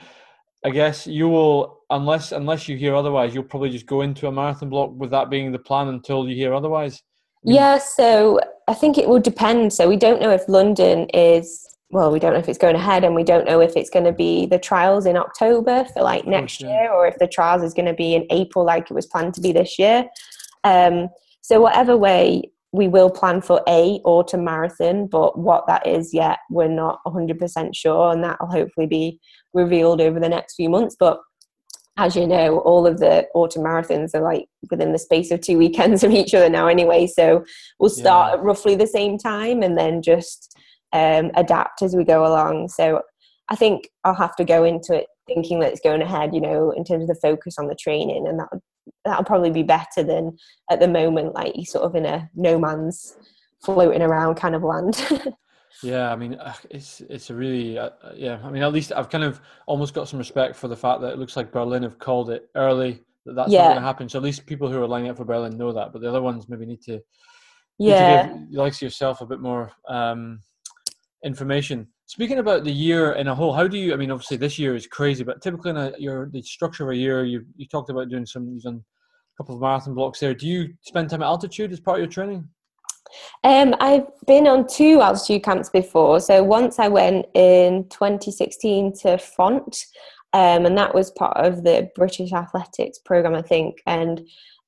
I 0.64 0.69
guess 0.69 1.07
you 1.07 1.27
will, 1.27 1.81
unless 1.89 2.31
unless 2.31 2.68
you 2.68 2.77
hear 2.77 2.93
otherwise, 2.93 3.34
you'll 3.34 3.43
probably 3.43 3.72
just 3.72 3.88
go 3.88 4.02
into 4.02 4.27
a 4.27 4.31
marathon 4.31 4.69
block 4.69 4.91
with 4.95 5.10
that 5.10 5.31
being 5.31 5.52
the 5.52 5.60
plan 5.60 5.88
until 5.88 6.30
you 6.30 6.35
hear 6.35 6.53
otherwise. 6.53 7.02
Yeah, 7.43 7.80
so 7.80 8.39
I 8.68 8.76
think 8.76 8.99
it 8.99 9.10
will 9.10 9.19
depend. 9.19 9.73
So 9.73 9.89
we 9.89 9.98
don't 9.98 10.22
know 10.22 10.30
if 10.30 10.48
London 10.48 11.10
is 11.15 11.68
well, 11.89 12.11
we 12.11 12.19
don't 12.19 12.34
know 12.34 12.39
if 12.39 12.48
it's 12.48 12.60
going 12.60 12.76
ahead, 12.76 13.03
and 13.03 13.15
we 13.15 13.23
don't 13.23 13.45
know 13.45 13.60
if 13.60 13.76
it's 13.76 13.89
going 13.89 14.06
to 14.06 14.14
be 14.14 14.45
the 14.45 14.60
trials 14.60 15.07
in 15.07 15.18
October 15.18 15.85
for 15.85 16.03
like 16.03 16.27
next 16.27 16.61
year, 16.61 16.91
or 16.91 17.07
if 17.07 17.18
the 17.18 17.27
trials 17.27 17.64
is 17.64 17.73
going 17.73 17.88
to 17.88 17.93
be 17.93 18.14
in 18.14 18.27
April, 18.30 18.64
like 18.64 18.91
it 18.91 18.93
was 18.93 19.07
planned 19.07 19.34
to 19.34 19.41
be 19.41 19.52
this 19.52 19.80
year. 19.80 20.07
Um, 20.64 21.10
so 21.41 21.59
whatever 21.59 21.97
way, 21.97 22.51
we 22.72 22.88
will 22.88 23.09
plan 23.09 23.41
for 23.41 23.61
a 23.68 23.99
autumn 24.05 24.45
marathon, 24.45 25.07
but 25.07 25.38
what 25.38 25.68
that 25.68 25.85
is 25.85 26.13
yet, 26.13 26.39
we're 26.49 26.69
not 26.69 26.99
100% 27.05 27.76
sure, 27.76 28.13
and 28.13 28.23
that 28.23 28.38
will 28.39 28.51
hopefully 28.51 28.88
be 28.88 29.19
revealed 29.53 29.99
over 29.99 30.19
the 30.19 30.30
next 30.30 30.55
few 30.55 30.69
months. 30.69 30.95
But 30.97 31.19
as 31.97 32.15
you 32.15 32.26
know, 32.26 32.59
all 32.59 32.88
of 32.88 32.99
the 32.99 33.27
autumn 33.34 33.63
marathons 33.63 34.15
are 34.15 34.22
like 34.22 34.45
within 34.69 34.93
the 34.93 34.99
space 34.99 35.31
of 35.31 35.41
two 35.41 35.57
weekends 35.57 36.03
of 36.05 36.11
each 36.11 36.34
other 36.34 36.49
now, 36.49 36.68
anyway. 36.68 37.07
So 37.07 37.43
we'll 37.80 37.89
start 37.89 38.31
yeah. 38.31 38.38
at 38.38 38.43
roughly 38.43 38.76
the 38.76 38.88
same 38.88 39.18
time 39.18 39.61
and 39.61 39.77
then 39.77 40.01
just 40.01 40.57
um, 40.93 41.31
adapt 41.35 41.81
as 41.81 41.95
we 41.95 42.05
go 42.05 42.26
along. 42.26 42.69
So 42.69 43.01
I 43.49 43.55
think 43.55 43.89
I'll 44.05 44.15
have 44.15 44.35
to 44.38 44.45
go 44.45 44.63
into 44.63 44.93
it 44.93 45.07
thinking 45.27 45.59
that 45.59 45.72
it's 45.72 45.81
going 45.81 46.01
ahead, 46.01 46.34
you 46.34 46.41
know, 46.41 46.72
in 46.72 46.85
terms 46.85 47.03
of 47.03 47.07
the 47.09 47.22
focus 47.22 47.55
on 47.57 47.68
the 47.68 47.76
training, 47.76 48.27
and 48.27 48.39
that 48.39 48.49
that'll 49.06 49.23
probably 49.23 49.52
be 49.52 49.64
better 49.64 50.03
than 50.03 50.38
at 50.69 50.80
the 50.80 50.88
moment, 50.88 51.34
like 51.34 51.56
you 51.56 51.65
sort 51.65 51.86
of 51.86 51.95
in 51.95 52.06
a 52.06 52.30
no 52.36 52.60
man's 52.60 53.15
floating 53.64 54.02
around 54.02 54.36
kind 54.36 54.56
of 54.56 54.64
land. 54.64 55.02
Yeah, 55.84 56.11
I 56.11 56.15
mean, 56.15 56.38
it's 56.69 57.02
it's 57.02 57.30
a 57.30 57.36
really 57.36 57.78
uh, 57.78 57.90
uh, 58.03 58.11
yeah. 58.15 58.40
I 58.44 58.52
mean, 58.52 58.61
at 58.61 58.73
least 58.73 58.91
I've 58.91 59.10
kind 59.10 59.23
of 59.23 59.41
almost 59.65 59.94
got 59.94 60.07
some 60.07 60.19
respect 60.19 60.56
for 60.56 60.68
the 60.68 60.76
fact 60.76 61.02
that 61.02 61.14
it 61.14 61.18
looks 61.18 61.36
like 61.36 61.52
Berlin 61.52 61.84
have 61.84 61.98
called 61.98 62.30
it 62.30 62.49
early 62.56 63.02
that 63.26 63.36
that's 63.36 63.52
yeah. 63.52 63.60
not 63.60 63.68
going 63.68 63.82
to 63.82 63.88
happen. 63.88 64.10
So 64.10 64.19
at 64.19 64.23
least 64.23 64.45
people 64.45 64.69
who 64.69 64.82
are 64.82 64.88
lining 64.88 65.10
up 65.10 65.18
for 65.18 65.26
Berlin 65.26 65.57
know 65.57 65.72
that, 65.72 65.91
but 65.94 66.02
the 66.02 66.10
other 66.10 66.22
ones 66.22 66.49
maybe 66.49 66.65
need 66.65 66.82
to 66.84 66.99
yeah, 67.78 68.23
need 68.23 68.34
to 68.34 68.40
give, 68.40 68.53
likes 68.53 68.82
yourself 68.82 69.22
a 69.22 69.26
bit 69.26 69.40
more 69.40 69.72
um, 69.88 70.40
information. 71.23 71.88
Speaking 72.11 72.39
about 72.39 72.65
the 72.65 72.71
year 72.73 73.13
in 73.13 73.29
a 73.29 73.33
whole, 73.33 73.53
how 73.53 73.65
do 73.69 73.77
you? 73.77 73.93
I 73.93 73.95
mean, 73.95 74.11
obviously 74.11 74.35
this 74.35 74.59
year 74.59 74.75
is 74.75 74.85
crazy, 74.85 75.23
but 75.23 75.41
typically 75.41 75.69
in 75.69 75.77
a, 75.77 75.93
your 75.97 76.29
the 76.29 76.41
structure 76.41 76.83
of 76.83 76.89
a 76.89 76.95
year, 76.95 77.23
you 77.23 77.45
you 77.55 77.65
talked 77.65 77.89
about 77.89 78.09
doing 78.09 78.25
some 78.25 78.49
you've 78.49 78.63
done 78.63 78.83
a 78.83 79.38
couple 79.38 79.55
of 79.55 79.61
marathon 79.61 79.93
blocks 79.93 80.19
there. 80.19 80.33
Do 80.33 80.45
you 80.45 80.73
spend 80.81 81.09
time 81.09 81.21
at 81.21 81.27
altitude 81.27 81.71
as 81.71 81.79
part 81.79 81.99
of 81.99 82.01
your 82.01 82.11
training? 82.11 82.49
Um, 83.45 83.75
I've 83.79 84.07
been 84.27 84.45
on 84.45 84.67
two 84.67 84.99
altitude 84.99 85.43
camps 85.43 85.69
before. 85.69 86.19
So 86.19 86.43
once 86.43 86.79
I 86.79 86.89
went 86.89 87.27
in 87.33 87.88
2016 87.88 88.91
to 89.03 89.17
Font, 89.17 89.85
um, 90.33 90.65
and 90.65 90.77
that 90.77 90.93
was 90.93 91.11
part 91.11 91.38
of 91.38 91.63
the 91.63 91.89
British 91.95 92.33
Athletics 92.33 92.99
program, 92.99 93.35
I 93.35 93.41
think. 93.41 93.77
And 93.88 94.19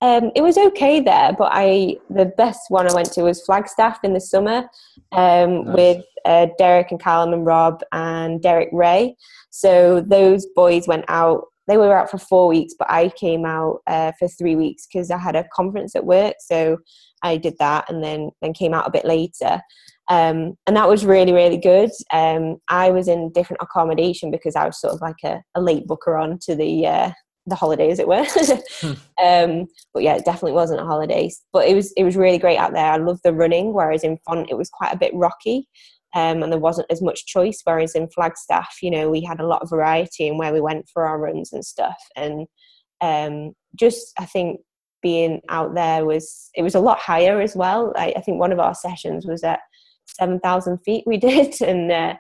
um, 0.04 0.32
it 0.36 0.42
was 0.42 0.58
okay 0.58 1.00
there, 1.00 1.32
but 1.32 1.50
I 1.54 1.96
the 2.10 2.26
best 2.26 2.60
one 2.68 2.92
I 2.92 2.94
went 2.94 3.14
to 3.14 3.24
was 3.24 3.42
Flagstaff 3.42 4.04
in 4.04 4.12
the 4.12 4.20
summer 4.20 4.70
um, 5.14 5.64
nice. 5.64 5.76
with 5.76 6.06
uh, 6.26 6.48
Derek 6.58 6.92
and 6.92 7.00
Callum 7.00 7.32
and 7.32 7.46
Rob 7.46 7.82
and 7.94 8.42
Derek 8.42 8.68
Ray. 8.74 9.16
So 9.50 10.02
those 10.06 10.46
boys 10.58 10.90
went 10.90 11.06
out. 11.08 11.46
They 11.70 11.78
were 11.78 11.98
out 11.98 12.12
for 12.12 12.18
four 12.18 12.50
weeks, 12.50 12.74
but 12.78 12.92
I 12.92 13.14
came 13.18 13.46
out 13.46 13.80
uh, 13.88 14.12
for 14.20 14.28
three 14.28 14.58
weeks 14.58 14.86
because 14.86 15.10
I 15.10 15.18
had 15.18 15.38
a 15.38 15.48
conference 15.56 15.96
at 15.96 16.06
work. 16.06 16.36
So 16.42 16.80
I 17.22 17.38
did 17.38 17.56
that 17.60 17.90
and 17.90 18.04
then 18.04 18.32
then 18.42 18.54
came 18.54 18.74
out 18.74 18.86
a 18.86 18.92
bit 18.92 19.06
later. 19.06 19.62
Um, 20.10 20.58
and 20.68 20.76
that 20.76 20.90
was 20.90 21.06
really 21.06 21.32
really 21.32 21.58
good. 21.58 21.92
Um, 22.12 22.58
I 22.68 22.90
was 22.90 23.08
in 23.08 23.32
different 23.32 23.64
accommodation 23.64 24.32
because 24.32 24.58
I 24.58 24.66
was 24.66 24.82
sort 24.82 24.96
of 24.96 25.00
like 25.00 25.24
a, 25.24 25.42
a 25.56 25.62
late 25.62 25.88
booker 25.88 26.18
on 26.18 26.40
to 26.40 26.56
the 26.56 26.88
uh, 26.88 27.12
the 27.45 27.56
holiday, 27.56 27.91
as 27.91 27.99
it 27.99 28.07
were. 28.07 28.26
hmm. 28.82 28.94
um, 29.24 29.68
but 29.94 30.03
yeah, 30.03 30.15
it 30.15 30.26
definitely 30.26 30.53
wasn't 30.53 30.82
a 30.82 30.86
holiday. 30.86 31.30
But 31.52 31.68
it 31.68 31.76
was 31.76 31.91
it 31.98 32.03
was 32.03 32.15
really 32.15 32.38
great 32.38 32.57
out 32.57 32.74
there. 32.74 32.91
I 32.91 32.98
love 32.98 33.20
the 33.24 33.34
running, 33.34 33.74
whereas 33.74 34.03
in 34.03 34.18
Font 34.26 34.49
it 34.49 34.57
was 34.57 34.70
quite 34.70 34.94
a 34.94 34.99
bit 34.99 35.14
rocky. 35.14 35.68
Um, 36.15 36.44
and 36.44 36.52
there 36.52 36.60
wasn't 36.60 36.91
as 36.91 37.02
much 37.02 37.26
choice. 37.26 37.61
Whereas 37.64 37.95
in 37.95 38.07
Flagstaff, 38.07 38.78
you 38.84 38.91
know, 38.91 39.10
we 39.10 39.22
had 39.22 39.40
a 39.40 39.48
lot 39.48 39.64
of 39.64 39.70
variety 39.70 40.28
in 40.28 40.38
where 40.38 40.53
we 40.53 40.61
went 40.61 40.88
for 40.94 41.07
our 41.07 41.20
runs 41.20 41.52
and 41.52 41.65
stuff. 41.65 41.98
And 42.15 42.45
um, 43.02 43.53
just, 43.76 44.14
I 44.20 44.26
think 44.26 44.60
being 45.03 45.41
out 45.49 45.76
there 45.76 46.06
was 46.06 46.49
it 46.56 46.64
was 46.64 46.74
a 46.74 46.80
lot 46.80 46.98
higher 46.98 47.41
as 47.41 47.56
well. 47.56 47.94
I, 47.95 48.14
I 48.15 48.22
think 48.22 48.40
one 48.40 48.52
of 48.52 48.60
our 48.60 48.74
sessions 48.74 49.28
was 49.28 49.44
at 49.44 49.60
seven 50.07 50.40
thousand 50.40 50.80
feet 50.80 51.03
we 51.06 51.18
did, 51.30 51.61
and 51.61 51.91
uh, 51.91 52.15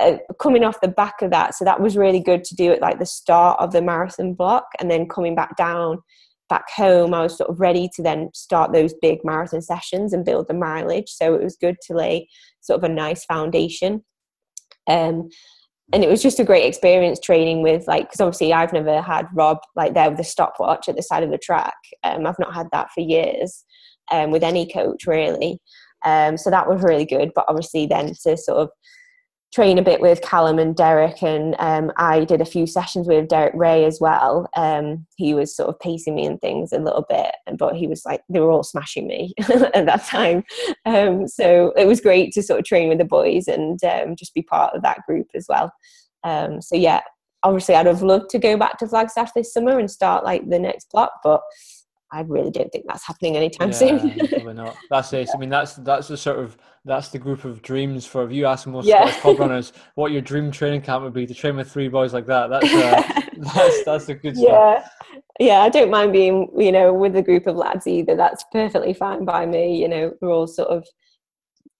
uh, 0.00 0.16
coming 0.40 0.64
off 0.64 0.80
the 0.80 0.88
back 0.88 1.22
of 1.22 1.30
that, 1.30 1.54
so 1.54 1.64
that 1.64 1.80
was 1.80 1.96
really 1.96 2.20
good 2.20 2.44
to 2.44 2.54
do 2.54 2.72
at 2.72 2.80
like 2.80 2.98
the 2.98 3.06
start 3.06 3.58
of 3.60 3.72
the 3.72 3.82
marathon 3.82 4.34
block, 4.34 4.66
and 4.80 4.90
then 4.90 5.08
coming 5.08 5.34
back 5.34 5.56
down 5.56 5.98
back 6.48 6.70
home, 6.70 7.14
I 7.14 7.22
was 7.22 7.36
sort 7.36 7.50
of 7.50 7.60
ready 7.60 7.88
to 7.96 8.02
then 8.02 8.30
start 8.34 8.72
those 8.72 8.94
big 9.02 9.18
marathon 9.24 9.62
sessions 9.62 10.12
and 10.12 10.24
build 10.24 10.48
the 10.48 10.54
mileage. 10.54 11.08
So 11.08 11.34
it 11.34 11.42
was 11.42 11.56
good 11.56 11.76
to 11.86 11.94
lay 11.94 12.28
sort 12.60 12.78
of 12.78 12.90
a 12.90 12.92
nice 12.92 13.24
foundation. 13.24 14.04
Um, 14.88 15.28
and 15.92 16.02
it 16.02 16.08
was 16.08 16.22
just 16.22 16.40
a 16.40 16.44
great 16.44 16.64
experience 16.64 17.20
training 17.20 17.62
with 17.62 17.86
like 17.86 18.08
because 18.08 18.20
obviously 18.20 18.52
I've 18.52 18.72
never 18.72 19.00
had 19.00 19.26
Rob 19.34 19.58
like 19.76 19.94
there 19.94 20.10
with 20.10 20.18
a 20.18 20.24
stopwatch 20.24 20.88
at 20.88 20.96
the 20.96 21.02
side 21.02 21.22
of 21.22 21.30
the 21.30 21.38
track. 21.38 21.76
Um, 22.02 22.26
I've 22.26 22.38
not 22.38 22.54
had 22.54 22.66
that 22.72 22.90
for 22.92 23.00
years 23.00 23.64
um, 24.10 24.30
with 24.30 24.42
any 24.42 24.70
coach 24.70 25.06
really. 25.06 25.60
Um, 26.04 26.36
so 26.36 26.50
that 26.50 26.68
was 26.68 26.82
really 26.82 27.04
good. 27.04 27.30
But 27.34 27.44
obviously 27.48 27.86
then 27.86 28.14
to 28.22 28.36
sort 28.36 28.58
of 28.58 28.70
train 29.56 29.78
a 29.78 29.82
bit 29.82 30.02
with 30.02 30.20
Callum 30.20 30.58
and 30.58 30.76
Derek, 30.76 31.22
and 31.22 31.56
um, 31.58 31.90
I 31.96 32.26
did 32.26 32.42
a 32.42 32.44
few 32.44 32.66
sessions 32.66 33.08
with 33.08 33.28
Derek 33.28 33.54
Ray 33.54 33.86
as 33.86 33.98
well. 34.02 34.50
Um, 34.54 35.06
he 35.16 35.32
was 35.32 35.56
sort 35.56 35.70
of 35.70 35.80
pacing 35.80 36.14
me 36.14 36.26
and 36.26 36.38
things 36.38 36.74
a 36.74 36.78
little 36.78 37.06
bit, 37.08 37.34
but 37.56 37.74
he 37.74 37.86
was 37.86 38.04
like 38.04 38.20
they 38.28 38.38
were 38.38 38.50
all 38.50 38.62
smashing 38.62 39.06
me 39.06 39.32
at 39.38 39.86
that 39.86 40.04
time. 40.04 40.44
Um, 40.84 41.26
so 41.26 41.72
it 41.74 41.86
was 41.86 42.02
great 42.02 42.34
to 42.34 42.42
sort 42.42 42.60
of 42.60 42.66
train 42.66 42.90
with 42.90 42.98
the 42.98 43.06
boys 43.06 43.48
and 43.48 43.82
um, 43.82 44.14
just 44.14 44.34
be 44.34 44.42
part 44.42 44.74
of 44.74 44.82
that 44.82 45.00
group 45.08 45.28
as 45.34 45.46
well. 45.48 45.72
Um, 46.22 46.60
so 46.60 46.76
yeah, 46.76 47.00
obviously 47.42 47.76
I'd 47.76 47.86
have 47.86 48.02
loved 48.02 48.28
to 48.30 48.38
go 48.38 48.58
back 48.58 48.76
to 48.78 48.86
Flagstaff 48.86 49.32
this 49.32 49.54
summer 49.54 49.78
and 49.78 49.90
start 49.90 50.22
like 50.22 50.46
the 50.50 50.58
next 50.58 50.90
block, 50.90 51.12
but 51.24 51.40
I 52.16 52.22
really 52.22 52.50
don't 52.50 52.72
think 52.72 52.86
that's 52.88 53.06
happening 53.06 53.36
anytime 53.36 53.68
yeah, 53.68 53.74
soon. 53.74 54.28
probably 54.30 54.54
not. 54.54 54.74
That's 54.90 55.12
it. 55.12 55.28
I 55.34 55.36
mean, 55.36 55.50
that's 55.50 55.74
that's 55.74 56.08
the 56.08 56.16
sort 56.16 56.38
of 56.38 56.56
that's 56.86 57.08
the 57.08 57.18
group 57.18 57.44
of 57.44 57.60
dreams 57.60 58.06
for 58.06 58.24
if 58.24 58.32
you 58.32 58.46
ask 58.46 58.66
most 58.66 58.86
yeah. 58.86 59.12
club 59.20 59.38
runners 59.38 59.74
what 59.96 60.12
your 60.12 60.22
dream 60.22 60.50
training 60.50 60.80
camp 60.80 61.04
would 61.04 61.12
be 61.12 61.26
to 61.26 61.34
train 61.34 61.56
with 61.56 61.70
three 61.70 61.88
boys 61.88 62.14
like 62.14 62.24
that. 62.26 62.48
That's 62.48 62.72
uh, 62.72 63.20
that's 63.54 63.84
that's 63.84 64.08
a 64.08 64.14
good 64.14 64.34
yeah. 64.38 64.80
Stuff. 64.80 64.92
Yeah, 65.38 65.60
I 65.60 65.68
don't 65.68 65.90
mind 65.90 66.14
being 66.14 66.48
you 66.56 66.72
know 66.72 66.94
with 66.94 67.14
a 67.16 67.22
group 67.22 67.46
of 67.46 67.56
lads 67.56 67.86
either. 67.86 68.16
That's 68.16 68.44
perfectly 68.50 68.94
fine 68.94 69.26
by 69.26 69.44
me. 69.44 69.76
You 69.76 69.88
know, 69.88 70.12
we're 70.22 70.30
all 70.30 70.46
sort 70.46 70.68
of 70.68 70.86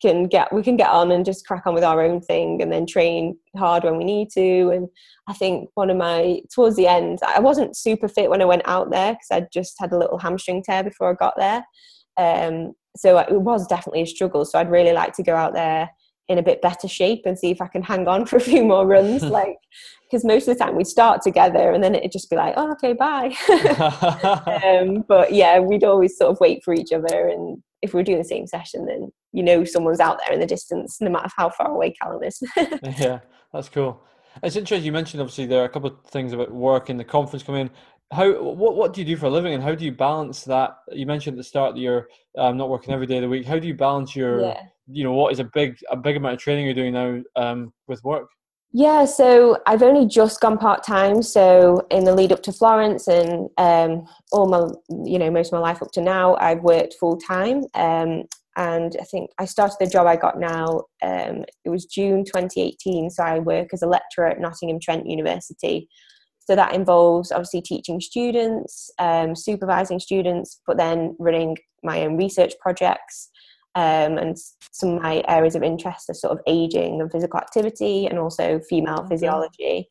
can 0.03 0.25
get 0.25 0.53
we 0.53 0.63
can 0.63 0.77
get 0.77 0.91
on 0.91 1.11
and 1.11 1.25
just 1.25 1.47
crack 1.47 1.67
on 1.67 1.75
with 1.75 1.85
our 1.85 2.03
own 2.03 2.21
thing 2.21 2.61
and 2.61 2.71
then 2.73 2.87
train 2.87 3.37
hard 3.57 3.85
when 3.85 3.97
we 3.97 4.05
need 4.05 4.31
to. 4.31 4.71
And 4.71 4.89
i 5.29 5.33
think 5.33 5.71
one 5.75 5.91
of 5.91 5.97
my 5.97 6.41
towards 6.55 6.77
the 6.77 6.87
end 6.87 7.19
i 7.27 7.41
wasn't 7.41 7.77
super 7.77 8.09
fit 8.09 8.31
when 8.31 8.43
i 8.43 8.45
went 8.45 8.63
out 8.67 8.91
there 8.91 9.15
because 9.15 9.31
i 9.33 9.47
just 9.53 9.77
had 9.81 9.93
a 9.93 9.99
little 9.99 10.19
hamstring 10.19 10.63
tear 10.63 10.85
before 10.85 11.11
i 11.11 11.15
got 11.15 11.35
there. 11.37 11.65
Um, 12.19 12.73
so 12.97 13.19
it 13.19 13.31
was 13.31 13.67
definitely 13.67 14.03
a 14.03 14.07
struggle. 14.07 14.45
So 14.45 14.59
i'd 14.59 14.71
really 14.71 14.93
like 14.93 15.15
to 15.15 15.23
go 15.23 15.35
out 15.35 15.55
there 15.55 15.91
in 16.29 16.39
a 16.39 16.43
bit 16.43 16.61
better 16.61 16.89
shape 16.89 17.23
and 17.25 17.39
see 17.39 17.51
if 17.51 17.61
i 17.61 17.69
can 17.69 17.83
hang 17.83 18.09
on 18.09 18.27
for 18.27 18.37
a 18.37 18.41
few 18.41 18.65
more 18.65 18.87
runs 18.87 19.23
like 19.41 19.57
because 20.03 20.25
most 20.25 20.49
of 20.49 20.57
the 20.57 20.65
time 20.65 20.77
we'd 20.77 20.87
start 20.87 21.23
together 21.23 21.73
and 21.73 21.83
then 21.83 21.95
it'd 21.95 22.13
just 22.13 22.31
be 22.31 22.37
like 22.37 22.55
oh 22.57 22.73
okay 22.73 22.93
bye. 22.93 23.35
Um, 24.67 25.05
but 25.09 25.33
yeah 25.33 25.59
we'd 25.59 25.85
always 25.85 26.17
sort 26.17 26.31
of 26.31 26.41
wait 26.41 26.63
for 26.65 26.75
each 26.75 26.93
other 26.93 27.29
and 27.29 27.63
if 27.83 27.93
we 27.93 27.99
were 27.99 28.05
doing 28.05 28.19
the 28.19 28.25
same 28.25 28.47
session 28.47 28.87
then 28.87 29.11
you 29.37 29.43
know 29.43 29.65
someone's 29.65 30.01
out 30.01 30.19
there 30.25 30.33
in 30.33 30.41
the 30.41 30.47
distance, 30.47 30.99
no 30.99 31.11
matter 31.11 31.29
how 31.37 31.51
far 31.51 31.71
away 31.71 31.93
Callum 31.93 32.25
is. 32.25 32.43
yeah, 32.57 33.21
that's 33.53 33.69
cool. 33.69 34.03
It's 34.43 34.57
interesting. 34.57 34.85
You 34.85 34.93
mentioned 34.93 35.21
obviously 35.21 35.45
there 35.45 35.61
are 35.61 35.67
a 35.67 35.69
couple 35.69 35.91
of 35.91 36.01
things 36.07 36.33
about 36.33 36.51
work 36.51 36.89
and 36.89 36.99
the 36.99 37.05
conference 37.05 37.43
coming. 37.43 37.63
In. 37.63 37.71
How 38.13 38.43
what 38.43 38.77
what 38.77 38.95
do 38.95 39.03
you 39.03 39.07
do 39.07 39.17
for 39.17 39.27
a 39.27 39.31
living, 39.31 39.53
and 39.53 39.63
how 39.63 39.75
do 39.75 39.85
you 39.85 39.93
balance 39.93 40.45
that? 40.45 40.79
You 40.91 41.05
mentioned 41.05 41.35
at 41.35 41.39
the 41.39 41.45
start 41.45 41.75
that 41.75 41.81
you're 41.81 42.09
um, 42.39 42.57
not 42.57 42.71
working 42.71 42.95
every 42.95 43.07
day 43.07 43.17
of 43.17 43.23
the 43.23 43.29
week. 43.29 43.45
How 43.45 43.59
do 43.59 43.69
you 43.69 43.75
balance 43.75 44.17
your 44.17 44.41
yeah. 44.41 44.63
you 44.91 45.05
know 45.05 45.13
what 45.13 45.33
is 45.33 45.39
a 45.39 45.51
big 45.53 45.77
a 45.91 45.97
big 45.97 46.17
amount 46.17 46.35
of 46.35 46.41
training 46.41 46.65
you're 46.65 46.75
doing 46.75 46.95
now 46.95 47.23
um, 47.37 47.75
with 47.89 48.03
work? 48.05 48.29
Yeah, 48.73 49.05
so 49.05 49.59
I've 49.67 49.83
only 49.83 50.07
just 50.07 50.41
gone 50.41 50.59
part 50.59 50.83
time. 50.83 51.23
So 51.23 51.87
in 51.91 52.05
the 52.05 52.15
lead 52.15 52.33
up 52.33 52.43
to 52.45 52.53
Florence 52.53 53.09
and 53.09 53.49
um, 53.59 54.07
all 54.33 54.49
my, 54.49 54.69
you 55.09 55.19
know, 55.19 55.31
most 55.31 55.49
of 55.49 55.53
my 55.53 55.61
life 55.61 55.83
up 55.83 55.93
to 55.93 56.03
now, 56.03 56.37
I've 56.37 56.61
worked 56.61 56.97
full 57.01 57.17
time. 57.17 57.65
Um, 57.73 58.25
and 58.57 58.97
I 59.01 59.05
think 59.05 59.31
I 59.39 59.45
started 59.45 59.77
the 59.79 59.87
job 59.87 60.07
I 60.07 60.17
got 60.17 60.41
now. 60.41 60.85
Um, 61.03 61.45
it 61.65 61.69
was 61.69 61.85
June 61.85 62.25
2018. 62.25 63.11
So 63.11 63.23
I 63.23 63.39
work 63.39 63.69
as 63.73 63.83
a 63.83 63.87
lecturer 63.87 64.27
at 64.27 64.41
Nottingham 64.41 64.81
Trent 64.81 65.07
University. 65.07 65.89
So 66.41 66.57
that 66.57 66.75
involves 66.75 67.33
obviously 67.33 67.61
teaching 67.61 68.01
students, 68.01 68.91
um, 68.99 69.35
supervising 69.37 70.01
students, 70.01 70.63
but 70.67 70.79
then 70.79 71.17
running 71.19 71.57
my 71.83 72.03
own 72.03 72.17
research 72.17 72.55
projects. 72.61 73.31
Um, 73.75 74.17
and 74.17 74.37
some 74.73 74.95
of 74.95 75.03
my 75.03 75.23
areas 75.29 75.55
of 75.55 75.63
interest 75.63 76.09
are 76.09 76.15
sort 76.15 76.33
of 76.33 76.41
aging 76.47 77.03
and 77.03 77.13
physical 77.13 77.39
activity 77.39 78.07
and 78.07 78.19
also 78.19 78.61
female 78.71 78.99
mm-hmm. 78.99 79.09
physiology. 79.09 79.89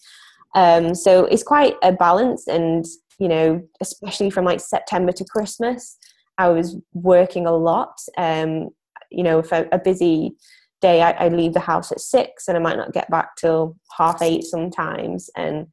Um, 0.55 0.95
so 0.95 1.25
it's 1.25 1.43
quite 1.43 1.75
a 1.83 1.91
balance, 1.91 2.47
and 2.47 2.85
you 3.19 3.27
know, 3.27 3.61
especially 3.81 4.29
from 4.29 4.45
like 4.45 4.61
September 4.61 5.11
to 5.11 5.25
Christmas, 5.25 5.97
I 6.37 6.49
was 6.49 6.77
working 6.93 7.45
a 7.45 7.55
lot. 7.55 7.97
Um, 8.17 8.69
you 9.11 9.23
know, 9.23 9.41
for 9.41 9.67
a 9.71 9.79
busy 9.79 10.35
day, 10.81 11.01
I, 11.01 11.11
I 11.11 11.27
leave 11.29 11.53
the 11.53 11.59
house 11.59 11.91
at 11.91 12.01
six, 12.01 12.47
and 12.47 12.57
I 12.57 12.59
might 12.59 12.77
not 12.77 12.93
get 12.93 13.09
back 13.09 13.35
till 13.37 13.77
half 13.97 14.21
eight 14.21 14.43
sometimes, 14.43 15.29
and 15.35 15.67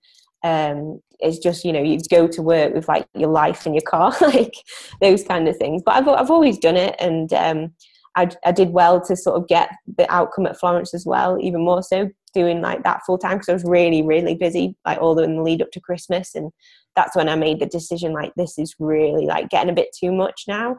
um, 0.44 1.01
it's 1.20 1.39
just 1.39 1.64
you 1.64 1.72
know 1.72 1.82
you 1.82 1.98
go 2.10 2.26
to 2.26 2.43
work 2.43 2.74
with 2.74 2.89
like 2.89 3.06
your 3.14 3.30
life 3.30 3.64
in 3.66 3.74
your 3.74 3.82
car 3.82 4.12
like 4.20 4.55
those 5.01 5.22
kind 5.22 5.47
of 5.47 5.56
things 5.56 5.80
but 5.86 5.94
i've, 5.94 6.09
I've 6.09 6.32
always 6.32 6.59
done 6.59 6.76
it 6.76 6.97
and 6.98 7.32
um, 7.32 7.72
I, 8.16 8.28
I 8.44 8.52
did 8.52 8.70
well 8.70 9.01
to 9.02 9.16
sort 9.16 9.40
of 9.40 9.48
get 9.48 9.70
the 9.97 10.10
outcome 10.12 10.47
at 10.47 10.59
Florence 10.59 10.94
as 10.94 11.06
well, 11.06 11.39
even 11.40 11.64
more 11.64 11.82
so 11.82 12.10
doing 12.34 12.60
like 12.60 12.82
that 12.82 13.01
full 13.06 13.18
time 13.18 13.39
because 13.39 13.48
I 13.48 13.55
was 13.55 13.64
really, 13.64 14.02
really 14.02 14.34
busy, 14.34 14.76
like 14.84 14.98
all 15.01 15.14
the 15.14 15.22
in 15.22 15.36
the 15.36 15.43
lead 15.43 15.62
up 15.62 15.70
to 15.72 15.80
Christmas. 15.80 16.34
And 16.34 16.51
that's 16.97 17.16
when 17.16 17.28
I 17.28 17.36
made 17.36 17.60
the 17.60 17.66
decision 17.66 18.12
like, 18.12 18.32
this 18.36 18.59
is 18.59 18.74
really 18.78 19.27
like 19.27 19.48
getting 19.48 19.70
a 19.70 19.74
bit 19.74 19.89
too 19.98 20.12
much 20.12 20.44
now 20.47 20.77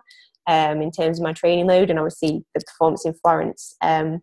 um, 0.48 0.82
in 0.82 0.92
terms 0.92 1.20
of 1.20 1.24
my 1.24 1.34
training 1.34 1.68
load. 1.68 1.90
And 1.90 2.00
obviously, 2.00 2.44
the 2.54 2.62
performance 2.62 3.06
in 3.06 3.14
Florence 3.16 3.76
um, 3.82 4.22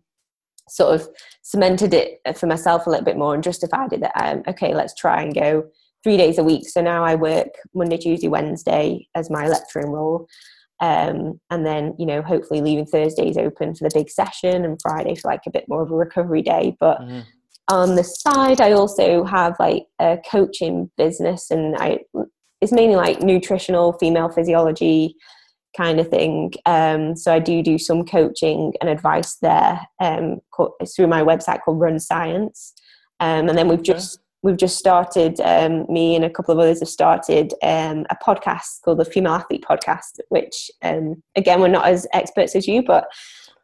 sort 0.69 0.95
of 0.95 1.07
cemented 1.41 1.93
it 1.93 2.19
for 2.37 2.47
myself 2.47 2.87
a 2.87 2.89
little 2.89 3.05
bit 3.05 3.17
more 3.17 3.33
and 3.33 3.43
justified 3.43 3.93
it 3.93 4.01
that, 4.01 4.13
um, 4.15 4.43
okay, 4.47 4.73
let's 4.73 4.95
try 4.95 5.21
and 5.21 5.35
go 5.35 5.65
three 6.03 6.17
days 6.17 6.37
a 6.37 6.43
week. 6.43 6.67
So 6.67 6.81
now 6.81 7.03
I 7.03 7.15
work 7.15 7.49
Monday, 7.73 7.97
Tuesday, 7.97 8.27
Wednesday 8.27 9.07
as 9.15 9.29
my 9.29 9.47
lecturing 9.47 9.91
role. 9.91 10.27
Um, 10.79 11.39
and 11.51 11.63
then 11.63 11.93
you 11.99 12.07
know 12.07 12.23
hopefully 12.23 12.59
leaving 12.59 12.87
thursdays 12.87 13.37
open 13.37 13.75
for 13.75 13.87
the 13.87 13.93
big 13.93 14.09
session 14.09 14.65
and 14.65 14.81
friday 14.81 15.13
for 15.13 15.29
like 15.29 15.43
a 15.45 15.51
bit 15.51 15.65
more 15.69 15.83
of 15.83 15.91
a 15.91 15.95
recovery 15.95 16.41
day 16.41 16.75
but 16.79 16.99
mm-hmm. 16.99 17.19
On 17.67 17.95
the 17.95 18.03
side 18.03 18.59
i 18.59 18.71
also 18.71 19.23
have 19.23 19.55
like 19.59 19.85
a 19.99 20.17
coaching 20.29 20.89
business 20.97 21.51
and 21.51 21.75
i 21.77 21.99
it's 22.61 22.71
mainly 22.71 22.95
like 22.95 23.21
nutritional 23.21 23.93
female 23.93 24.29
physiology 24.29 25.15
kind 25.75 25.99
of 25.99 26.07
thing. 26.09 26.51
Um, 26.65 27.15
so 27.15 27.33
i 27.33 27.39
do 27.39 27.63
do 27.63 27.77
some 27.77 28.05
coaching 28.05 28.73
and 28.81 28.89
advice 28.89 29.37
there 29.41 29.81
um, 29.99 30.39
through 30.95 31.07
my 31.07 31.21
website 31.21 31.61
called 31.63 31.79
run 31.79 31.99
science. 31.99 32.73
Um, 33.19 33.49
and 33.49 33.57
then 33.57 33.67
we've 33.67 33.83
just 33.83 34.19
we've 34.43 34.57
just 34.57 34.77
started, 34.77 35.39
um, 35.41 35.85
me 35.87 36.15
and 36.15 36.25
a 36.25 36.29
couple 36.29 36.51
of 36.51 36.57
others 36.57 36.79
have 36.79 36.89
started 36.89 37.53
um, 37.61 38.07
a 38.09 38.15
podcast 38.15 38.81
called 38.83 38.97
the 38.97 39.05
Female 39.05 39.33
Athlete 39.33 39.63
Podcast, 39.63 40.19
which, 40.29 40.71
um, 40.81 41.21
again, 41.35 41.61
we're 41.61 41.67
not 41.67 41.85
as 41.85 42.07
experts 42.11 42.55
as 42.55 42.67
you, 42.67 42.81
but 42.81 43.05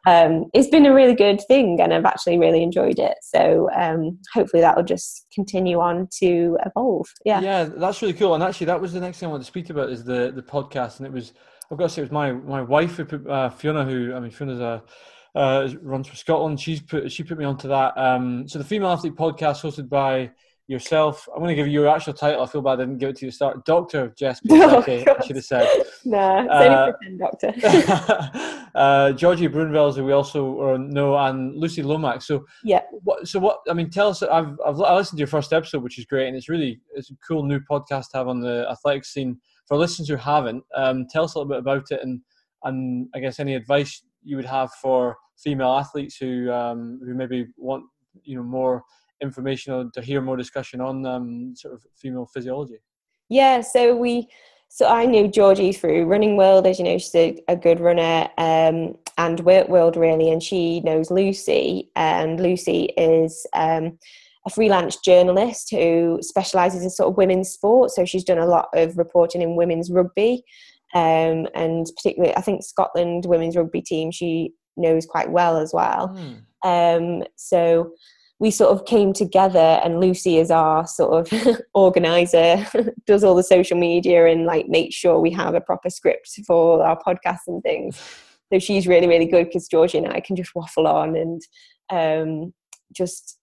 um, 0.07 0.45
it's 0.53 0.69
been 0.69 0.85
a 0.85 0.93
really 0.93 1.13
good 1.13 1.41
thing 1.49 1.81
and 1.81 1.93
I've 1.93 2.05
actually 2.05 2.39
really 2.39 2.63
enjoyed 2.63 2.97
it. 2.97 3.17
So 3.21 3.69
um, 3.75 4.17
hopefully 4.34 4.61
that 4.61 4.77
will 4.77 4.85
just 4.85 5.25
continue 5.34 5.81
on 5.81 6.07
to 6.19 6.57
evolve. 6.65 7.07
Yeah. 7.25 7.41
Yeah, 7.41 7.63
that's 7.65 8.01
really 8.01 8.13
cool. 8.13 8.34
And 8.34 8.41
actually, 8.41 8.67
that 8.67 8.79
was 8.79 8.93
the 8.93 9.01
next 9.01 9.19
thing 9.19 9.27
I 9.27 9.31
wanted 9.31 9.43
to 9.43 9.47
speak 9.47 9.69
about 9.69 9.89
is 9.89 10.05
the, 10.05 10.31
the 10.34 10.41
podcast. 10.41 10.99
And 10.99 11.07
it 11.07 11.11
was, 11.11 11.34
I've 11.69 11.77
got 11.77 11.85
to 11.88 11.89
say, 11.89 12.01
it 12.01 12.05
was 12.05 12.11
my, 12.11 12.31
my 12.31 12.61
wife 12.61 13.01
uh, 13.01 13.49
Fiona, 13.49 13.84
who, 13.84 14.13
I 14.15 14.21
mean, 14.21 14.31
Fiona's 14.31 14.61
a, 14.61 14.81
uh, 15.35 15.67
runs 15.81 16.07
for 16.07 16.15
Scotland. 16.15 16.59
She's 16.59 16.81
put 16.81 17.11
she 17.11 17.23
put 17.23 17.38
me 17.38 17.45
onto 17.45 17.67
that. 17.67 17.95
Um, 17.97 18.47
so 18.47 18.57
the 18.57 18.65
female 18.65 18.89
athlete 18.89 19.15
podcast 19.15 19.61
hosted 19.61 19.88
by 19.88 20.31
yourself. 20.68 21.27
I'm 21.34 21.39
going 21.39 21.49
to 21.49 21.56
give 21.56 21.68
you 21.68 21.81
your 21.81 21.88
actual 21.88 22.14
title. 22.14 22.44
I 22.44 22.45
feel 22.45 22.61
bad 22.61 22.73
I 22.73 22.76
didn't 22.84 22.98
give 22.98 23.10
it 23.10 23.15
to 23.18 23.26
you 23.26 23.31
to 23.31 23.35
start. 23.35 23.65
Doctor 23.65 24.14
Jess 24.18 24.41
oh, 24.49 24.84
I 24.85 25.26
should 25.26 25.38
have 25.38 25.45
said. 25.45 25.68
nah, 26.06 26.45
uh, 26.45 26.91
doctor. 27.18 27.53
uh, 28.76 29.14
Georgie 29.14 29.48
Bruinvels, 29.48 29.95
who 29.95 30.03
we 30.03 30.11
also 30.11 30.76
know, 30.77 31.18
and 31.18 31.56
Lucy 31.56 31.81
Lomax. 31.81 32.27
So 32.27 32.45
yeah. 32.64 32.81
What, 33.03 33.27
so 33.27 33.39
what? 33.39 33.60
I 33.69 33.73
mean, 33.73 33.89
tell 33.89 34.10
us. 34.10 34.22
I've, 34.22 34.57
I've 34.65 34.80
I 34.81 34.95
listened 34.95 35.18
to 35.18 35.22
your 35.22 35.27
first 35.27 35.53
episode, 35.53 35.84
which 35.84 35.98
is 35.98 36.06
great, 36.06 36.27
and 36.27 36.35
it's 36.35 36.49
really 36.49 36.81
it's 36.95 37.10
a 37.10 37.15
cool 37.26 37.44
new 37.44 37.60
podcast 37.60 38.11
to 38.11 38.18
have 38.18 38.27
on 38.27 38.41
the 38.41 38.68
athletics 38.69 39.14
scene. 39.14 39.39
For 39.68 39.77
listeners 39.77 40.07
who 40.07 40.15
haven't, 40.15 40.64
um, 40.76 41.07
tell 41.10 41.26
us 41.26 41.35
a 41.35 41.39
little 41.39 41.49
bit 41.49 41.60
about 41.60 41.91
it, 41.91 42.02
and 42.02 42.22
and 42.64 43.07
I 43.15 43.19
guess 43.19 43.39
any 43.39 43.56
advice 43.56 44.03
you 44.23 44.35
would 44.35 44.45
have 44.45 44.72
for 44.81 45.18
female 45.38 45.72
athletes 45.72 46.18
who 46.18 46.52
um, 46.52 46.99
who 47.06 47.14
maybe 47.14 47.48
want 47.57 47.85
you 48.23 48.35
know 48.35 48.44
more 48.44 48.84
information 49.22 49.73
or 49.73 49.89
to 49.91 50.02
hear 50.02 50.22
more 50.22 50.38
discussion 50.38 50.81
on 50.81 51.06
um, 51.06 51.53
sort 51.56 51.73
of 51.73 51.85
female 51.95 52.26
physiology? 52.26 52.80
Yeah, 53.30 53.61
so 53.61 53.95
we, 53.95 54.27
so 54.69 54.88
I 54.88 55.06
knew 55.06 55.27
Georgie 55.27 55.73
through 55.73 56.06
Running 56.06 56.38
World, 56.38 56.65
as 56.65 56.80
you 56.80 56.85
know, 56.85 56.98
she's 56.98 57.15
a, 57.15 57.38
a 57.48 57.56
good 57.56 57.80
runner, 57.80 58.30
um, 58.38 58.95
and 59.18 59.39
Work 59.41 59.69
World 59.69 59.98
really, 59.98 60.30
and 60.30 60.41
she 60.41 60.81
knows 60.81 61.11
Lucy, 61.11 61.89
and 61.95 62.39
Lucy 62.39 62.94
is 62.98 63.45
um, 63.53 63.98
a 64.45 64.49
freelance 64.49 64.98
journalist 64.98 65.69
who 65.72 66.19
specialises 66.22 66.84
in 66.84 66.89
sort 66.89 67.10
of 67.10 67.18
women's 67.18 67.49
sport. 67.49 67.91
So 67.91 68.06
she's 68.06 68.23
done 68.23 68.38
a 68.38 68.45
lot 68.45 68.69
of 68.73 68.98
reporting 68.98 69.41
in 69.41 69.56
women's 69.56 69.91
rugby, 69.91 70.44
um, 70.94 71.48
and 71.53 71.85
particularly 71.98 72.35
I 72.35 72.41
think 72.41 72.64
Scotland 72.64 73.26
women's 73.26 73.57
rugby 73.57 73.81
team 73.81 74.11
she 74.11 74.53
knows 74.77 75.06
quite 75.06 75.31
well 75.31 75.57
as 75.57 75.73
well. 75.73 76.15
Mm. 76.64 77.26
so 77.35 77.91
we 78.39 78.51
sort 78.51 78.72
of 78.72 78.85
came 78.85 79.14
together 79.14 79.80
and 79.84 79.99
lucy 79.99 80.38
is 80.38 80.51
our 80.51 80.85
sort 80.85 81.31
of 81.31 81.61
organizer 81.73 82.65
does 83.05 83.23
all 83.23 83.35
the 83.35 83.43
social 83.43 83.77
media 83.77 84.27
and 84.27 84.45
like 84.45 84.68
make 84.68 84.93
sure 84.93 85.19
we 85.19 85.31
have 85.31 85.55
a 85.55 85.61
proper 85.61 85.89
script 85.89 86.39
for 86.45 86.84
our 86.85 86.99
podcasts 87.01 87.47
and 87.47 87.64
things. 87.64 87.99
So 88.51 88.59
she's 88.59 88.88
really 88.88 89.07
really 89.07 89.26
good 89.26 89.47
because 89.47 89.68
georgie 89.68 89.97
and 89.97 90.07
i 90.07 90.22
can 90.22 90.35
just 90.35 90.55
waffle 90.55 90.88
on 90.88 91.15
and 91.15 91.41
um, 91.89 92.53
just 92.93 93.38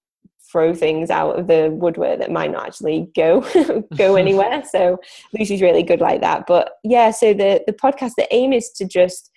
throw 0.54 0.72
things 0.72 1.10
out 1.10 1.36
of 1.36 1.48
the 1.48 1.70
woodwork 1.72 2.20
that 2.20 2.30
might 2.30 2.52
not 2.52 2.66
actually 2.66 3.08
go 3.16 3.40
go 3.96 4.14
anywhere. 4.14 4.62
So 4.70 4.98
lucy's 5.36 5.60
really 5.60 5.82
good 5.82 6.00
like 6.00 6.20
that. 6.20 6.44
But 6.46 6.74
yeah 6.84 7.10
so 7.10 7.34
the 7.34 7.62
the 7.66 7.72
podcast 7.72 8.12
the 8.16 8.32
aim 8.32 8.52
is 8.52 8.70
to 8.76 8.84
just 8.84 9.30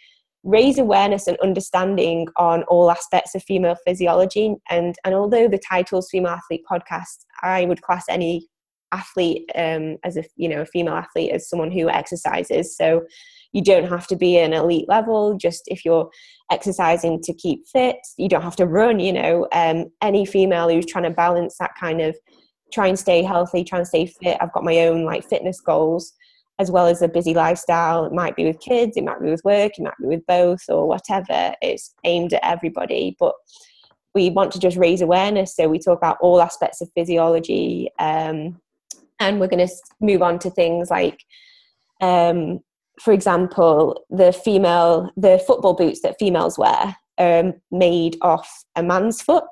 raise 0.48 0.80
awareness 0.80 1.28
and 1.28 1.38
understanding 1.44 2.26
on 2.38 2.64
all 2.64 2.90
aspects 2.90 3.36
of 3.36 3.44
female 3.44 3.76
physiology. 3.86 4.56
And, 4.69 4.95
and 5.03 5.14
although 5.14 5.49
the 5.49 5.60
title's 5.60 6.10
Female 6.10 6.32
Athlete 6.32 6.64
Podcast, 6.72 7.26
I 7.44 7.65
would 7.65 7.82
class 7.82 8.06
any 8.10 8.48
athlete 8.94 9.44
um, 9.56 9.98
as 10.06 10.15
a 10.15 10.24
you 10.38 10.48
know 10.48 10.61
a 10.61 10.65
female 10.65 10.94
athlete 10.94 11.34
as 11.34 11.49
someone 11.49 11.69
who 11.69 11.90
exercises. 11.90 12.78
So 12.78 13.03
you 13.52 13.61
don't 13.61 13.90
have 13.90 14.07
to 14.07 14.15
be 14.15 14.38
an 14.38 14.53
elite 14.53 14.88
level. 14.88 15.38
Just 15.38 15.64
if 15.68 15.84
you're 15.84 16.10
exercising 16.49 17.22
to 17.24 17.34
keep 17.34 17.68
fit, 17.68 17.98
you 18.18 18.30
don't 18.30 18.44
have 18.44 18.56
to 18.56 18.65
run. 18.65 19.02
You 19.02 19.11
know, 19.11 19.48
um, 19.52 19.88
any 20.02 20.26
female 20.26 20.69
who's 20.69 20.86
trying 20.86 21.03
to 21.03 21.10
balance 21.10 21.57
that 21.60 21.72
kind 21.78 21.99
of 21.99 22.15
try 22.72 22.88
and 22.88 22.98
stay 22.98 23.22
healthy, 23.22 23.65
try 23.65 23.80
and 23.80 23.88
stay 23.88 24.06
fit. 24.06 24.38
I've 24.40 24.53
got 24.53 24.64
my 24.64 24.80
own 24.80 25.03
like 25.03 25.28
fitness 25.28 25.60
goals 25.60 26.14
as 26.59 26.71
well 26.71 26.88
as 26.88 27.01
a 27.01 27.07
busy 27.07 27.34
lifestyle. 27.34 28.05
It 28.05 28.13
might 28.13 28.35
be 28.35 28.45
with 28.45 28.59
kids, 28.59 28.97
it 28.97 29.03
might 29.03 29.21
be 29.21 29.29
with 29.29 29.43
work, 29.43 29.73
it 29.77 29.84
might 29.84 29.97
be 30.01 30.07
with 30.07 30.25
both, 30.27 30.61
or 30.69 30.88
whatever. 30.88 31.53
It's 31.61 31.93
aimed 32.03 32.34
at 32.34 32.45
everybody, 32.45 33.15
but 33.19 33.34
we 34.15 34.29
want 34.29 34.51
to 34.53 34.59
just 34.59 34.77
raise 34.77 35.01
awareness. 35.01 35.55
So 35.55 35.67
we 35.67 35.79
talk 35.79 35.97
about 35.97 36.17
all 36.21 36.41
aspects 36.41 36.81
of 36.81 36.89
physiology, 36.95 37.89
um, 37.99 38.59
and 39.19 39.39
we're 39.39 39.47
going 39.47 39.67
to 39.67 39.73
move 40.01 40.21
on 40.21 40.39
to 40.39 40.49
things 40.49 40.89
like, 40.89 41.23
um, 42.01 42.59
for 43.01 43.13
example, 43.13 44.05
the 44.09 44.31
female, 44.31 45.11
the 45.17 45.43
football 45.45 45.73
boots 45.73 46.01
that 46.01 46.17
females 46.19 46.57
wear 46.57 46.95
are 47.19 47.53
made 47.71 48.17
off 48.21 48.65
a 48.75 48.84
man's 48.84 49.21
foot 49.21 49.43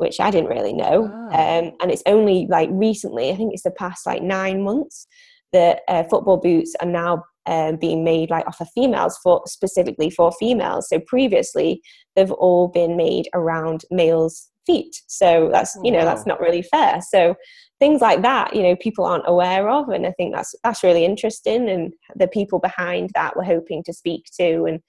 which 0.00 0.18
I 0.18 0.30
didn't 0.30 0.48
really 0.48 0.72
know. 0.72 1.12
Oh. 1.12 1.26
Um, 1.26 1.72
and 1.82 1.90
it's 1.90 2.02
only 2.06 2.46
like 2.48 2.70
recently, 2.72 3.30
I 3.30 3.36
think 3.36 3.52
it's 3.52 3.64
the 3.64 3.70
past 3.70 4.06
like 4.06 4.22
nine 4.22 4.62
months, 4.64 5.06
that 5.52 5.80
uh, 5.88 6.04
football 6.04 6.36
boots 6.36 6.74
are 6.80 6.88
now 6.88 7.24
um, 7.46 7.76
being 7.76 8.04
made 8.04 8.30
like 8.30 8.46
off 8.46 8.60
of 8.60 8.68
females 8.74 9.18
for 9.22 9.42
specifically 9.46 10.10
for 10.10 10.30
females. 10.32 10.88
So 10.88 11.00
previously, 11.00 11.82
they've 12.14 12.30
all 12.32 12.68
been 12.68 12.96
made 12.96 13.28
around 13.34 13.84
males' 13.90 14.48
feet. 14.66 14.94
So 15.08 15.48
that's 15.52 15.76
you 15.82 15.90
know 15.90 15.98
wow. 15.98 16.04
that's 16.04 16.26
not 16.26 16.40
really 16.40 16.62
fair. 16.62 17.00
So 17.00 17.34
things 17.80 18.02
like 18.02 18.22
that, 18.22 18.54
you 18.54 18.62
know, 18.62 18.76
people 18.76 19.04
aren't 19.06 19.24
aware 19.26 19.68
of, 19.68 19.88
and 19.88 20.06
I 20.06 20.12
think 20.12 20.34
that's 20.34 20.54
that's 20.62 20.84
really 20.84 21.04
interesting. 21.04 21.68
And 21.68 21.92
the 22.14 22.28
people 22.28 22.60
behind 22.60 23.10
that 23.14 23.36
we're 23.36 23.44
hoping 23.44 23.82
to 23.84 23.92
speak 23.92 24.26
to, 24.38 24.64
and 24.64 24.80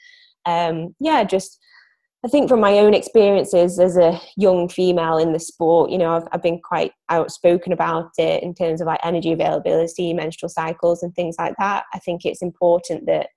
um, 0.46 0.96
yeah, 1.00 1.24
just 1.24 1.58
I 2.24 2.28
think 2.28 2.50
from 2.50 2.60
my 2.60 2.78
own 2.78 2.94
experiences 2.94 3.80
as 3.80 3.98
a 3.98 4.20
young 4.38 4.70
female 4.70 5.18
in 5.18 5.34
the 5.34 5.40
sport, 5.40 5.90
you 5.90 5.98
know, 5.98 6.16
I've, 6.16 6.28
I've 6.32 6.44
been 6.44 6.60
quite 6.64 6.92
outspoken 7.10 7.74
about 7.74 8.12
it 8.20 8.44
in 8.44 8.54
terms 8.54 8.80
of 8.80 8.86
like 8.86 9.00
energy 9.04 9.32
availability, 9.32 10.14
menstrual 10.14 10.50
cycles, 10.50 11.02
and 11.02 11.16
things 11.16 11.36
like 11.40 11.56
that. 11.58 11.86
I 11.94 12.00
think 12.00 12.24
it's 12.24 12.44
important 12.44 13.08
that 13.08 13.30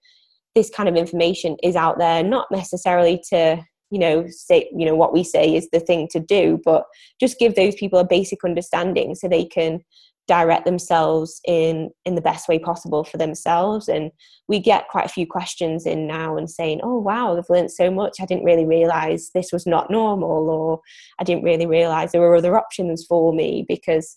this 0.54 0.68
kind 0.68 0.88
of 0.88 0.96
information 0.96 1.56
is 1.62 1.76
out 1.76 1.98
there, 1.98 2.22
not 2.22 2.46
necessarily 2.50 3.22
to, 3.30 3.64
you 3.90 3.98
know, 3.98 4.26
say, 4.28 4.68
you 4.76 4.84
know, 4.84 4.94
what 4.94 5.14
we 5.14 5.24
say 5.24 5.54
is 5.54 5.66
the 5.72 5.80
thing 5.80 6.06
to 6.12 6.20
do, 6.20 6.60
but 6.62 6.84
just 7.18 7.38
give 7.38 7.54
those 7.54 7.74
people 7.76 7.98
a 7.98 8.06
basic 8.06 8.44
understanding 8.44 9.14
so 9.14 9.28
they 9.28 9.46
can 9.46 9.80
direct 10.26 10.64
themselves 10.64 11.40
in 11.46 11.90
in 12.04 12.14
the 12.14 12.20
best 12.20 12.48
way 12.48 12.58
possible 12.58 13.04
for 13.04 13.18
themselves 13.18 13.88
and 13.88 14.10
we 14.48 14.58
get 14.58 14.88
quite 14.88 15.04
a 15.04 15.10
few 15.10 15.26
questions 15.26 15.84
in 15.84 16.06
now 16.06 16.36
and 16.36 16.50
saying 16.50 16.80
oh 16.82 16.98
wow 16.98 17.36
i've 17.36 17.44
learned 17.50 17.70
so 17.70 17.90
much 17.90 18.16
i 18.20 18.24
didn't 18.24 18.44
really 18.44 18.64
realize 18.64 19.30
this 19.34 19.52
was 19.52 19.66
not 19.66 19.90
normal 19.90 20.48
or 20.48 20.80
i 21.18 21.24
didn't 21.24 21.44
really 21.44 21.66
realize 21.66 22.12
there 22.12 22.22
were 22.22 22.36
other 22.36 22.56
options 22.56 23.04
for 23.06 23.34
me 23.34 23.66
because 23.68 24.16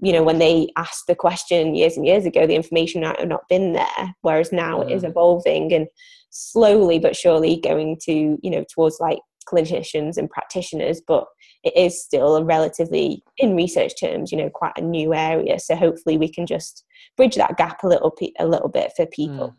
you 0.00 0.12
know 0.12 0.22
when 0.22 0.38
they 0.38 0.68
asked 0.76 1.06
the 1.06 1.14
question 1.14 1.74
years 1.74 1.96
and 1.96 2.06
years 2.06 2.24
ago 2.24 2.46
the 2.46 2.54
information 2.54 3.02
might 3.02 3.20
have 3.20 3.28
not 3.28 3.48
been 3.48 3.72
there 3.72 4.14
whereas 4.22 4.52
now 4.52 4.78
mm. 4.78 4.90
it 4.90 4.94
is 4.94 5.02
mm. 5.02 5.10
evolving 5.10 5.72
and 5.72 5.86
slowly 6.30 6.98
but 6.98 7.14
surely 7.14 7.60
going 7.60 7.98
to 8.02 8.38
you 8.42 8.50
know 8.50 8.64
towards 8.72 8.98
like 9.00 9.18
clinicians 9.44 10.16
and 10.16 10.30
practitioners 10.30 11.00
but 11.06 11.26
it 11.64 11.76
is 11.76 12.02
still 12.02 12.36
a 12.36 12.44
relatively, 12.44 13.22
in 13.38 13.54
research 13.54 13.92
terms, 14.00 14.32
you 14.32 14.38
know, 14.38 14.50
quite 14.50 14.72
a 14.76 14.82
new 14.82 15.14
area. 15.14 15.58
So 15.60 15.76
hopefully 15.76 16.18
we 16.18 16.28
can 16.28 16.46
just 16.46 16.84
bridge 17.16 17.36
that 17.36 17.56
gap 17.56 17.84
a 17.84 17.88
little, 17.88 18.16
a 18.38 18.46
little 18.46 18.68
bit 18.68 18.92
for 18.96 19.06
people. 19.06 19.50
Mm. 19.50 19.54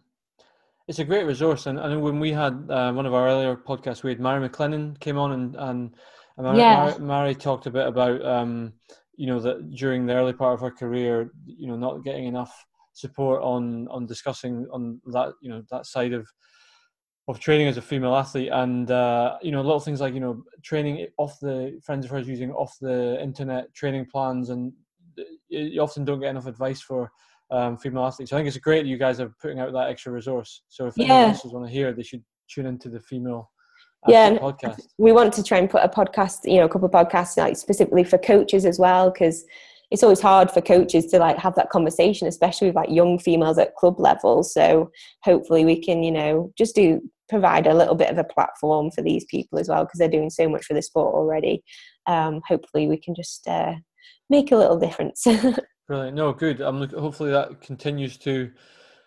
It's 0.90 1.00
a 1.00 1.06
great 1.06 1.26
resource, 1.26 1.66
and 1.66 1.80
I 1.80 1.88
know 1.88 2.00
when 2.00 2.20
we 2.20 2.34
had 2.34 2.70
uh, 2.70 2.92
one 2.92 3.06
of 3.06 3.14
our 3.14 3.26
earlier 3.26 3.56
podcasts, 3.56 4.04
we 4.04 4.10
had 4.10 4.20
Mary 4.20 4.50
McLennan 4.50 5.00
came 5.00 5.18
on, 5.18 5.32
and 5.32 5.56
and, 5.56 5.92
Mary, 6.38 6.58
yeah. 6.58 6.86
Mary, 6.86 7.00
Mary, 7.00 7.36
talked 7.36 7.68
a 7.68 7.72
bit 7.72 7.88
about 7.88 8.24
um, 8.26 8.74
you 9.16 9.28
know 9.28 9.40
that 9.40 9.72
during 9.72 10.06
the 10.06 10.14
early 10.14 10.34
part 10.34 10.56
of 10.56 10.60
her 10.60 10.72
career, 10.72 11.32
you 11.46 11.68
know, 11.68 11.78
not 11.78 12.04
getting 12.04 12.26
enough 12.26 12.54
support 12.92 13.42
on 13.42 13.88
on 13.88 14.06
discussing 14.06 14.68
on 14.74 15.00
that 15.06 15.32
you 15.42 15.50
know 15.50 15.64
that 15.72 15.86
side 15.86 16.12
of 16.12 16.28
of 17.28 17.40
training 17.40 17.68
as 17.68 17.78
a 17.78 17.82
female 17.82 18.16
athlete 18.16 18.50
and 18.52 18.92
uh, 18.92 19.38
you 19.42 19.52
know 19.52 19.62
a 19.62 19.64
lot 19.64 19.76
of 19.76 19.84
things 19.84 20.02
like 20.02 20.14
you 20.14 20.20
know 20.20 20.44
training 20.62 21.08
off 21.18 21.40
the 21.40 21.80
friends 21.84 22.06
of 22.06 22.12
hers 22.12 22.28
using 22.28 22.52
off 22.52 22.76
the 22.82 23.22
internet 23.22 23.74
training 23.74 24.06
plans 24.06 24.50
and 24.50 24.74
you 25.50 25.82
often 25.82 26.04
don't 26.04 26.20
get 26.20 26.30
enough 26.30 26.48
advice 26.48 26.82
for 26.82 27.12
um, 27.52 27.78
female 27.78 28.06
athletes. 28.06 28.34
I 28.34 28.38
think 28.38 28.48
it's 28.48 28.58
great 28.58 28.86
you 28.86 28.98
guys 28.98 29.20
are 29.20 29.34
putting 29.42 29.60
out 29.60 29.72
that 29.74 29.90
extra 29.90 30.12
resource. 30.12 30.64
So 30.70 30.88
if 30.88 30.98
yeah. 30.98 31.06
anyone 31.06 31.30
else 31.30 31.46
want 31.46 31.68
to 31.68 31.72
hear, 31.72 31.94
they 31.94 32.04
should 32.04 32.24
tune 32.50 32.66
into 32.66 32.90
the 32.90 33.00
female 33.00 33.50
yeah 34.08 34.32
podcast. 34.32 34.82
We 34.98 35.14
want 35.14 35.34
to 35.34 35.44
try 35.44 35.60
and 35.60 35.70
put 35.70 35.84
a 35.84 35.88
podcast, 35.88 36.40
you 36.44 36.58
know, 36.58 36.66
a 36.66 36.70
couple 36.70 36.88
of 36.88 36.92
podcasts 36.92 37.38
like 37.38 37.56
specifically 37.56 38.04
for 38.04 38.18
coaches 38.18 38.66
as 38.66 38.80
well 38.80 39.12
because 39.12 39.46
it's 39.92 40.02
always 40.02 40.20
hard 40.20 40.50
for 40.50 40.60
coaches 40.60 41.06
to 41.06 41.20
like 41.20 41.38
have 41.38 41.54
that 41.56 41.70
conversation 41.70 42.28
especially 42.28 42.68
with 42.68 42.76
like 42.76 42.90
young 42.90 43.20
females 43.20 43.60
at 43.60 43.76
club 43.76 44.00
level 44.00 44.42
so 44.42 44.90
hopefully 45.22 45.64
we 45.66 45.80
can 45.80 46.02
you 46.02 46.12
know 46.12 46.52
just 46.58 46.74
do 46.74 47.00
provide 47.30 47.68
a 47.68 47.74
little 47.74 47.96
bit 47.96 48.10
of 48.10 48.18
a 48.18 48.24
platform 48.24 48.92
for 48.92 49.02
these 49.02 49.26
people 49.26 49.60
as 49.60 49.70
well 49.70 49.86
because 49.86 50.00
they're 50.00 50.08
doing 50.08 50.30
so 50.30 50.48
much 50.50 50.66
for 50.66 50.74
the 50.74 50.82
sport 50.82 51.14
already. 51.14 51.64
Um, 52.08 52.42
hopefully, 52.48 52.88
we 52.88 52.98
can 52.98 53.16
just 53.16 53.48
uh, 53.48 53.76
make 54.30 54.52
a 54.52 54.58
little 54.58 54.80
difference. 54.80 55.26
Brilliant. 55.88 56.16
No, 56.16 56.34
good. 56.34 56.62
I'm 56.62 56.80
looking, 56.80 57.00
hopefully 57.00 57.32
that 57.32 57.62
continues 57.62 58.18
to 58.20 58.52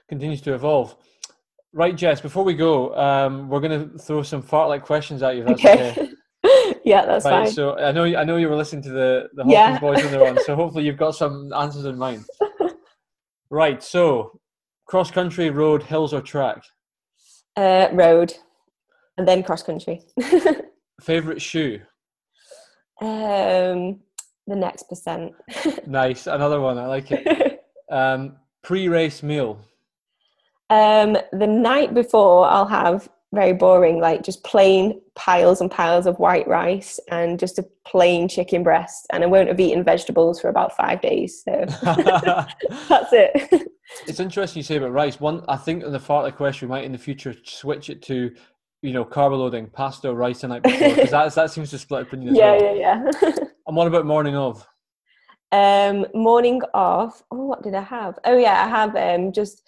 continues 0.09 0.41
to 0.43 0.55
evolve. 0.55 0.97
Right, 1.73 1.97
Jess. 1.97 2.21
Before 2.21 2.45
we 2.45 2.55
go, 2.55 2.95
um, 2.97 3.49
we're 3.49 3.61
going 3.61 3.91
to 3.91 3.99
throw 3.99 4.23
some 4.23 4.43
fartlek 4.43 4.83
questions 4.83 5.23
at 5.23 5.37
you. 5.37 5.45
okay. 5.45 5.91
okay. 5.91 6.11
yeah, 6.85 7.05
that's 7.05 7.25
right, 7.25 7.45
fine. 7.45 7.53
So 7.53 7.77
I 7.77 7.93
know 7.93 8.05
I 8.05 8.25
know 8.25 8.37
you 8.37 8.49
were 8.49 8.57
listening 8.57 8.83
to 8.85 8.91
the 8.91 9.29
the 9.35 9.45
Hawkins 9.45 9.53
yeah. 9.53 9.79
boys 9.79 10.05
on 10.05 10.13
the 10.13 10.19
run. 10.19 10.39
So 10.45 10.55
hopefully 10.55 10.85
you've 10.85 10.97
got 10.97 11.15
some 11.15 11.53
answers 11.53 11.85
in 11.85 11.99
mind. 11.99 12.25
right. 13.51 13.83
So 13.83 14.41
cross 14.87 15.11
country, 15.11 15.51
road, 15.51 15.83
hills, 15.83 16.15
or 16.15 16.21
track? 16.21 16.63
Uh, 17.57 17.89
road, 17.93 18.35
and 19.17 19.27
then 19.27 19.43
cross 19.43 19.63
country. 19.63 20.03
Favorite 21.01 21.41
shoe? 21.41 21.81
Um, 23.01 24.01
the 24.47 24.57
next 24.57 24.89
percent. 24.89 25.33
nice, 25.87 26.27
another 26.27 26.61
one. 26.61 26.79
I 26.79 26.87
like 26.87 27.11
it. 27.11 27.63
Um, 27.91 28.37
pre-race 28.63 29.23
meal. 29.23 29.59
Um, 30.71 31.17
the 31.33 31.47
night 31.47 31.95
before, 31.95 32.47
I'll 32.47 32.67
have 32.67 33.09
very 33.33 33.53
boring, 33.53 34.01
like 34.01 34.23
just 34.23 34.43
plain 34.45 35.01
piles 35.15 35.61
and 35.61 35.71
piles 35.71 36.07
of 36.07 36.19
white 36.19 36.49
rice 36.49 36.99
and 37.11 37.39
just 37.39 37.59
a 37.59 37.67
plain 37.87 38.29
chicken 38.29 38.63
breast. 38.63 39.07
And 39.13 39.23
I 39.23 39.27
won't 39.27 39.49
have 39.49 39.61
eaten 39.61 39.85
vegetables 39.85 40.41
for 40.41 40.49
about 40.49 40.77
five 40.77 41.01
days. 41.01 41.43
So 41.45 41.65
that's 41.83 43.13
it 43.13 43.71
it's 44.07 44.21
interesting 44.21 44.61
you 44.61 44.65
say 44.65 44.77
about 44.77 44.93
rice. 44.93 45.21
One, 45.21 45.45
I 45.49 45.57
think 45.57 45.85
in 45.85 45.93
the 45.93 45.99
fartlek 45.99 46.37
question, 46.37 46.69
we 46.69 46.75
might 46.75 46.85
in 46.85 46.93
the 46.93 46.99
future 46.99 47.35
switch 47.45 47.91
it 47.91 48.03
to, 48.03 48.35
you 48.83 48.93
know, 48.93 49.05
carb 49.05 49.33
loading, 49.33 49.69
pasta, 49.69 50.13
rice 50.13 50.43
and 50.43 50.53
night 50.53 50.63
before, 50.63 50.95
because 50.95 51.11
that, 51.11 51.35
that 51.35 51.51
seems 51.51 51.71
to 51.71 51.79
split 51.79 52.03
opinion. 52.03 52.35
yeah, 52.35 52.53
well. 52.53 52.77
yeah, 52.77 53.11
yeah. 53.23 53.31
and 53.67 53.77
what 53.77 53.87
about 53.87 54.07
morning 54.07 54.37
of? 54.37 54.67
Um, 55.53 56.07
morning 56.15 56.61
of. 56.75 57.23
Oh, 57.31 57.47
what 57.47 57.63
did 57.63 57.75
I 57.75 57.83
have? 57.83 58.19
Oh, 58.25 58.37
yeah, 58.37 58.65
I 58.65 58.69
have 58.69 58.97
um 58.97 59.33
just 59.33 59.63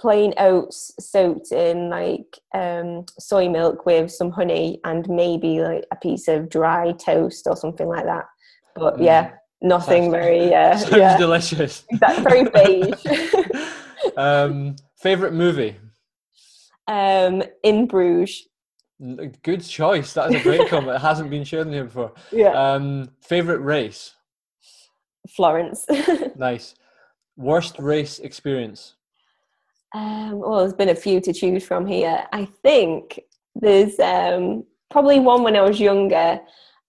plain 0.00 0.32
oats 0.38 0.92
soaked 1.00 1.50
in 1.50 1.90
like 1.90 2.38
um 2.54 3.04
soy 3.18 3.48
milk 3.48 3.84
with 3.84 4.12
some 4.12 4.30
honey 4.30 4.78
and 4.84 5.08
maybe 5.08 5.60
like 5.60 5.84
a 5.90 5.96
piece 5.96 6.28
of 6.28 6.48
dry 6.48 6.92
toast 6.92 7.46
or 7.46 7.56
something 7.56 7.88
like 7.88 8.04
that. 8.04 8.26
But 8.76 8.98
mm. 8.98 9.04
yeah, 9.04 9.32
nothing 9.62 10.10
very 10.10 10.54
uh, 10.62 10.76
sounds 10.76 10.96
yeah. 10.96 11.16
delicious. 11.16 11.84
That's 12.00 12.20
very 12.20 12.48
beige. 12.48 13.04
Um 14.16 14.76
favorite 14.96 15.32
movie? 15.34 15.76
Um 16.86 17.42
in 17.62 17.86
bruges. 17.86 18.46
Good 19.42 19.62
choice. 19.64 20.14
That 20.14 20.30
is 20.30 20.40
a 20.40 20.42
great 20.42 20.68
comment 20.68 20.96
it 20.96 21.00
hasn't 21.00 21.30
been 21.30 21.44
shown 21.44 21.72
here 21.72 21.84
before. 21.84 22.12
Yeah. 22.32 22.50
Um 22.50 23.10
favorite 23.20 23.58
race? 23.60 24.14
Florence. 25.28 25.84
Nice. 26.36 26.74
Worst 27.36 27.78
race 27.78 28.18
experience? 28.20 28.94
Um 29.94 30.38
well 30.38 30.60
there's 30.60 30.72
been 30.74 30.88
a 30.90 30.94
few 30.94 31.20
to 31.20 31.32
choose 31.32 31.64
from 31.64 31.86
here. 31.86 32.24
I 32.32 32.44
think 32.62 33.20
there's 33.56 33.98
um 33.98 34.64
probably 34.90 35.18
one 35.20 35.42
when 35.42 35.56
i 35.56 35.60
was 35.62 35.80
younger. 35.80 36.40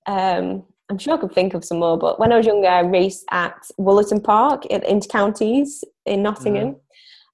Um 0.06 0.64
I'm 0.90 0.98
sure 0.98 1.14
I 1.14 1.18
could 1.18 1.34
think 1.34 1.53
of 1.53 1.64
some 1.64 1.80
more, 1.80 1.98
but 1.98 2.20
when 2.20 2.32
I 2.32 2.38
was 2.38 2.45
younger, 2.45 2.68
I 2.68 2.80
raced 2.80 3.26
at 3.32 3.56
Wollaton 3.80 4.24
Park 4.24 4.66
in 4.68 4.82
Intercounties 4.82 5.84
in 6.06 6.24
Nottingham. 6.24 6.70
Mm-hmm. 6.70 6.80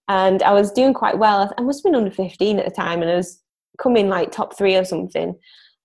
And 0.08 0.44
I 0.44 0.54
was 0.54 0.72
doing 0.72 0.94
quite 0.94 1.18
well. 1.18 1.52
I 1.58 1.62
must 1.62 1.80
have 1.80 1.92
been 1.92 1.96
under 1.96 2.12
15 2.12 2.60
at 2.60 2.66
the 2.66 2.72
time, 2.72 3.02
and 3.02 3.10
I 3.10 3.16
was 3.16 3.42
coming 3.80 4.10
like 4.10 4.32
top 4.32 4.58
three 4.58 4.76
or 4.76 4.86
something. 4.86 5.36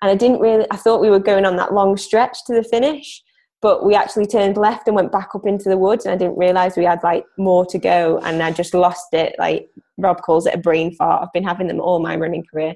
And 0.02 0.10
I 0.10 0.14
didn't 0.14 0.40
really, 0.40 0.66
I 0.70 0.76
thought 0.76 1.01
we 1.01 1.10
were 1.10 1.18
going 1.18 1.44
on 1.44 1.56
that 1.56 1.72
long 1.72 1.97
stretch 1.97 2.44
to 2.47 2.55
the 2.55 2.62
finish, 2.62 3.22
but 3.62 3.84
we 3.84 3.94
actually 3.94 4.26
turned 4.26 4.56
left 4.56 4.86
and 4.86 4.97
went 4.97 5.12
back 5.12 5.30
up 5.34 5.47
into 5.47 5.68
the 5.68 5.76
woods. 5.78 6.05
And 6.05 6.14
I 6.14 6.16
didn't 6.16 6.38
realize 6.38 6.76
we 6.76 6.84
had 6.84 7.02
like 7.02 7.24
more 7.38 7.66
to 7.66 7.78
go. 7.78 8.18
And 8.24 8.42
I 8.42 8.51
just 8.51 8.74
lost 8.74 9.12
it. 9.12 9.34
Like 9.38 9.68
Rob 9.98 10.22
calls 10.22 10.47
it 10.47 10.55
a 10.55 10.59
brain 10.59 10.94
fart. 10.94 11.22
I've 11.22 11.32
been 11.32 11.44
having 11.44 11.66
them 11.68 11.80
all 11.80 12.01
my 12.01 12.16
running 12.16 12.44
career, 12.51 12.74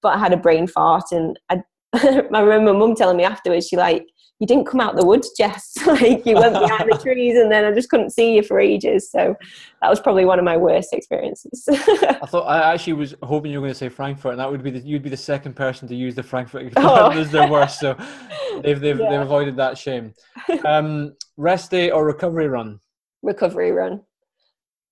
but 0.00 0.16
I 0.16 0.18
had 0.18 0.32
a 0.32 0.38
brain 0.38 0.66
fart. 0.66 1.04
And 1.12 1.38
I, 1.50 1.62
I 1.94 2.40
remember 2.40 2.72
my 2.72 2.78
mum 2.78 2.94
telling 2.94 3.18
me 3.18 3.24
afterwards, 3.24 3.68
she 3.68 3.76
like, 3.76 4.06
you 4.42 4.46
didn't 4.48 4.64
come 4.64 4.80
out 4.80 4.96
the 4.96 5.06
woods, 5.06 5.30
Jess. 5.38 5.72
like 5.86 6.26
you 6.26 6.34
went 6.34 6.54
behind 6.54 6.90
the 6.90 6.98
trees, 7.00 7.38
and 7.38 7.48
then 7.48 7.64
I 7.64 7.70
just 7.70 7.88
couldn't 7.88 8.10
see 8.10 8.34
you 8.34 8.42
for 8.42 8.58
ages. 8.58 9.08
So 9.08 9.36
that 9.80 9.88
was 9.88 10.00
probably 10.00 10.24
one 10.24 10.40
of 10.40 10.44
my 10.44 10.56
worst 10.56 10.92
experiences. 10.92 11.62
I 11.70 12.26
thought 12.26 12.46
I 12.48 12.72
actually 12.72 12.94
was 12.94 13.14
hoping 13.22 13.52
you 13.52 13.60
were 13.60 13.66
going 13.66 13.72
to 13.72 13.78
say 13.78 13.88
Frankfurt, 13.88 14.32
and 14.32 14.40
that 14.40 14.50
would 14.50 14.64
be 14.64 14.72
the, 14.72 14.80
you'd 14.80 15.04
be 15.04 15.10
the 15.10 15.16
second 15.16 15.54
person 15.54 15.86
to 15.86 15.94
use 15.94 16.16
the 16.16 16.24
Frankfurt 16.24 16.72
oh. 16.74 17.10
as 17.10 17.30
their 17.30 17.48
worst. 17.48 17.78
So 17.78 17.96
they've 18.64 18.80
they've, 18.80 18.98
yeah. 18.98 19.10
they've 19.10 19.20
avoided 19.20 19.54
that 19.58 19.78
shame. 19.78 20.12
Um, 20.64 21.14
rest 21.36 21.70
day 21.70 21.92
or 21.92 22.04
recovery 22.04 22.48
run? 22.48 22.80
Recovery 23.22 23.70
run. 23.70 24.00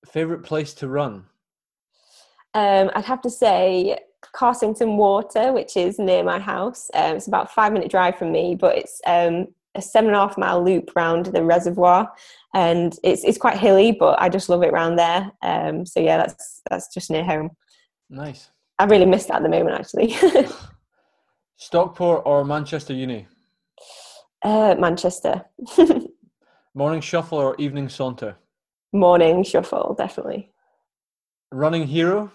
Favorite 0.07 0.45
place 0.45 0.75
to 0.75 0.87
run? 0.87 1.25
Um, 2.55 2.93
I'd 2.95 3.05
have 3.05 3.23
to 3.23 3.31
say 3.31 3.99
Carsington 4.35 4.97
Water, 4.97 5.53
which 5.53 5.77
is 5.77 5.99
near 5.99 6.23
my 6.23 6.39
house. 6.39 6.91
Um, 6.95 7.17
it's 7.17 7.27
about 7.27 7.47
a 7.47 7.53
five 7.53 7.73
minute 7.73 7.91
drive 7.91 8.17
from 8.17 8.33
me, 8.33 8.55
but 8.55 8.77
it's 8.77 9.01
um, 9.07 9.49
a 9.75 9.83
seven 9.83 10.11
and 10.11 10.17
a 10.17 10.21
half 10.21 10.39
mile 10.39 10.63
loop 10.65 10.93
round 10.95 11.27
the 11.27 11.45
reservoir, 11.45 12.11
and 12.55 12.97
it's 13.03 13.25
it's 13.25 13.39
quite 13.39 13.59
hilly, 13.59 13.93
but 13.93 14.21
I 14.21 14.29
just 14.29 14.49
love 14.49 14.63
it 14.63 14.73
round 14.73 14.99
there. 14.99 15.31
Um, 15.43 15.87
so 15.87 16.01
yeah, 16.01 16.19
that's 16.19 16.63
that's 16.71 16.93
just 16.93 17.11
near 17.11 17.25
home. 17.25 17.51
Nice. 18.09 18.51
I 18.79 18.85
really 18.85 19.07
miss 19.07 19.27
that 19.27 19.37
at 19.37 19.43
the 19.43 19.49
moment, 19.49 19.79
actually. 19.79 20.17
Stockport 21.57 22.23
or 22.25 22.45
Manchester 22.45 22.95
Uni? 22.95 23.27
uh, 24.43 24.75
Manchester. 24.79 25.45
Morning 26.75 27.01
shuffle 27.01 27.39
or 27.39 27.57
evening 27.57 27.89
saunter? 27.89 28.37
Morning 28.93 29.43
shuffle, 29.43 29.95
definitely. 29.99 30.51
Running 31.53 31.87
hero? 31.87 32.31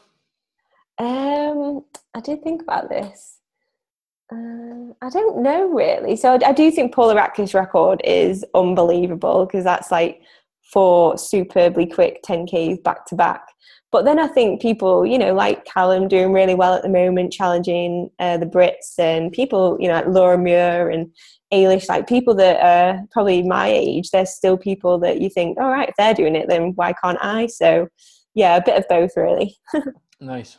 Um, 0.98 1.84
I 2.14 2.20
did 2.22 2.44
think 2.44 2.62
about 2.62 2.90
this. 2.90 3.40
Uh, 4.32 4.94
I 5.02 5.10
don't 5.12 5.44
know 5.44 5.68
really. 5.70 6.16
So 6.16 6.40
I, 6.44 6.52
do 6.52 6.72
think 6.72 6.94
Paula 6.94 7.16
Radcliffe's 7.16 7.54
record 7.54 8.02
is 8.04 8.44
unbelievable 8.56 9.46
because 9.46 9.64
that's 9.64 9.92
like 9.92 10.22
four 10.74 11.18
superbly 11.18 11.86
quick 11.86 12.24
10Ks 12.24 12.82
back 12.82 13.06
to 13.08 13.16
back. 13.16 13.42
But 13.92 14.04
then 14.04 14.20
I 14.20 14.28
think 14.28 14.62
people, 14.62 15.06
you 15.06 15.18
know, 15.18 15.34
like 15.34 15.64
Callum 15.66 16.08
doing 16.08 16.34
really 16.34 16.56
well 16.56 16.74
at 16.74 16.82
the 16.82 16.90
moment, 16.90 17.32
challenging 17.32 18.10
uh, 18.20 18.38
the 18.38 18.46
Brits, 18.46 18.98
and 18.98 19.32
people, 19.32 19.78
you 19.80 19.88
know, 19.88 19.94
like 19.94 20.08
Laura 20.08 20.38
Muir 20.38 20.90
and 20.90 21.14
Eilish, 21.54 21.88
like 21.88 22.08
people 22.08 22.34
that 22.36 22.62
are 22.62 23.06
probably 23.12 23.44
my 23.44 23.68
age, 23.68 24.10
there's 24.10 24.32
still 24.32 24.58
people 24.58 25.00
that 25.00 25.22
you 25.22 25.30
think, 25.30 25.58
all 25.60 25.70
right, 25.70 25.88
if 25.88 25.96
they're 25.98 26.14
doing 26.14 26.36
it, 26.36 26.50
then 26.50 26.74
why 26.76 26.94
can't 27.02 27.20
I? 27.22 27.46
So, 27.46 27.88
yeah, 28.34 28.58
a 28.58 28.64
bit 28.66 28.78
of 28.78 28.88
both, 28.90 29.12
really. 29.16 29.56
nice. 30.20 30.58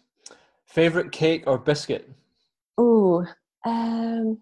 Favorite 0.66 1.12
cake 1.12 1.44
or 1.46 1.58
biscuit? 1.58 2.10
Oh, 2.76 3.24
um, 3.64 4.38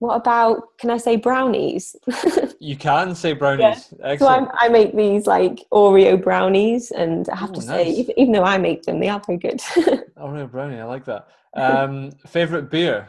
what 0.00 0.16
about? 0.16 0.78
Can 0.78 0.90
I 0.90 0.96
say 0.96 1.16
brownies? 1.16 1.96
you 2.60 2.76
can 2.76 3.14
say 3.14 3.32
brownies. 3.32 3.92
Yeah. 3.98 4.16
So 4.16 4.26
i 4.26 4.66
i 4.66 4.68
make 4.68 4.94
these 4.94 5.26
like 5.26 5.64
Oreo 5.72 6.22
brownies, 6.22 6.90
and 6.90 7.28
I 7.30 7.36
have 7.36 7.50
Ooh, 7.50 7.54
to 7.54 7.62
say, 7.62 7.84
nice. 7.84 8.10
even, 8.16 8.32
though 8.32 8.44
I 8.44 8.58
make 8.58 8.82
them, 8.82 9.00
they 9.00 9.08
are 9.08 9.20
very 9.26 9.38
good. 9.38 9.58
Oreo 10.18 10.50
brownie, 10.50 10.78
I 10.78 10.84
like 10.84 11.04
that. 11.06 11.28
Um, 11.54 12.12
favorite 12.26 12.70
beer? 12.70 13.08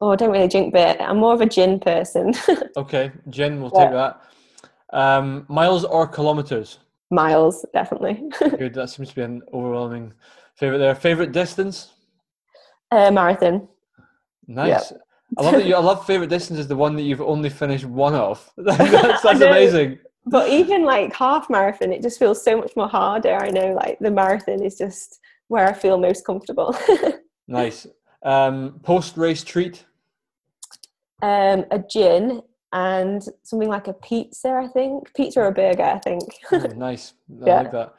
Oh, 0.00 0.10
I 0.10 0.16
don't 0.16 0.32
really 0.32 0.48
drink 0.48 0.72
beer. 0.72 0.96
I'm 0.98 1.18
more 1.18 1.34
of 1.34 1.42
a 1.42 1.46
gin 1.46 1.78
person. 1.78 2.32
okay, 2.76 3.12
gin. 3.28 3.60
We'll 3.60 3.70
yeah. 3.74 3.84
take 3.84 3.92
that. 3.92 4.22
Um, 4.92 5.44
miles 5.48 5.84
or 5.84 6.08
kilometers? 6.08 6.78
Miles, 7.10 7.64
definitely. 7.74 8.22
good. 8.58 8.74
That 8.74 8.88
seems 8.88 9.10
to 9.10 9.14
be 9.14 9.22
an 9.22 9.42
overwhelming 9.52 10.14
favorite 10.56 10.78
there. 10.78 10.94
Favorite 10.94 11.32
distance? 11.32 11.90
Uh, 12.90 13.10
marathon. 13.10 13.68
Nice. 14.46 14.90
Yep. 14.90 15.00
I 15.38 15.42
love 15.42 15.52
that 15.54 15.66
you. 15.66 15.74
I 15.76 15.78
love 15.78 16.06
favorite 16.06 16.30
distance 16.30 16.58
is 16.58 16.68
the 16.68 16.76
one 16.76 16.96
that 16.96 17.02
you've 17.02 17.20
only 17.20 17.50
finished 17.50 17.84
one 17.84 18.14
of. 18.14 18.50
that's, 18.56 19.22
that's 19.22 19.40
amazing. 19.40 19.98
But 20.26 20.50
even 20.50 20.84
like 20.84 21.14
half 21.14 21.50
marathon, 21.50 21.92
it 21.92 22.02
just 22.02 22.18
feels 22.18 22.42
so 22.44 22.56
much 22.56 22.72
more 22.76 22.88
harder. 22.88 23.34
I 23.34 23.50
know, 23.50 23.72
like 23.72 23.98
the 23.98 24.10
marathon 24.10 24.62
is 24.62 24.78
just 24.78 25.20
where 25.48 25.68
I 25.68 25.72
feel 25.72 25.98
most 25.98 26.24
comfortable. 26.24 26.76
nice. 27.48 27.86
Um, 28.22 28.80
Post 28.82 29.16
race 29.16 29.42
treat. 29.42 29.84
Um, 31.22 31.64
a 31.70 31.78
gin 31.78 32.42
and 32.72 33.22
something 33.42 33.68
like 33.68 33.88
a 33.88 33.92
pizza. 33.94 34.50
I 34.50 34.68
think 34.68 35.12
pizza 35.14 35.40
or 35.40 35.46
a 35.46 35.52
burger. 35.52 35.82
I 35.82 35.98
think. 35.98 36.22
oh, 36.52 36.58
nice. 36.76 37.14
I 37.42 37.46
yeah. 37.46 37.56
like 37.62 37.72
that. 37.72 37.94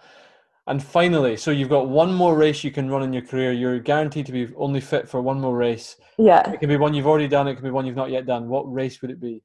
And 0.67 0.81
finally, 0.81 1.35
so 1.35 1.51
you've 1.51 1.69
got 1.69 1.89
one 1.89 2.13
more 2.13 2.37
race 2.37 2.63
you 2.63 2.71
can 2.71 2.89
run 2.89 3.03
in 3.03 3.11
your 3.11 3.21
career. 3.21 3.51
You're 3.51 3.79
guaranteed 3.79 4.25
to 4.27 4.31
be 4.31 4.47
only 4.55 4.79
fit 4.79 5.09
for 5.09 5.21
one 5.21 5.41
more 5.41 5.55
race. 5.55 5.97
Yeah. 6.17 6.49
It 6.49 6.59
can 6.59 6.69
be 6.69 6.77
one 6.77 6.93
you've 6.93 7.07
already 7.07 7.27
done. 7.27 7.47
It 7.47 7.55
can 7.55 7.63
be 7.63 7.69
one 7.69 7.85
you've 7.85 7.97
not 7.97 8.11
yet 8.11 8.25
done. 8.25 8.47
What 8.47 8.71
race 8.71 9.01
would 9.01 9.11
it 9.11 9.19
be? 9.19 9.43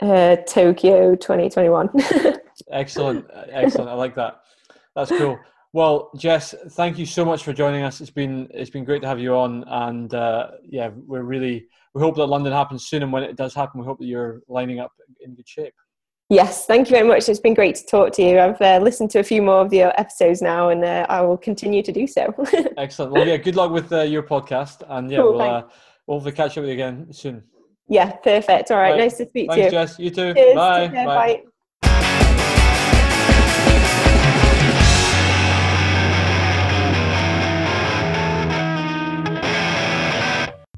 Uh, 0.00 0.36
Tokyo 0.36 1.14
2021. 1.14 1.90
excellent, 2.72 3.26
excellent. 3.50 3.90
I 3.90 3.94
like 3.94 4.14
that. 4.16 4.40
That's 4.96 5.10
cool. 5.10 5.38
Well, 5.72 6.10
Jess, 6.16 6.54
thank 6.70 6.98
you 6.98 7.06
so 7.06 7.24
much 7.24 7.44
for 7.44 7.52
joining 7.52 7.82
us. 7.82 8.00
It's 8.00 8.10
been 8.10 8.48
it's 8.52 8.70
been 8.70 8.84
great 8.84 9.02
to 9.02 9.08
have 9.08 9.20
you 9.20 9.34
on, 9.34 9.64
and 9.66 10.12
uh, 10.14 10.52
yeah, 10.64 10.90
we're 11.06 11.22
really 11.22 11.66
we 11.94 12.00
hope 12.00 12.16
that 12.16 12.26
London 12.26 12.52
happens 12.52 12.86
soon. 12.86 13.02
And 13.02 13.12
when 13.12 13.22
it 13.22 13.36
does 13.36 13.54
happen, 13.54 13.80
we 13.80 13.86
hope 13.86 13.98
that 13.98 14.06
you're 14.06 14.40
lining 14.48 14.80
up 14.80 14.92
in 15.20 15.34
good 15.34 15.48
shape. 15.48 15.74
Yes, 16.30 16.66
thank 16.66 16.90
you 16.90 16.96
very 16.96 17.08
much. 17.08 17.26
It's 17.28 17.40
been 17.40 17.54
great 17.54 17.76
to 17.76 17.86
talk 17.86 18.12
to 18.14 18.22
you. 18.22 18.38
I've 18.38 18.60
uh, 18.60 18.80
listened 18.82 19.10
to 19.12 19.18
a 19.20 19.24
few 19.24 19.40
more 19.40 19.62
of 19.62 19.70
the 19.70 19.82
episodes 19.98 20.42
now, 20.42 20.68
and 20.68 20.84
uh, 20.84 21.06
I 21.08 21.22
will 21.22 21.38
continue 21.38 21.82
to 21.82 21.90
do 21.90 22.06
so. 22.06 22.34
Excellent. 22.76 23.12
Well, 23.12 23.26
yeah, 23.26 23.38
good 23.38 23.56
luck 23.56 23.70
with 23.70 23.90
uh, 23.90 24.02
your 24.02 24.22
podcast, 24.22 24.82
and 24.90 25.10
yeah, 25.10 25.18
cool, 25.18 25.32
we'll, 25.32 25.40
uh, 25.40 25.62
we'll 26.06 26.18
hopefully 26.18 26.34
catch 26.34 26.58
up 26.58 26.62
with 26.62 26.68
you 26.68 26.74
again 26.74 27.10
soon. 27.12 27.42
Yeah, 27.88 28.12
perfect. 28.16 28.70
All 28.70 28.76
right, 28.76 28.90
right. 28.90 28.98
nice 28.98 29.16
to 29.16 29.26
speak 29.26 29.50
Thanks, 29.50 29.56
to 29.56 29.64
you. 29.64 29.70
Jess. 29.70 29.98
You 29.98 30.10
too. 30.10 30.34
Cheers. 30.34 30.54
Bye. 30.54 30.88
Bye. 30.88 31.04
Bye. 31.06 31.42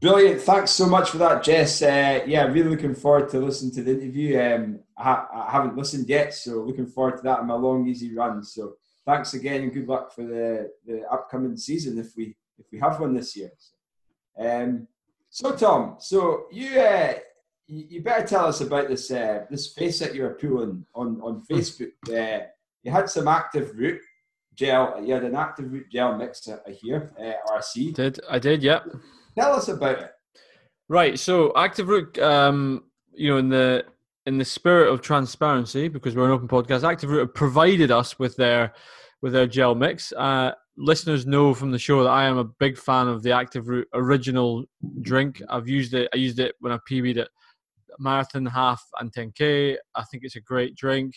Brilliant. 0.00 0.40
Thanks 0.40 0.70
so 0.70 0.86
much 0.86 1.10
for 1.10 1.18
that, 1.18 1.42
Jess. 1.42 1.82
Uh, 1.82 2.24
yeah, 2.26 2.44
really 2.44 2.70
looking 2.70 2.94
forward 2.94 3.28
to 3.30 3.38
listening 3.38 3.72
to 3.74 3.82
the 3.82 4.00
interview. 4.00 4.40
Um, 4.40 4.80
I, 4.96 5.02
ha- 5.02 5.28
I, 5.30 5.50
haven't 5.50 5.76
listened 5.76 6.08
yet, 6.08 6.32
so 6.32 6.62
looking 6.62 6.86
forward 6.86 7.18
to 7.18 7.22
that 7.24 7.40
in 7.40 7.46
my 7.46 7.54
long, 7.54 7.86
easy 7.86 8.14
run. 8.14 8.42
So 8.42 8.76
thanks 9.04 9.34
again 9.34 9.62
and 9.62 9.74
good 9.74 9.86
luck 9.86 10.14
for 10.14 10.22
the, 10.22 10.70
the 10.86 11.06
upcoming 11.10 11.54
season 11.58 11.98
if 11.98 12.16
we 12.16 12.34
if 12.58 12.66
we 12.72 12.78
have 12.78 12.98
one 12.98 13.14
this 13.14 13.36
year. 13.36 13.50
Um, 14.38 14.88
so 15.28 15.54
Tom, 15.54 15.96
so 15.98 16.46
you, 16.50 16.80
uh, 16.80 17.14
you, 17.66 17.86
you 17.90 18.02
better 18.02 18.26
tell 18.26 18.46
us 18.46 18.62
about 18.62 18.88
this 18.88 19.10
uh, 19.10 19.44
this 19.50 19.74
face 19.74 19.98
that 19.98 20.14
you 20.14 20.22
were 20.22 20.34
pulling 20.34 20.86
on 20.94 21.20
on 21.20 21.42
Facebook. 21.50 21.92
Uh, 22.08 22.46
you 22.82 22.90
had 22.90 23.10
some 23.10 23.28
active 23.28 23.72
root 23.76 24.00
gel. 24.54 24.98
You 25.04 25.12
had 25.12 25.24
an 25.24 25.34
active 25.34 25.70
root 25.70 25.90
gel 25.92 26.16
mix 26.16 26.48
uh, 26.48 26.58
here, 26.70 27.12
uh, 27.20 27.52
RC. 27.52 27.94
Did 27.94 28.20
I 28.30 28.38
did? 28.38 28.62
Yep. 28.62 28.84
Yeah. 28.86 29.00
Tell 29.40 29.54
us 29.54 29.68
about 29.68 30.00
it. 30.00 30.10
Right. 30.90 31.18
So 31.18 31.52
Active 31.56 31.88
Root, 31.88 32.18
um, 32.18 32.84
you 33.14 33.30
know, 33.30 33.38
in 33.38 33.48
the 33.48 33.86
in 34.26 34.36
the 34.36 34.44
spirit 34.44 34.92
of 34.92 35.00
transparency, 35.00 35.88
because 35.88 36.14
we're 36.14 36.26
an 36.26 36.30
open 36.30 36.46
podcast, 36.46 36.86
Active 36.86 37.08
Root 37.08 37.20
have 37.20 37.34
provided 37.34 37.90
us 37.90 38.18
with 38.18 38.36
their 38.36 38.74
with 39.22 39.32
their 39.32 39.46
gel 39.46 39.74
mix. 39.74 40.12
Uh, 40.12 40.52
listeners 40.76 41.24
know 41.24 41.54
from 41.54 41.70
the 41.70 41.78
show 41.78 42.02
that 42.02 42.10
I 42.10 42.24
am 42.24 42.36
a 42.36 42.44
big 42.44 42.76
fan 42.76 43.08
of 43.08 43.22
the 43.22 43.32
Active 43.32 43.68
Root 43.68 43.88
original 43.94 44.66
drink. 45.00 45.40
I've 45.48 45.68
used 45.68 45.94
it. 45.94 46.10
I 46.12 46.18
used 46.18 46.38
it 46.38 46.54
when 46.60 46.72
I 46.72 46.78
PB'd 46.90 47.16
at 47.16 47.28
marathon, 47.98 48.44
half, 48.44 48.84
and 49.00 49.10
10k. 49.10 49.76
I 49.94 50.04
think 50.04 50.22
it's 50.24 50.36
a 50.36 50.40
great 50.40 50.76
drink. 50.76 51.14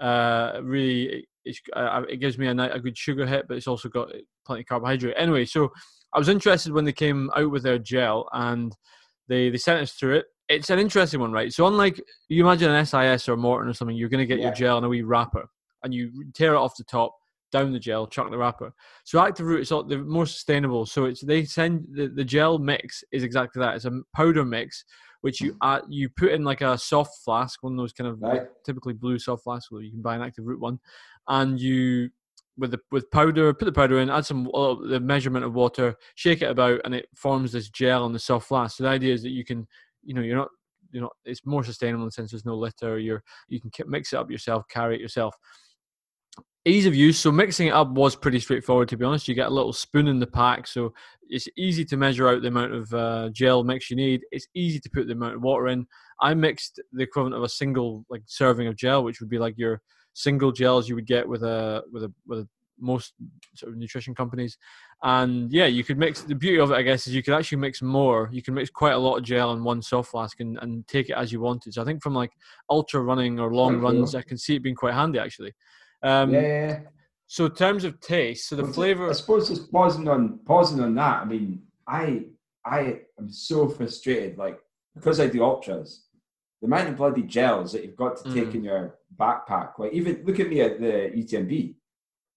Uh, 0.00 0.58
really, 0.64 1.28
uh, 1.76 2.02
it 2.08 2.16
gives 2.16 2.38
me 2.38 2.48
a, 2.48 2.74
a 2.74 2.80
good 2.80 2.98
sugar 2.98 3.24
hit, 3.24 3.46
but 3.46 3.56
it's 3.56 3.68
also 3.68 3.88
got 3.88 4.10
plenty 4.44 4.62
of 4.62 4.66
carbohydrate. 4.66 5.14
Anyway, 5.16 5.44
so 5.44 5.70
I 6.14 6.18
was 6.18 6.28
interested 6.28 6.72
when 6.72 6.84
they 6.84 6.92
came 6.92 7.30
out 7.36 7.50
with 7.50 7.62
their 7.62 7.78
gel 7.78 8.28
and 8.32 8.76
they 9.28 9.50
they 9.50 9.58
sent 9.58 9.80
us 9.80 9.92
through 9.92 10.16
it. 10.16 10.26
It's 10.48 10.70
an 10.70 10.78
interesting 10.78 11.20
one, 11.20 11.32
right? 11.32 11.52
So 11.52 11.66
unlike 11.66 12.00
you 12.28 12.44
imagine 12.46 12.70
an 12.70 12.84
SIS 12.84 13.28
or 13.28 13.36
Maurten 13.36 13.68
or 13.68 13.72
something, 13.72 13.96
you're 13.96 14.08
going 14.08 14.18
to 14.18 14.26
get 14.26 14.38
yeah. 14.38 14.46
your 14.46 14.54
gel 14.54 14.78
in 14.78 14.84
a 14.84 14.88
wee 14.88 15.02
wrapper 15.02 15.48
and 15.82 15.94
you 15.94 16.10
tear 16.34 16.54
it 16.54 16.58
off 16.58 16.76
the 16.76 16.84
top, 16.84 17.14
down 17.52 17.72
the 17.72 17.78
gel, 17.78 18.06
chuck 18.06 18.30
the 18.30 18.36
wrapper. 18.36 18.72
So 19.04 19.20
Active 19.20 19.46
Root 19.46 19.62
is 19.62 19.72
all, 19.72 19.84
they're 19.84 20.02
more 20.02 20.26
sustainable. 20.26 20.84
So 20.84 21.06
it's 21.06 21.22
they 21.22 21.44
send 21.44 21.86
the, 21.92 22.08
the 22.08 22.24
gel 22.24 22.58
mix 22.58 23.02
is 23.12 23.22
exactly 23.22 23.60
that. 23.60 23.76
It's 23.76 23.84
a 23.84 24.00
powder 24.14 24.44
mix 24.44 24.84
which 25.22 25.40
you 25.40 25.56
add, 25.62 25.82
you 25.88 26.08
put 26.08 26.32
in 26.32 26.44
like 26.44 26.60
a 26.60 26.76
soft 26.76 27.24
flask, 27.24 27.62
one 27.62 27.72
of 27.72 27.78
those 27.78 27.92
kind 27.92 28.10
of 28.10 28.20
right. 28.20 28.40
like 28.40 28.50
typically 28.66 28.92
blue 28.92 29.18
soft 29.18 29.44
flasks, 29.44 29.68
or 29.72 29.80
you 29.80 29.90
can 29.90 30.02
buy 30.02 30.16
an 30.16 30.22
Active 30.22 30.44
Root 30.44 30.60
one, 30.60 30.78
and 31.28 31.60
you 31.60 32.10
with 32.58 32.70
the 32.70 32.78
with 32.90 33.10
powder, 33.10 33.52
put 33.54 33.64
the 33.64 33.72
powder 33.72 34.00
in, 34.00 34.10
add 34.10 34.26
some 34.26 34.48
uh, 34.54 34.74
the 34.86 35.00
measurement 35.00 35.44
of 35.44 35.54
water, 35.54 35.96
shake 36.14 36.42
it 36.42 36.50
about, 36.50 36.80
and 36.84 36.94
it 36.94 37.06
forms 37.14 37.52
this 37.52 37.70
gel 37.70 38.04
on 38.04 38.12
the 38.12 38.18
soft 38.18 38.48
flask. 38.48 38.76
So 38.76 38.84
the 38.84 38.90
idea 38.90 39.14
is 39.14 39.22
that 39.22 39.30
you 39.30 39.44
can, 39.44 39.66
you 40.04 40.14
know, 40.14 40.20
you're 40.20 40.36
not, 40.36 40.48
you 40.90 41.00
know, 41.00 41.10
it's 41.24 41.46
more 41.46 41.64
sustainable 41.64 42.02
in 42.02 42.08
the 42.08 42.12
sense 42.12 42.30
there's 42.30 42.44
no 42.44 42.56
litter. 42.56 42.98
You're 42.98 43.22
you 43.48 43.60
can 43.60 43.70
mix 43.88 44.12
it 44.12 44.18
up 44.18 44.30
yourself, 44.30 44.64
carry 44.68 44.94
it 44.94 45.00
yourself. 45.00 45.34
Ease 46.64 46.86
of 46.86 46.94
use. 46.94 47.18
So 47.18 47.32
mixing 47.32 47.68
it 47.68 47.74
up 47.74 47.90
was 47.90 48.14
pretty 48.14 48.38
straightforward, 48.38 48.88
to 48.90 48.96
be 48.96 49.04
honest. 49.04 49.26
You 49.26 49.34
get 49.34 49.48
a 49.48 49.54
little 49.54 49.72
spoon 49.72 50.06
in 50.06 50.20
the 50.20 50.26
pack, 50.28 50.68
so 50.68 50.92
it's 51.28 51.48
easy 51.56 51.84
to 51.86 51.96
measure 51.96 52.28
out 52.28 52.42
the 52.42 52.48
amount 52.48 52.72
of 52.72 52.94
uh, 52.94 53.30
gel 53.30 53.64
mix 53.64 53.90
you 53.90 53.96
need. 53.96 54.20
It's 54.30 54.46
easy 54.54 54.78
to 54.78 54.90
put 54.90 55.06
the 55.06 55.14
amount 55.14 55.34
of 55.34 55.42
water 55.42 55.68
in. 55.68 55.86
I 56.20 56.34
mixed 56.34 56.80
the 56.92 57.02
equivalent 57.02 57.34
of 57.34 57.42
a 57.42 57.48
single 57.48 58.04
like 58.10 58.22
serving 58.26 58.68
of 58.68 58.76
gel, 58.76 59.02
which 59.02 59.18
would 59.20 59.30
be 59.30 59.40
like 59.40 59.58
your 59.58 59.82
single 60.14 60.52
gels 60.52 60.88
you 60.88 60.94
would 60.94 61.06
get 61.06 61.26
with 61.28 61.42
a 61.42 61.82
with 61.90 62.04
a 62.04 62.12
with 62.26 62.40
a, 62.40 62.48
most 62.78 63.14
sort 63.54 63.72
of 63.72 63.78
nutrition 63.78 64.14
companies. 64.14 64.58
And 65.02 65.52
yeah, 65.52 65.66
you 65.66 65.84
could 65.84 65.98
mix. 65.98 66.22
The 66.22 66.34
beauty 66.34 66.58
of 66.58 66.72
it, 66.72 66.74
I 66.74 66.82
guess, 66.82 67.06
is 67.06 67.14
you 67.14 67.22
could 67.22 67.34
actually 67.34 67.58
mix 67.58 67.80
more. 67.80 68.28
You 68.32 68.42
can 68.42 68.54
mix 68.54 68.70
quite 68.70 68.94
a 68.94 68.98
lot 68.98 69.16
of 69.16 69.24
gel 69.24 69.52
in 69.52 69.62
one 69.62 69.82
soft 69.82 70.10
flask 70.10 70.40
and, 70.40 70.58
and 70.62 70.86
take 70.88 71.08
it 71.08 71.16
as 71.16 71.32
you 71.32 71.40
wanted. 71.40 71.74
So 71.74 71.82
I 71.82 71.84
think 71.84 72.02
from 72.02 72.14
like 72.14 72.32
ultra 72.68 73.00
running 73.00 73.38
or 73.38 73.54
long 73.54 73.80
runs, 73.80 74.14
I 74.14 74.22
can 74.22 74.36
see 74.36 74.56
it 74.56 74.62
being 74.62 74.74
quite 74.74 74.94
handy 74.94 75.18
actually. 75.18 75.52
Um, 76.02 76.32
yeah. 76.32 76.80
So 77.26 77.46
in 77.46 77.52
terms 77.52 77.84
of 77.84 78.00
taste, 78.00 78.48
so 78.48 78.56
the 78.56 78.64
well, 78.64 78.72
flavor. 78.72 79.08
I 79.08 79.12
suppose 79.12 79.48
just 79.48 79.70
pausing 79.72 80.08
on 80.08 80.40
pausing 80.44 80.80
on 80.80 80.94
that. 80.96 81.22
I 81.22 81.24
mean, 81.24 81.62
I 81.86 82.24
I 82.64 83.00
am 83.18 83.30
so 83.30 83.68
frustrated, 83.68 84.38
like 84.38 84.58
because 84.94 85.20
I 85.20 85.26
do 85.26 85.42
ultras 85.42 86.04
the 86.62 86.66
amount 86.66 86.88
of 86.88 86.96
bloody 86.96 87.22
gels 87.22 87.72
that 87.72 87.84
you've 87.84 87.96
got 87.96 88.16
to 88.18 88.32
take 88.32 88.48
Mm. 88.50 88.54
in 88.54 88.64
your 88.64 88.98
backpack. 89.18 89.78
Like 89.78 89.92
even 89.92 90.22
look 90.24 90.38
at 90.40 90.48
me 90.48 90.60
at 90.62 90.80
the 90.80 91.10
UTMB. 91.14 91.74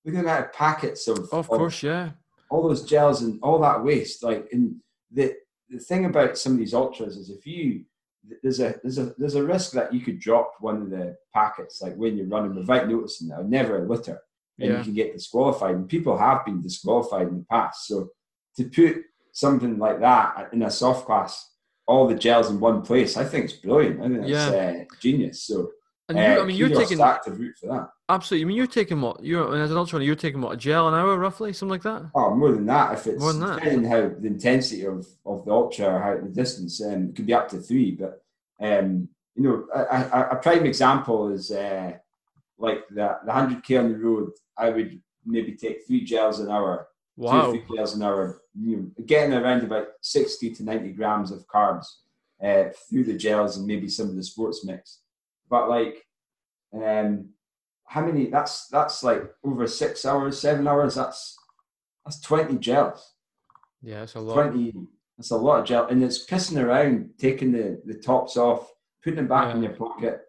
Look 0.03 0.15
at 0.15 0.23
the 0.23 0.30
amount 0.30 0.45
of 0.45 0.53
packets 0.53 1.07
of, 1.07 1.30
of 1.31 1.47
course, 1.47 1.81
yeah. 1.84 2.10
all 2.49 2.68
those 2.68 2.84
gels 2.84 3.22
and 3.22 3.39
all 3.43 3.60
that 3.60 3.84
waste. 3.84 4.23
Like, 4.23 4.47
and 4.52 4.77
the 5.11 5.35
the 5.69 5.80
thing 5.80 6.06
about 6.06 6.38
some 6.38 6.53
of 6.53 6.57
these 6.57 6.73
ultras 6.73 7.18
is 7.18 7.30
if 7.30 7.45
you 7.45 7.85
there's 8.41 8.60
a 8.60 8.80
there's 8.81 8.97
a 8.97 9.14
there's 9.19 9.35
a 9.35 9.43
risk 9.43 9.72
that 9.73 9.93
you 9.93 10.02
could 10.02 10.19
drop 10.19 10.53
one 10.60 10.81
of 10.81 10.89
the 10.89 11.15
packets 11.34 11.81
like 11.84 11.95
when 11.95 12.18
you're 12.18 12.27
running 12.27 12.56
without 12.56 12.89
noticing 12.89 13.27
that 13.27 13.45
never 13.47 13.84
a 13.85 13.88
litter 13.88 14.19
and 14.60 14.72
Yeah. 14.72 14.77
you 14.80 14.84
can 14.84 14.93
get 14.93 15.14
disqualified 15.14 15.76
and 15.76 15.88
people 15.88 16.18
have 16.18 16.43
been 16.45 16.61
disqualified 16.61 17.27
in 17.27 17.38
the 17.39 17.45
past 17.52 17.85
so 17.88 18.10
to 18.57 18.64
put 18.69 19.03
something 19.31 19.77
like 19.77 19.99
that 19.99 20.49
in 20.53 20.64
a 20.64 20.72
soft 20.72 21.06
flask 21.06 21.45
all 21.87 22.07
the 22.07 22.15
gels 22.15 22.49
in 22.49 22.59
one 22.59 22.81
place 22.81 23.17
i 23.17 23.23
think 23.23 23.45
it's 23.45 23.53
brilliant 23.53 23.99
i 24.01 24.07
think 24.07 24.23
it's 24.27 24.33
uh, 24.33 24.83
genius 24.99 25.43
so 25.43 25.71
And 26.09 26.17
uh, 26.17 26.21
you, 26.21 26.41
I 26.41 26.45
mean, 26.45 26.55
you're 26.55 26.69
taking 26.69 27.01
Active 27.01 27.39
Root 27.39 27.55
for 27.59 27.67
that 27.67 27.89
absolutely. 28.09 28.45
I 28.45 28.47
mean, 28.47 28.57
you're 28.57 28.67
taking 28.67 29.01
what? 29.01 29.23
You're 29.23 29.55
as 29.57 29.71
an 29.71 29.77
ultra 29.77 29.97
runner, 29.97 30.05
you're 30.05 30.15
taking 30.15 30.41
what? 30.41 30.53
A 30.53 30.57
gel 30.57 30.87
an 30.87 30.93
hour, 30.93 31.17
roughly, 31.17 31.53
something 31.53 31.71
like 31.71 31.83
that. 31.83 32.03
Oh, 32.13 32.35
more 32.35 32.51
than 32.51 32.65
that. 32.67 32.93
If 32.93 33.07
it's 33.07 33.19
More 33.19 33.33
than 33.33 33.41
that. 33.41 33.55
depending 33.59 33.89
how 33.89 34.09
the 34.09 34.27
intensity 34.27 34.85
of, 34.85 35.07
of 35.25 35.45
the 35.45 35.51
ultra 35.51 35.87
or 35.87 35.99
how 35.99 36.15
the 36.21 36.29
distance, 36.29 36.81
um, 36.83 37.09
it 37.09 37.15
could 37.15 37.25
be 37.25 37.33
up 37.33 37.49
to 37.49 37.57
three. 37.57 37.91
But 37.91 38.23
um, 38.59 39.09
you 39.35 39.43
know, 39.43 39.65
a, 39.73 39.81
a, 39.81 40.27
a 40.31 40.35
prime 40.37 40.65
example 40.65 41.29
is 41.29 41.51
uh, 41.51 41.93
like 42.57 42.87
the 42.89 43.17
the 43.25 43.31
hundred 43.31 43.63
k 43.63 43.77
on 43.77 43.91
the 43.91 43.97
road. 43.97 44.31
I 44.57 44.69
would 44.69 45.01
maybe 45.25 45.53
take 45.53 45.85
three 45.85 46.03
gels 46.03 46.39
an 46.39 46.49
hour, 46.51 46.87
Wow. 47.17 47.51
two 47.51 47.63
three 47.65 47.77
gels 47.77 47.95
an 47.95 48.03
hour, 48.03 48.41
you 48.59 48.77
know, 48.77 49.05
getting 49.05 49.33
around 49.33 49.63
about 49.63 49.87
sixty 50.01 50.51
to 50.53 50.63
ninety 50.63 50.89
grams 50.89 51.31
of 51.31 51.47
carbs 51.47 51.85
uh, 52.43 52.65
through 52.89 53.05
the 53.05 53.17
gels 53.17 53.57
and 53.57 53.65
maybe 53.65 53.87
some 53.87 54.09
of 54.09 54.15
the 54.15 54.23
sports 54.23 54.65
mix. 54.65 54.99
But 55.49 55.69
like, 55.69 56.05
um, 56.73 57.29
how 57.85 58.05
many? 58.05 58.25
That's 58.25 58.67
that's 58.67 59.03
like 59.03 59.23
over 59.43 59.67
six 59.67 60.05
hours, 60.05 60.39
seven 60.39 60.67
hours. 60.67 60.95
That's 60.95 61.37
that's 62.03 62.19
twenty 62.19 62.57
gels. 62.57 63.13
Yeah, 63.81 64.03
it's 64.03 64.15
a 64.15 64.19
lot. 64.19 64.33
Twenty. 64.33 64.73
That's 65.17 65.31
a 65.31 65.37
lot 65.37 65.61
of 65.61 65.65
gel, 65.65 65.87
and 65.87 66.03
it's 66.03 66.25
pissing 66.25 66.61
around, 66.61 67.11
taking 67.17 67.53
the, 67.53 67.81
the 67.85 67.93
tops 67.93 68.35
off, 68.35 68.73
putting 69.01 69.15
them 69.15 69.27
back 69.29 69.55
in 69.55 69.63
your 69.63 69.71
pocket. 69.71 70.23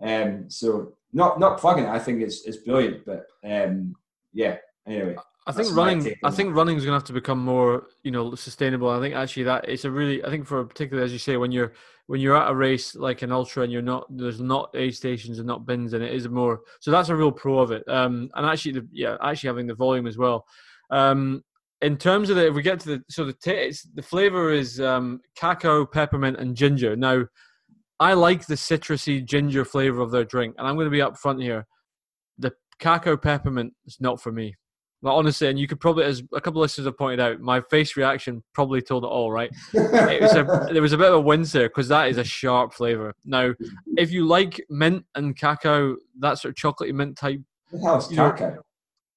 Um, 0.00 0.48
so 0.48 0.94
not 1.12 1.38
not 1.38 1.58
plugging 1.58 1.84
it. 1.84 1.90
I 1.90 1.98
think 1.98 2.22
it's 2.22 2.46
it's 2.46 2.56
brilliant, 2.56 3.04
but 3.04 3.26
um, 3.44 3.94
yeah. 4.32 4.56
Anyway, 4.86 5.16
I 5.50 5.52
think 5.52 5.68
That's 5.68 5.76
running. 5.76 6.14
I 6.24 6.30
think 6.30 6.54
running 6.54 6.76
is 6.76 6.84
going 6.84 6.92
to 6.92 7.00
have 7.00 7.04
to 7.08 7.12
become 7.12 7.38
more, 7.38 7.88
you 8.02 8.10
know, 8.10 8.34
sustainable. 8.34 8.88
I 8.88 9.00
think 9.00 9.14
actually 9.14 9.42
that 9.44 9.68
it's 9.68 9.84
a 9.84 9.90
really. 9.90 10.24
I 10.24 10.30
think 10.30 10.46
for 10.46 10.64
particularly 10.64 11.04
as 11.04 11.12
you 11.12 11.18
say, 11.18 11.36
when 11.36 11.50
you're 11.52 11.72
when 12.06 12.20
you're 12.20 12.36
at 12.36 12.50
a 12.50 12.54
race 12.54 12.94
like 12.94 13.22
an 13.22 13.32
ultra 13.32 13.62
and 13.62 13.72
you're 13.72 13.82
not 13.82 14.06
there's 14.16 14.40
not 14.40 14.70
aid 14.74 14.94
stations 14.94 15.38
and 15.38 15.46
not 15.46 15.66
bins 15.66 15.92
and 15.92 16.02
it 16.02 16.12
is 16.12 16.28
more. 16.28 16.60
So 16.80 16.90
that's 16.90 17.08
a 17.08 17.16
real 17.16 17.32
pro 17.32 17.58
of 17.58 17.72
it. 17.72 17.88
Um, 17.88 18.30
and 18.34 18.46
actually, 18.46 18.72
the, 18.72 18.88
yeah, 18.92 19.16
actually 19.22 19.48
having 19.48 19.66
the 19.66 19.74
volume 19.74 20.06
as 20.06 20.18
well. 20.18 20.46
Um, 20.90 21.44
in 21.82 21.96
terms 21.96 22.30
of 22.30 22.36
the, 22.36 22.48
if 22.48 22.54
we 22.54 22.62
get 22.62 22.80
to 22.80 22.88
the 22.96 23.04
so 23.08 23.24
the 23.24 23.36
it's, 23.46 23.82
the 23.82 24.02
flavor 24.02 24.52
is 24.52 24.80
um, 24.80 25.20
cacao, 25.34 25.84
peppermint, 25.84 26.38
and 26.38 26.56
ginger. 26.56 26.94
Now, 26.94 27.24
I 27.98 28.14
like 28.14 28.46
the 28.46 28.54
citrusy 28.54 29.24
ginger 29.24 29.64
flavor 29.64 30.00
of 30.00 30.10
their 30.10 30.24
drink, 30.24 30.54
and 30.58 30.66
I'm 30.66 30.76
going 30.76 30.86
to 30.86 30.90
be 30.90 30.98
upfront 30.98 31.42
here. 31.42 31.66
The 32.38 32.52
cacao 32.78 33.16
peppermint 33.16 33.74
is 33.86 33.98
not 34.00 34.20
for 34.20 34.32
me. 34.32 34.56
Like, 35.02 35.14
honestly, 35.14 35.48
and 35.48 35.58
you 35.58 35.66
could 35.66 35.80
probably, 35.80 36.04
as 36.04 36.22
a 36.34 36.40
couple 36.40 36.60
of 36.60 36.64
listeners 36.64 36.86
have 36.86 36.98
pointed 36.98 37.20
out, 37.20 37.40
my 37.40 37.60
face 37.62 37.96
reaction 37.96 38.42
probably 38.52 38.82
told 38.82 39.04
it 39.04 39.08
all. 39.08 39.32
Right, 39.32 39.50
it 39.72 40.20
was 40.20 40.34
a, 40.34 40.68
there 40.72 40.82
was 40.82 40.92
a 40.92 40.98
bit 40.98 41.08
of 41.08 41.14
a 41.14 41.20
wince 41.20 41.52
there 41.52 41.68
because 41.68 41.88
that 41.88 42.08
is 42.08 42.18
a 42.18 42.24
sharp 42.24 42.74
flavor. 42.74 43.14
Now, 43.24 43.54
if 43.96 44.12
you 44.12 44.26
like 44.26 44.64
mint 44.68 45.04
and 45.14 45.36
cacao, 45.36 45.96
that 46.18 46.38
sort 46.38 46.50
of 46.50 46.56
chocolatey 46.56 46.92
mint 46.92 47.16
type 47.16 47.40
hell's 47.82 48.10
you 48.10 48.16
know, 48.16 48.32
cacao? 48.32 48.62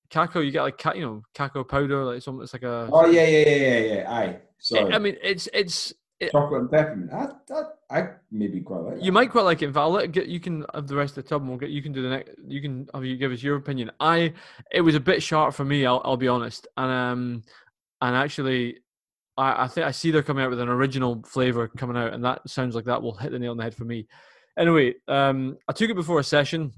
cacao, 0.10 0.40
you 0.40 0.52
get 0.52 0.62
like 0.62 0.82
you 0.96 1.02
know 1.02 1.24
cacao 1.34 1.64
powder, 1.64 2.06
like 2.06 2.22
something. 2.22 2.44
It's 2.44 2.54
like 2.54 2.64
a. 2.64 2.90
Oh 2.92 3.06
yeah, 3.08 3.26
yeah, 3.26 3.48
yeah, 3.48 3.56
yeah, 3.56 3.94
yeah. 3.94 4.12
Aye, 4.12 4.38
sorry. 4.60 4.94
I 4.94 5.00
mean, 5.00 5.18
it's 5.22 5.50
it's 5.54 5.94
Chocolate 6.32 6.62
and 6.62 6.72
peppermint. 6.72 7.12
I, 7.12 7.28
I, 7.54 8.00
I 8.00 8.10
maybe 8.32 8.62
quite 8.62 8.82
like 8.82 8.96
that. 8.96 9.04
You 9.04 9.12
might 9.12 9.30
quite 9.30 9.44
like 9.44 9.62
it. 9.62 9.66
In 9.66 9.74
fact, 9.74 9.82
I'll 9.82 9.92
let 9.92 10.12
get 10.12 10.28
you 10.28 10.40
can 10.40 10.66
have 10.74 10.88
the 10.88 10.96
rest 10.96 11.18
of 11.18 11.24
the 11.24 11.30
tub, 11.30 11.42
and 11.42 11.50
we'll 11.50 11.60
get 11.60 11.70
you 11.70 11.82
can 11.82 11.92
do 11.92 12.02
the 12.02 12.10
next. 12.10 12.32
You 12.48 12.62
can 12.62 12.88
have 12.94 13.04
you 13.04 13.18
give 13.18 13.32
us 13.32 13.44
your 13.44 13.58
opinion. 13.58 13.92
I 14.00 14.34
it 14.72 14.82
was 14.82 14.96
a 14.96 15.02
bit 15.02 15.22
sharp 15.22 15.54
for 15.54 15.66
me. 15.66 15.86
I'll, 15.86 16.02
I'll 16.06 16.16
be 16.16 16.30
honest, 16.30 16.68
and 16.78 16.92
um, 16.92 17.44
and 18.02 18.16
actually, 18.16 18.80
I, 19.38 19.64
I 19.64 19.68
think 19.68 19.86
I 19.86 19.92
see 19.92 20.12
they're 20.12 20.24
coming 20.24 20.46
out 20.46 20.50
with 20.50 20.62
an 20.62 20.70
original 20.70 21.22
flavor 21.24 21.68
coming 21.68 21.98
out, 21.98 22.14
and 22.14 22.24
that 22.24 22.48
sounds 22.48 22.74
like 22.74 22.86
that 22.86 23.02
will 23.02 23.18
hit 23.18 23.32
the 23.32 23.40
nail 23.40 23.52
on 23.52 23.58
the 23.58 23.64
head 23.64 23.76
for 23.76 23.86
me. 23.86 24.08
Anyway, 24.58 24.94
um, 25.10 25.58
I 25.68 25.74
took 25.74 25.90
it 25.90 25.96
before 25.96 26.20
a 26.20 26.24
session. 26.24 26.72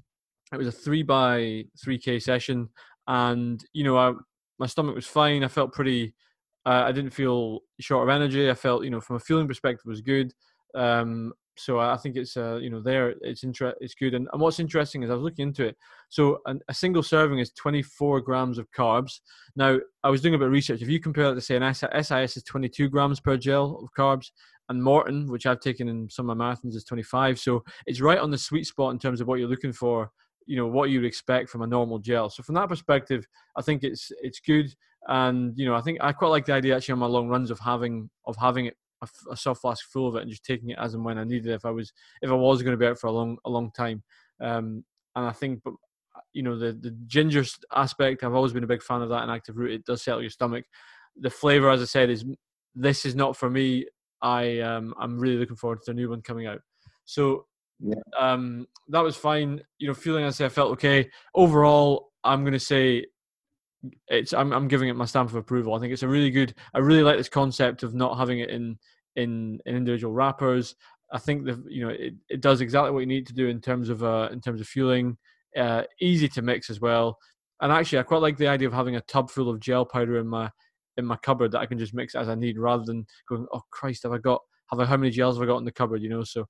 It 0.53 0.57
was 0.57 0.67
a 0.67 0.71
three 0.71 1.03
by 1.03 1.65
three 1.83 1.99
k 1.99 2.19
session, 2.19 2.69
and 3.05 3.63
you 3.73 3.83
know, 3.83 3.97
I, 3.97 4.13
my 4.57 4.65
stomach 4.65 4.95
was 4.95 5.05
fine. 5.05 5.43
I 5.43 5.49
felt 5.49 5.73
pretty. 5.73 6.15
Uh, 6.65 6.83
I 6.85 6.91
didn't 6.91 7.11
feel 7.11 7.59
short 7.79 8.07
of 8.07 8.15
energy. 8.15 8.49
I 8.49 8.53
felt, 8.55 8.83
you 8.83 8.89
know, 8.89 9.01
from 9.01 9.17
a 9.17 9.19
feeling 9.19 9.47
perspective, 9.47 9.85
was 9.85 10.01
good. 10.01 10.33
Um, 10.73 11.33
so 11.57 11.79
I 11.79 11.95
think 11.97 12.17
it's, 12.17 12.35
uh, 12.35 12.57
you 12.61 12.69
know, 12.69 12.81
there 12.81 13.13
it's 13.21 13.43
inter- 13.43 13.75
it's 13.79 13.95
good. 13.95 14.13
And, 14.13 14.27
and 14.33 14.41
what's 14.41 14.59
interesting 14.59 15.03
is 15.03 15.09
I 15.09 15.13
was 15.13 15.23
looking 15.23 15.47
into 15.47 15.65
it. 15.65 15.77
So 16.09 16.39
an, 16.45 16.59
a 16.67 16.73
single 16.73 17.03
serving 17.03 17.39
is 17.39 17.51
24 17.51 18.21
grams 18.21 18.57
of 18.57 18.69
carbs. 18.71 19.21
Now 19.55 19.77
I 20.03 20.09
was 20.09 20.21
doing 20.21 20.35
a 20.35 20.37
bit 20.37 20.47
of 20.47 20.51
research. 20.51 20.81
If 20.81 20.89
you 20.89 20.99
compare 20.99 21.31
it 21.31 21.35
to 21.35 21.41
say 21.41 21.55
an 21.55 21.73
SIS 21.73 22.37
is 22.37 22.43
22 22.43 22.89
grams 22.89 23.19
per 23.19 23.37
gel 23.37 23.79
of 23.81 23.89
carbs, 23.97 24.31
and 24.69 24.81
Maurten, 24.81 25.29
which 25.29 25.45
I've 25.45 25.59
taken 25.59 25.87
in 25.87 26.09
some 26.09 26.29
of 26.29 26.37
my 26.37 26.45
marathons, 26.45 26.75
is 26.75 26.83
25. 26.83 27.39
So 27.39 27.63
it's 27.85 28.01
right 28.01 28.17
on 28.17 28.31
the 28.31 28.37
sweet 28.37 28.65
spot 28.65 28.93
in 28.93 28.99
terms 28.99 29.21
of 29.21 29.27
what 29.27 29.39
you're 29.39 29.49
looking 29.49 29.73
for. 29.73 30.09
You 30.47 30.57
know 30.57 30.67
what 30.67 30.89
you 30.89 30.99
would 30.99 31.07
expect 31.07 31.49
from 31.49 31.61
a 31.63 31.67
normal 31.67 31.99
gel. 31.99 32.29
So 32.29 32.43
from 32.43 32.55
that 32.55 32.69
perspective, 32.69 33.27
I 33.55 33.61
think 33.61 33.83
it's 33.83 34.11
it's 34.21 34.39
good. 34.39 34.73
And 35.07 35.57
you 35.57 35.65
know, 35.65 35.75
I 35.75 35.81
think 35.81 35.99
I 36.01 36.11
quite 36.11 36.29
like 36.29 36.45
the 36.45 36.53
idea 36.53 36.75
actually 36.75 36.93
on 36.93 36.99
my 36.99 37.05
long 37.05 37.27
runs 37.27 37.51
of 37.51 37.59
having 37.59 38.09
of 38.25 38.35
having 38.37 38.65
it 38.67 38.77
a, 39.01 39.07
a 39.31 39.37
soft 39.37 39.61
flask 39.61 39.85
full 39.91 40.07
of 40.07 40.15
it 40.15 40.21
and 40.21 40.31
just 40.31 40.43
taking 40.43 40.69
it 40.69 40.77
as 40.79 40.93
and 40.93 41.05
when 41.05 41.17
I 41.17 41.23
needed 41.23 41.47
it 41.47 41.55
if 41.55 41.65
I 41.65 41.71
was 41.71 41.93
if 42.21 42.29
I 42.29 42.33
was 42.33 42.63
going 42.63 42.73
to 42.73 42.77
be 42.77 42.87
out 42.87 42.97
for 42.99 43.07
a 43.07 43.11
long 43.11 43.37
a 43.45 43.49
long 43.49 43.71
time. 43.71 44.03
Um, 44.41 44.83
and 45.15 45.25
I 45.25 45.31
think, 45.31 45.61
but 45.63 45.73
you 46.33 46.43
know, 46.43 46.57
the 46.57 46.73
the 46.73 46.91
ginger 47.07 47.43
aspect, 47.73 48.23
I've 48.23 48.33
always 48.33 48.53
been 48.53 48.63
a 48.63 48.67
big 48.67 48.83
fan 48.83 49.01
of 49.01 49.09
that 49.09 49.23
in 49.23 49.29
active 49.29 49.57
root. 49.57 49.71
It 49.73 49.85
does 49.85 50.01
settle 50.03 50.21
your 50.21 50.29
stomach. 50.29 50.65
The 51.19 51.29
flavor, 51.29 51.69
as 51.69 51.81
I 51.81 51.85
said, 51.85 52.09
is 52.09 52.25
this 52.73 53.05
is 53.05 53.15
not 53.15 53.37
for 53.37 53.49
me. 53.49 53.85
I 54.21 54.59
um, 54.59 54.93
I'm 54.99 55.19
really 55.19 55.37
looking 55.37 55.55
forward 55.55 55.79
to 55.83 55.91
the 55.91 55.93
new 55.93 56.09
one 56.09 56.21
coming 56.21 56.47
out. 56.47 56.61
So 57.05 57.45
Yeah. 57.79 57.95
um, 58.19 58.67
that 58.89 59.01
was 59.01 59.15
fine. 59.15 59.61
You 59.77 59.87
know, 59.87 59.93
feeling 59.93 60.25
as 60.25 60.41
I 60.41 60.49
felt 60.49 60.71
okay 60.73 61.09
overall. 61.33 62.11
I'm 62.23 62.41
going 62.41 62.53
to 62.53 62.59
say 62.59 63.05
it's 64.07 64.33
I'm 64.33 64.51
I'm 64.53 64.67
giving 64.67 64.89
it 64.89 64.95
my 64.95 65.05
stamp 65.05 65.29
of 65.29 65.35
approval. 65.35 65.73
I 65.73 65.79
think 65.79 65.93
it's 65.93 66.03
a 66.03 66.07
really 66.07 66.31
good. 66.31 66.53
I 66.73 66.79
really 66.79 67.03
like 67.03 67.17
this 67.17 67.29
concept 67.29 67.83
of 67.83 67.93
not 67.93 68.17
having 68.17 68.39
it 68.39 68.49
in 68.49 68.77
in, 69.15 69.59
in 69.65 69.75
individual 69.75 70.13
wrappers. 70.13 70.75
I 71.11 71.19
think 71.19 71.45
the 71.45 71.63
you 71.67 71.85
know 71.85 71.93
it, 71.93 72.15
it 72.29 72.41
does 72.41 72.61
exactly 72.61 72.91
what 72.91 72.99
you 72.99 73.05
need 73.05 73.27
to 73.27 73.33
do 73.33 73.47
in 73.47 73.61
terms 73.61 73.89
of 73.89 74.03
uh, 74.03 74.29
in 74.31 74.41
terms 74.41 74.61
of 74.61 74.67
fueling. 74.67 75.17
Uh, 75.57 75.83
easy 76.01 76.27
to 76.27 76.41
mix 76.41 76.69
as 76.69 76.81
well. 76.81 77.17
And 77.61 77.71
actually, 77.71 77.99
I 77.99 78.03
quite 78.03 78.21
like 78.21 78.37
the 78.37 78.49
idea 78.49 78.67
of 78.67 78.73
having 78.73 78.97
a 78.97 79.01
tub 79.01 79.29
full 79.29 79.49
of 79.49 79.61
gel 79.61 79.85
powder 79.85 80.17
in 80.17 80.27
my 80.27 80.49
in 80.97 81.05
my 81.05 81.15
cupboard 81.17 81.51
that 81.51 81.59
I 81.59 81.65
can 81.65 81.77
just 81.77 81.93
mix 81.93 82.15
as 82.15 82.29
I 82.29 82.35
need, 82.35 82.57
rather 82.57 82.83
than 82.83 83.05
going, 83.29 83.45
oh 83.53 83.61
Christ, 83.71 84.03
have 84.03 84.11
I 84.11 84.17
got 84.17 84.41
have 84.71 84.79
I 84.79 84.85
how 84.85 84.97
many 84.97 85.11
gels 85.11 85.37
have 85.37 85.43
I 85.43 85.51
got 85.51 85.57
in 85.57 85.65
the 85.65 85.71
cupboard? 85.71 86.01
You 86.01 86.09
know, 86.09 86.23
so 86.23 86.45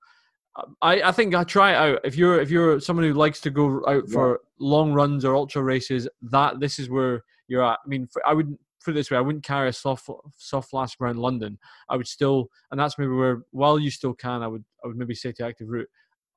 I, 0.81 1.01
I 1.01 1.11
think 1.11 1.35
I 1.35 1.43
try 1.43 1.71
it 1.71 1.75
out. 1.75 2.01
If 2.03 2.15
you're 2.15 2.39
if 2.39 2.49
you're 2.49 2.79
someone 2.79 3.05
who 3.05 3.13
likes 3.13 3.41
to 3.41 3.49
go 3.49 3.83
out 3.87 4.09
for 4.09 4.39
long 4.59 4.93
runs 4.93 5.25
or 5.25 5.35
ultra 5.35 5.61
races, 5.61 6.07
that 6.21 6.59
this 6.59 6.79
is 6.79 6.89
where 6.89 7.23
you're 7.47 7.63
at. 7.63 7.79
I 7.85 7.87
mean, 7.87 8.07
for, 8.07 8.25
I 8.25 8.33
would 8.33 8.57
put 8.83 8.91
it 8.91 8.93
this 8.93 9.11
way: 9.11 9.17
I 9.17 9.21
wouldn't 9.21 9.43
carry 9.43 9.67
a 9.67 9.73
soft 9.73 10.09
soft 10.37 10.69
flask 10.69 11.01
around 11.01 11.17
London. 11.17 11.57
I 11.89 11.97
would 11.97 12.07
still, 12.07 12.49
and 12.71 12.79
that's 12.79 12.97
maybe 12.97 13.11
where 13.11 13.43
while 13.51 13.77
you 13.77 13.91
still 13.91 14.13
can, 14.13 14.41
I 14.41 14.47
would 14.47 14.63
I 14.83 14.87
would 14.87 14.97
maybe 14.97 15.13
say 15.13 15.33
to 15.33 15.45
Active 15.45 15.67
Root, 15.67 15.89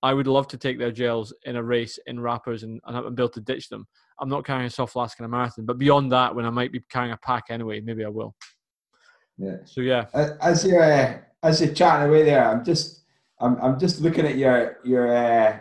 I 0.02 0.14
would 0.14 0.26
love 0.26 0.48
to 0.48 0.56
take 0.56 0.78
their 0.78 0.92
gels 0.92 1.32
in 1.44 1.54
a 1.54 1.62
race 1.62 1.98
in 2.06 2.18
wrappers 2.18 2.64
and 2.64 2.80
and, 2.86 3.14
be 3.14 3.22
able 3.22 3.30
to 3.30 3.40
ditch 3.40 3.68
them. 3.68 3.86
I'm 4.20 4.28
not 4.28 4.44
carrying 4.44 4.66
a 4.66 4.70
soft 4.70 4.94
flask 4.94 5.20
in 5.20 5.26
a 5.26 5.28
marathon, 5.28 5.64
but 5.64 5.78
beyond 5.78 6.10
that, 6.10 6.34
when 6.34 6.44
I 6.44 6.50
might 6.50 6.72
be 6.72 6.80
carrying 6.90 7.12
a 7.12 7.16
pack 7.18 7.44
anyway, 7.50 7.80
maybe 7.80 8.04
I 8.04 8.08
will. 8.08 8.34
Yeah. 9.36 9.58
So 9.64 9.80
yeah, 9.80 10.06
As 10.12 10.64
you're 10.64 10.82
uh, 10.82 11.18
as 11.44 11.60
you're 11.60 11.72
chatting 11.72 12.08
away 12.08 12.24
there, 12.24 12.50
I'm 12.50 12.64
just 12.64 13.04
I'm 13.40 13.60
I'm 13.60 13.78
just 13.78 14.00
looking 14.00 14.26
at 14.26 14.36
your 14.36 14.78
your 14.84 15.16
uh, 15.16 15.58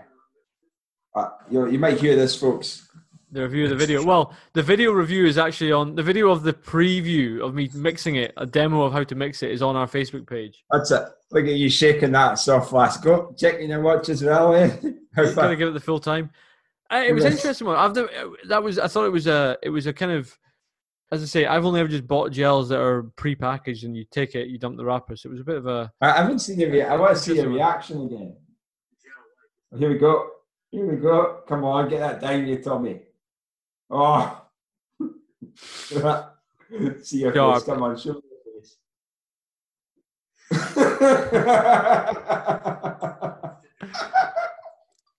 uh 1.15 1.29
you 1.49 1.67
you 1.69 1.79
might 1.79 1.99
hear 1.99 2.15
this, 2.15 2.35
folks. 2.35 2.87
the 3.31 3.43
review 3.43 3.65
of 3.65 3.69
the 3.69 3.75
video. 3.75 4.03
Well, 4.03 4.33
the 4.53 4.63
video 4.63 4.91
review 4.91 5.25
is 5.25 5.37
actually 5.37 5.71
on 5.71 5.95
the 5.95 6.03
video 6.03 6.29
of 6.29 6.43
the 6.43 6.53
preview 6.53 7.41
of 7.41 7.53
me 7.53 7.69
mixing 7.73 8.15
it. 8.15 8.33
A 8.37 8.45
demo 8.45 8.83
of 8.83 8.93
how 8.93 9.03
to 9.03 9.15
mix 9.15 9.43
it 9.43 9.51
is 9.51 9.61
on 9.61 9.75
our 9.75 9.87
Facebook 9.87 10.27
page. 10.27 10.63
That's 10.71 10.91
it. 10.91 11.03
Look 11.31 11.45
at 11.45 11.53
you 11.53 11.69
shaking 11.69 12.11
that 12.13 12.39
soft 12.39 12.69
flask. 12.69 13.03
Go 13.03 13.33
checking 13.37 13.69
your 13.69 13.81
watch 13.81 14.09
as 14.09 14.23
well. 14.23 14.55
Eh? 14.55 14.71
How 15.15 15.31
Gotta 15.31 15.55
give 15.55 15.69
it 15.69 15.73
the 15.73 15.79
full 15.79 15.99
time. 15.99 16.29
Uh, 16.89 17.03
it 17.05 17.13
was 17.13 17.25
interesting 17.25 17.67
one. 17.67 17.75
I've 17.75 17.95
never, 17.95 18.09
that 18.47 18.63
was 18.63 18.79
I 18.79 18.87
thought 18.87 19.05
it 19.05 19.11
was 19.11 19.27
a 19.27 19.57
it 19.61 19.69
was 19.69 19.87
a 19.87 19.93
kind 19.93 20.11
of 20.11 20.37
as 21.11 21.23
I 21.23 21.25
say 21.25 21.45
I've 21.45 21.65
only 21.65 21.79
ever 21.79 21.89
just 21.89 22.07
bought 22.07 22.31
gels 22.31 22.69
that 22.69 22.79
are 22.79 23.03
pre-packaged 23.15 23.83
and 23.85 23.95
you 23.95 24.05
take 24.11 24.35
it 24.35 24.47
you 24.47 24.57
dump 24.57 24.77
the 24.77 24.85
wrapper. 24.85 25.15
So 25.15 25.29
it 25.29 25.31
was 25.33 25.41
a 25.41 25.45
bit 25.45 25.55
of 25.57 25.67
a 25.67 25.91
I 26.01 26.11
haven't 26.11 26.39
seen 26.39 26.59
your. 26.59 26.71
Rea- 26.71 26.83
I 26.83 26.95
want 26.97 27.15
to 27.15 27.21
see 27.21 27.35
your 27.35 27.49
reaction 27.49 28.05
again. 28.05 28.35
Here 29.77 29.89
we 29.89 29.97
go. 29.97 30.29
Here 30.71 30.85
we 30.85 30.97
go. 30.97 31.41
Come 31.47 31.63
on, 31.63 31.89
get 31.89 31.99
that 31.99 32.21
down, 32.21 32.47
you 32.47 32.61
Tommy. 32.61 33.01
Oh. 33.89 34.43
See 37.01 37.19
your 37.19 37.31
face. 37.31 37.63
Come 37.63 37.83
on, 37.83 37.97
show 37.97 38.13
me 38.13 38.21
your 38.45 38.61
face. 38.61 38.77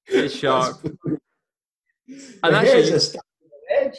It's 0.06 0.34
sharp. 0.38 0.76
And 0.84 1.18
actually, 2.44 2.80
actually- 2.80 2.92
a 2.92 3.00
stab 3.00 3.20
on 3.42 3.48
the 3.50 3.84
edge. 3.84 3.98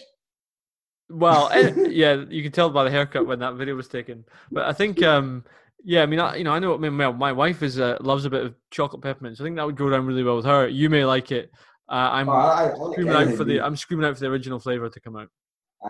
Well, 1.10 1.50
eh, 1.52 1.74
yeah, 1.90 2.24
you 2.30 2.44
can 2.44 2.52
tell 2.52 2.70
by 2.70 2.84
the 2.84 2.92
haircut 2.92 3.26
when 3.26 3.40
that 3.40 3.56
video 3.56 3.76
was 3.76 3.88
taken. 3.88 4.26
But 4.52 4.66
I 4.66 4.74
think, 4.74 5.02
um, 5.04 5.44
yeah, 5.84 6.04
I 6.04 6.06
mean, 6.06 6.20
I, 6.20 6.36
you 6.36 6.44
know, 6.44 6.52
I 6.52 6.60
know. 6.60 6.74
I 6.74 6.78
mean, 6.78 6.98
well, 6.98 7.14
my 7.14 7.32
wife 7.32 7.64
is 7.64 7.80
uh, 7.80 7.98
loves 8.02 8.26
a 8.26 8.30
bit 8.30 8.46
of 8.46 8.56
chocolate 8.70 9.02
peppermint, 9.02 9.38
so 9.38 9.44
I 9.44 9.48
think 9.48 9.56
that 9.56 9.66
would 9.66 9.76
go 9.78 9.90
down 9.90 10.06
really 10.06 10.24
well 10.24 10.36
with 10.36 10.46
her. 10.46 10.68
You 10.68 10.90
may 10.90 11.06
like 11.06 11.32
it. 11.32 11.52
Uh, 11.90 12.10
I'm 12.12 12.30
Oh, 12.30 12.34
I, 12.34 12.72
I 12.72 12.92
screaming 12.92 13.16
out 13.16 13.34
for 13.36 13.44
the. 13.44 13.62
I'm 13.62 13.76
screaming 13.76 14.06
out 14.06 14.14
for 14.16 14.20
the 14.20 14.28
original 14.28 14.60
flavor 14.60 14.90
to 14.90 15.00
come 15.00 15.16
out. 15.16 15.30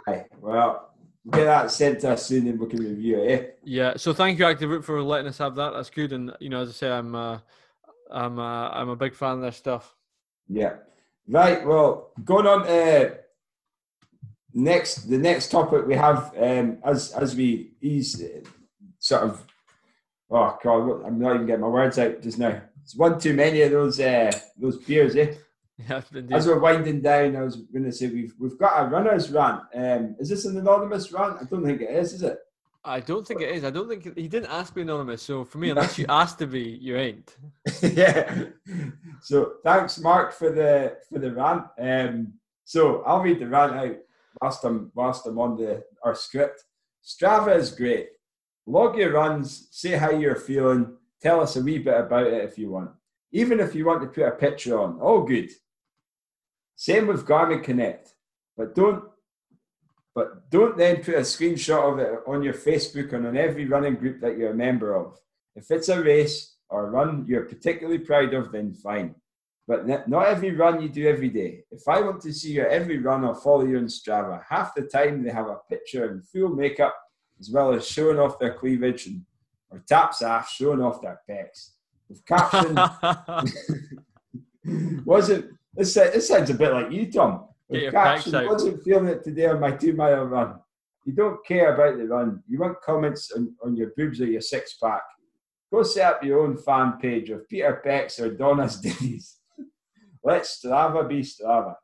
Aye, 0.07 0.25
well, 0.39 0.93
get 1.31 1.45
that 1.45 1.71
sent 1.71 1.99
to 2.01 2.11
us 2.11 2.25
soon 2.25 2.47
and 2.47 2.59
we 2.59 2.67
can 2.67 2.79
review 2.79 3.19
it. 3.19 3.31
Eh? 3.31 3.47
Yeah. 3.63 3.93
So 3.97 4.13
thank 4.13 4.39
you, 4.39 4.45
Active 4.45 4.69
Root, 4.69 4.85
for 4.85 5.01
letting 5.01 5.27
us 5.27 5.37
have 5.39 5.55
that. 5.55 5.73
That's 5.73 5.89
good. 5.89 6.13
And 6.13 6.31
you 6.39 6.49
know, 6.49 6.61
as 6.61 6.69
I 6.69 6.73
say, 6.73 6.91
I'm 6.91 7.15
uh, 7.15 7.39
I'm 8.11 8.39
uh, 8.39 8.69
I'm 8.69 8.89
a 8.89 8.95
big 8.95 9.15
fan 9.15 9.33
of 9.33 9.41
their 9.41 9.51
stuff. 9.51 9.95
Yeah. 10.47 10.75
Right. 11.27 11.65
Well, 11.65 12.11
going 12.23 12.47
on 12.47 12.65
to 12.65 13.17
next, 14.53 15.09
the 15.09 15.17
next 15.17 15.49
topic 15.51 15.85
we 15.85 15.95
have 15.95 16.33
um, 16.37 16.77
as 16.83 17.11
as 17.13 17.35
we 17.35 17.71
ease 17.81 18.21
uh, 18.21 18.47
sort 18.99 19.23
of. 19.23 19.45
Oh 20.31 20.57
God, 20.63 21.05
I'm 21.05 21.19
not 21.19 21.35
even 21.35 21.47
getting 21.47 21.61
my 21.61 21.67
words 21.67 21.97
out 21.97 22.21
just 22.21 22.37
now. 22.37 22.61
It's 22.83 22.95
one 22.95 23.19
too 23.19 23.33
many 23.33 23.61
of 23.61 23.71
those 23.71 23.99
uh, 23.99 24.31
those 24.57 24.77
beers, 24.77 25.15
eh? 25.15 25.33
Yeah. 25.87 26.01
As 26.31 26.45
we're 26.45 26.59
winding 26.59 26.99
down, 26.99 27.37
I 27.37 27.41
was 27.41 27.55
going 27.55 27.85
to 27.85 27.91
say 27.93 28.07
we've 28.07 28.33
we've 28.37 28.57
got 28.57 28.85
a 28.85 28.89
runners 28.89 29.31
rant. 29.31 29.61
Um, 29.73 30.15
is 30.19 30.27
this 30.27 30.43
an 30.43 30.57
anonymous 30.57 31.09
rant? 31.13 31.37
I 31.39 31.45
don't 31.45 31.63
think 31.63 31.81
it 31.81 31.89
is. 31.89 32.11
Is 32.11 32.21
it? 32.21 32.37
I 32.83 32.99
don't 32.99 33.25
think 33.25 33.41
it 33.41 33.49
is. 33.49 33.63
I 33.63 33.69
don't 33.69 33.87
think 33.87 34.17
he 34.17 34.27
didn't 34.27 34.49
ask 34.49 34.75
me 34.75 34.81
anonymous. 34.81 35.21
So 35.21 35.45
for 35.45 35.57
me, 35.57 35.69
unless 35.69 35.97
you 35.97 36.05
asked 36.09 36.39
to 36.39 36.47
be, 36.47 36.77
you 36.81 36.97
ain't. 36.97 37.35
yeah. 37.81 38.45
So 39.21 39.53
thanks, 39.63 39.99
Mark, 39.99 40.33
for 40.33 40.51
the 40.51 40.97
for 41.07 41.19
the 41.19 41.31
rant. 41.31 41.65
Um, 41.79 42.33
so 42.65 43.01
I'll 43.03 43.21
read 43.21 43.39
the 43.39 43.47
rant 43.47 43.73
out 43.73 43.97
whilst 44.41 44.63
I'm 44.63 44.91
whilst 44.93 45.25
I'm 45.25 45.39
on 45.39 45.57
the 45.57 45.83
our 46.03 46.15
script. 46.15 46.63
Strava 47.03 47.55
is 47.55 47.71
great. 47.71 48.09
Log 48.65 48.97
your 48.97 49.13
runs, 49.13 49.67
say 49.71 49.91
how 49.91 50.11
you're 50.11 50.35
feeling, 50.35 50.95
tell 51.21 51.41
us 51.41 51.55
a 51.55 51.61
wee 51.61 51.79
bit 51.79 51.99
about 51.99 52.27
it 52.27 52.43
if 52.43 52.57
you 52.57 52.71
want. 52.71 52.91
Even 53.31 53.59
if 53.59 53.73
you 53.73 53.85
want 53.85 54.01
to 54.01 54.07
put 54.07 54.27
a 54.27 54.31
picture 54.31 54.79
on, 54.79 54.99
all 54.99 55.21
good. 55.21 55.49
Same 56.75 57.07
with 57.07 57.25
Garmin 57.25 57.63
Connect, 57.63 58.13
but 58.55 58.75
don't 58.75 59.03
but 60.15 60.49
don't 60.49 60.77
then 60.77 60.97
put 60.97 61.15
a 61.15 61.21
screenshot 61.21 61.93
of 61.93 61.99
it 61.99 62.19
on 62.27 62.41
your 62.43 62.53
Facebook 62.53 63.13
and 63.13 63.27
on 63.27 63.37
every 63.37 63.65
running 63.65 63.95
group 63.95 64.19
that 64.21 64.37
you're 64.37 64.51
a 64.51 64.55
member 64.55 64.95
of. 64.95 65.17
If 65.55 65.71
it's 65.71 65.89
a 65.89 66.01
race 66.01 66.55
or 66.69 66.87
a 66.87 66.89
run 66.89 67.25
you're 67.27 67.45
particularly 67.45 67.99
proud 67.99 68.33
of, 68.33 68.51
then 68.51 68.73
fine. 68.73 69.15
But 69.69 69.87
not 69.87 70.25
every 70.25 70.49
run 70.49 70.81
you 70.81 70.89
do 70.89 71.07
every 71.07 71.29
day. 71.29 71.63
If 71.69 71.87
I 71.87 72.01
want 72.01 72.21
to 72.23 72.33
see 72.33 72.53
your 72.53 72.67
every 72.67 72.97
run, 72.97 73.23
I'll 73.23 73.35
follow 73.35 73.65
you 73.65 73.77
on 73.77 73.85
Strava. 73.85 74.41
Half 74.49 74.73
the 74.73 74.81
time 74.81 75.21
they 75.21 75.29
have 75.29 75.45
a 75.45 75.59
picture 75.69 76.11
in 76.11 76.23
full 76.23 76.49
makeup, 76.49 76.95
as 77.39 77.51
well 77.51 77.71
as 77.73 77.87
showing 77.87 78.17
off 78.17 78.39
their 78.39 78.55
cleavage 78.55 79.05
and 79.05 79.23
or 79.69 79.83
taps 79.87 80.23
off, 80.23 80.49
showing 80.49 80.81
off 80.81 81.03
their 81.03 81.21
pecs. 81.29 81.73
With 82.09 82.25
caption, 82.25 82.79
wasn't 85.05 85.51
this? 85.75 85.93
This 85.93 86.27
sounds 86.27 86.49
a 86.49 86.55
bit 86.55 86.73
like 86.73 86.91
you, 86.91 87.11
Tom. 87.11 87.45
With 87.67 87.91
caption, 87.91 88.47
wasn't 88.47 88.83
feeling 88.83 89.09
it 89.09 89.23
today 89.23 89.45
on 89.45 89.59
my 89.59 89.69
two 89.69 89.93
mile 89.93 90.23
run. 90.23 90.55
You 91.05 91.13
don't 91.13 91.45
care 91.45 91.75
about 91.75 91.95
the 91.99 92.07
run. 92.07 92.41
You 92.49 92.57
want 92.57 92.81
comments 92.81 93.31
on, 93.33 93.53
on 93.63 93.75
your 93.75 93.91
boobs 93.95 94.19
or 94.19 94.25
your 94.25 94.41
six 94.41 94.77
pack. 94.81 95.03
Go 95.71 95.83
set 95.83 96.11
up 96.11 96.23
your 96.23 96.39
own 96.39 96.57
fan 96.57 96.93
page 96.99 97.29
of 97.29 97.47
Peter 97.47 97.79
Peck's 97.85 98.19
or 98.19 98.33
Donna's 98.33 98.81
Ditties. 98.81 99.35
Let 100.23 100.43
Strava 100.43 101.07
be 101.07 101.21
Strava. 101.21 101.75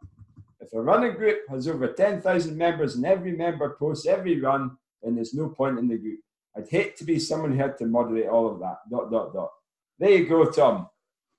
If 0.59 0.73
a 0.73 0.81
running 0.81 1.13
group 1.13 1.39
has 1.49 1.67
over 1.67 1.87
10,000 1.87 2.57
members 2.57 2.95
and 2.95 3.05
every 3.05 3.33
member 3.33 3.75
posts 3.79 4.07
every 4.07 4.39
run, 4.39 4.77
then 5.01 5.15
there's 5.15 5.33
no 5.33 5.49
point 5.49 5.79
in 5.79 5.87
the 5.87 5.97
group. 5.97 6.19
I'd 6.57 6.69
hate 6.69 6.97
to 6.97 7.03
be 7.03 7.19
someone 7.19 7.51
who 7.51 7.57
had 7.57 7.77
to 7.79 7.85
moderate 7.85 8.27
all 8.27 8.51
of 8.51 8.59
that. 8.59 8.77
Dot, 8.89 9.11
dot, 9.11 9.33
dot. 9.33 9.51
There 9.99 10.09
you 10.09 10.25
go, 10.27 10.45
Tom. 10.45 10.87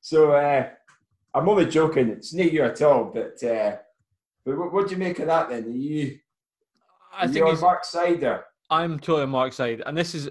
So 0.00 0.32
uh, 0.32 0.68
I'm 1.34 1.48
only 1.48 1.66
joking. 1.66 2.08
It's 2.08 2.32
not 2.32 2.52
you 2.52 2.62
at 2.62 2.80
all. 2.82 3.04
But, 3.12 3.42
uh, 3.42 3.76
but 4.44 4.58
what, 4.58 4.72
what 4.72 4.86
do 4.86 4.94
you 4.94 4.98
make 4.98 5.18
of 5.18 5.26
that 5.26 5.48
then? 5.48 5.64
Are 5.64 5.68
you, 5.68 6.18
I 7.12 7.24
are 7.24 7.26
think 7.26 7.38
you 7.38 7.44
on 7.44 7.50
he's, 7.50 7.60
Mark's 7.60 7.88
side 7.88 8.22
or? 8.22 8.44
I'm 8.70 8.98
totally 8.98 9.22
on 9.22 9.30
Mark's 9.30 9.56
side, 9.56 9.82
and 9.86 9.96
this 9.96 10.14
is 10.14 10.28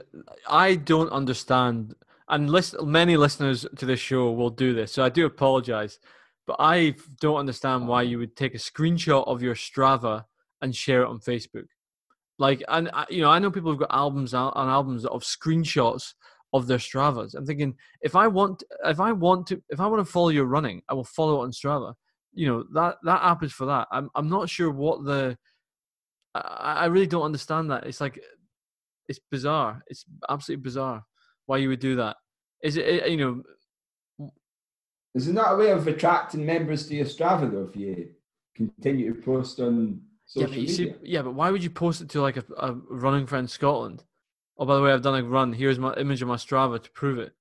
I 0.47 0.75
don't 0.75 1.09
understand. 1.11 1.95
And 2.27 2.49
list, 2.49 2.81
many 2.81 3.17
listeners 3.17 3.67
to 3.77 3.85
this 3.85 3.99
show 3.99 4.31
will 4.31 4.49
do 4.49 4.73
this, 4.73 4.91
so 4.91 5.03
I 5.03 5.09
do 5.09 5.25
apologize. 5.25 5.99
But 6.47 6.57
I 6.59 6.95
don't 7.19 7.37
understand 7.37 7.87
why 7.87 8.03
you 8.03 8.19
would 8.19 8.35
take 8.35 8.53
a 8.53 8.59
screenshot 8.59 9.27
of 9.27 9.41
your 9.41 9.55
Strava 9.55 10.25
and 10.61 10.75
share 10.75 11.01
it 11.01 11.07
on 11.07 11.19
Facebook. 11.19 11.65
Like, 12.37 12.63
and 12.67 12.89
you 13.09 13.21
know, 13.21 13.29
I 13.29 13.39
know 13.39 13.49
people 13.49 13.71
have 13.71 13.79
got 13.79 13.91
albums 13.91 14.33
on 14.33 14.51
albums 14.55 15.05
of 15.05 15.23
screenshots 15.23 16.13
of 16.53 16.67
their 16.67 16.77
Stravas. 16.77 17.35
I'm 17.35 17.45
thinking, 17.45 17.75
if 18.01 18.15
I 18.15 18.27
want, 18.27 18.63
if 18.85 18.99
I 18.99 19.11
want 19.11 19.47
to, 19.47 19.61
if 19.69 19.79
I 19.79 19.87
want 19.87 20.05
to 20.05 20.11
follow 20.11 20.29
your 20.29 20.45
running, 20.45 20.81
I 20.89 20.93
will 20.93 21.03
follow 21.03 21.41
it 21.41 21.45
on 21.45 21.51
Strava. 21.51 21.93
You 22.33 22.47
know 22.47 22.65
that 22.73 22.97
that 23.03 23.23
app 23.23 23.43
is 23.43 23.53
for 23.53 23.65
that. 23.65 23.87
I'm 23.91 24.09
I'm 24.15 24.29
not 24.29 24.49
sure 24.49 24.69
what 24.69 25.05
the 25.05 25.37
I, 26.33 26.73
I 26.81 26.85
really 26.85 27.07
don't 27.07 27.23
understand 27.23 27.71
that. 27.71 27.85
It's 27.85 28.01
like 28.01 28.21
it's 29.07 29.19
bizarre. 29.31 29.81
It's 29.87 30.05
absolutely 30.29 30.63
bizarre 30.63 31.05
why 31.45 31.57
you 31.57 31.69
would 31.69 31.79
do 31.79 31.95
that. 31.95 32.17
Is 32.63 32.77
it 32.77 33.03
eh, 33.03 33.05
you 33.07 33.17
know 33.17 33.43
Is 35.15 35.27
it 35.27 35.33
not 35.33 35.53
a 35.53 35.55
way 35.55 35.71
of 35.71 35.87
attracting 35.87 36.45
members 36.45 36.87
to 36.87 36.95
your 36.95 37.05
Strava 37.05 37.49
though 37.51 37.67
if 37.69 37.75
you 37.75 38.09
continue 38.55 39.13
to 39.13 39.21
post 39.21 39.59
on 39.59 40.01
yeah 40.35 40.45
social 40.45 40.47
but, 40.47 40.57
you 40.59 40.67
media? 40.67 40.95
see, 41.01 41.09
yeah 41.11 41.21
but 41.21 41.33
why 41.33 41.49
would 41.51 41.63
you 41.63 41.69
post 41.69 42.01
it 42.01 42.09
to 42.09 42.21
like 42.21 42.37
a, 42.37 42.45
a 42.57 42.73
running 42.89 43.25
friend 43.25 43.49
Scotland? 43.49 44.03
Oh 44.57 44.65
by 44.65 44.75
the 44.75 44.81
way 44.81 44.91
I've 44.91 45.01
done 45.01 45.19
a 45.19 45.23
run. 45.23 45.53
Here's 45.53 45.79
my 45.79 45.93
image 45.95 46.21
of 46.21 46.27
my 46.27 46.35
Strava 46.35 46.81
to 46.81 46.91
prove 46.91 47.19
it. 47.19 47.33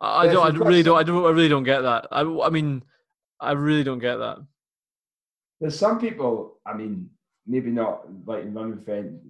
I, 0.00 0.22
I 0.22 0.26
Yeah, 0.26 0.32
don't. 0.34 0.46
I 0.46 0.58
really 0.58 0.82
don't. 0.82 0.98
I 0.98 1.02
don't. 1.02 1.24
I 1.24 1.30
really 1.30 1.48
don't 1.48 1.64
get 1.64 1.82
that. 1.82 2.06
I, 2.10 2.20
I 2.22 2.50
mean, 2.50 2.82
I 3.40 3.52
really 3.52 3.84
don't 3.84 3.98
get 3.98 4.16
that. 4.16 4.38
There's 5.60 5.78
some 5.78 5.98
people, 5.98 6.60
I 6.64 6.74
mean, 6.74 7.10
maybe 7.46 7.70
not 7.70 8.06
like 8.26 8.44
in 8.44 8.54
running 8.54 8.82
friend. 8.82 9.20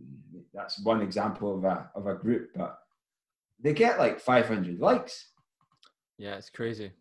That's 0.53 0.79
one 0.85 1.01
example 1.03 1.57
of 1.57 1.65
a 1.65 1.91
of 1.95 2.07
a 2.07 2.15
group, 2.15 2.51
but 2.55 2.79
they 3.61 3.73
get 3.73 3.99
like 3.99 4.21
500 4.21 4.79
likes, 4.79 5.29
Yeah, 6.19 6.37
it's 6.37 6.51
crazy. 6.51 6.93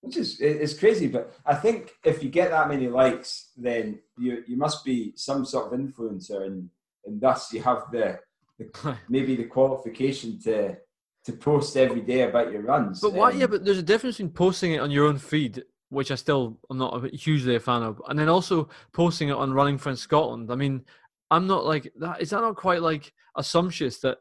Which 0.00 0.16
is 0.16 0.40
it's 0.40 0.78
crazy. 0.78 1.08
But 1.08 1.34
I 1.44 1.54
think 1.54 1.92
if 2.04 2.22
you 2.22 2.28
get 2.28 2.50
that 2.50 2.68
many 2.68 2.88
likes, 2.88 3.50
then 3.56 4.00
you 4.16 4.42
you 4.46 4.56
must 4.56 4.84
be 4.84 5.12
some 5.16 5.44
sort 5.44 5.72
of 5.72 5.78
influencer, 5.78 6.46
and 6.46 6.70
and 7.04 7.20
thus 7.20 7.52
you 7.52 7.62
have 7.62 7.84
the, 7.92 8.18
the 8.58 8.96
maybe 9.08 9.36
the 9.36 9.44
qualification 9.44 10.38
to 10.42 10.76
to 11.24 11.32
post 11.32 11.76
every 11.76 12.00
day 12.00 12.22
about 12.22 12.52
your 12.52 12.62
runs. 12.62 13.00
But 13.00 13.12
why? 13.12 13.32
Um, 13.32 13.40
Yeah, 13.40 13.46
but 13.46 13.64
there's 13.64 13.78
a 13.78 13.82
difference 13.82 14.16
between 14.16 14.32
posting 14.32 14.72
it 14.72 14.80
on 14.80 14.90
your 14.90 15.06
own 15.06 15.18
feed, 15.18 15.64
which 15.88 16.10
I 16.10 16.14
still 16.14 16.58
am 16.70 16.78
not 16.78 17.04
hugely 17.14 17.56
a 17.56 17.60
fan 17.60 17.82
of, 17.82 18.00
and 18.08 18.18
then 18.18 18.28
also 18.28 18.68
posting 18.92 19.28
it 19.28 19.36
on 19.36 19.52
Running 19.52 19.78
Friends 19.78 20.00
Scotland. 20.00 20.50
I 20.52 20.54
mean, 20.54 20.84
I'm 21.30 21.46
not 21.46 21.66
like 21.66 21.92
that. 21.98 22.22
Is 22.22 22.30
that 22.30 22.40
not 22.40 22.56
quite 22.56 22.82
like 22.82 23.12
assumptuous 23.36 23.98
that 24.00 24.18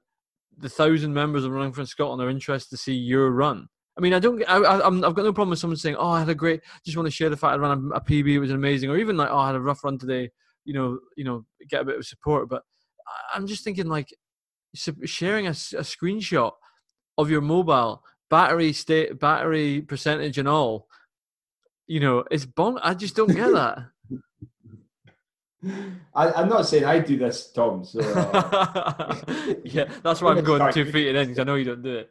the 0.58 0.70
thousand 0.70 1.14
members 1.14 1.46
of 1.46 1.52
Running 1.52 1.72
Friends 1.72 1.92
Scotland 1.92 2.22
are 2.22 2.30
interested 2.30 2.72
to 2.72 2.82
see 2.82 2.96
your 2.96 3.30
run? 3.30 3.68
I 3.98 4.02
mean, 4.02 4.14
I 4.14 4.20
don't. 4.20 4.44
I, 4.48 4.58
I, 4.58 4.86
I'm, 4.86 5.04
I've 5.04 5.16
got 5.16 5.26
no 5.26 5.34
problem 5.34 5.50
with 5.50 5.60
someone 5.60 5.78
saying, 5.78 5.96
"Oh, 5.96 6.10
I 6.10 6.20
had 6.20 6.30
a 6.30 6.36
great." 6.36 6.62
Just 6.86 6.98
want 6.98 7.08
to 7.08 7.12
share 7.12 7.30
the 7.30 7.38
fact 7.38 7.54
I 7.54 7.58
ran 7.58 7.92
a, 7.92 7.96
a 7.96 8.02
PB. 8.02 8.28
It 8.28 8.40
was 8.40 8.52
amazing, 8.52 8.90
or 8.90 8.98
even 8.98 9.18
like, 9.18 9.30
"Oh, 9.32 9.38
I 9.38 9.48
had 9.48 9.56
a 9.56 9.62
rough 9.62 9.84
run 9.84 9.98
today." 9.98 10.30
You 10.66 10.74
know, 10.74 11.00
you 11.16 11.24
know, 11.24 11.46
get 11.70 11.82
a 11.82 11.86
bit 11.86 11.98
of 11.98 12.06
support. 12.06 12.48
But 12.50 12.62
I'm 13.34 13.48
just 13.48 13.64
thinking 13.64 13.88
like 13.88 14.10
sharing 14.76 15.48
a 15.48 15.52
screenshot 15.52 16.52
of 17.18 17.32
your 17.32 17.42
mobile 17.42 18.04
battery 18.30 18.74
state, 18.74 19.20
battery 19.20 19.82
percentage, 19.82 20.38
and 20.38 20.48
all. 20.48 20.88
You 21.88 22.00
know, 22.02 22.24
it's 22.30 22.46
bon. 22.46 22.80
I 22.84 22.94
just 22.94 23.16
don't 23.16 23.34
get 23.34 23.52
that. 23.52 23.80
I, 26.14 26.32
I'm 26.34 26.50
not 26.50 26.68
saying 26.68 26.86
I 26.86 27.00
do 27.00 27.18
this, 27.18 27.52
Tom. 27.52 27.84
So 27.84 28.00
uh, 28.00 29.16
yeah, 29.64 29.90
that's 30.04 30.22
why 30.22 30.34
I'm 30.34 30.44
going 30.44 30.72
two 30.72 30.86
feet 30.92 31.16
in 31.16 31.28
because 31.28 31.40
I 31.40 31.44
know 31.44 31.56
you 31.56 31.66
don't 31.66 31.82
do 31.82 31.96
it. 31.96 32.10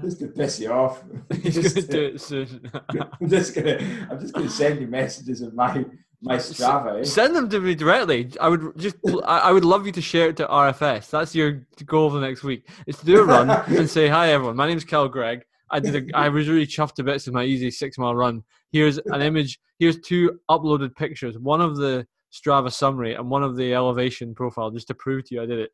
Just 0.00 0.20
to 0.20 0.28
piss 0.28 0.58
you 0.60 0.70
off. 0.72 1.02
He's 1.42 1.54
Just 1.54 1.74
going 1.74 1.86
to 1.86 1.92
to- 1.92 2.08
do 2.10 2.14
it 2.14 2.20
soon. 2.20 2.70
I'm 3.20 3.28
just 3.28 3.54
gonna 3.54 3.78
I'm 4.10 4.20
just 4.20 4.32
gonna 4.34 4.48
send 4.48 4.80
you 4.80 4.86
messages 4.86 5.40
of 5.42 5.54
my 5.54 5.84
my 6.22 6.36
Strava. 6.36 7.00
eh? 7.00 7.04
Send 7.04 7.34
them 7.36 7.48
to 7.50 7.60
me 7.60 7.74
directly. 7.74 8.30
I 8.40 8.48
would 8.48 8.78
just, 8.78 8.96
I 9.24 9.38
I 9.38 9.52
would 9.52 9.64
love 9.64 9.86
you 9.86 9.92
to 9.92 10.00
share 10.00 10.28
it 10.28 10.36
to 10.38 10.46
RFS. 10.46 11.10
That's 11.10 11.34
your 11.34 11.66
goal 11.84 12.10
for 12.10 12.20
the 12.20 12.26
next 12.26 12.42
week. 12.44 12.68
Is 12.86 12.96
to 12.98 13.04
do 13.06 13.20
a 13.20 13.24
run 13.24 13.50
and 13.50 13.90
say, 13.90 14.08
"Hi 14.08 14.32
everyone, 14.32 14.56
my 14.56 14.66
name's 14.68 14.84
Cal 14.84 15.08
Greig. 15.08 15.42
I 15.70 15.80
did. 15.80 15.94
A, 16.10 16.16
I 16.16 16.28
was 16.28 16.48
really 16.48 16.66
chuffed 16.66 16.94
to 16.94 17.02
bits 17.02 17.26
with 17.26 17.34
my 17.34 17.44
easy 17.44 17.70
six 17.70 17.98
mile 17.98 18.14
run. 18.14 18.42
Here's 18.70 18.98
an 18.98 19.20
image. 19.20 19.58
Here's 19.78 19.98
two 20.00 20.38
uploaded 20.50 20.94
pictures. 20.94 21.38
One 21.38 21.60
of 21.60 21.76
the 21.76 22.06
Strava 22.32 22.72
summary 22.72 23.14
and 23.14 23.28
one 23.28 23.42
of 23.42 23.56
the 23.56 23.74
elevation 23.74 24.34
profile, 24.34 24.70
just 24.70 24.86
to 24.88 24.94
prove 24.94 25.24
to 25.26 25.34
you 25.34 25.42
I 25.42 25.46
did 25.46 25.58
it. 25.58 25.70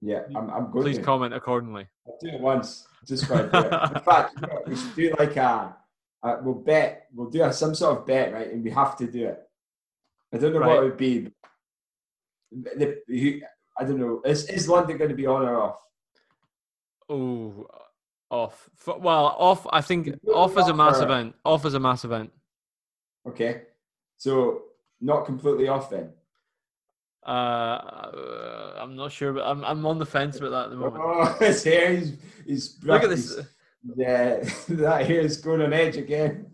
Yeah, 0.00 0.20
I'm, 0.36 0.48
I'm 0.50 0.70
going 0.70 0.84
Please 0.84 0.98
to. 0.98 1.02
comment 1.02 1.34
accordingly. 1.34 1.86
I'll 2.06 2.18
do 2.20 2.28
it 2.28 2.40
once, 2.40 2.86
just 3.06 3.28
a. 3.30 3.44
In 3.96 4.02
fact, 4.02 4.34
you 4.40 4.46
know, 4.46 4.62
we 4.66 4.76
should 4.76 4.94
do 4.94 5.14
like 5.18 5.36
a, 5.36 5.74
a 6.22 6.38
we'll 6.42 6.54
bet, 6.54 7.06
we'll 7.12 7.30
do 7.30 7.42
a, 7.42 7.52
some 7.52 7.74
sort 7.74 7.98
of 7.98 8.06
bet, 8.06 8.32
right? 8.32 8.52
And 8.52 8.62
we 8.62 8.70
have 8.70 8.96
to 8.98 9.06
do 9.06 9.26
it. 9.26 9.42
I 10.32 10.38
don't 10.38 10.52
know 10.52 10.60
Right. 10.60 10.68
what 10.68 10.76
it 10.78 10.84
would 10.84 10.96
be. 10.96 11.30
The, 12.52 12.98
the, 13.08 13.42
I 13.78 13.84
don't 13.84 13.98
know. 13.98 14.22
Is, 14.24 14.44
is 14.48 14.68
London 14.68 14.98
going 14.98 15.10
to 15.10 15.16
be 15.16 15.26
on 15.26 15.42
or 15.42 15.60
off? 15.62 15.80
Oh, 17.08 17.66
off. 18.30 18.68
Well, 18.86 19.26
off. 19.38 19.66
I 19.72 19.80
think 19.80 20.10
off 20.32 20.56
is 20.58 20.68
a 20.68 20.74
mass 20.74 21.00
or- 21.00 21.04
event. 21.04 21.34
Off 21.44 21.64
is 21.66 21.74
a 21.74 21.80
mass 21.80 22.04
event. 22.04 22.30
Okay, 23.26 23.62
so 24.16 24.62
not 25.00 25.26
completely 25.26 25.66
off 25.68 25.90
then. 25.90 26.10
Uh, 27.28 27.30
uh, 27.30 28.72
I'm 28.78 28.96
not 28.96 29.12
sure, 29.12 29.34
but 29.34 29.44
I'm 29.46 29.62
I'm 29.62 29.84
on 29.84 29.98
the 29.98 30.06
fence 30.06 30.38
about 30.38 30.50
that 30.50 30.64
at 30.64 30.70
the 30.70 30.76
moment. 30.76 31.02
Oh, 31.04 31.36
his 31.38 31.62
hair, 31.62 31.94
he's, 31.94 32.16
he's 32.46 32.78
Look 32.82 33.02
at 33.02 33.10
this. 33.10 33.38
Yeah, 33.96 34.42
that 34.68 35.06
hair 35.06 35.20
is 35.20 35.36
going 35.36 35.60
on 35.60 35.74
edge 35.74 35.98
again. 35.98 36.50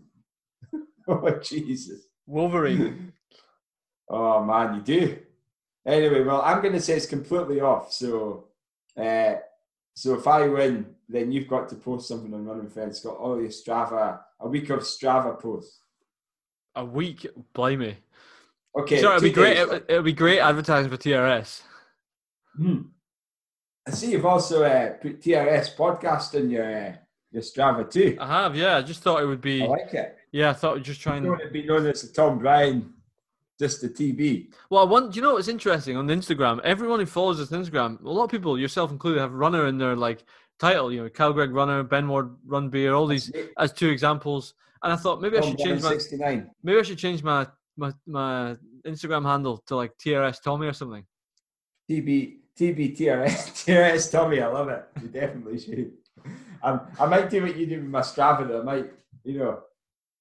oh 1.07 1.39
Jesus! 1.39 2.07
Wolverine. 2.27 3.13
Oh 4.07 4.43
man, 4.43 4.75
you 4.75 4.81
do. 4.81 5.17
Anyway, 5.83 6.21
well, 6.21 6.43
I'm 6.43 6.61
going 6.61 6.75
to 6.75 6.79
say 6.79 6.95
it's 6.95 7.07
completely 7.07 7.59
off. 7.59 7.91
So, 7.91 8.49
uh, 8.95 9.33
so 9.95 10.13
if 10.13 10.27
I 10.27 10.47
win, 10.47 10.85
then 11.09 11.31
you've 11.31 11.47
got 11.47 11.69
to 11.69 11.75
post 11.75 12.07
something 12.07 12.31
on 12.31 12.45
Running 12.45 12.69
Friends. 12.69 12.99
Got 12.99 13.17
all 13.17 13.41
your 13.41 13.49
Strava, 13.49 14.19
a 14.39 14.47
week 14.47 14.69
of 14.69 14.81
Strava 14.81 15.41
posts. 15.41 15.79
A 16.75 16.85
week, 16.85 17.25
blimey. 17.55 17.95
Okay, 18.77 19.01
Sorry, 19.01 19.15
it'd 19.15 19.23
be 19.23 19.31
great. 19.31 19.55
days. 19.55 19.69
It, 19.69 19.85
it'd 19.87 20.05
be 20.05 20.13
great 20.13 20.39
advertising 20.39 20.91
for 20.91 20.97
TRS. 20.97 21.61
Hmm. 22.57 22.81
I 23.87 23.91
see 23.91 24.11
you've 24.11 24.25
also 24.25 24.63
uh, 24.63 24.93
put 24.93 25.21
TRS 25.21 25.75
podcast 25.75 26.33
in 26.33 26.49
your 26.49 26.87
uh, 26.87 26.93
your 27.31 27.43
Strava 27.43 27.89
too. 27.89 28.17
I 28.19 28.27
have, 28.27 28.55
yeah. 28.55 28.77
I 28.77 28.81
just 28.81 29.01
thought 29.01 29.21
it 29.21 29.25
would 29.25 29.41
be. 29.41 29.63
I 29.63 29.67
like 29.67 29.93
it. 29.93 30.17
Yeah, 30.31 30.49
I 30.49 30.53
thought 30.53 30.77
I'd 30.77 30.83
just 30.83 31.01
trying. 31.01 31.23
You 31.23 31.33
and. 31.33 31.41
to 31.41 31.49
be 31.49 31.65
known 31.65 31.85
as 31.85 32.01
the 32.01 32.13
Tom 32.13 32.39
Bryan, 32.39 32.93
just 33.59 33.81
the 33.81 33.89
TB. 33.89 34.53
Well, 34.69 34.81
I 34.81 34.85
want. 34.85 35.13
Do 35.13 35.17
you 35.17 35.21
know 35.21 35.33
what's 35.33 35.47
interesting 35.47 35.95
on 35.95 36.07
Instagram? 36.07 36.59
Everyone 36.63 36.99
who 36.99 37.05
follows 37.05 37.39
us 37.39 37.51
on 37.51 37.63
Instagram, 37.63 38.03
a 38.03 38.09
lot 38.09 38.25
of 38.25 38.31
people, 38.31 38.57
yourself 38.57 38.91
included, 38.91 39.19
have 39.21 39.33
runner 39.33 39.67
in 39.67 39.77
their 39.77 39.95
like 39.95 40.25
title. 40.59 40.91
You 40.91 41.03
know, 41.03 41.09
Cal 41.09 41.31
Greig 41.31 41.51
runner, 41.51 41.83
Ben 41.83 42.07
Ward 42.07 42.35
run 42.45 42.69
beer, 42.69 42.93
all 42.93 43.07
these 43.07 43.31
as 43.57 43.71
two 43.71 43.89
examples. 43.89 44.55
And 44.83 44.91
I 44.91 44.95
thought 44.95 45.21
maybe 45.21 45.37
I 45.37 45.41
should 45.41 45.57
Bryan 45.57 45.69
change 45.71 45.83
my 45.83 45.93
69. 45.93 46.51
maybe 46.63 46.79
I 46.79 46.83
should 46.83 46.97
change 46.97 47.23
my 47.23 47.47
my 47.77 47.93
my 48.05 48.55
Instagram 48.85 49.25
handle 49.25 49.57
to 49.67 49.75
like 49.75 49.97
TRS 49.97 50.41
Tommy 50.41 50.67
or 50.67 50.73
something. 50.73 51.05
TB, 51.89 52.37
TB, 52.59 52.97
TRS, 52.97 53.65
TRS 53.65 54.11
Tommy, 54.11 54.41
I 54.41 54.47
love 54.47 54.69
it. 54.69 54.85
You 55.01 55.07
definitely 55.09 55.59
should. 55.59 55.91
Um, 56.63 56.81
I 56.99 57.05
might 57.05 57.29
do 57.29 57.43
what 57.43 57.55
you 57.55 57.67
do 57.67 57.81
with 57.81 57.89
my 57.89 58.01
Strava. 58.01 58.59
I 58.59 58.63
might, 58.63 58.91
you 59.23 59.37
know, 59.37 59.59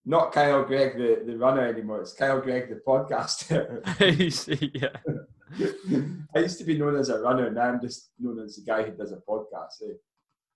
not 0.04 0.32
Kyle 0.32 0.64
Greig 0.64 0.96
the, 0.98 1.22
the 1.24 1.38
runner 1.38 1.66
anymore. 1.66 2.02
It's 2.02 2.12
Kyle 2.12 2.40
Greig 2.40 2.68
the 2.68 2.80
podcaster. 2.86 3.80
yeah. 4.74 5.14
I 6.34 6.38
used 6.40 6.58
to 6.58 6.64
be 6.64 6.76
known 6.76 6.96
as 6.96 7.08
a 7.08 7.20
runner. 7.20 7.50
Now 7.50 7.62
I'm 7.62 7.80
just 7.80 8.10
known 8.18 8.40
as 8.40 8.56
the 8.56 8.62
guy 8.62 8.82
who 8.82 8.92
does 8.92 9.12
a 9.12 9.16
podcast. 9.16 9.82
eh? 9.88 9.94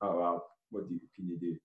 Oh 0.03 0.19
well, 0.19 0.47
what 0.71 0.89
do 0.89 0.95
you, 0.95 1.01
can 1.15 1.29
you 1.29 1.39
do? 1.39 1.57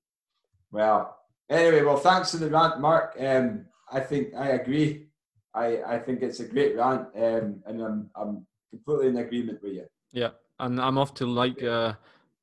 Well, 0.72 1.18
anyway, 1.50 1.82
well, 1.84 1.98
thanks 1.98 2.32
for 2.32 2.38
the 2.38 2.50
rant, 2.50 2.80
Mark. 2.80 3.16
Um, 3.20 3.66
I 3.92 4.00
think 4.00 4.34
I 4.36 4.50
agree. 4.50 5.08
I, 5.56 5.82
I 5.84 6.00
think 6.00 6.22
it's 6.22 6.40
a 6.40 6.46
great 6.46 6.76
rant, 6.76 7.08
um, 7.16 7.62
and 7.66 7.82
I'm 7.82 8.10
I'm 8.16 8.46
completely 8.72 9.08
in 9.08 9.18
agreement 9.18 9.62
with 9.62 9.74
you. 9.74 9.86
Yeah, 10.12 10.30
and 10.60 10.82
I'm 10.82 10.98
off 10.98 11.14
to 11.16 11.26
like 11.26 11.62
uh, 11.64 11.94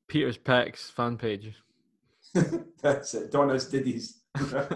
Peter's 0.07 0.37
Peck's 0.37 0.89
fan 0.89 1.17
page. 1.17 1.53
That's 2.81 3.13
it. 3.13 3.31
Donna's 3.31 3.65
Diddy's. 3.65 4.21
oh, 4.37 4.67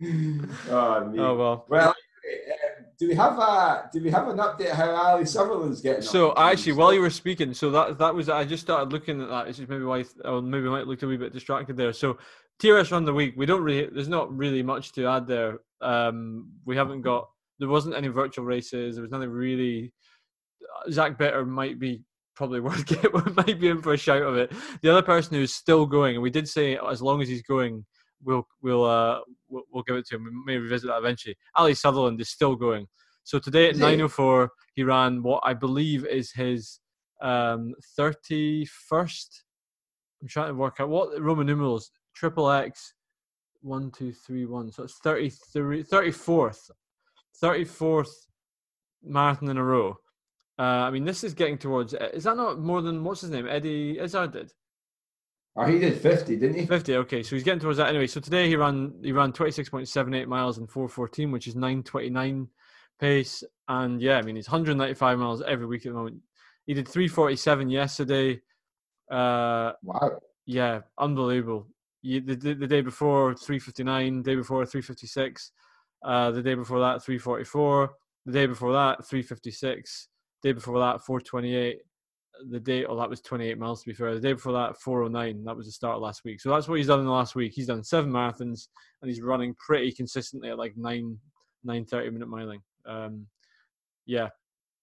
me. 0.00 1.18
Oh 1.18 1.36
well. 1.36 1.64
Well, 1.68 1.88
um, 1.88 1.94
do 2.98 3.08
we 3.08 3.14
have 3.14 3.38
a 3.38 3.88
do 3.92 4.02
we 4.02 4.10
have 4.10 4.28
an 4.28 4.38
update 4.38 4.72
how 4.72 4.90
Ali 4.90 5.24
Sutherland's 5.24 5.80
getting? 5.80 6.02
So 6.02 6.32
on? 6.32 6.52
actually, 6.52 6.72
while 6.72 6.92
you 6.92 7.00
were 7.00 7.10
speaking, 7.10 7.54
so 7.54 7.70
that 7.70 7.98
that 7.98 8.14
was 8.14 8.28
I 8.28 8.44
just 8.44 8.62
started 8.62 8.92
looking 8.92 9.22
at 9.22 9.28
that. 9.28 9.46
This 9.46 9.58
is 9.58 9.68
maybe 9.68 9.84
why, 9.84 10.04
or 10.24 10.42
maybe 10.42 10.66
I 10.66 10.70
might 10.70 10.86
look 10.86 11.02
a 11.02 11.06
wee 11.06 11.16
bit 11.16 11.32
distracted 11.32 11.76
there. 11.76 11.92
So 11.92 12.18
TRS 12.60 12.90
run 12.90 13.04
the 13.04 13.14
week. 13.14 13.34
We 13.36 13.46
don't 13.46 13.62
really. 13.62 13.86
There's 13.86 14.08
not 14.08 14.36
really 14.36 14.62
much 14.62 14.92
to 14.92 15.06
add 15.06 15.26
there. 15.26 15.60
Um, 15.80 16.52
we 16.64 16.76
haven't 16.76 17.02
got. 17.02 17.28
There 17.58 17.68
wasn't 17.68 17.96
any 17.96 18.08
virtual 18.08 18.44
races. 18.44 18.96
There 18.96 19.02
was 19.02 19.10
nothing 19.10 19.30
really. 19.30 19.92
Zach 20.90 21.18
Better 21.18 21.44
might 21.44 21.78
be 21.78 22.02
probably 22.34 22.60
worth 22.68 22.86
get 22.86 23.12
might 23.36 23.60
be 23.60 23.68
in 23.68 23.82
for 23.82 23.92
a 23.92 23.96
shout 23.98 24.22
of 24.22 24.36
it. 24.36 24.52
The 24.82 24.90
other 24.90 25.02
person 25.02 25.34
who's 25.34 25.54
still 25.54 25.86
going, 25.86 26.14
and 26.14 26.22
we 26.22 26.30
did 26.30 26.48
say 26.48 26.78
as 26.90 27.02
long 27.02 27.20
as 27.20 27.28
he's 27.28 27.42
going, 27.42 27.84
we'll 28.22 28.46
we'll 28.62 28.84
uh 28.84 29.20
we'll, 29.48 29.64
we'll 29.72 29.82
give 29.82 29.96
it 29.96 30.06
to 30.08 30.16
him. 30.16 30.24
We 30.24 30.54
may 30.54 30.58
revisit 30.58 30.88
that 30.88 30.98
eventually. 30.98 31.36
Ali 31.56 31.74
Sutherland 31.74 32.20
is 32.20 32.30
still 32.30 32.54
going. 32.54 32.86
So 33.24 33.38
today 33.38 33.68
at 33.68 33.76
9:04, 33.76 34.48
he 34.74 34.84
ran 34.84 35.22
what 35.22 35.42
I 35.44 35.52
believe 35.52 36.06
is 36.06 36.32
his 36.32 36.80
um 37.20 37.74
31st. 37.98 39.26
I'm 40.22 40.28
trying 40.28 40.48
to 40.48 40.54
work 40.54 40.76
out 40.80 40.88
what 40.88 41.20
Roman 41.20 41.46
numerals. 41.46 41.90
Triple 42.14 42.50
X, 42.50 42.94
one, 43.60 43.90
two, 43.90 44.12
three, 44.12 44.46
one. 44.46 44.70
So 44.72 44.84
it's 44.84 44.98
33, 44.98 45.84
34th, 45.84 46.70
34th 47.42 48.08
marathon 49.02 49.48
in 49.50 49.56
a 49.56 49.64
row. 49.64 49.96
Uh, 50.58 50.62
I 50.62 50.90
mean, 50.90 51.04
this 51.04 51.22
is 51.24 51.34
getting 51.34 51.58
towards. 51.58 51.94
Is 51.94 52.24
that 52.24 52.36
not 52.36 52.58
more 52.58 52.82
than 52.82 53.04
what's 53.04 53.20
his 53.20 53.30
name? 53.30 53.46
Eddie 53.48 53.98
Izzard 54.00 54.32
did. 54.32 54.52
Oh, 55.56 55.64
he 55.64 55.78
did 55.80 56.00
50, 56.00 56.36
didn't 56.36 56.56
he? 56.60 56.66
50 56.66 56.94
okay 56.96 57.22
so 57.24 57.34
he's 57.34 57.42
getting 57.42 57.58
towards 57.58 57.78
that 57.78 57.88
anyway 57.88 58.06
so 58.06 58.20
today 58.20 58.46
he 58.46 58.54
ran 58.54 58.92
he 59.02 59.10
ran 59.10 59.32
26.78 59.32 60.28
miles 60.28 60.58
in 60.58 60.68
414 60.68 61.32
which 61.32 61.48
is 61.48 61.56
929 61.56 62.46
pace 63.00 63.42
and 63.66 64.00
yeah 64.00 64.18
i 64.18 64.22
mean 64.22 64.36
he's 64.36 64.48
195 64.48 65.18
miles 65.18 65.42
every 65.42 65.66
week 65.66 65.84
at 65.84 65.90
the 65.90 65.98
moment 65.98 66.18
he 66.66 66.74
did 66.74 66.86
347 66.86 67.70
yesterday 67.70 68.40
uh 69.10 69.72
Wow. 69.82 70.20
yeah 70.46 70.82
unbelievable 70.96 71.66
you, 72.02 72.20
the, 72.20 72.34
the, 72.34 72.66
day 72.66 72.80
before 72.80 73.34
359 73.34 74.22
day 74.22 74.34
before 74.34 74.64
356 74.64 75.52
uh 76.04 76.30
the 76.30 76.42
day 76.42 76.54
before 76.54 76.78
that 76.80 77.02
344 77.02 77.90
the 78.26 78.32
day 78.32 78.46
before 78.46 78.72
that 78.72 79.06
356 79.06 80.08
day 80.42 80.52
before 80.52 80.78
that 80.78 81.04
428 81.04 81.78
the 82.50 82.60
day 82.60 82.84
oh 82.84 82.96
that 82.96 83.10
was 83.10 83.20
28 83.20 83.58
miles 83.58 83.82
to 83.82 83.88
be 83.88 83.94
fair 83.94 84.14
the 84.14 84.20
day 84.20 84.32
before 84.32 84.52
that 84.52 84.76
409 84.80 85.44
that 85.44 85.56
was 85.56 85.66
the 85.66 85.72
start 85.72 85.96
of 85.96 86.02
last 86.02 86.24
week 86.24 86.40
so 86.40 86.50
that's 86.50 86.68
what 86.68 86.78
he's 86.78 86.86
done 86.86 87.00
in 87.00 87.06
the 87.06 87.10
last 87.10 87.34
week 87.34 87.52
he's 87.52 87.66
done 87.66 87.82
seven 87.82 88.12
marathons 88.12 88.68
and 89.02 89.10
he's 89.10 89.20
running 89.20 89.54
pretty 89.54 89.90
consistently 89.90 90.50
at 90.50 90.58
like 90.58 90.76
9 90.76 91.18
9 91.64 91.84
30 91.84 92.10
minute 92.10 92.28
miling 92.28 92.60
um 92.86 93.26
yeah 94.06 94.28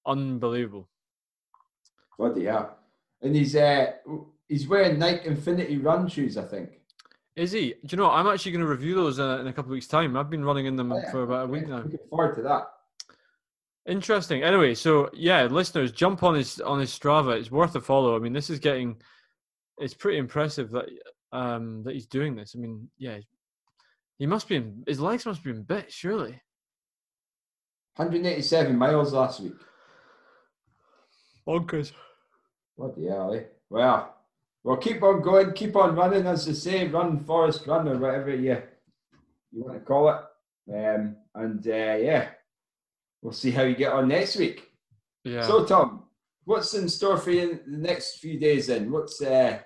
unbelievable 0.05 0.89
Bloody 2.17 2.45
hell. 2.45 2.77
And 3.21 3.35
he's 3.35 3.55
uh 3.55 3.93
he's 4.47 4.67
wearing 4.67 4.99
Nike 4.99 5.27
Infinity 5.27 5.77
Run 5.77 6.07
shoes, 6.07 6.37
I 6.37 6.43
think. 6.43 6.81
Is 7.35 7.51
he 7.51 7.69
do 7.85 7.95
you 7.95 7.97
know 7.97 8.09
i'm 8.09 8.27
actually 8.27 8.51
going 8.51 8.63
to 8.63 8.67
review 8.67 8.95
those 8.95 9.19
uh, 9.19 9.39
in 9.41 9.47
a 9.47 9.53
couple 9.53 9.69
of 9.71 9.73
weeks 9.73 9.87
time 9.87 10.15
i've 10.15 10.29
been 10.29 10.43
running 10.45 10.65
in 10.67 10.75
them 10.75 10.91
Oh, 10.91 10.97
yeah. 10.97 11.11
for 11.11 11.23
about 11.23 11.45
a 11.45 11.47
week 11.51 11.67
now 11.67 11.77
Looking 11.77 11.99
forward 12.09 12.35
to 12.35 12.41
that. 12.43 12.63
Interesting. 13.87 14.41
Anyway, 14.41 14.73
so 14.73 15.11
yeah, 15.13 15.43
listeners, 15.43 15.91
jump 15.91 16.23
on 16.23 16.33
his 16.33 16.59
on 16.59 16.79
his 16.79 16.89
Strava. 16.89 17.37
It's 17.37 17.51
worth 17.51 17.75
a 17.75 17.79
follow. 17.81 18.15
I 18.15 18.19
mean, 18.19 18.33
this 18.33 18.49
is 18.49 18.57
getting. 18.57 18.95
It's 19.77 19.93
pretty 19.93 20.17
impressive 20.17 20.71
that 20.71 20.85
um 21.31 21.83
that 21.83 21.93
he's 21.93 22.07
doing 22.07 22.35
this. 22.35 22.55
I 22.55 22.59
mean, 22.61 22.89
yeah, 22.97 23.19
he 24.17 24.25
must 24.25 24.47
be 24.49 24.55
in 24.55 24.83
his 24.87 24.99
legs 24.99 25.27
must 25.27 25.43
be 25.43 25.51
in 25.51 25.61
bits, 25.61 25.93
surely. 25.93 26.41
187 27.97 28.75
miles 28.75 29.13
last 29.13 29.39
week. 29.41 29.53
Bonkers. 31.47 31.91
Bloody 32.79 33.05
hell, 33.07 33.35
eh? 33.35 33.43
Well, 33.69 34.14
well, 34.65 34.77
keep 34.77 35.03
on 35.03 35.21
going, 35.21 35.53
keep 35.53 35.75
on 35.75 35.95
running, 35.95 36.25
as 36.25 36.47
they 36.47 36.53
say, 36.53 36.87
run, 36.87 37.23
Forest 37.23 37.67
Run, 37.67 37.87
or 37.87 37.99
whatever 37.99 38.35
you 38.35 38.57
you 39.51 39.63
want 39.63 39.77
to 39.77 39.85
call 39.85 40.09
it. 40.09 40.17
Um, 40.73 41.17
and 41.35 41.65
uh, 41.67 41.97
yeah, 42.09 42.29
we'll 43.21 43.31
see 43.31 43.51
how 43.51 43.61
you 43.61 43.75
get 43.75 43.93
on 43.93 44.07
next 44.07 44.37
week. 44.37 44.71
Yeah. 45.23 45.45
So, 45.45 45.65
Tom, 45.65 46.05
what's 46.45 46.73
in 46.73 46.89
store 46.89 47.17
for 47.17 47.29
you 47.29 47.61
in 47.65 47.73
the 47.73 47.77
next 47.77 48.17
few 48.17 48.39
days? 48.39 48.65
Then, 48.65 48.91
what's 48.91 49.21
uh, 49.21 49.59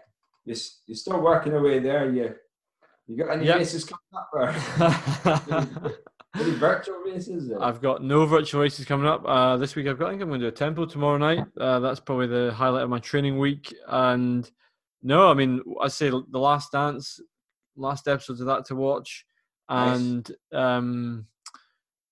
you're, 0.43 0.57
you're 0.85 0.97
still 0.97 1.21
working 1.21 1.53
away 1.53 1.79
there? 1.79 2.11
You 2.11 2.35
you 3.07 3.15
got 3.15 3.31
any 3.31 3.45
Yep. 3.45 3.57
races 3.57 3.85
coming 3.85 4.01
up, 4.13 4.29
or 4.33 4.49
any 6.35 6.51
virtual 6.55 6.99
races? 7.05 7.49
Or? 7.49 7.63
I've 7.63 7.81
got 7.81 8.03
no 8.03 8.25
virtual 8.25 8.61
races 8.61 8.85
coming 8.85 9.07
up 9.07 9.23
uh, 9.25 9.55
this 9.55 9.77
week. 9.77 9.87
I've 9.87 9.97
got. 9.97 10.07
I 10.07 10.09
think 10.11 10.23
I'm 10.23 10.27
going 10.27 10.41
to 10.41 10.47
do 10.47 10.53
a 10.53 10.57
tempo 10.57 10.85
tomorrow 10.85 11.17
night. 11.17 11.45
Uh, 11.57 11.79
that's 11.79 12.01
probably 12.01 12.27
the 12.27 12.51
highlight 12.53 12.83
of 12.83 12.89
my 12.89 12.99
training 12.99 13.39
week. 13.39 13.73
And 13.87 14.51
no, 15.01 15.29
I 15.29 15.33
mean, 15.33 15.61
I 15.81 15.87
say 15.87 16.09
the 16.09 16.39
Last 16.39 16.71
Dance, 16.71 17.19
last 17.75 18.07
episodes 18.07 18.41
of 18.41 18.47
that 18.47 18.65
to 18.65 18.75
watch, 18.75 19.25
and 19.69 20.29
nice. 20.51 20.61
um, 20.61 21.27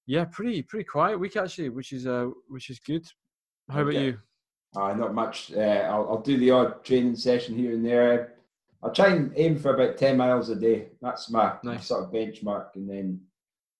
yeah, 0.06 0.26
pretty 0.26 0.62
pretty 0.62 0.86
quiet 0.86 1.20
week 1.20 1.36
actually, 1.36 1.70
which 1.70 1.92
is 1.92 2.08
uh 2.08 2.28
which 2.48 2.70
is 2.70 2.80
good. 2.80 3.06
How 3.70 3.82
okay. 3.82 3.98
about 3.98 4.06
you? 4.06 4.18
Uh, 4.76 4.94
not 4.94 5.14
much. 5.14 5.52
Uh, 5.54 5.60
I'll, 5.90 6.08
I'll 6.10 6.22
do 6.22 6.38
the 6.38 6.52
odd 6.52 6.84
training 6.84 7.16
session 7.16 7.56
here 7.56 7.74
and 7.74 7.86
there. 7.86 8.36
I'll 8.84 8.94
try 8.94 9.08
and 9.08 9.34
aim 9.36 9.58
for 9.58 9.74
about 9.74 9.98
ten 9.98 10.18
miles 10.18 10.50
a 10.50 10.56
day. 10.56 10.90
That's 11.02 11.30
my, 11.30 11.54
nice. 11.64 11.64
my 11.64 11.78
sort 11.78 12.04
of 12.04 12.12
benchmark, 12.12 12.76
and 12.76 12.90
then 12.90 13.22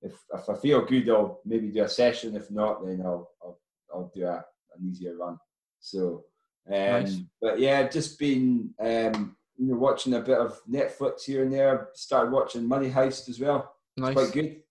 if 0.02 0.14
if 0.34 0.50
I 0.50 0.56
feel 0.56 0.86
good, 0.86 1.10
I'll 1.10 1.40
maybe 1.46 1.70
do 1.70 1.84
a 1.84 1.90
session. 1.90 2.36
If 2.36 2.50
not, 2.52 2.86
then 2.86 3.02
I'll 3.06 3.30
I'll, 3.42 3.60
I'll 3.94 4.12
do 4.14 4.26
a, 4.26 4.44
an 4.76 4.90
easier 4.90 5.16
run. 5.16 5.38
So, 5.80 6.26
um, 6.70 6.74
nice. 6.74 7.18
but 7.42 7.60
yeah, 7.60 7.88
just 7.88 8.20
been 8.20 8.74
um, 8.80 9.36
you 9.58 9.68
know 9.68 9.76
watching 9.76 10.14
a 10.14 10.20
bit 10.20 10.38
of 10.38 10.60
Netflix 10.70 11.24
here 11.24 11.44
and 11.44 11.54
there. 11.54 11.90
Started 11.94 12.32
watching 12.32 12.68
Money 12.68 12.90
Heist 12.90 13.30
as 13.30 13.40
well. 13.40 13.74
Nice. 13.96 14.12
It's 14.12 14.22
quite 14.22 14.34
good. 14.34 14.62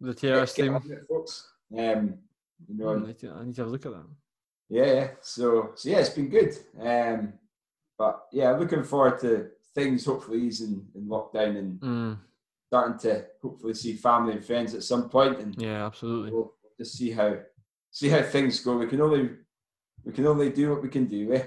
The 0.00 0.14
TRS 0.14 0.52
thing. 0.54 1.04
folks. 1.08 1.48
Um, 1.76 2.18
you 2.68 2.76
know, 2.76 2.94
I 2.94 3.06
need, 3.06 3.18
to, 3.18 3.32
I 3.32 3.44
need 3.44 3.54
to 3.56 3.62
have 3.62 3.68
a 3.68 3.72
look 3.72 3.86
at 3.86 3.92
that. 3.92 4.06
Yeah, 4.68 5.08
so 5.20 5.72
so 5.74 5.88
yeah, 5.88 5.98
it's 5.98 6.10
been 6.10 6.28
good. 6.28 6.56
Um, 6.80 7.34
but 7.98 8.26
yeah, 8.32 8.52
looking 8.52 8.82
forward 8.82 9.20
to 9.20 9.50
things 9.74 10.04
hopefully 10.04 10.40
easing 10.42 10.86
in 10.94 11.06
lockdown 11.06 11.58
and 11.58 11.80
mm. 11.80 12.18
starting 12.68 12.98
to 12.98 13.24
hopefully 13.42 13.74
see 13.74 13.94
family 13.94 14.32
and 14.32 14.44
friends 14.44 14.74
at 14.74 14.82
some 14.82 15.08
point. 15.08 15.38
And 15.38 15.54
yeah, 15.60 15.86
absolutely. 15.86 16.32
We'll, 16.32 16.52
just 16.76 16.96
see 16.96 17.12
how 17.12 17.36
see 17.92 18.08
how 18.08 18.20
things 18.20 18.58
go. 18.58 18.76
We 18.76 18.88
can 18.88 19.00
only 19.00 19.30
we 20.04 20.12
can 20.12 20.26
only 20.26 20.50
do 20.50 20.70
what 20.70 20.82
we 20.82 20.88
can 20.88 21.06
do. 21.06 21.32
Eh? 21.34 21.44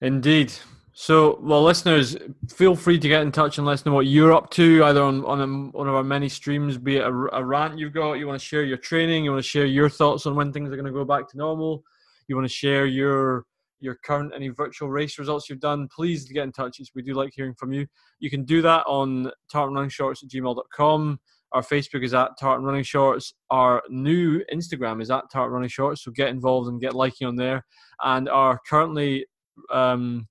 Indeed. 0.00 0.52
So, 0.96 1.40
well, 1.42 1.64
listeners, 1.64 2.16
feel 2.48 2.76
free 2.76 3.00
to 3.00 3.08
get 3.08 3.22
in 3.22 3.32
touch 3.32 3.58
and 3.58 3.66
let 3.66 3.72
us 3.72 3.86
know 3.86 3.92
what 3.92 4.06
you're 4.06 4.32
up 4.32 4.50
to, 4.50 4.84
either 4.84 5.02
on 5.02 5.24
on 5.24 5.40
a, 5.40 5.76
one 5.76 5.88
of 5.88 5.94
our 5.94 6.04
many 6.04 6.28
streams, 6.28 6.78
be 6.78 6.98
it 6.98 7.02
a, 7.02 7.08
a 7.08 7.44
rant 7.44 7.78
you've 7.78 7.92
got, 7.92 8.14
you 8.14 8.28
want 8.28 8.38
to 8.38 8.44
share 8.44 8.62
your 8.62 8.76
training, 8.76 9.24
you 9.24 9.32
want 9.32 9.42
to 9.42 9.48
share 9.48 9.66
your 9.66 9.88
thoughts 9.88 10.24
on 10.24 10.36
when 10.36 10.52
things 10.52 10.70
are 10.70 10.76
going 10.76 10.86
to 10.86 10.92
go 10.92 11.04
back 11.04 11.28
to 11.30 11.36
normal, 11.36 11.82
you 12.28 12.36
want 12.36 12.46
to 12.46 12.54
share 12.54 12.86
your 12.86 13.44
your 13.80 13.96
current 14.04 14.32
any 14.34 14.48
virtual 14.48 14.88
race 14.88 15.18
results 15.18 15.50
you've 15.50 15.60
done, 15.60 15.88
please 15.94 16.24
get 16.26 16.44
in 16.44 16.52
touch. 16.52 16.80
We 16.94 17.02
do 17.02 17.12
like 17.14 17.32
hearing 17.34 17.54
from 17.54 17.72
you. 17.72 17.86
You 18.20 18.30
can 18.30 18.44
do 18.44 18.62
that 18.62 18.84
on 18.86 19.30
tartanrunningshorts 19.52 20.22
at 20.22 20.30
gmail.com. 20.30 21.20
Our 21.54 21.62
Facebook 21.62 22.02
is 22.02 22.12
at 22.12 22.32
Tartan 22.38 22.66
Running 22.66 22.82
Shorts. 22.82 23.32
Our 23.48 23.82
new 23.88 24.42
Instagram 24.52 25.00
is 25.00 25.10
at 25.10 25.30
Tartan 25.32 25.52
Running 25.52 25.68
Shorts. 25.68 26.04
So 26.04 26.10
get 26.10 26.28
involved 26.28 26.68
and 26.68 26.80
get 26.80 26.94
liking 26.94 27.26
on 27.26 27.36
there. 27.36 27.64
And 28.02 28.28
our 28.28 28.60
currently 28.68 29.26
um, 29.70 30.26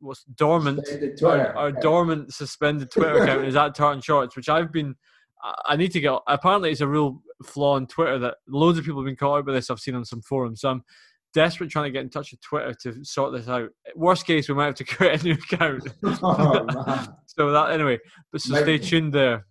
what's 0.00 0.24
dormant 0.36 0.86
our, 1.22 1.54
our 1.56 1.72
dormant 1.72 2.32
suspended 2.32 2.90
Twitter 2.90 3.22
account 3.22 3.44
is 3.44 3.56
at 3.56 3.74
Tartan 3.74 4.00
Shorts, 4.00 4.36
which 4.36 4.48
I've 4.48 4.72
been. 4.72 4.96
I 5.66 5.76
need 5.76 5.92
to 5.92 6.00
get. 6.00 6.18
Apparently, 6.26 6.70
it's 6.70 6.80
a 6.80 6.88
real 6.88 7.20
flaw 7.44 7.74
on 7.74 7.86
Twitter 7.86 8.18
that 8.20 8.36
loads 8.48 8.78
of 8.78 8.84
people 8.86 9.02
have 9.02 9.06
been 9.06 9.16
caught 9.16 9.38
out 9.38 9.46
by 9.46 9.52
this. 9.52 9.68
I've 9.68 9.78
seen 9.78 9.94
on 9.94 10.06
some 10.06 10.22
forums. 10.22 10.62
So 10.62 10.70
I'm 10.70 10.82
desperate 11.34 11.68
trying 11.68 11.84
to 11.84 11.90
get 11.90 12.02
in 12.02 12.08
touch 12.08 12.30
with 12.30 12.40
Twitter 12.40 12.72
to 12.82 13.04
sort 13.04 13.34
this 13.34 13.46
out. 13.46 13.68
Worst 13.94 14.26
case, 14.26 14.48
we 14.48 14.54
might 14.54 14.66
have 14.66 14.74
to 14.76 14.84
create 14.96 15.20
a 15.20 15.24
new 15.24 15.34
account. 15.34 15.86
oh, 16.02 17.06
so 17.26 17.50
that 17.50 17.72
anyway, 17.72 17.98
but 18.32 18.40
so 18.40 18.54
stay 18.62 18.78
tuned 18.78 19.12
there. 19.12 19.44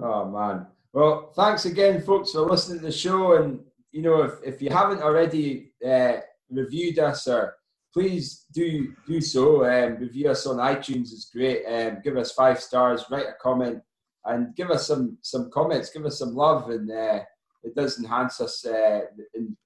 Oh 0.00 0.30
man. 0.30 0.66
Well, 0.92 1.32
thanks 1.34 1.64
again, 1.64 2.02
folks, 2.02 2.32
for 2.32 2.42
listening 2.42 2.78
to 2.78 2.86
the 2.86 2.92
show. 2.92 3.42
And 3.42 3.60
you 3.92 4.02
know, 4.02 4.22
if, 4.22 4.32
if 4.44 4.62
you 4.62 4.70
haven't 4.70 5.02
already 5.02 5.72
uh, 5.86 6.18
reviewed 6.50 6.98
us 6.98 7.26
or 7.26 7.56
please 7.94 8.46
do 8.52 8.92
do 9.06 9.20
so. 9.20 9.64
Um, 9.64 9.96
review 9.96 10.30
us 10.30 10.46
on 10.46 10.56
iTunes. 10.56 11.12
It's 11.12 11.30
great. 11.30 11.64
Um, 11.64 11.98
give 12.02 12.16
us 12.16 12.32
five 12.32 12.60
stars. 12.60 13.04
Write 13.10 13.26
a 13.26 13.34
comment 13.40 13.80
and 14.24 14.54
give 14.56 14.70
us 14.70 14.86
some 14.88 15.16
some 15.22 15.50
comments. 15.50 15.90
Give 15.90 16.04
us 16.04 16.18
some 16.18 16.34
love, 16.34 16.70
and 16.70 16.90
uh, 16.90 17.20
it 17.62 17.74
does 17.74 17.98
enhance 17.98 18.40
us. 18.40 18.66
Uh, 18.66 19.02
and 19.34 19.56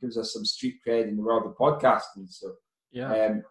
gives 0.00 0.16
us 0.16 0.32
some 0.32 0.44
street 0.44 0.76
cred 0.86 1.08
in 1.08 1.16
the 1.16 1.22
world 1.22 1.46
of 1.46 1.56
podcasting. 1.56 2.28
So 2.28 2.52
yeah. 2.92 3.12
Um, 3.12 3.42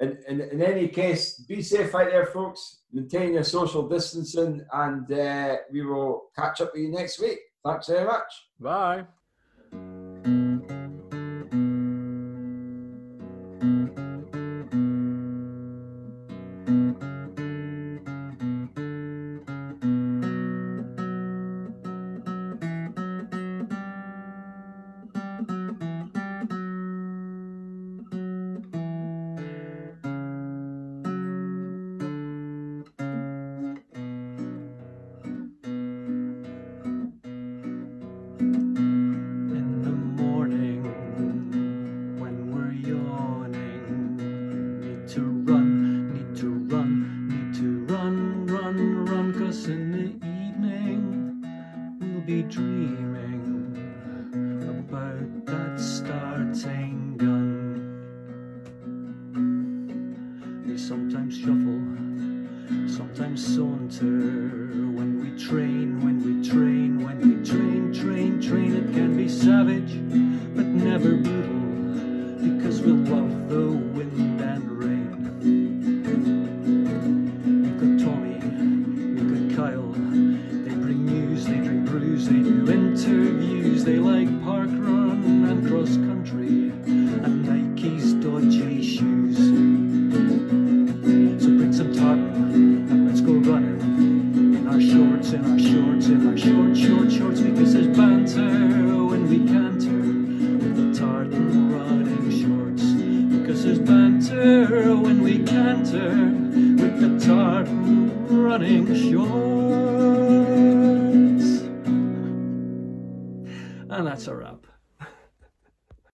in, 0.00 0.18
in, 0.28 0.40
in 0.40 0.62
any 0.62 0.88
case, 0.88 1.40
be 1.40 1.62
safe 1.62 1.94
out 1.94 2.10
there, 2.10 2.26
folks. 2.26 2.80
Maintain 2.92 3.34
your 3.34 3.44
social 3.44 3.88
distancing, 3.88 4.64
and 4.72 5.10
uh, 5.12 5.56
we 5.72 5.84
will 5.84 6.30
catch 6.36 6.60
up 6.60 6.70
with 6.72 6.82
you 6.82 6.90
next 6.90 7.20
week. 7.20 7.38
Thanks 7.64 7.88
very 7.88 8.06
much. 8.06 8.32
Bye. 8.60 9.04